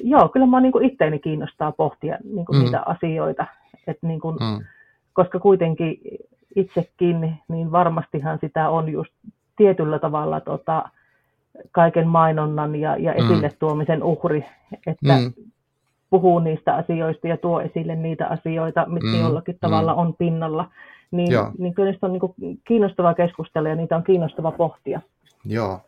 joo, 0.00 0.28
kyllä 0.28 0.46
mä 0.46 0.60
niin 0.60 0.72
kuin 0.72 0.84
itteeni 0.84 1.18
kiinnostaa 1.18 1.72
pohtia 1.72 2.18
niin 2.34 2.46
kuin 2.46 2.58
mm. 2.58 2.64
niitä 2.64 2.82
asioita 2.86 3.46
et 3.86 3.98
niin 4.02 4.20
kun, 4.20 4.36
mm. 4.40 4.64
Koska 5.12 5.38
kuitenkin 5.38 6.00
itsekin, 6.56 7.38
niin 7.48 7.72
varmastihan 7.72 8.38
sitä 8.40 8.68
on 8.68 8.88
just 8.88 9.12
tietyllä 9.56 9.98
tavalla 9.98 10.40
tota, 10.40 10.88
kaiken 11.72 12.08
mainonnan 12.08 12.76
ja, 12.76 12.96
ja 12.96 13.12
mm. 13.12 13.18
esille 13.18 13.50
tuomisen 13.58 14.02
uhri, 14.02 14.44
että 14.86 15.18
mm. 15.18 15.32
puhuu 16.10 16.38
niistä 16.38 16.74
asioista 16.74 17.28
ja 17.28 17.36
tuo 17.36 17.60
esille 17.60 17.96
niitä 17.96 18.26
asioita, 18.26 18.86
mitkä 18.86 19.08
mm. 19.08 19.20
jollakin 19.20 19.58
tavalla 19.60 19.92
mm. 19.92 19.98
on 19.98 20.14
pinnalla. 20.14 20.70
Niin, 21.10 21.28
niin 21.58 21.74
kyllä 21.74 21.90
niistä 21.90 22.06
on 22.06 22.12
niin 22.12 22.60
kiinnostava 22.66 23.14
keskustella 23.14 23.68
ja 23.68 23.74
niitä 23.74 23.96
on 23.96 24.04
kiinnostava 24.04 24.52
pohtia. 24.52 25.00
Joo, 25.44 25.80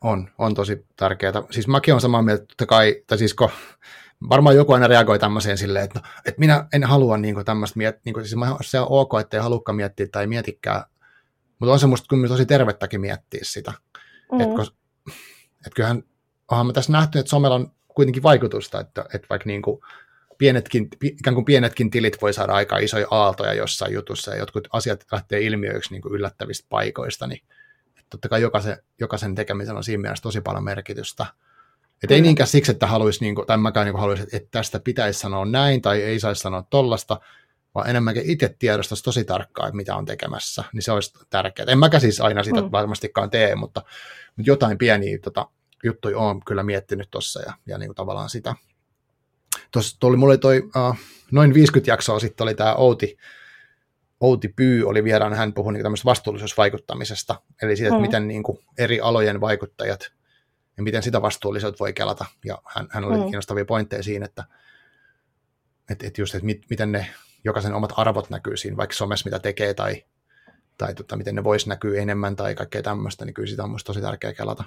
on, 0.00 0.28
on 0.38 0.54
tosi 0.54 0.86
tärkeää. 0.96 1.32
Siis 1.50 1.68
mäkin 1.68 1.94
olen 1.94 2.00
samaa 2.00 2.22
mieltä, 2.22 2.42
että 2.42 2.66
kai, 2.66 3.02
tai 3.06 3.18
siis 3.18 3.34
kun 3.34 3.48
varmaan 4.30 4.56
joku 4.56 4.72
aina 4.72 4.86
reagoi 4.86 5.18
tämmöiseen 5.18 5.58
silleen, 5.58 5.84
että, 5.84 5.98
no, 5.98 6.06
että 6.26 6.38
minä 6.38 6.66
en 6.72 6.84
halua 6.84 7.16
niin 7.16 7.44
tämmöistä 7.44 7.78
miettiä, 7.78 8.02
niin 8.04 8.12
kuin, 8.12 8.26
siis 8.26 8.40
se 8.60 8.80
on 8.80 8.86
ok, 8.90 9.20
että 9.20 9.36
ei 9.36 9.42
halukka 9.42 9.72
miettiä 9.72 10.06
tai 10.12 10.26
mietikään, 10.26 10.82
mutta 11.58 11.72
on 11.72 11.78
se 11.78 11.86
musta 11.86 12.06
kyllä 12.08 12.28
tosi 12.28 12.46
tervettäkin 12.46 13.00
miettiä 13.00 13.40
sitä. 13.42 13.72
Mm. 14.32 14.40
Että 14.40 14.72
et 15.66 15.74
kyllähän 15.74 16.02
onhan 16.50 16.66
me 16.66 16.72
tässä 16.72 16.92
nähty, 16.92 17.18
että 17.18 17.30
somella 17.30 17.56
on 17.56 17.72
kuitenkin 17.88 18.22
vaikutusta, 18.22 18.80
että, 18.80 19.04
että 19.14 19.26
vaikka 19.30 19.46
niin 19.46 19.62
kuin 19.62 19.80
pienetkin, 20.38 20.88
ikään 21.02 21.34
kuin 21.34 21.44
pienetkin 21.44 21.90
tilit 21.90 22.22
voi 22.22 22.32
saada 22.32 22.52
aika 22.52 22.78
isoja 22.78 23.06
aaltoja 23.10 23.54
jossain 23.54 23.94
jutussa 23.94 24.30
ja 24.30 24.36
jotkut 24.36 24.68
asiat 24.72 25.04
lähtee 25.12 25.40
ilmiöiksi 25.40 25.90
niin 25.92 26.02
kuin 26.02 26.14
yllättävistä 26.14 26.66
paikoista, 26.68 27.26
niin 27.26 27.42
totta 28.10 28.28
kai 28.28 28.42
jokaisen, 28.42 28.76
jokaisen 29.00 29.34
tekemisen 29.34 29.76
on 29.76 29.84
siinä 29.84 30.00
mielessä 30.00 30.22
tosi 30.22 30.40
paljon 30.40 30.64
merkitystä. 30.64 31.26
Et 32.04 32.10
ei 32.10 32.20
niinkään 32.20 32.46
siksi, 32.46 32.72
että 32.72 32.86
haluaisi, 32.86 33.24
niin 33.24 33.34
kuin, 33.34 33.46
tai 33.46 33.58
mäkään 33.58 33.86
niin 33.86 33.98
haluaisin, 33.98 34.26
että 34.32 34.48
tästä 34.50 34.80
pitäisi 34.80 35.20
sanoa 35.20 35.44
näin 35.44 35.82
tai 35.82 36.02
ei 36.02 36.20
saisi 36.20 36.40
sanoa 36.40 36.62
tollasta, 36.70 37.20
vaan 37.76 37.90
enemmänkin 37.90 38.30
itse 38.30 38.56
tiedostaisi 38.58 39.04
tosi 39.04 39.24
tarkkaan, 39.24 39.68
että 39.68 39.76
mitä 39.76 39.96
on 39.96 40.04
tekemässä, 40.04 40.64
niin 40.72 40.82
se 40.82 40.92
olisi 40.92 41.12
tärkeää. 41.30 41.66
En 41.68 41.78
mäkään 41.78 42.00
siis 42.00 42.20
aina 42.20 42.42
sitä 42.42 42.62
mm. 42.62 42.68
varmastikaan 42.72 43.30
tee, 43.30 43.54
mutta, 43.54 43.82
mutta 44.36 44.50
jotain 44.50 44.78
pieniä 44.78 45.18
tota, 45.18 45.48
juttuja 45.84 46.18
olen 46.18 46.40
kyllä 46.46 46.62
miettinyt 46.62 47.10
tuossa 47.10 47.42
ja, 47.42 47.52
ja 47.66 47.78
niin 47.78 47.88
kuin 47.88 47.96
tavallaan 47.96 48.30
sitä. 48.30 48.54
Tuossa 49.72 49.96
tuli, 50.00 50.16
mulla 50.16 50.32
oli 50.32 50.38
toi, 50.38 50.58
uh, 50.58 50.96
noin 51.32 51.54
50 51.54 51.90
jaksoa 51.90 52.18
sitten 52.18 52.44
oli 52.44 52.54
tämä 52.54 52.74
Outi, 52.74 53.16
Outi 54.20 54.48
Pyy 54.48 54.84
oli 54.88 55.04
vieraan, 55.04 55.34
hän 55.34 55.52
puhui 55.52 55.72
niin 55.72 55.82
tämmöistä 55.82 56.04
vastuullisuusvaikuttamisesta, 56.04 57.42
eli 57.62 57.76
siitä, 57.76 57.88
että 57.88 57.98
mm. 57.98 58.02
miten 58.02 58.28
niin 58.28 58.42
kuin 58.42 58.58
eri 58.78 59.00
alojen 59.00 59.40
vaikuttajat 59.40 60.12
ja 60.76 60.82
miten 60.82 61.02
sitä 61.02 61.22
vastuullisuutta 61.22 61.78
voi 61.78 61.92
kelata. 61.92 62.24
Ja 62.44 62.58
hän, 62.66 62.88
hän 62.90 63.04
oli 63.04 63.16
mm. 63.16 63.22
kiinnostavia 63.22 63.64
pointteja 63.64 64.02
siinä, 64.02 64.24
että, 64.24 64.44
että, 65.90 66.06
että 66.06 66.20
just, 66.20 66.34
että 66.34 66.46
mit, 66.46 66.62
miten 66.70 66.92
ne 66.92 67.06
jokaisen 67.46 67.74
omat 67.74 67.92
arvot 67.96 68.30
näkyy 68.30 68.56
siinä, 68.56 68.76
vaikka 68.76 68.96
somessa 68.96 69.26
mitä 69.26 69.38
tekee 69.38 69.74
tai, 69.74 70.04
tai 70.78 70.94
tota, 70.94 71.16
miten 71.16 71.34
ne 71.34 71.44
voisi 71.44 71.68
näkyä 71.68 72.02
enemmän 72.02 72.36
tai 72.36 72.54
kaikkea 72.54 72.82
tämmöistä, 72.82 73.24
niin 73.24 73.34
kyllä 73.34 73.48
sitä 73.48 73.64
on 73.64 73.70
musta 73.70 73.86
tosi 73.86 74.00
tärkeää 74.00 74.32
kelata. 74.32 74.64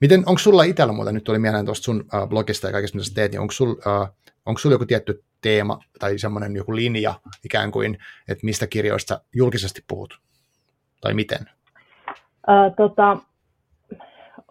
Miten, 0.00 0.22
onko 0.26 0.38
sulla 0.38 0.62
itsellä 0.62 0.92
muuten, 0.92 1.14
nyt 1.14 1.24
tuli 1.24 1.38
mieleen 1.38 1.64
tuosta 1.64 1.84
sun 1.84 2.00
uh, 2.00 2.28
blogista 2.28 2.66
ja 2.66 2.72
kaikista, 2.72 2.98
mitä 2.98 3.08
sä 3.08 3.14
teet, 3.14 3.32
niin 3.32 3.40
onko 3.40 3.52
sulla 3.52 4.02
uh, 4.02 4.08
onko 4.46 4.58
sulla 4.58 4.74
joku 4.74 4.86
tietty 4.86 5.24
teema 5.40 5.78
tai 5.98 6.18
semmoinen 6.18 6.56
joku 6.56 6.76
linja 6.76 7.14
ikään 7.44 7.70
kuin, 7.70 7.98
että 8.28 8.44
mistä 8.44 8.66
kirjoista 8.66 9.20
julkisesti 9.34 9.84
puhut? 9.88 10.20
Tai 11.00 11.14
miten? 11.14 11.50
Uh, 12.48 12.74
tota, 12.76 13.16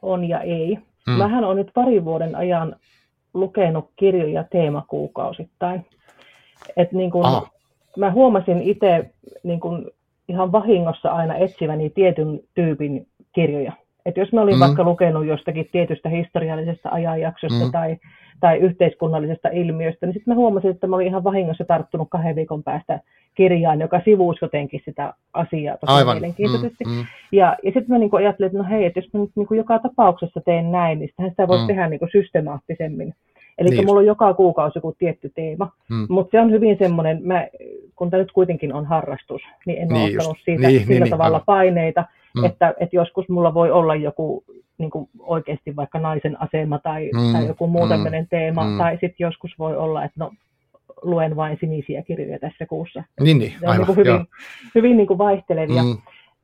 on 0.02 0.26
ja 0.26 0.42
ei. 0.42 0.78
Hmm. 1.10 1.18
Mähän 1.18 1.44
olen 1.44 1.58
nyt 1.58 1.72
pari 1.74 2.06
vuoden 2.06 2.36
ajan 2.36 2.76
lukenut 3.34 3.92
kirjoja 3.96 4.44
teemakuukausittain. 4.44 5.86
Et 6.78 6.92
niin 6.92 7.12
kun, 7.12 7.26
mä 7.98 8.12
huomasin 8.12 8.62
itse 8.62 9.10
niin 9.44 9.60
kun 9.60 9.92
ihan 10.30 10.52
vahingossa 10.52 11.12
aina 11.12 11.36
etsiväni 11.36 11.90
tietyn 11.90 12.40
tyypin 12.54 13.08
kirjoja. 13.34 13.72
Et 14.06 14.18
jos 14.18 14.34
mä 14.34 14.42
olin 14.42 14.56
mm. 14.56 14.60
vaikka 14.60 14.84
lukenut 14.84 15.26
jostakin 15.26 15.70
tietystä 15.72 16.10
historiallisesta 16.10 16.90
ajanjaksosta 16.90 17.66
mm. 17.66 17.72
tai, 17.72 17.98
tai 18.40 18.58
yhteiskunnallisesta 18.58 19.50
ilmiöstä, 19.50 20.06
niin 20.06 20.14
sitten 20.14 20.32
mä 20.32 20.36
huomasin, 20.36 20.72
että 20.72 20.88
mä 20.88 20.96
olin 20.96 21.08
ihan 21.08 21.24
vahingossa 21.24 21.66
tarttunut 21.66 22.08
kahden 22.12 22.36
viikon 22.36 22.64
päästä 22.64 23.00
kirjaan, 23.36 23.80
joka 23.80 24.02
sivuusi 24.06 24.40
jotenkin 24.42 24.82
sitä 24.86 25.14
asiaa 25.34 25.78
tosi 25.78 25.94
Aivan. 25.94 26.16
mielenkiintoisesti. 26.16 26.86
Mm, 26.86 26.92
mm. 26.92 27.06
Ja, 27.32 27.58
ja 27.64 27.72
sitten 27.72 27.86
mä 27.88 27.98
niinku 27.98 28.16
ajattelin, 28.16 28.48
että 28.48 28.58
no 28.58 28.70
hei, 28.70 28.86
että 28.86 29.00
jos 29.00 29.14
mä 29.14 29.20
nyt 29.20 29.32
niinku 29.36 29.54
joka 29.54 29.80
tapauksessa 29.80 30.42
teen 30.46 30.72
näin, 30.72 31.00
niin 31.00 31.10
sitä 31.30 31.48
voisi 31.48 31.64
mm. 31.64 31.68
tehdä 31.68 31.88
niinku 31.88 32.08
systemaattisemmin. 32.12 33.14
Eli 33.58 33.70
niin 33.70 33.86
mulla 33.86 34.00
on 34.00 34.06
joka 34.06 34.34
kuukausi 34.34 34.78
joku 34.78 34.96
tietty 34.98 35.32
teema, 35.36 35.72
mm. 35.90 36.06
mutta 36.10 36.32
se 36.32 36.42
on 36.42 36.52
hyvin 36.52 36.78
semmoinen, 36.78 37.20
mä, 37.24 37.48
kun 37.96 38.10
tämä 38.10 38.22
nyt 38.22 38.32
kuitenkin 38.32 38.74
on 38.74 38.86
harrastus, 38.86 39.42
niin 39.66 39.82
en 39.82 39.88
niin 39.88 40.02
ole 40.02 40.12
ottanut 40.12 40.38
siitä 40.46 40.68
niin, 40.68 40.86
sillä 40.88 41.04
niin, 41.06 41.10
tavalla 41.10 41.38
niin, 41.38 41.46
paineita, 41.46 42.06
mm. 42.36 42.46
että, 42.46 42.74
että 42.80 42.96
joskus 42.96 43.30
mulla 43.30 43.54
voi 43.54 43.72
olla 43.72 43.96
joku 43.96 44.44
niin 44.78 44.92
kuin 44.92 45.10
oikeasti 45.20 45.76
vaikka 45.76 46.00
naisen 46.00 46.42
asema 46.42 46.80
tai, 46.80 47.10
mm. 47.14 47.34
tai 47.34 47.48
joku 47.48 47.68
muu 47.68 47.84
mm. 47.84 47.90
tämmöinen 47.90 48.28
teema, 48.30 48.64
mm. 48.64 48.78
tai 48.78 48.92
sitten 48.92 49.16
joskus 49.26 49.52
voi 49.60 49.78
olla, 49.78 50.04
että 50.04 50.20
no 50.20 50.32
luen 51.02 51.36
vain 51.36 51.58
sinisiä 51.60 52.02
kirjoja 52.02 52.40
tässä 52.40 52.66
kuussa. 52.66 53.04
Niin, 53.20 53.40
niin, 53.40 53.54
aivan, 53.62 53.78
niin 53.78 53.86
kuin 53.86 53.98
hyvin, 53.98 54.28
hyvin 54.76 54.98
niin 54.98 55.08
kuin 55.08 55.18
vaihtelevia. 55.18 55.84
Mm. 55.84 55.98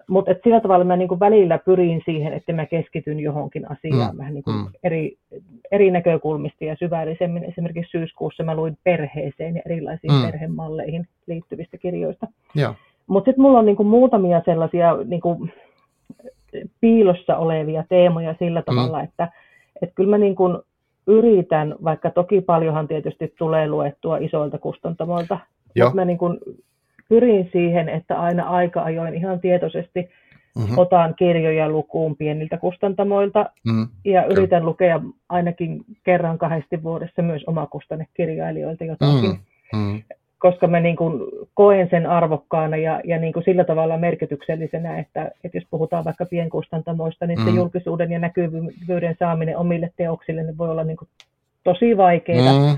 Mutta 0.10 0.36
sillä 0.44 0.62
tavalla 0.62 0.86
mä 0.86 0.96
niinku 0.96 1.20
välillä 1.20 1.58
pyrin 1.58 2.02
siihen, 2.06 2.34
että 2.34 2.54
mä 2.54 2.66
keskityn 2.66 3.20
johonkin 3.20 3.72
asiaan 3.72 4.16
mm. 4.16 4.18
vähän 4.18 4.34
niinku 4.34 4.52
mm. 4.52 4.66
eri, 4.84 5.18
eri 5.72 5.92
näkökulmista 5.92 6.66
ja 6.66 6.76
syvällisemmin. 6.80 7.44
Esimerkiksi 7.44 7.92
syyskuussa 7.92 8.44
mä 8.44 8.56
luin 8.56 8.78
perheeseen 8.84 9.56
ja 9.56 9.62
erilaisiin 9.66 10.14
mm. 10.14 10.22
perhemalleihin 10.22 11.08
liittyvistä 11.28 11.78
kirjoista. 11.78 12.28
Mutta 13.08 13.30
sitten 13.30 13.42
mulla 13.42 13.60
on 13.60 13.66
niinku 13.66 13.84
muutamia 13.84 14.42
sellaisia 14.46 14.98
niinku 15.06 15.48
piilossa 16.82 17.38
olevia 17.38 17.84
teemoja 17.90 18.36
sillä 18.40 18.60
mm. 18.60 18.66
tavalla, 18.66 18.98
mm. 18.98 19.04
että 19.04 19.32
et 19.82 19.92
kyllä 19.96 20.10
mä 20.10 20.18
niinku 20.18 20.64
yritän, 21.08 21.76
vaikka 21.84 22.10
toki 22.10 22.42
paljonhan 22.42 22.88
tietysti 22.88 23.34
tulee 23.38 23.68
luettua 23.68 24.18
isoilta 24.18 24.58
kustantamoilta, 24.58 25.38
mutta 25.80 25.96
mä 25.96 26.06
niinku 26.06 26.26
pyrin 27.10 27.50
siihen, 27.52 27.90
että 27.90 28.22
aina 28.22 28.44
aika 28.44 28.82
ajoin 28.82 29.14
ihan 29.14 29.40
tietoisesti 29.40 30.10
mm-hmm. 30.56 30.78
otan 30.78 31.16
kirjoja 31.16 31.70
lukuun 31.70 32.16
pieniltä 32.16 32.58
kustantamoilta 32.58 33.46
mm-hmm. 33.66 33.88
ja 34.06 34.26
yritän 34.26 34.62
Kyllä. 34.62 34.70
lukea 34.70 35.02
ainakin 35.30 35.86
kerran 36.04 36.38
kahdesti 36.38 36.84
vuodessa 36.84 37.22
myös 37.22 37.44
omakustannekirjailijoilta 37.48 38.84
jotakin. 38.84 39.40
Mm-hmm. 39.74 40.04
Koska 40.40 40.68
mä 40.68 40.80
niin 40.80 40.96
kuin 40.96 41.22
koen 41.54 41.88
sen 41.90 42.08
arvokkaana 42.08 42.78
ja, 42.78 43.02
ja 43.04 43.20
niin 43.20 43.34
kuin 43.34 43.44
sillä 43.44 43.64
tavalla 43.64 43.98
merkityksellisenä, 43.98 45.00
että, 45.00 45.32
että 45.44 45.58
jos 45.58 45.68
puhutaan 45.72 46.06
vaikka 46.06 46.26
pienkustantamoista, 46.26 47.28
niin 47.28 47.40
mm. 47.40 47.44
se 47.44 47.50
mm-hmm. 47.50 47.58
julkisuuden 47.58 48.12
ja 48.12 48.20
näkyvyyden 48.20 49.16
saaminen 49.20 49.58
omille 49.58 49.92
teoksille 49.98 50.44
niin 50.44 50.58
voi 50.58 50.70
olla 50.70 50.84
niin 50.84 50.98
kuin 50.98 51.08
tosi 51.64 51.98
vaikeaa. 51.98 52.76
Mm, 52.76 52.78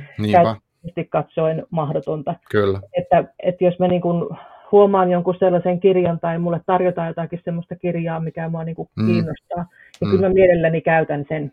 katsoen 1.09 1.65
mahdotonta. 1.69 2.35
Kyllä. 2.51 2.79
Että, 2.93 3.23
että 3.39 3.63
jos 3.63 3.79
mä 3.79 3.87
niin 3.87 4.01
kuin 4.01 4.29
huomaan 4.71 5.11
jonkun 5.11 5.35
sellaisen 5.39 5.79
kirjan 5.79 6.19
tai 6.19 6.39
mulle 6.39 6.61
tarjotaan 6.65 7.07
jotakin 7.07 7.41
sellaista 7.45 7.75
kirjaa, 7.75 8.19
mikä 8.19 8.49
mua 8.49 8.63
niin 8.63 8.75
kuin 8.75 8.89
mm. 8.95 9.05
kiinnostaa, 9.05 9.65
niin 10.01 10.09
mm. 10.09 10.11
kyllä 10.11 10.27
mä 10.27 10.33
mielelläni 10.33 10.81
käytän 10.81 11.25
sen 11.29 11.51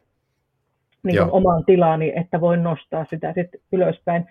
niin 1.03 1.18
kuin 1.18 1.30
omaan 1.30 1.64
tilaani, 1.64 2.12
että 2.16 2.41
voin 2.41 2.62
nostaa 2.62 3.07
sitä 3.11 3.33
sitten 3.33 3.61
ylöspäin. 3.72 4.26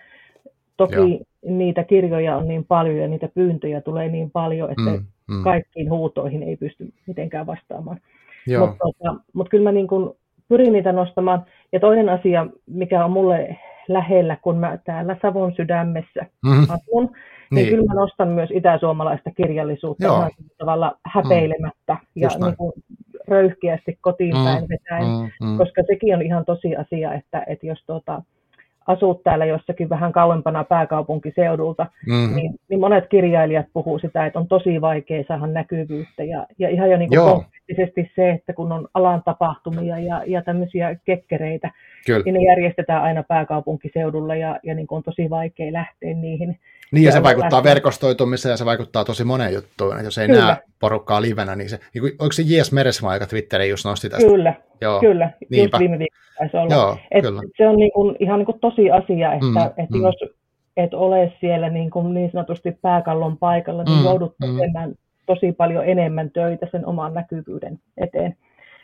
Toki 0.76 0.96
Joo. 0.96 1.18
niitä 1.46 1.84
kirjoja 1.84 2.36
on 2.36 2.48
niin 2.48 2.64
paljon 2.64 2.96
ja 2.96 3.08
niitä 3.08 3.28
pyyntöjä 3.34 3.80
tulee 3.80 4.08
niin 4.08 4.30
paljon, 4.30 4.70
että 4.70 4.90
mm. 4.90 5.04
Mm. 5.36 5.42
kaikkiin 5.42 5.90
huutoihin 5.90 6.42
ei 6.42 6.56
pysty 6.56 6.92
mitenkään 7.06 7.46
vastaamaan. 7.46 8.00
Mutta 8.58 8.76
tota, 8.78 9.14
mut 9.32 9.48
kyllä 9.48 9.64
mä 9.64 9.72
niin 9.72 9.88
kuin 9.88 10.10
pyrin 10.48 10.72
niitä 10.72 10.92
nostamaan. 10.92 11.44
Ja 11.72 11.80
toinen 11.80 12.08
asia, 12.08 12.46
mikä 12.66 13.04
on 13.04 13.10
mulle 13.10 13.58
lähellä, 13.88 14.36
kun 14.42 14.56
mä 14.56 14.78
täällä 14.84 15.16
Savon 15.22 15.54
sydämessä 15.54 16.26
mm-hmm. 16.46 16.66
asun, 16.70 17.04
niin, 17.04 17.14
niin 17.50 17.68
kyllä 17.68 17.84
mä 17.86 17.94
nostan 17.94 18.28
myös 18.28 18.50
itäsuomalaista 18.50 19.30
kirjallisuutta 19.30 20.04
Joo. 20.04 20.16
ihan 20.16 20.30
tavalla 20.58 20.98
häpeilemättä 21.06 21.92
mm. 21.92 22.22
ja 22.22 22.28
niin 22.44 22.56
kuin 22.56 22.72
röyhkeästi 23.28 23.98
kotiin 24.00 24.36
mm. 24.36 24.44
päin 24.44 24.68
vetäen, 24.68 25.06
mm. 25.06 25.48
Mm. 25.48 25.58
koska 25.58 25.82
sekin 25.86 26.14
on 26.14 26.22
ihan 26.22 26.44
tosi 26.44 26.76
asia, 26.76 27.14
että, 27.14 27.44
että 27.46 27.66
jos 27.66 27.84
tuota, 27.86 28.22
asut 28.86 29.22
täällä 29.22 29.44
jossakin 29.44 29.88
vähän 29.88 30.12
kauempana 30.12 30.64
pääkaupunkiseudulta, 30.64 31.86
mm-hmm. 32.06 32.36
niin, 32.36 32.54
niin 32.68 32.80
monet 32.80 33.08
kirjailijat 33.08 33.66
puhuu 33.72 33.98
sitä, 33.98 34.26
että 34.26 34.38
on 34.38 34.48
tosi 34.48 34.80
vaikea 34.80 35.24
saada 35.28 35.46
näkyvyyttä. 35.46 36.24
Ja, 36.24 36.46
ja 36.58 36.68
ihan 36.68 36.90
jo 36.90 36.96
niin 36.96 37.08
kuin 37.08 37.20
konkreettisesti 37.20 38.10
se, 38.16 38.30
että 38.30 38.52
kun 38.52 38.72
on 38.72 38.88
alan 38.94 39.22
tapahtumia 39.24 39.98
ja, 39.98 40.22
ja 40.26 40.42
tämmöisiä 40.42 40.96
kekkereitä, 41.04 41.70
Kyllä. 42.06 42.22
niin 42.24 42.34
ne 42.34 42.40
järjestetään 42.42 43.02
aina 43.02 43.22
pääkaupunkiseudulla 43.22 44.34
ja, 44.34 44.60
ja 44.62 44.74
niin 44.74 44.86
kuin 44.86 44.96
on 44.96 45.02
tosi 45.02 45.30
vaikea 45.30 45.72
lähteä 45.72 46.14
niihin. 46.14 46.58
Niin, 46.92 47.04
ja 47.04 47.12
se 47.12 47.22
vaikuttaa 47.22 47.58
lähteä. 47.58 47.74
verkostoitumiseen 47.74 48.50
ja 48.50 48.56
se 48.56 48.64
vaikuttaa 48.64 49.04
tosi 49.04 49.24
moneen 49.24 49.54
juttuun. 49.54 49.92
Että 49.92 50.04
jos 50.04 50.18
ei 50.18 50.26
Kyllä. 50.26 50.46
näe 50.46 50.56
porukkaa 50.80 51.22
livenä, 51.22 51.56
niin 51.56 51.70
se, 51.70 51.78
niin 51.94 52.02
kuin, 52.02 52.12
onko 52.12 52.32
se 52.32 52.42
J.S. 52.46 52.72
Meresmaa, 52.72 53.14
joka 53.14 53.26
Twitteriin 53.26 53.70
just 53.70 53.84
nosti 53.84 54.08
tästä? 54.08 54.28
Kyllä, 54.28 54.54
Joo. 54.80 55.00
Kyllä. 55.00 55.30
Niinpä. 55.50 55.76
just 55.76 55.80
viime 55.80 55.98
viikolla 55.98 56.62
olla. 56.62 56.74
Joo, 56.74 56.98
et 57.10 57.22
kyllä. 57.22 57.42
Se 57.56 57.68
on 57.68 57.76
niin 57.76 57.92
kuin, 57.92 58.16
ihan 58.20 58.38
niin 58.38 58.46
kuin 58.46 58.60
tosi 58.60 58.90
asia, 58.90 59.32
että, 59.32 59.46
mm, 59.46 59.56
että 59.56 59.96
mm. 59.96 60.02
jos 60.02 60.14
et 60.76 60.94
ole 60.94 61.32
siellä 61.40 61.68
niin, 61.68 61.90
kuin 61.90 62.14
niin 62.14 62.30
sanotusti 62.32 62.72
pääkallon 62.72 63.38
paikalla, 63.38 63.84
niin 63.84 63.98
mm, 63.98 64.04
joudut 64.04 64.34
mm. 64.44 64.56
tekemään 64.56 64.94
tosi 65.26 65.52
paljon 65.52 65.84
enemmän 65.86 66.30
töitä 66.30 66.66
sen 66.70 66.86
oman 66.86 67.14
näkyvyyden 67.14 67.78
eteen. 67.96 68.36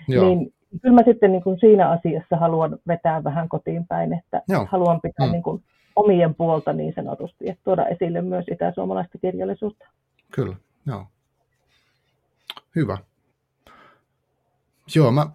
Joo. 0.09 0.25
Niin 0.25 0.53
kyllä 0.83 0.95
mä 0.95 1.03
sitten 1.05 1.33
niin 1.33 1.43
kuin 1.43 1.61
siinä 1.61 1.91
asiassa 1.91 2.37
haluan 2.37 2.79
vetää 2.89 3.25
vähän 3.25 3.49
kotiin 3.49 3.87
päin, 3.87 4.13
että 4.13 4.43
Joo. 4.49 4.67
haluan 4.71 5.01
pitää 5.01 5.27
mm. 5.27 5.33
niin 5.33 5.43
kuin 5.43 5.63
omien 5.99 6.35
puolta 6.35 6.73
niin 6.73 6.93
sanotusti, 6.97 7.51
että 7.51 7.65
tuoda 7.65 7.87
esille 7.87 8.23
myös 8.23 8.45
itä-suomalaista 8.53 9.19
kirjallisuutta. 9.19 9.89
Kyllä, 10.31 10.57
joo. 10.87 11.07
Hyvä. 12.77 12.99
Joo, 14.95 15.11
mä, 15.11 15.27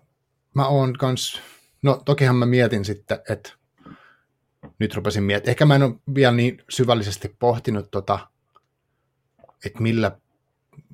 mä 0.53 0.67
oon 0.67 0.93
kans, 0.93 1.41
no 1.81 2.01
tokihan 2.05 2.35
mä 2.35 2.45
mietin 2.45 2.85
sitten, 2.85 3.19
että 3.29 3.49
nyt 4.79 4.95
rupesin 4.95 5.23
miettimään, 5.23 5.51
ehkä 5.51 5.65
mä 5.65 5.75
en 5.75 5.83
ole 5.83 5.95
vielä 6.15 6.31
niin 6.31 6.63
syvällisesti 6.69 7.35
pohtinut 7.39 7.91
tota, 7.91 8.19
että 9.65 9.81
millä, 9.81 10.11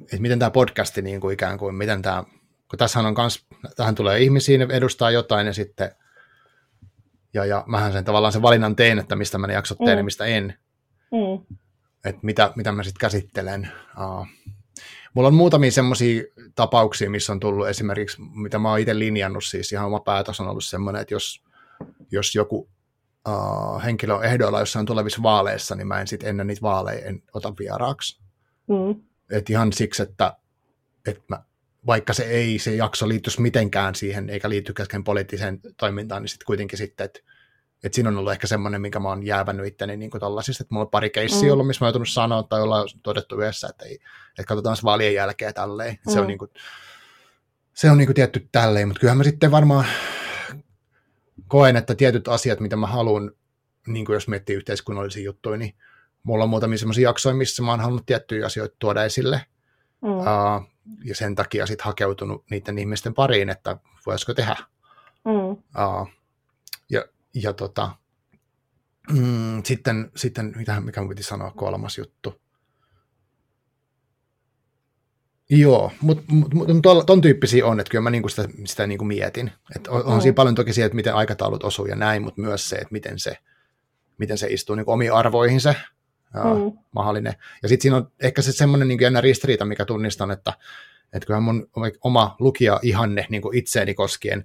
että 0.01 0.21
miten 0.21 0.39
tämä 0.39 0.51
podcasti 0.51 1.01
niin 1.01 1.21
kuin 1.21 1.33
ikään 1.33 1.57
kuin, 1.57 1.75
miten 1.75 2.01
tämä, 2.01 2.23
kun 2.69 2.79
tässä 2.79 2.99
on 2.99 3.15
kans, 3.15 3.47
tähän 3.75 3.95
tulee 3.95 4.19
ihmisiä, 4.19 4.57
ne 4.57 4.67
edustaa 4.69 5.11
jotain 5.11 5.47
ja 5.47 5.53
sitten 5.53 5.91
ja, 7.33 7.45
ja 7.45 7.63
mähän 7.67 7.93
sen 7.93 8.05
tavallaan 8.05 8.33
sen 8.33 8.41
valinnan 8.41 8.75
teen, 8.75 8.99
että 8.99 9.15
mistä 9.15 9.37
mä 9.37 9.47
ne 9.47 9.53
jaksot 9.53 9.77
teen 9.77 9.89
mm. 9.89 9.97
ja 9.97 10.03
mistä 10.03 10.25
en. 10.25 10.53
Mm. 11.11 11.55
Että 12.05 12.19
mitä, 12.21 12.53
mitä 12.55 12.71
mä 12.71 12.83
sitten 12.83 12.99
käsittelen. 12.99 13.71
Uh, 13.97 14.27
mulla 15.13 15.27
on 15.27 15.33
muutamia 15.33 15.71
semmoisia 15.71 16.23
tapauksia, 16.55 17.09
missä 17.09 17.31
on 17.31 17.39
tullut 17.39 17.67
esimerkiksi, 17.67 18.21
mitä 18.21 18.59
mä 18.59 18.69
oon 18.69 18.79
itse 18.79 18.99
linjannut, 18.99 19.43
siis 19.43 19.71
ihan 19.71 19.87
oma 19.87 19.99
päätös 19.99 20.39
on 20.39 20.47
ollut 20.47 20.65
semmoinen, 20.65 21.01
että 21.01 21.13
jos, 21.13 21.43
jos 22.11 22.35
joku 22.35 22.69
uh, 23.27 23.83
henkilö 23.83 24.15
on 24.15 24.23
ehdoilla 24.23 24.59
jossain 24.59 24.85
tulevissa 24.85 25.23
vaaleissa, 25.23 25.75
niin 25.75 25.87
mä 25.87 26.01
en 26.01 26.07
sitten 26.07 26.29
ennen 26.29 26.47
niitä 26.47 26.61
vaaleja 26.61 27.05
en 27.05 27.23
ota 27.33 27.53
vieraaksi. 27.59 28.21
Mm. 28.67 29.01
Et 29.31 29.49
ihan 29.49 29.73
siksi, 29.73 30.03
että, 30.03 30.37
että 31.07 31.23
mä 31.27 31.43
vaikka 31.85 32.13
se 32.13 32.23
ei 32.23 32.59
se 32.59 32.75
jakso 32.75 33.07
liittyisi 33.07 33.41
mitenkään 33.41 33.95
siihen, 33.95 34.29
eikä 34.29 34.49
liitty 34.49 34.73
kesken 34.73 35.03
poliittiseen 35.03 35.59
toimintaan, 35.77 36.21
niin 36.21 36.29
sitten 36.29 36.45
kuitenkin 36.45 36.77
sitten, 36.77 37.05
että 37.05 37.19
että 37.83 37.95
siinä 37.95 38.09
on 38.09 38.17
ollut 38.17 38.31
ehkä 38.31 38.47
semmoinen, 38.47 38.81
minkä 38.81 38.99
mä 38.99 39.09
oon 39.09 39.25
jäävännyt 39.25 39.65
itteni 39.65 39.97
niin 39.97 40.11
kuin 40.11 40.21
tollasista, 40.21 40.63
että 40.63 40.73
mulla 40.73 40.85
on 40.85 40.91
pari 40.91 41.09
keissiä 41.09 41.49
mm. 41.49 41.53
ollut, 41.53 41.67
missä 41.67 41.85
mä 41.85 41.87
oon 41.87 41.89
joutunut 41.89 42.09
sanoa, 42.09 42.43
tai 42.43 42.61
ollaan 42.61 42.87
todettu 43.03 43.41
yhdessä, 43.41 43.67
että, 43.67 43.85
ei, 43.85 43.93
että 44.29 44.43
katsotaan 44.47 44.77
se 44.77 44.83
vaalien 44.83 45.13
jälkeen 45.13 45.53
tälleen. 45.53 45.99
Mm. 46.07 46.13
Se 46.13 46.19
on, 46.19 46.25
mm. 46.25 46.27
niin 46.27 46.37
kuin, 46.37 46.51
se 47.73 47.91
on 47.91 47.97
niin 47.97 48.07
kuin 48.07 48.15
tietty 48.15 48.49
tälleen, 48.51 48.87
mutta 48.87 48.99
kyllähän 48.99 49.17
mä 49.17 49.23
sitten 49.23 49.51
varmaan 49.51 49.85
koen, 51.47 51.75
että 51.75 51.95
tietyt 51.95 52.27
asiat, 52.27 52.59
mitä 52.59 52.75
mä 52.75 52.87
haluan, 52.87 53.31
niin 53.87 54.05
kuin 54.05 54.13
jos 54.13 54.27
miettii 54.27 54.55
yhteiskunnallisia 54.55 55.23
juttuja, 55.23 55.57
niin 55.57 55.75
mulla 56.23 56.43
on 56.43 56.49
muutamia 56.49 56.77
semmoisia 56.77 57.09
jaksoja, 57.09 57.35
missä 57.35 57.63
mä 57.63 57.71
oon 57.71 57.79
halunnut 57.79 58.05
tiettyjä 58.05 58.45
asioita 58.45 58.75
tuoda 58.79 59.03
esille, 59.03 59.41
mm. 60.01 60.09
uh, 60.09 60.25
ja 61.03 61.15
sen 61.15 61.35
takia 61.35 61.65
sitten 61.65 61.85
hakeutunut 61.85 62.45
niiden 62.49 62.77
ihmisten 62.77 63.13
pariin, 63.13 63.49
että 63.49 63.77
voisiko 64.05 64.33
tehdä. 64.33 64.55
Mm. 65.25 65.51
Uh, 65.51 66.09
ja, 66.89 67.05
ja 67.33 67.53
tota, 67.53 67.91
mm, 69.11 69.63
sitten, 69.65 70.11
sitten, 70.15 70.53
mitä, 70.55 70.81
mikä 70.81 71.01
mun 71.01 71.09
piti 71.09 71.23
sanoa, 71.23 71.51
kolmas 71.51 71.97
juttu. 71.97 72.41
Joo, 75.49 75.91
mutta 76.01 76.23
mut, 76.27 76.53
mut, 76.53 76.67
ton 77.05 77.21
tyyppisiä 77.21 77.65
on, 77.65 77.79
että 77.79 77.91
kyllä 77.91 78.01
mä 78.01 78.09
niinku 78.09 78.29
sitä, 78.29 78.47
sitä 78.65 78.87
niinku 78.87 79.05
mietin. 79.05 79.51
Et 79.75 79.87
on, 79.87 80.05
on 80.05 80.13
mm. 80.13 80.21
siinä 80.21 80.35
paljon 80.35 80.55
toki 80.55 80.73
se, 80.73 80.85
että 80.85 80.95
miten 80.95 81.15
aikataulut 81.15 81.63
osuu 81.63 81.85
ja 81.85 81.95
näin, 81.95 82.21
mutta 82.21 82.41
myös 82.41 82.69
se, 82.69 82.75
että 82.75 82.91
miten 82.91 83.19
se, 83.19 83.37
miten 84.17 84.37
se 84.37 84.47
istuu 84.47 84.75
niinku 84.75 84.91
omiin 84.91 85.13
arvoihin 85.13 85.61
se 85.61 85.75
mm. 86.33 86.77
mahdollinen. 86.91 87.33
Ja 87.63 87.69
sitten 87.69 87.81
siinä 87.81 87.97
on 87.97 88.11
ehkä 88.23 88.41
se 88.41 88.51
semmoinen 88.51 88.87
niinku 88.87 89.03
jännä 89.03 89.21
ristiriita, 89.21 89.65
mikä 89.65 89.85
tunnistan, 89.85 90.31
että, 90.31 90.53
että 91.13 91.25
kyllähän 91.25 91.43
mun 91.43 91.69
oma 92.01 92.35
lukija-ihanne 92.39 93.25
niinku 93.29 93.51
itseeni 93.53 93.93
koskien 93.93 94.43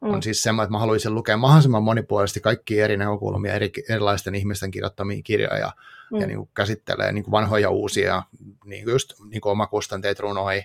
mm. 0.00 0.10
on 0.10 0.22
siis 0.22 0.42
semmoinen, 0.42 0.64
että 0.64 0.72
mä 0.72 0.78
haluaisin 0.78 1.14
lukea 1.14 1.36
mahdollisimman 1.36 1.82
monipuolisesti 1.82 2.40
kaikki 2.40 2.80
eri 2.80 2.96
näkökulmia, 2.96 3.54
eri, 3.54 3.72
erilaisten 3.88 4.34
ihmisten 4.34 4.70
kirjoittamia 4.70 5.22
kirjoja, 5.22 5.72
mm. 6.12 6.20
ja 6.20 6.26
niin 6.26 6.38
kuin 6.38 6.50
käsittelee 6.54 7.12
niin 7.12 7.24
kuin 7.24 7.32
vanhoja 7.32 7.70
uusia, 7.70 8.22
niin 8.64 8.84
kuin 8.84 8.92
just 8.92 9.14
niin 9.30 9.40
kuin 9.40 9.50
omakustanteet, 9.50 10.20
runoja, 10.20 10.62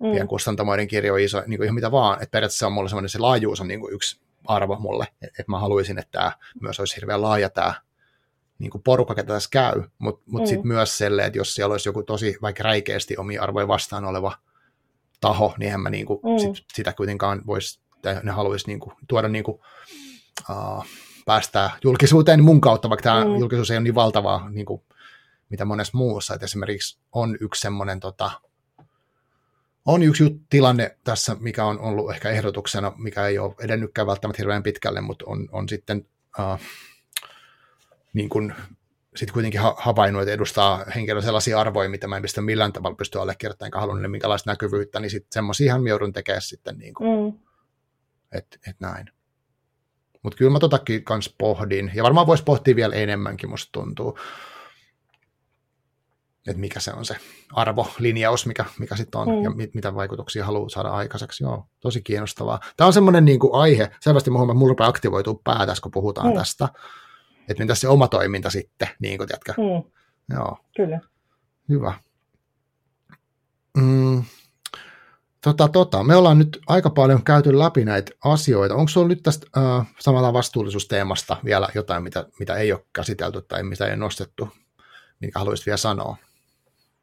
mm. 0.00 0.10
pienkustantamoiden 0.10 0.88
kirjoja, 0.88 1.24
iso, 1.24 1.42
niin 1.46 1.58
kuin 1.58 1.64
ihan 1.64 1.74
mitä 1.74 1.90
vaan. 1.90 2.22
Että 2.22 2.30
periaatteessa 2.30 2.66
on 2.66 2.72
mulle 2.72 2.88
semmoinen, 2.88 3.08
se 3.08 3.18
laajuus 3.18 3.60
on 3.60 3.68
niin 3.68 3.80
kuin 3.80 3.94
yksi 3.94 4.20
arvo 4.46 4.76
mulle, 4.76 5.06
että 5.22 5.44
mä 5.46 5.58
haluaisin, 5.58 5.98
että 5.98 6.10
tämä 6.12 6.32
myös 6.60 6.80
olisi 6.80 6.96
hirveän 6.96 7.22
laaja 7.22 7.50
tämä 7.50 7.74
niin 8.58 8.70
kuin 8.70 8.82
porukka, 8.82 9.14
ketä 9.14 9.32
tässä 9.32 9.48
käy, 9.52 9.82
mutta 9.98 10.22
mut 10.30 10.42
mm. 10.42 10.46
sitten 10.46 10.68
myös 10.68 10.98
selle, 10.98 11.24
että 11.24 11.38
jos 11.38 11.54
siellä 11.54 11.72
olisi 11.72 11.88
joku 11.88 12.02
tosi 12.02 12.36
vaikka 12.42 12.62
räikeästi 12.62 13.16
omia 13.16 13.42
arvoja 13.42 13.68
vastaan 13.68 14.04
oleva 14.04 14.36
taho, 15.20 15.54
niin 15.58 15.72
en 15.72 15.80
mä 15.80 15.90
niin 15.90 16.06
kuin 16.06 16.20
mm. 16.22 16.38
sit, 16.38 16.64
sitä 16.74 16.92
kuitenkaan 16.92 17.42
voisi, 17.46 17.80
tai 18.02 18.20
ne 18.22 18.32
haluaisi 18.32 18.66
niin 18.66 18.80
kuin, 18.80 18.94
tuoda 19.08 19.28
niin 19.28 19.44
kuin, 19.44 19.60
uh, 20.50 20.86
päästää 21.26 21.70
julkisuuteen 21.84 22.44
mun 22.44 22.60
kautta, 22.60 22.90
vaikka 22.90 23.02
tämä 23.02 23.24
mm. 23.24 23.36
julkisuus 23.36 23.70
ei 23.70 23.76
ole 23.76 23.84
niin 23.84 23.94
valtavaa 23.94 24.50
niin 24.50 24.66
kuin, 24.66 24.82
mitä 25.48 25.64
monessa 25.64 25.98
muussa. 25.98 26.34
Et 26.34 26.42
esimerkiksi 26.42 26.98
on 27.12 27.36
yksi 27.40 27.60
semmoinen 27.60 28.00
tota, 28.00 28.30
on 29.84 30.02
yksi 30.02 30.22
jut, 30.22 30.32
tilanne 30.50 30.96
tässä, 31.04 31.36
mikä 31.40 31.64
on 31.64 31.80
ollut 31.80 32.10
ehkä 32.10 32.30
ehdotuksena, 32.30 32.92
mikä 32.96 33.26
ei 33.26 33.38
ole 33.38 33.54
edennytkään 33.60 34.06
välttämättä 34.06 34.42
hirveän 34.42 34.62
pitkälle, 34.62 35.00
mutta 35.00 35.24
on, 35.28 35.48
on 35.52 35.68
sitten 35.68 36.06
uh, 36.38 36.60
niin 38.18 38.28
kuin, 38.28 38.54
sit 39.16 39.30
kuitenkin 39.30 39.60
havainnut, 39.76 40.22
että 40.22 40.32
edustaa 40.32 40.84
henkilö 40.94 41.22
sellaisia 41.22 41.60
arvoja, 41.60 41.88
mitä 41.88 42.08
mä 42.08 42.16
en 42.16 42.22
pistä 42.22 42.40
millään 42.40 42.72
tavalla 42.72 42.96
pysty 42.96 43.20
allekirjoittamaan, 43.20 43.68
enkä 43.68 43.80
halunnut 43.80 44.10
minkälaista 44.10 44.50
näkyvyyttä, 44.50 45.00
niin 45.00 45.10
sitten 45.10 45.32
semmoisia 45.32 45.78
mä 45.78 45.88
joudun 45.88 46.12
tekemään 46.12 46.42
sitten, 46.42 46.78
niin 46.78 46.94
kuin, 46.94 47.32
mm. 47.32 47.38
että 48.32 48.58
et 48.68 48.76
näin. 48.80 49.10
Mutta 50.22 50.38
kyllä 50.38 50.50
mä 50.50 50.58
totakin 50.58 51.04
kans 51.04 51.34
pohdin, 51.38 51.90
ja 51.94 52.02
varmaan 52.02 52.26
voisi 52.26 52.44
pohtia 52.44 52.76
vielä 52.76 52.94
enemmänkin, 52.94 53.50
musta 53.50 53.72
tuntuu, 53.72 54.18
että 56.46 56.60
mikä 56.60 56.80
se 56.80 56.92
on 56.92 57.04
se 57.04 57.16
arvolinjaus, 57.52 58.46
mikä, 58.46 58.64
mikä 58.78 58.96
sitten 58.96 59.20
on, 59.20 59.28
mm. 59.28 59.42
ja 59.42 59.50
mit, 59.50 59.74
mitä 59.74 59.94
vaikutuksia 59.94 60.44
haluaa 60.44 60.68
saada 60.68 60.88
aikaiseksi. 60.88 61.44
Joo, 61.44 61.66
tosi 61.80 62.02
kiinnostavaa. 62.02 62.60
Tämä 62.76 62.86
on 62.86 62.92
semmoinen 62.92 63.24
niin 63.24 63.38
kuin 63.38 63.54
aihe, 63.54 63.90
selvästi 64.00 64.30
mulla 64.30 64.68
rupeaa 64.68 64.88
aktivoituu 64.88 65.40
päätä, 65.44 65.74
kun 65.82 65.92
puhutaan 65.92 66.28
mm. 66.28 66.34
tästä, 66.34 66.68
että 67.48 67.62
mitä 67.62 67.74
se 67.74 67.88
oma 67.88 68.08
toiminta 68.08 68.50
sitten, 68.50 68.88
niin 69.00 69.18
kuin 69.18 69.28
tiedätkö? 69.28 69.52
Mm. 69.52 69.90
Joo. 70.36 70.58
Kyllä. 70.76 71.00
Hyvä. 71.68 71.94
Mm, 73.76 74.22
Tota, 75.44 75.68
tota, 75.68 76.04
me 76.04 76.16
ollaan 76.16 76.38
nyt 76.38 76.58
aika 76.68 76.90
paljon 76.90 77.24
käyty 77.24 77.58
läpi 77.58 77.84
näitä 77.84 78.12
asioita. 78.24 78.74
Onko 78.74 78.88
sinulla 78.88 79.08
nyt 79.08 79.22
tästä 79.22 79.46
äh, 79.56 79.86
samalla 79.98 80.32
vastuullisuusteemasta 80.32 81.36
vielä 81.44 81.68
jotain, 81.74 82.02
mitä, 82.02 82.24
mitä 82.38 82.54
ei 82.54 82.72
ole 82.72 82.80
käsitelty 82.92 83.42
tai 83.48 83.62
mitä 83.62 83.84
ei 83.84 83.90
ole 83.90 83.96
nostettu, 83.96 84.48
minkä 85.20 85.38
haluaisit 85.38 85.66
vielä 85.66 85.76
sanoa? 85.76 86.16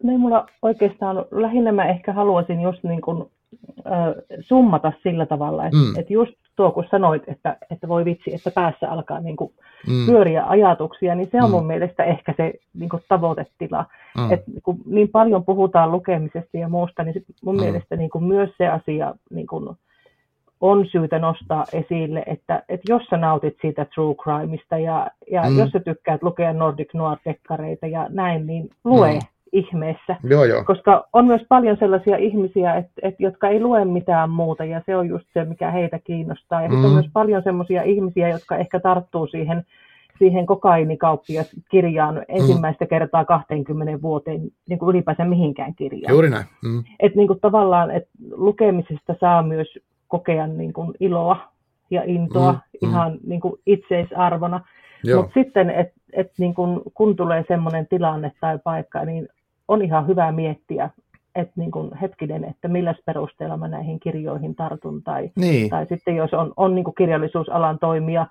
No 0.04 0.12
ei 0.12 0.18
mulla 0.18 0.48
oikeastaan, 0.62 1.18
lähinnä 1.32 1.72
mä 1.72 1.90
ehkä 1.90 2.14
haluaisin 2.14 2.62
just 2.62 2.84
niin 2.84 3.02
kuin, 3.02 3.32
äh, 3.80 4.40
summata 4.40 4.92
sillä 5.04 5.26
tavalla, 5.26 5.66
että 5.66 5.78
mm. 5.78 6.00
et 6.00 6.10
just 6.10 6.34
tuo 6.56 6.72
kun 6.72 6.86
sanoit, 6.92 7.24
että, 7.28 7.58
että 7.72 7.88
voi 7.88 8.06
vitsi, 8.06 8.34
että 8.34 8.52
päässä 8.52 8.92
alkaa 8.92 9.20
niin 9.20 9.36
kuin 9.36 9.54
mm. 9.88 10.06
pyöriä 10.06 10.46
ajatuksia, 10.46 11.16
niin 11.16 11.30
se 11.32 11.38
on 11.38 11.50
mm. 11.50 11.52
mun 11.52 11.68
mielestä 11.68 12.04
ehkä 12.04 12.34
se 12.38 12.54
niin 12.74 12.90
kuin 12.90 13.04
tavoitetila. 13.10 13.86
Mm. 14.18 14.32
Et 14.32 14.44
kun 14.64 14.78
niin 14.86 15.10
paljon 15.10 15.46
puhutaan 15.46 15.92
lukemisesta 15.92 16.58
ja 16.58 16.70
muusta, 16.70 17.04
niin 17.04 17.26
mun 17.44 17.56
mm. 17.56 17.62
mielestä 17.62 17.96
niin 17.96 18.10
kuin 18.10 18.24
myös 18.24 18.50
se 18.58 18.68
asia 18.68 19.14
niin 19.30 19.48
kuin 19.48 19.76
on 20.62 20.86
syytä 20.92 21.20
nostaa 21.20 21.66
esille, 21.74 22.24
että, 22.26 22.64
että 22.70 22.94
jos 22.94 23.04
sä 23.10 23.18
nautit 23.18 23.58
siitä 23.62 23.86
true 23.96 24.16
crimeista 24.16 24.78
ja, 24.78 25.12
ja 25.32 25.44
mm. 25.50 25.60
jos 25.60 25.70
sä 25.70 25.80
tykkäät 25.80 26.24
lukea 26.24 26.54
Nordic 26.54 26.94
Noir-dekkareita 26.94 27.88
ja 27.88 28.08
näin, 28.10 28.48
niin 28.48 28.70
lue. 28.84 29.14
Mm 29.14 29.20
ihmeessä. 29.56 30.16
Joo, 30.24 30.44
joo. 30.44 30.64
Koska 30.64 31.08
on 31.14 31.28
myös 31.28 31.42
paljon 31.50 31.78
sellaisia 31.80 32.18
ihmisiä, 32.18 32.76
et, 32.76 32.88
et, 33.02 33.16
jotka 33.20 33.50
ei 33.50 33.60
lue 33.60 33.86
mitään 33.86 34.30
muuta, 34.30 34.66
ja 34.66 34.82
se 34.86 34.96
on 34.96 35.08
just 35.08 35.26
se, 35.34 35.46
mikä 35.46 35.72
heitä 35.72 36.00
kiinnostaa. 36.00 36.62
Ja 36.62 36.70
mm. 36.70 36.74
sitten 36.74 36.90
on 36.90 36.96
myös 36.96 37.10
paljon 37.14 37.44
sellaisia 37.44 37.84
ihmisiä, 37.84 38.30
jotka 38.30 38.58
ehkä 38.58 38.80
tarttuu 38.80 39.28
siihen, 39.28 39.66
siihen 40.20 40.46
kokainikauppiaskirjaan 40.46 42.16
mm. 42.16 42.24
ensimmäistä 42.28 42.86
kertaa 42.86 43.26
20 43.26 44.02
vuoteen 44.02 44.42
niin 44.70 44.80
kuin 44.80 44.90
ylipäänsä 44.90 45.26
mihinkään 45.26 45.76
kirjaan. 45.76 46.14
Juuri 46.14 46.30
näin. 46.30 46.46
Mm. 46.64 46.84
Et 47.00 47.16
niin 47.16 47.28
kuin 47.28 47.40
tavallaan, 47.40 47.92
että 47.92 48.10
lukemisesta 48.32 49.16
saa 49.20 49.44
myös 49.44 49.68
kokea 50.08 50.48
niin 50.48 50.74
kuin 50.74 50.94
iloa 51.00 51.38
ja 51.90 52.02
intoa 52.06 52.52
mm. 52.52 52.58
mm. 52.58 52.90
ihan 52.90 53.18
niin 53.28 53.42
kuin 53.42 53.62
itseisarvona. 53.66 54.62
Mutta 55.16 55.34
sitten, 55.34 55.70
että 55.70 55.94
et 56.16 56.32
niin 56.38 56.54
kun, 56.54 56.82
kun 56.94 57.16
tulee 57.16 57.46
semmoinen 57.48 57.88
tilanne 57.88 58.32
tai 58.42 58.60
paikka, 58.64 59.06
niin 59.06 59.28
on 59.68 59.82
ihan 59.82 60.08
hyvä 60.08 60.32
miettiä, 60.32 60.90
että 61.36 61.54
niin 61.56 61.72
kuin 61.72 61.98
hetkinen, 61.98 62.44
että 62.44 62.68
millä 62.68 62.96
perusteella 63.06 63.58
mä 63.58 63.68
näihin 63.68 64.00
kirjoihin 64.00 64.56
tartun, 64.56 65.04
tai, 65.04 65.32
niin. 65.36 65.70
tai 65.70 65.86
sitten 65.86 66.16
jos 66.16 66.34
on, 66.34 66.54
on 66.58 66.76
niin 66.76 66.84
kuin 66.84 66.96
kirjallisuusalan 66.96 67.80
toimija 67.80 68.28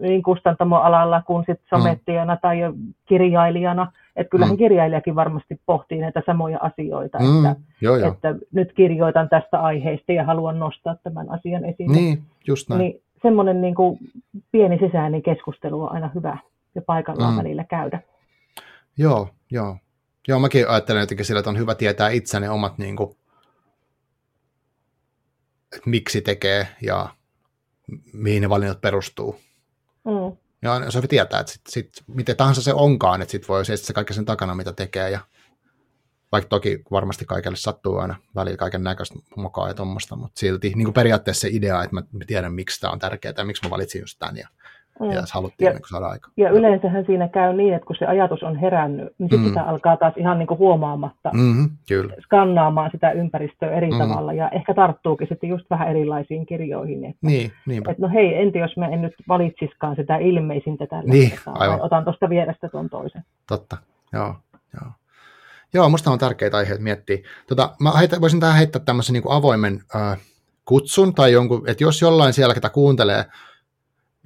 niin 0.00 0.22
kustantamoalalla 0.22 1.22
kuin 1.26 1.44
sitten 1.46 1.66
somettijana 1.68 2.34
mm. 2.34 2.38
tai 2.42 2.58
kirjailijana, 3.06 3.92
että 4.16 4.30
kyllähän 4.30 4.54
mm. 4.54 4.58
kirjailijakin 4.58 5.14
varmasti 5.14 5.60
pohtii 5.66 5.98
näitä 5.98 6.22
samoja 6.26 6.58
asioita, 6.62 7.18
mm. 7.18 7.44
että, 7.44 7.62
joo, 7.80 7.96
joo. 7.96 8.12
että 8.12 8.34
nyt 8.52 8.72
kirjoitan 8.72 9.28
tästä 9.28 9.60
aiheesta 9.60 10.12
ja 10.12 10.24
haluan 10.24 10.58
nostaa 10.58 10.96
tämän 11.02 11.30
asian 11.30 11.64
esille. 11.64 11.96
Niin, 11.96 12.22
just 12.46 12.68
näin. 12.68 12.78
Niin 12.78 13.02
semmoinen 13.22 13.60
niin 13.60 13.74
kuin 13.74 13.98
pieni 14.52 14.78
sisäinen 14.78 15.22
keskustelu 15.22 15.82
on 15.82 15.92
aina 15.92 16.10
hyvä 16.14 16.38
ja 16.74 16.82
paikallaan 16.82 17.34
mm. 17.34 17.38
välillä 17.38 17.64
käydä. 17.64 18.00
Joo, 18.98 19.28
joo. 19.50 19.76
Joo, 20.28 20.38
mäkin 20.38 20.68
ajattelen 20.68 21.00
jotenkin 21.00 21.26
sillä, 21.26 21.38
että 21.38 21.50
on 21.50 21.58
hyvä 21.58 21.74
tietää 21.74 22.08
itse 22.08 22.40
ne 22.40 22.50
omat, 22.50 22.78
niin 22.78 22.96
kuin, 22.96 23.16
että 25.72 25.90
miksi 25.90 26.20
tekee 26.20 26.68
ja 26.82 27.08
mihin 28.12 28.42
ne 28.42 28.48
valinnat 28.48 28.80
perustuu. 28.80 29.40
Mm. 30.04 30.36
Ja 30.62 30.90
se 30.90 30.98
on 30.98 31.08
tietää, 31.08 31.40
että 31.40 31.52
sit, 31.52 31.62
sit, 31.68 31.88
miten 32.06 32.36
tahansa 32.36 32.62
se 32.62 32.72
onkaan, 32.74 33.22
että 33.22 33.32
sitten 33.32 33.48
voi 33.48 33.64
seistä 33.64 33.86
se 33.86 33.92
kaikki 33.92 34.14
sen 34.14 34.24
takana, 34.24 34.54
mitä 34.54 34.72
tekee. 34.72 35.10
Ja, 35.10 35.20
vaikka 36.32 36.48
toki 36.48 36.82
varmasti 36.90 37.24
kaikille 37.24 37.56
sattuu 37.56 37.96
aina 37.96 38.16
välillä 38.34 38.56
kaiken 38.56 38.84
näköistä 38.84 39.14
mokaa 39.36 39.68
ja 39.68 39.74
tuommoista, 39.74 40.16
mutta 40.16 40.40
silti 40.40 40.72
niin 40.74 40.84
kuin 40.84 40.94
periaatteessa 40.94 41.40
se 41.40 41.48
idea, 41.52 41.82
että 41.82 41.96
mä 41.96 42.02
tiedän, 42.26 42.54
miksi 42.54 42.80
tämä 42.80 42.92
on 42.92 42.98
tärkeää 42.98 43.34
ja 43.36 43.44
miksi 43.44 43.64
mä 43.64 43.70
valitsin 43.70 44.00
just 44.00 44.18
tämän 44.18 44.36
ja 44.36 44.48
Mm. 45.00 45.10
Ja 45.10 45.22
haluttiin 45.32 45.66
ja, 45.66 45.72
niin 45.72 45.82
saada 45.90 46.06
aika. 46.06 46.30
Ja 46.36 46.50
yleensähän 46.50 47.04
siinä 47.06 47.28
käy 47.28 47.52
niin, 47.52 47.74
että 47.74 47.86
kun 47.86 47.96
se 47.98 48.06
ajatus 48.06 48.42
on 48.42 48.56
herännyt, 48.56 49.08
niin 49.18 49.30
sitten 49.30 49.40
mm. 49.40 49.46
sitä 49.46 49.62
alkaa 49.62 49.96
taas 49.96 50.14
ihan 50.16 50.38
niin 50.38 50.46
kuin 50.46 50.58
huomaamatta 50.58 51.30
mm-hmm, 51.34 51.70
kyllä. 51.88 52.14
skannaamaan 52.20 52.90
sitä 52.90 53.10
ympäristöä 53.10 53.70
eri 53.70 53.90
mm. 53.90 53.98
tavalla. 53.98 54.32
Ja 54.32 54.48
ehkä 54.48 54.74
tarttuukin 54.74 55.28
sitten 55.28 55.48
just 55.48 55.70
vähän 55.70 55.88
erilaisiin 55.88 56.46
kirjoihin. 56.46 57.04
Että, 57.04 57.18
niin, 57.22 57.52
että 57.90 58.02
no 58.02 58.08
hei, 58.08 58.42
enti 58.42 58.58
jos 58.58 58.76
mä 58.76 58.88
en 58.88 59.02
nyt 59.02 59.14
valitsiskaan 59.28 59.96
sitä 59.96 60.16
ilmeisintä 60.16 60.86
tällä 60.86 61.12
niin, 61.12 61.32
aivan. 61.46 61.82
otan 61.82 62.04
tuosta 62.04 62.28
vierestä 62.28 62.68
tuon 62.68 62.90
toisen. 62.90 63.24
Totta, 63.48 63.76
joo. 64.12 64.34
joo. 64.74 64.92
Joo, 65.74 65.88
musta 65.88 66.10
on 66.10 66.18
tärkeitä 66.18 66.56
aiheita 66.56 66.82
miettiä. 66.82 67.18
Tota, 67.48 67.70
mä 67.80 67.90
heitä, 67.90 68.20
voisin 68.20 68.40
tähän 68.40 68.56
heittää 68.56 68.82
tämmöisen 68.84 69.12
niin 69.12 69.22
avoimen 69.28 69.80
äh, 69.94 70.18
kutsun, 70.64 71.14
tai 71.14 71.32
jonkun, 71.32 71.68
että 71.68 71.84
jos 71.84 72.02
jollain 72.02 72.32
siellä, 72.32 72.54
ketä 72.54 72.68
kuuntelee, 72.68 73.24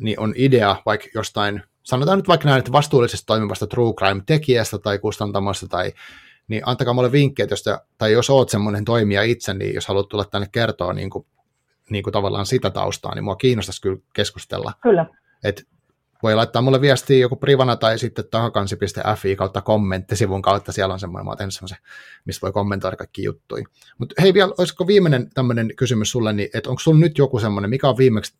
niin 0.00 0.20
on 0.20 0.34
idea 0.36 0.76
vaikka 0.86 1.06
jostain, 1.14 1.62
sanotaan 1.82 2.18
nyt 2.18 2.28
vaikka 2.28 2.48
näin, 2.48 2.58
että 2.58 2.72
vastuullisesti 2.72 3.26
toimivasta 3.26 3.66
true 3.66 3.94
crime-tekijästä 3.94 4.78
tai 4.78 4.98
kustantamosta, 4.98 5.68
tai, 5.68 5.92
niin 6.48 6.62
antakaa 6.66 6.94
mulle 6.94 7.12
vinkkejä, 7.12 7.46
jos 7.50 7.62
te, 7.62 7.78
tai 7.98 8.12
jos 8.12 8.30
oot 8.30 8.48
semmoinen 8.48 8.84
toimija 8.84 9.22
itse, 9.22 9.54
niin 9.54 9.74
jos 9.74 9.86
haluat 9.86 10.08
tulla 10.08 10.24
tänne 10.24 10.48
kertoa 10.52 10.92
niin 10.92 11.10
kuin, 11.10 11.26
niin 11.90 12.02
kuin 12.02 12.12
tavallaan 12.12 12.46
sitä 12.46 12.70
taustaa, 12.70 13.14
niin 13.14 13.24
mua 13.24 13.36
kiinnostaisi 13.36 13.82
kyllä 13.82 13.98
keskustella. 14.12 14.72
Kyllä. 14.82 15.06
Et 15.44 15.66
voi 16.22 16.34
laittaa 16.34 16.62
mulle 16.62 16.80
viestiä 16.80 17.18
joku 17.18 17.36
privana 17.36 17.76
tai 17.76 17.98
sitten 17.98 18.24
tahakansi.fi 18.30 19.36
kautta 19.36 19.60
kommenttisivun 19.60 20.42
kautta, 20.42 20.72
siellä 20.72 20.92
on 20.92 21.00
semmoinen, 21.00 21.26
mä 21.26 21.30
oon 21.30 21.52
semmoisen, 21.52 21.78
mistä 22.24 22.42
voi 22.42 22.52
kommentoida 22.52 22.96
kaikki 22.96 23.24
juttuja. 23.24 23.64
Mutta 23.98 24.22
hei 24.22 24.34
vielä, 24.34 24.52
olisiko 24.58 24.86
viimeinen 24.86 25.30
tämmöinen 25.34 25.70
kysymys 25.76 26.10
sulle, 26.10 26.32
niin 26.32 26.48
että 26.54 26.70
onko 26.70 26.80
sulla 26.80 26.98
nyt 26.98 27.18
joku 27.18 27.38
semmoinen, 27.38 27.70
mikä 27.70 27.88
on 27.88 27.98
viimeksi 27.98 28.34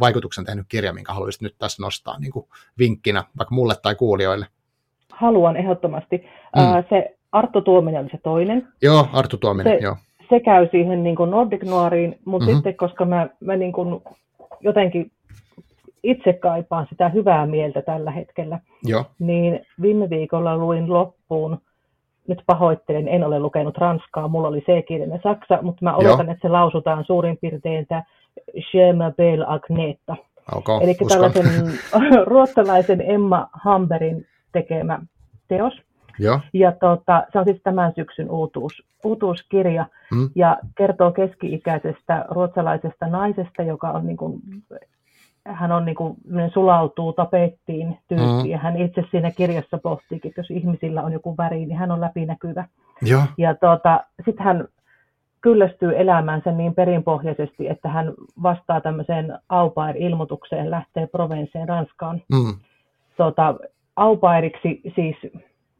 vaikutuksen 0.00 0.44
tehnyt 0.44 0.66
kirja, 0.68 0.92
minkä 0.92 1.12
haluaisit 1.12 1.42
nyt 1.42 1.54
tässä 1.58 1.82
nostaa 1.82 2.18
niin 2.18 2.32
kuin 2.32 2.46
vinkkinä, 2.78 3.24
vaikka 3.38 3.54
mulle 3.54 3.74
tai 3.82 3.94
kuulijoille? 3.94 4.46
Haluan 5.12 5.56
ehdottomasti. 5.56 6.16
Mm. 6.56 6.84
Se 6.88 7.16
Arttu 7.32 7.60
Tuominen 7.60 8.00
oli 8.00 8.10
se 8.10 8.18
toinen. 8.22 8.68
Joo, 8.82 9.08
Arttu 9.12 9.36
Tuominen, 9.36 9.78
se, 9.78 9.84
joo. 9.84 9.96
Se 10.28 10.40
käy 10.40 10.68
siihen 10.70 11.02
niin 11.02 11.16
kuin 11.16 11.30
Nordic 11.30 11.62
Noiriin, 11.62 12.18
mutta 12.24 12.46
mm-hmm. 12.46 12.56
sitten 12.56 12.76
koska 12.76 13.04
mä, 13.04 13.28
mä 13.40 13.56
niin 13.56 13.72
kuin 13.72 14.02
jotenkin 14.60 15.10
itse 16.02 16.32
kaipaan 16.32 16.86
sitä 16.90 17.08
hyvää 17.08 17.46
mieltä 17.46 17.82
tällä 17.82 18.10
hetkellä, 18.10 18.58
Joo. 18.84 19.04
niin 19.18 19.66
viime 19.82 20.10
viikolla 20.10 20.56
luin 20.56 20.92
loppuun, 20.92 21.58
nyt 22.28 22.42
pahoittelen, 22.46 23.08
en 23.08 23.24
ole 23.24 23.40
lukenut 23.40 23.78
ranskaa, 23.78 24.28
mulla 24.28 24.48
oli 24.48 24.60
C-kielinen 24.60 25.20
saksa, 25.22 25.58
mutta 25.62 25.84
mä 25.84 25.96
oletan, 25.96 26.26
Joo. 26.26 26.32
että 26.32 26.48
se 26.48 26.48
lausutaan 26.48 27.04
suurin 27.04 27.38
piirtein 27.40 27.86
tämä 27.86 28.02
Je 28.74 28.92
m'appelle 28.92 29.44
Agneta. 29.46 30.16
Okay, 30.54 30.78
Eli 30.82 30.94
tällaisen 31.08 31.78
ruotsalaisen 32.26 33.10
Emma 33.10 33.48
Hamberin 33.52 34.26
tekemä 34.52 35.00
teos. 35.48 35.72
Joo. 36.18 36.40
Ja 36.52 36.72
tota, 36.72 37.26
se 37.32 37.38
on 37.38 37.44
siis 37.44 37.60
tämän 37.62 37.92
syksyn 37.96 38.30
uutuus, 38.30 38.84
uutuuskirja 39.04 39.86
mm. 40.12 40.30
ja 40.34 40.58
kertoo 40.76 41.12
keski-ikäisestä 41.12 42.24
ruotsalaisesta 42.30 43.06
naisesta, 43.06 43.62
joka 43.62 43.90
on 43.90 44.06
niin 44.06 44.16
kuin, 44.16 44.40
hän 45.46 45.72
on 45.72 45.84
niin 45.84 45.94
kuin, 45.94 46.16
sulautuu 46.52 47.12
tapettiin 47.12 47.98
tyyppi 48.08 48.44
mm. 48.44 48.50
ja 48.50 48.58
hän 48.58 48.76
itse 48.76 49.04
siinä 49.10 49.30
kirjassa 49.30 49.78
pohtiikin, 49.78 50.28
että 50.28 50.40
jos 50.40 50.50
ihmisillä 50.50 51.02
on 51.02 51.12
joku 51.12 51.36
väri, 51.38 51.66
niin 51.66 51.76
hän 51.76 51.90
on 51.90 52.00
läpinäkyvä. 52.00 52.64
Joo. 53.02 53.22
Ja 53.38 53.54
tota, 53.54 54.04
sitten 54.24 54.44
hän 54.44 54.68
kyllästyy 55.40 55.98
elämäänsä 55.98 56.52
niin 56.52 56.74
perinpohjaisesti, 56.74 57.68
että 57.68 57.88
hän 57.88 58.12
vastaa 58.42 58.80
tämmöiseen 58.80 59.38
aupair-ilmoitukseen, 59.48 60.70
lähtee 60.70 61.06
Provenceen 61.06 61.68
Ranskaan. 61.68 62.22
Mm. 62.32 62.54
Tota, 63.16 63.54
aupairiksi 63.96 64.80
siis 64.94 65.16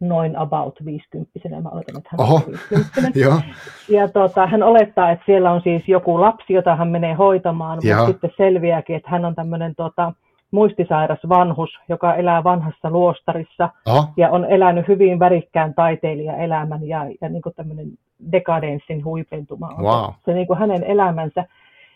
noin 0.08 0.36
about 0.36 0.84
50 0.84 1.30
Mä 1.62 1.68
oletan, 1.68 1.96
että 1.98 2.08
hän 2.12 2.20
Oho. 2.20 2.34
on 2.34 2.42
50 2.70 3.18
Joo. 3.24 3.40
Ja 3.88 4.08
tota, 4.08 4.46
hän 4.46 4.62
olettaa, 4.62 5.10
että 5.10 5.24
siellä 5.26 5.52
on 5.52 5.60
siis 5.60 5.88
joku 5.88 6.20
lapsi, 6.20 6.52
jota 6.52 6.76
hän 6.76 6.88
menee 6.88 7.14
hoitamaan, 7.14 7.78
Joo. 7.82 7.96
mutta 7.98 8.12
sitten 8.12 8.30
selviääkin, 8.36 8.96
että 8.96 9.10
hän 9.10 9.24
on 9.24 9.34
tämmöinen 9.34 9.74
tota, 9.74 10.12
muistisairas 10.50 11.18
vanhus, 11.28 11.70
joka 11.88 12.14
elää 12.14 12.44
vanhassa 12.44 12.90
luostarissa 12.90 13.68
Oho. 13.86 14.04
ja 14.16 14.30
on 14.30 14.44
elänyt 14.44 14.88
hyvin 14.88 15.18
värikkään 15.18 15.74
taiteilijaelämän 15.74 16.88
ja, 16.88 17.06
ja 17.20 17.28
niin 17.28 17.42
kuin 17.42 17.54
tämmöinen 17.54 17.86
dekadenssin 18.32 19.04
huipentuma 19.04 19.68
on 19.68 19.84
Wow. 19.84 20.04
se, 20.04 20.14
se 20.24 20.32
niin 20.34 20.46
kuin 20.46 20.58
hänen 20.58 20.84
elämänsä. 20.84 21.44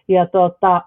Ja 0.09 0.27
tota, 0.27 0.83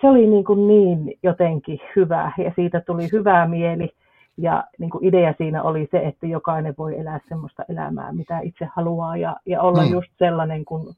se 0.00 0.06
oli 0.08 0.26
niin, 0.26 0.44
kuin 0.44 0.68
niin 0.68 1.18
jotenkin 1.22 1.80
hyvä 1.96 2.32
ja 2.38 2.52
siitä 2.56 2.80
tuli 2.80 3.08
hyvää 3.12 3.48
mieli. 3.48 3.90
Ja 4.40 4.64
niin 4.78 4.90
kuin 4.90 5.04
idea 5.04 5.34
siinä 5.38 5.62
oli 5.62 5.88
se, 5.90 5.98
että 5.98 6.26
jokainen 6.26 6.74
voi 6.78 6.98
elää 7.00 7.20
semmoista 7.28 7.64
elämää, 7.68 8.12
mitä 8.12 8.38
itse 8.42 8.64
haluaa 8.74 9.16
ja, 9.16 9.36
ja 9.46 9.62
olla 9.62 9.82
Mm. 9.84 9.92
just 9.92 10.10
sellainen 10.18 10.64
kuin, 10.64 10.94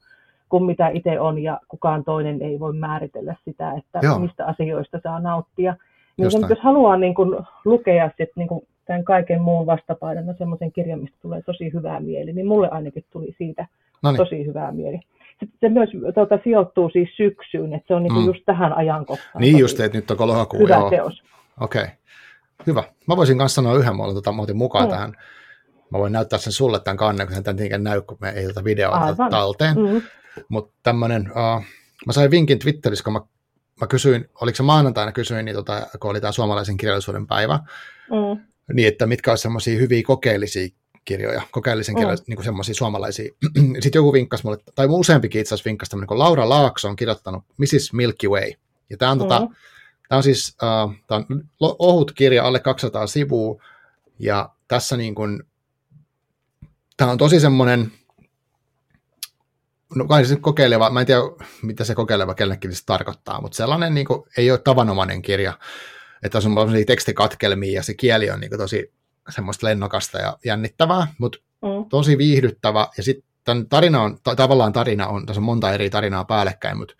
kuin 0.48 0.64
mitä 0.64 0.88
itse 0.88 1.20
on 1.20 1.38
ja 1.42 1.60
kukaan 1.68 2.04
toinen 2.04 2.42
ei 2.42 2.60
voi 2.60 2.72
määritellä 2.72 3.34
sitä, 3.44 3.72
että 3.78 3.98
Joo. 4.02 4.18
mistä 4.18 4.46
asioista 4.46 5.00
saa 5.02 5.20
nauttia. 5.20 5.76
Niin 6.16 6.24
Just 6.24 6.32
se, 6.36 6.40
näin. 6.40 6.50
jos 6.50 6.60
haluaa 6.60 6.96
niin 6.96 7.14
kuin 7.14 7.36
lukea 7.64 8.10
sit 8.16 8.30
niin 8.36 8.48
kuin 8.48 8.66
tämän 8.86 9.04
kaiken 9.04 9.42
muun 9.42 9.66
vastapainona 9.66 10.34
semmoisen 10.34 10.72
kirjan, 10.72 11.00
mistä 11.00 11.16
tulee 11.22 11.42
tosi 11.42 11.72
hyvää 11.72 12.00
mieli, 12.00 12.32
niin 12.32 12.46
mulle 12.46 12.68
ainakin 12.70 13.04
tuli 13.10 13.34
siitä 13.38 13.66
No 14.02 14.10
niin. 14.10 14.16
tosi 14.16 14.46
hyvää 14.46 14.72
mieli. 14.72 15.00
Sitten 15.40 15.58
se 15.60 15.68
myös 15.68 15.88
tuota, 16.14 16.38
sijoittuu 16.44 16.90
siis 16.90 17.08
syksyyn, 17.16 17.72
että 17.74 17.86
se 17.88 17.94
on 17.94 18.02
niin 18.02 18.12
kuin 18.12 18.22
Mm. 18.24 18.26
just 18.26 18.42
tähän 18.46 18.72
ajankohtaan. 18.72 19.40
Niin 19.40 19.58
just, 19.58 19.80
että 19.80 19.98
nyt 19.98 20.10
on 20.10 20.28
lohakuu. 20.28 20.60
Hyvä 20.60 20.74
joo. 20.74 20.90
teos. 20.90 21.22
Okei. 21.60 21.86
Hyvä. 22.66 22.84
Mä 23.08 23.16
voisin 23.16 23.38
kanssa 23.38 23.54
sanoa 23.54 23.74
yhden, 23.74 23.96
mä 23.96 24.02
tota, 24.02 24.32
mä 24.32 24.42
otin 24.42 24.56
mukaan 24.56 24.84
Mm. 24.84 24.90
tähän. 24.90 25.12
Mä 25.90 25.98
voin 25.98 26.12
näyttää 26.12 26.38
sen 26.38 26.52
sulle 26.52 26.80
tämän 26.80 26.96
kannen, 26.96 27.26
kun 27.26 27.34
hän 27.34 27.44
tämän 27.44 27.56
tietenkään 27.56 27.84
näy, 27.84 28.02
kun 28.02 28.16
me 28.20 28.30
ei 28.30 28.46
tätä 28.46 28.64
videoa 28.64 29.14
talteen. 29.30 29.76
Mm. 29.76 30.02
Mutta 30.48 30.74
tämmöinen, 30.82 31.30
uh, 31.30 31.64
mä 32.06 32.12
sain 32.12 32.30
vinkin 32.30 32.58
Twitterissä, 32.58 33.04
kun 33.04 33.12
mä, 33.12 33.20
mä 33.80 33.86
kysyin, 33.86 34.28
oliko 34.40 34.56
se 34.56 34.62
maanantaina 34.62 35.12
kysyin, 35.12 35.44
niin 35.44 35.54
tota, 35.56 35.86
kun 36.00 36.10
oli 36.10 36.20
tämä 36.20 36.32
suomalaisen 36.32 36.76
kirjallisuuden 36.76 37.26
päivä, 37.26 37.58
Mm. 38.10 38.40
niin 38.72 38.88
että 38.88 39.06
mitkä 39.06 39.30
olisi 39.32 39.42
semmoisia 39.42 39.78
hyviä 39.78 40.02
kokeellisia 40.06 40.68
kirjoja, 41.04 41.42
kokeellisen 41.50 41.94
Mm. 41.94 41.98
kirjoja, 41.98 42.16
niin 42.26 42.44
semmoisia 42.44 42.74
suomalaisia. 42.74 43.32
Sitten 43.80 43.98
joku 44.00 44.12
vinkkasi 44.12 44.44
mulle, 44.44 44.58
tai 44.74 44.86
useampikin 44.90 45.40
itse 45.40 45.54
asiassa 45.54 45.68
vinkkasi 45.68 45.90
tämmöinen, 45.90 46.08
kun 46.08 46.18
Laura 46.18 46.48
Laakso 46.48 46.88
on 46.88 46.96
kirjoittanut 46.96 47.44
Mrs. 47.58 47.92
Milky 47.92 48.28
Way. 48.28 48.50
Ja 48.90 48.96
tämä 48.96 49.10
on, 49.12 49.18
tota, 49.18 49.40
Mm. 49.40 49.48
Tämä 50.12 50.18
on 50.18 50.22
siis 50.22 50.56
uh, 50.62 50.94
tämä 51.06 51.24
on 51.28 51.44
ohut 51.60 52.12
kirja, 52.12 52.44
alle 52.44 52.60
200 52.60 53.06
sivua, 53.06 53.62
ja 54.18 54.50
tässä 54.68 54.96
niin 54.96 55.14
kuin, 55.14 55.42
tämä 56.96 57.10
on 57.10 57.18
tosi 57.18 57.40
semmoinen, 57.40 57.92
no 59.94 60.04
kai 60.04 60.24
se 60.24 60.36
kokeileva, 60.36 60.90
mä 60.90 61.00
en 61.00 61.06
tiedä 61.06 61.20
mitä 61.62 61.84
se 61.84 61.94
kokeileva 61.94 62.34
kellekin 62.34 62.74
se 62.74 62.84
tarkoittaa, 62.86 63.40
mutta 63.40 63.56
sellainen 63.56 63.94
niin 63.94 64.06
kuin, 64.06 64.22
ei 64.36 64.50
ole 64.50 64.58
tavanomainen 64.58 65.22
kirja, 65.22 65.58
että 66.22 66.38
on 66.38 66.42
semmoisia 66.42 66.84
tekstikatkelmia 66.84 67.72
ja 67.72 67.82
se 67.82 67.94
kieli 67.94 68.30
on 68.30 68.40
niin 68.40 68.50
kuin, 68.50 68.58
tosi 68.58 68.92
semmoista 69.30 69.66
lennokasta 69.66 70.18
ja 70.18 70.38
jännittävää, 70.44 71.06
mutta 71.18 71.38
Mm. 71.62 71.84
tosi 71.88 72.18
viihdyttävä 72.18 72.88
ja 72.96 73.02
sitten 73.02 73.68
tarina 73.68 74.02
on, 74.02 74.18
ta- 74.22 74.36
tavallaan 74.36 74.72
tarina 74.72 75.06
on, 75.06 75.26
tässä 75.26 75.40
on 75.40 75.44
monta 75.44 75.72
eri 75.72 75.90
tarinaa 75.90 76.24
päällekkäin, 76.24 76.76
mutta 76.78 76.94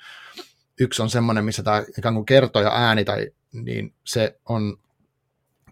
yksi 0.80 1.02
on 1.02 1.10
semmoinen, 1.10 1.44
missä 1.44 1.62
tämä 1.62 1.84
ikään 1.98 2.14
kuin 2.14 2.26
kertoja 2.26 2.72
ääni 2.74 3.04
tai 3.04 3.30
niin 3.52 3.94
se 4.04 4.40
on 4.48 4.76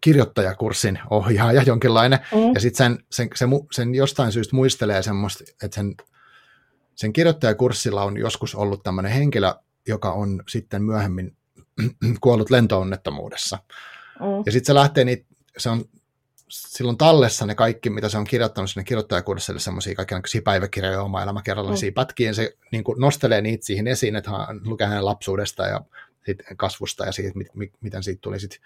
kirjoittajakurssin 0.00 0.98
ohjaaja 1.10 1.62
jonkinlainen, 1.62 2.18
Mm. 2.32 2.54
ja 2.54 2.60
sitten 2.60 2.76
sen, 2.86 3.04
sen, 3.10 3.28
se, 3.34 3.44
mu- 3.46 3.66
sen 3.72 3.94
jostain 3.94 4.32
syystä 4.32 4.56
muistelee 4.56 5.02
semmoista, 5.02 5.44
että 5.62 5.74
sen, 5.74 5.94
sen 6.94 7.12
kirjoittajakurssilla 7.12 8.02
on 8.04 8.16
joskus 8.16 8.54
ollut 8.54 8.82
tämmöinen 8.82 9.12
henkilö, 9.12 9.54
joka 9.88 10.12
on 10.12 10.42
sitten 10.48 10.82
myöhemmin 10.82 11.36
kuollut 12.20 12.50
lentoonnettomuudessa. 12.50 13.58
Mm. 14.20 14.42
Ja 14.46 14.52
sitten 14.52 14.66
se 14.66 14.74
lähtee 14.74 15.04
niitä, 15.04 15.26
se 15.58 15.70
on 15.70 15.84
silloin 16.50 16.98
tallessa 16.98 17.46
ne 17.46 17.54
kaikki, 17.54 17.90
mitä 17.90 18.08
se 18.08 18.18
on 18.18 18.24
kirjoittanut 18.24 18.70
sinne 18.70 18.84
kirjoittajakurssille, 18.84 19.60
semmoisia 19.60 19.94
kaikenlaisia 19.94 20.42
päiväkirjoja, 20.42 21.02
oma 21.02 21.22
elämäkerrallisia 21.22 21.90
mm. 21.90 21.94
pätkiä, 21.94 22.32
se 22.32 22.56
niin 22.72 22.84
kuin 22.84 23.00
nostelee 23.00 23.40
niitä 23.40 23.66
siihen 23.66 23.86
esiin, 23.86 24.16
että 24.16 24.30
hän 24.30 24.60
lukee 24.64 24.86
hänen 24.86 25.04
lapsuudesta 25.04 25.66
ja 25.66 25.80
sit 26.26 26.38
kasvusta 26.56 27.06
ja 27.06 27.12
siitä, 27.12 27.38
mit, 27.38 27.54
mit, 27.54 27.72
miten 27.80 28.02
siitä 28.02 28.20
tuli 28.20 28.40
sit, 28.40 28.60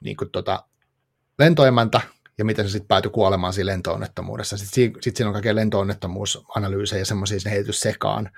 niin 0.00 0.16
kuin 0.16 0.30
tota, 0.30 0.64
lentoemäntä, 1.38 2.00
ja 2.38 2.44
miten 2.44 2.64
se 2.64 2.72
sitten 2.72 2.88
päätyi 2.88 3.10
kuolemaan 3.10 3.52
siinä 3.52 3.66
lentoonnettomuudessa. 3.66 4.56
Sitten 4.56 4.74
siinä, 4.74 4.98
sit 5.00 5.16
siinä 5.16 5.28
on 5.28 5.32
kaikkea 5.32 5.54
lentoonnettomuusanalyysejä 5.54 7.00
ja 7.00 7.06
semmoisia 7.06 7.40
sinne 7.40 7.50
heitetty 7.50 7.72
sekaan. 7.72 8.30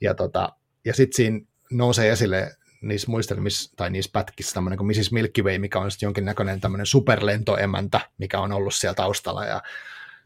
Ja, 0.00 0.14
tota, 0.14 0.52
ja 0.84 0.94
sitten 0.94 1.16
siinä 1.16 1.40
nousee 1.70 2.12
esille 2.12 2.56
niissä 2.88 3.10
muistelmissa 3.10 3.72
tai 3.76 3.90
niissä 3.90 4.10
pätkissä 4.12 4.54
tämmöinen 4.54 4.78
kuin 4.78 4.86
Mrs. 4.86 5.12
Milky 5.12 5.42
Way, 5.42 5.58
mikä 5.58 5.78
on 5.78 5.90
sitten 5.90 6.06
jonkinnäköinen 6.06 6.60
tämmöinen 6.60 6.86
superlentoemäntä, 6.86 8.00
mikä 8.18 8.40
on 8.40 8.52
ollut 8.52 8.74
siellä 8.74 8.94
taustalla. 8.94 9.44
Ja 9.44 9.62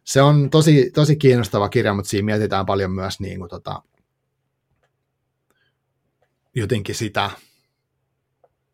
se 0.05 0.23
on 0.23 0.51
tosi, 0.51 0.91
tosi 0.95 1.17
kiinnostava 1.17 1.69
kirja, 1.69 1.95
mutta 1.95 2.09
siinä 2.09 2.27
mietitään 2.27 2.67
paljon 2.67 2.91
myös 2.91 3.21
niin 3.21 3.39
kuin, 3.39 3.51
tota, 3.51 3.83
jotenkin 6.55 6.95
sitä 6.95 7.31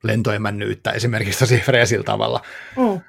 lentoemännyyttä 0.03 0.91
esimerkiksi 0.91 1.39
tosi 1.39 1.61
freesillä 1.61 2.05
tavalla. 2.05 2.41
Mm. 2.77 3.01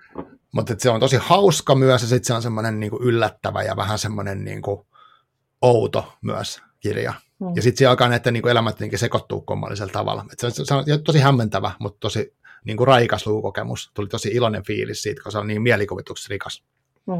Mutta 0.52 0.76
se 0.78 0.90
on 0.90 1.00
tosi 1.00 1.18
hauska 1.22 1.76
myös 1.76 2.02
ja 2.02 2.08
sitten 2.08 2.26
se 2.26 2.34
on 2.34 2.42
semmoinen 2.42 2.80
niinku 2.80 3.00
yllättävä 3.02 3.64
ja 3.64 3.76
vähän 3.76 4.00
semmoinen 4.00 4.46
niinku 4.46 4.88
outo 5.62 6.14
myös 6.22 6.62
kirja. 6.80 7.14
Mm. 7.40 7.48
Ja 7.56 7.62
sitten 7.62 7.78
siinä 7.78 7.90
alkaa 7.90 8.10
näiden 8.10 8.34
niinku 8.34 8.50
elämät 8.50 8.76
jotenkin 8.76 9.00
sekoittuu 9.00 9.42
kummallisella 9.42 9.92
tavalla. 9.94 10.26
Et 10.34 10.40
se, 10.40 10.46
on, 10.46 10.86
se 10.86 10.94
on 10.94 11.04
tosi 11.04 11.20
hämmentävä, 11.20 11.72
mutta 11.80 11.98
tosi 12.00 12.34
niinku 12.66 12.86
raikas 12.86 13.28
luukokemus. 13.28 13.92
Tuli 13.94 14.08
tosi 14.08 14.30
iloinen 14.30 14.64
fiilis 14.64 15.02
siitä, 15.02 15.24
kun 15.24 15.32
se 15.32 15.38
on 15.38 15.48
niin 15.48 15.62
mielikuvituksrikas. 15.62 16.64
Mm. 17.06 17.20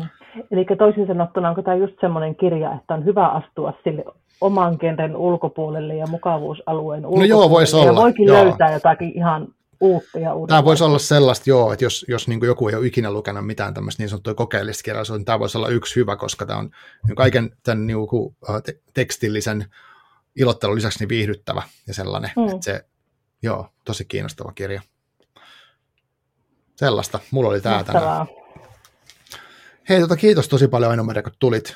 Eli 0.52 0.66
toisin 0.78 1.08
sanottuna, 1.08 1.50
onko 1.50 1.62
tämä 1.62 1.78
just 1.78 1.94
semmoinen 2.02 2.36
kirja, 2.36 2.74
että 2.74 2.94
on 2.94 3.06
hyvä 3.06 3.28
astua 3.28 3.74
sille 3.84 4.04
oman 4.42 4.78
kentän 4.78 5.16
ulkopuolelle 5.16 5.96
ja 5.96 6.08
mukavuusalueen 6.08 7.06
ulkopuolelle. 7.06 7.30
joo, 7.30 7.50
voisi 7.50 7.78
Ja 7.78 7.82
olla, 7.82 8.02
voikin 8.02 8.28
joo. 8.28 8.46
löytää 8.46 8.74
jotakin 8.74 9.12
ihan 9.18 9.48
uutta 9.80 10.20
ja 10.20 10.34
uutta. 10.34 10.52
Tämä 10.52 10.66
voisi 10.66 10.84
olla 10.84 11.00
sellaista, 11.00 11.50
joo, 11.50 11.74
että 11.74 11.86
jos, 11.86 12.06
jos 12.08 12.28
niin 12.28 12.40
joku 12.44 12.70
ei 12.70 12.76
ole 12.76 12.88
ikinä 12.88 13.12
lukenut 13.12 13.46
mitään 13.46 13.74
tämmöistä 13.74 14.04
niin 14.04 14.10
sanottua 14.10 14.34
kokeellista 14.34 14.84
kirjallisuutta, 14.84 15.18
niin 15.20 15.26
tämä 15.26 15.40
voisi 15.40 15.58
olla 15.58 15.70
yksi 15.70 15.96
hyvä, 15.96 16.16
koska 16.16 16.46
tämä 16.46 16.60
on 16.60 16.70
niin 17.08 17.16
kaiken 17.16 17.52
tämän 17.64 17.88
niin 17.88 18.08
kuin, 18.08 18.36
te- 18.66 18.80
tekstillisen 18.94 19.66
ilottelun 20.36 20.76
lisäksi 20.76 21.00
niin 21.00 21.10
viihdyttävä 21.10 21.64
ja 21.88 21.94
sellainen, 21.94 22.32
Mm. 22.36 22.42
mm. 22.44 22.50
että 22.50 22.66
se, 22.66 22.86
joo, 23.42 23.68
tosi 23.84 24.06
kiinnostava 24.06 24.52
kirja. 24.52 24.82
sellaista. 26.76 27.20
Mulla 27.32 27.50
oli 27.50 27.62
tää 27.62 27.84
tänään. 27.84 28.28
Hei, 29.90 30.00
tota, 30.00 30.16
kiitos 30.16 30.50
tosi 30.50 30.68
paljon 30.68 30.92
aina 30.92 31.22
kun 31.24 31.32
tulit. 31.40 31.76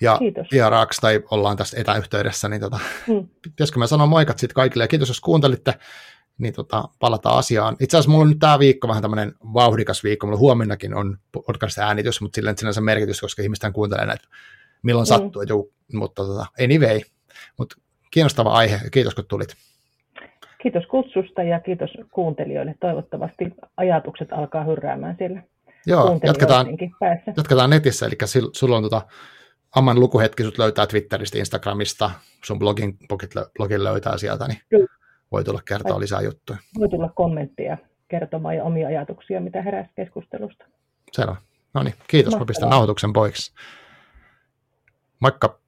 Ja 0.00 0.18
kiitos. 0.18 0.46
vieraaksi 0.52 1.00
tai 1.00 1.22
ollaan 1.30 1.56
tässä 1.56 1.80
etäyhteydessä, 1.80 2.48
niin 2.48 2.60
tota, 2.60 2.78
hmm. 3.06 3.28
pitäisikö 3.42 3.78
mä 3.78 3.86
sanoa 3.86 4.06
moikat 4.06 4.38
sitten 4.38 4.54
kaikille 4.54 4.84
ja 4.84 4.88
kiitos 4.88 5.08
jos 5.08 5.20
kuuntelitte, 5.20 5.74
niin 6.38 6.54
tota, 6.54 6.88
palataan 6.98 7.38
asiaan. 7.38 7.76
Itse 7.80 7.96
asiassa 7.96 8.10
mulla 8.10 8.22
on 8.22 8.28
nyt 8.28 8.38
tämä 8.38 8.58
viikko 8.58 8.88
vähän 8.88 9.02
tämmöinen 9.02 9.34
vauhdikas 9.54 10.04
viikko, 10.04 10.26
mulla 10.26 10.38
huomennakin 10.38 10.94
on 10.94 11.18
podcast-äänitys, 11.32 12.20
mutta 12.20 12.36
sillä 12.36 12.54
sinänsä 12.56 12.80
merkitys, 12.80 13.20
koska 13.20 13.42
ihmisten 13.42 13.72
kuuntelee 13.72 14.06
näitä 14.06 14.24
milloin 14.82 15.06
hmm. 15.08 15.22
sattuu, 15.22 15.42
juu, 15.42 15.72
mutta 15.92 16.24
tota, 16.24 16.46
anyway, 16.64 17.00
mutta 17.60 17.76
kiinnostava 18.10 18.52
aihe, 18.52 18.80
kiitos 18.92 19.14
kun 19.14 19.24
tulit. 19.28 19.54
Kiitos 20.62 20.86
kutsusta 20.86 21.42
ja 21.42 21.60
kiitos 21.60 21.90
kuuntelijoille. 22.10 22.74
Toivottavasti 22.80 23.44
ajatukset 23.76 24.32
alkaa 24.32 24.64
hyrräämään 24.64 25.14
siellä 25.18 25.42
Joo, 25.86 26.20
jatketaan, 26.22 26.66
jatketaan 27.36 27.70
netissä, 27.70 28.06
eli 28.06 28.16
sulla 28.52 28.76
on 28.76 28.82
tota, 28.82 29.02
Amman 29.76 30.00
lukuhetki, 30.00 30.42
sut 30.42 30.58
löytää 30.58 30.86
Twitteristä, 30.86 31.38
Instagramista, 31.38 32.10
sun 32.44 32.58
blogin, 32.58 32.98
blogin 33.56 33.84
löytää 33.84 34.18
sieltä, 34.18 34.48
niin 34.48 34.58
Kyllä. 34.68 34.86
voi 35.32 35.44
tulla 35.44 35.60
kertoa 35.68 35.92
voi, 35.92 36.00
lisää 36.00 36.20
juttuja. 36.20 36.58
Voi 36.78 36.88
tulla 36.88 37.08
kommenttia 37.08 37.78
kertomaan 38.08 38.56
ja 38.56 38.64
omia 38.64 38.88
ajatuksia, 38.88 39.40
mitä 39.40 39.62
heräsi 39.62 39.90
keskustelusta. 39.96 40.64
Selvä. 41.12 41.36
No 41.74 41.82
niin, 41.82 41.94
kiitos, 42.08 42.30
Mahtavaa. 42.30 42.44
mä 42.44 42.46
pistän 42.46 42.68
nauhoituksen 42.68 43.12
pois. 43.12 43.54
Moikka! 45.20 45.60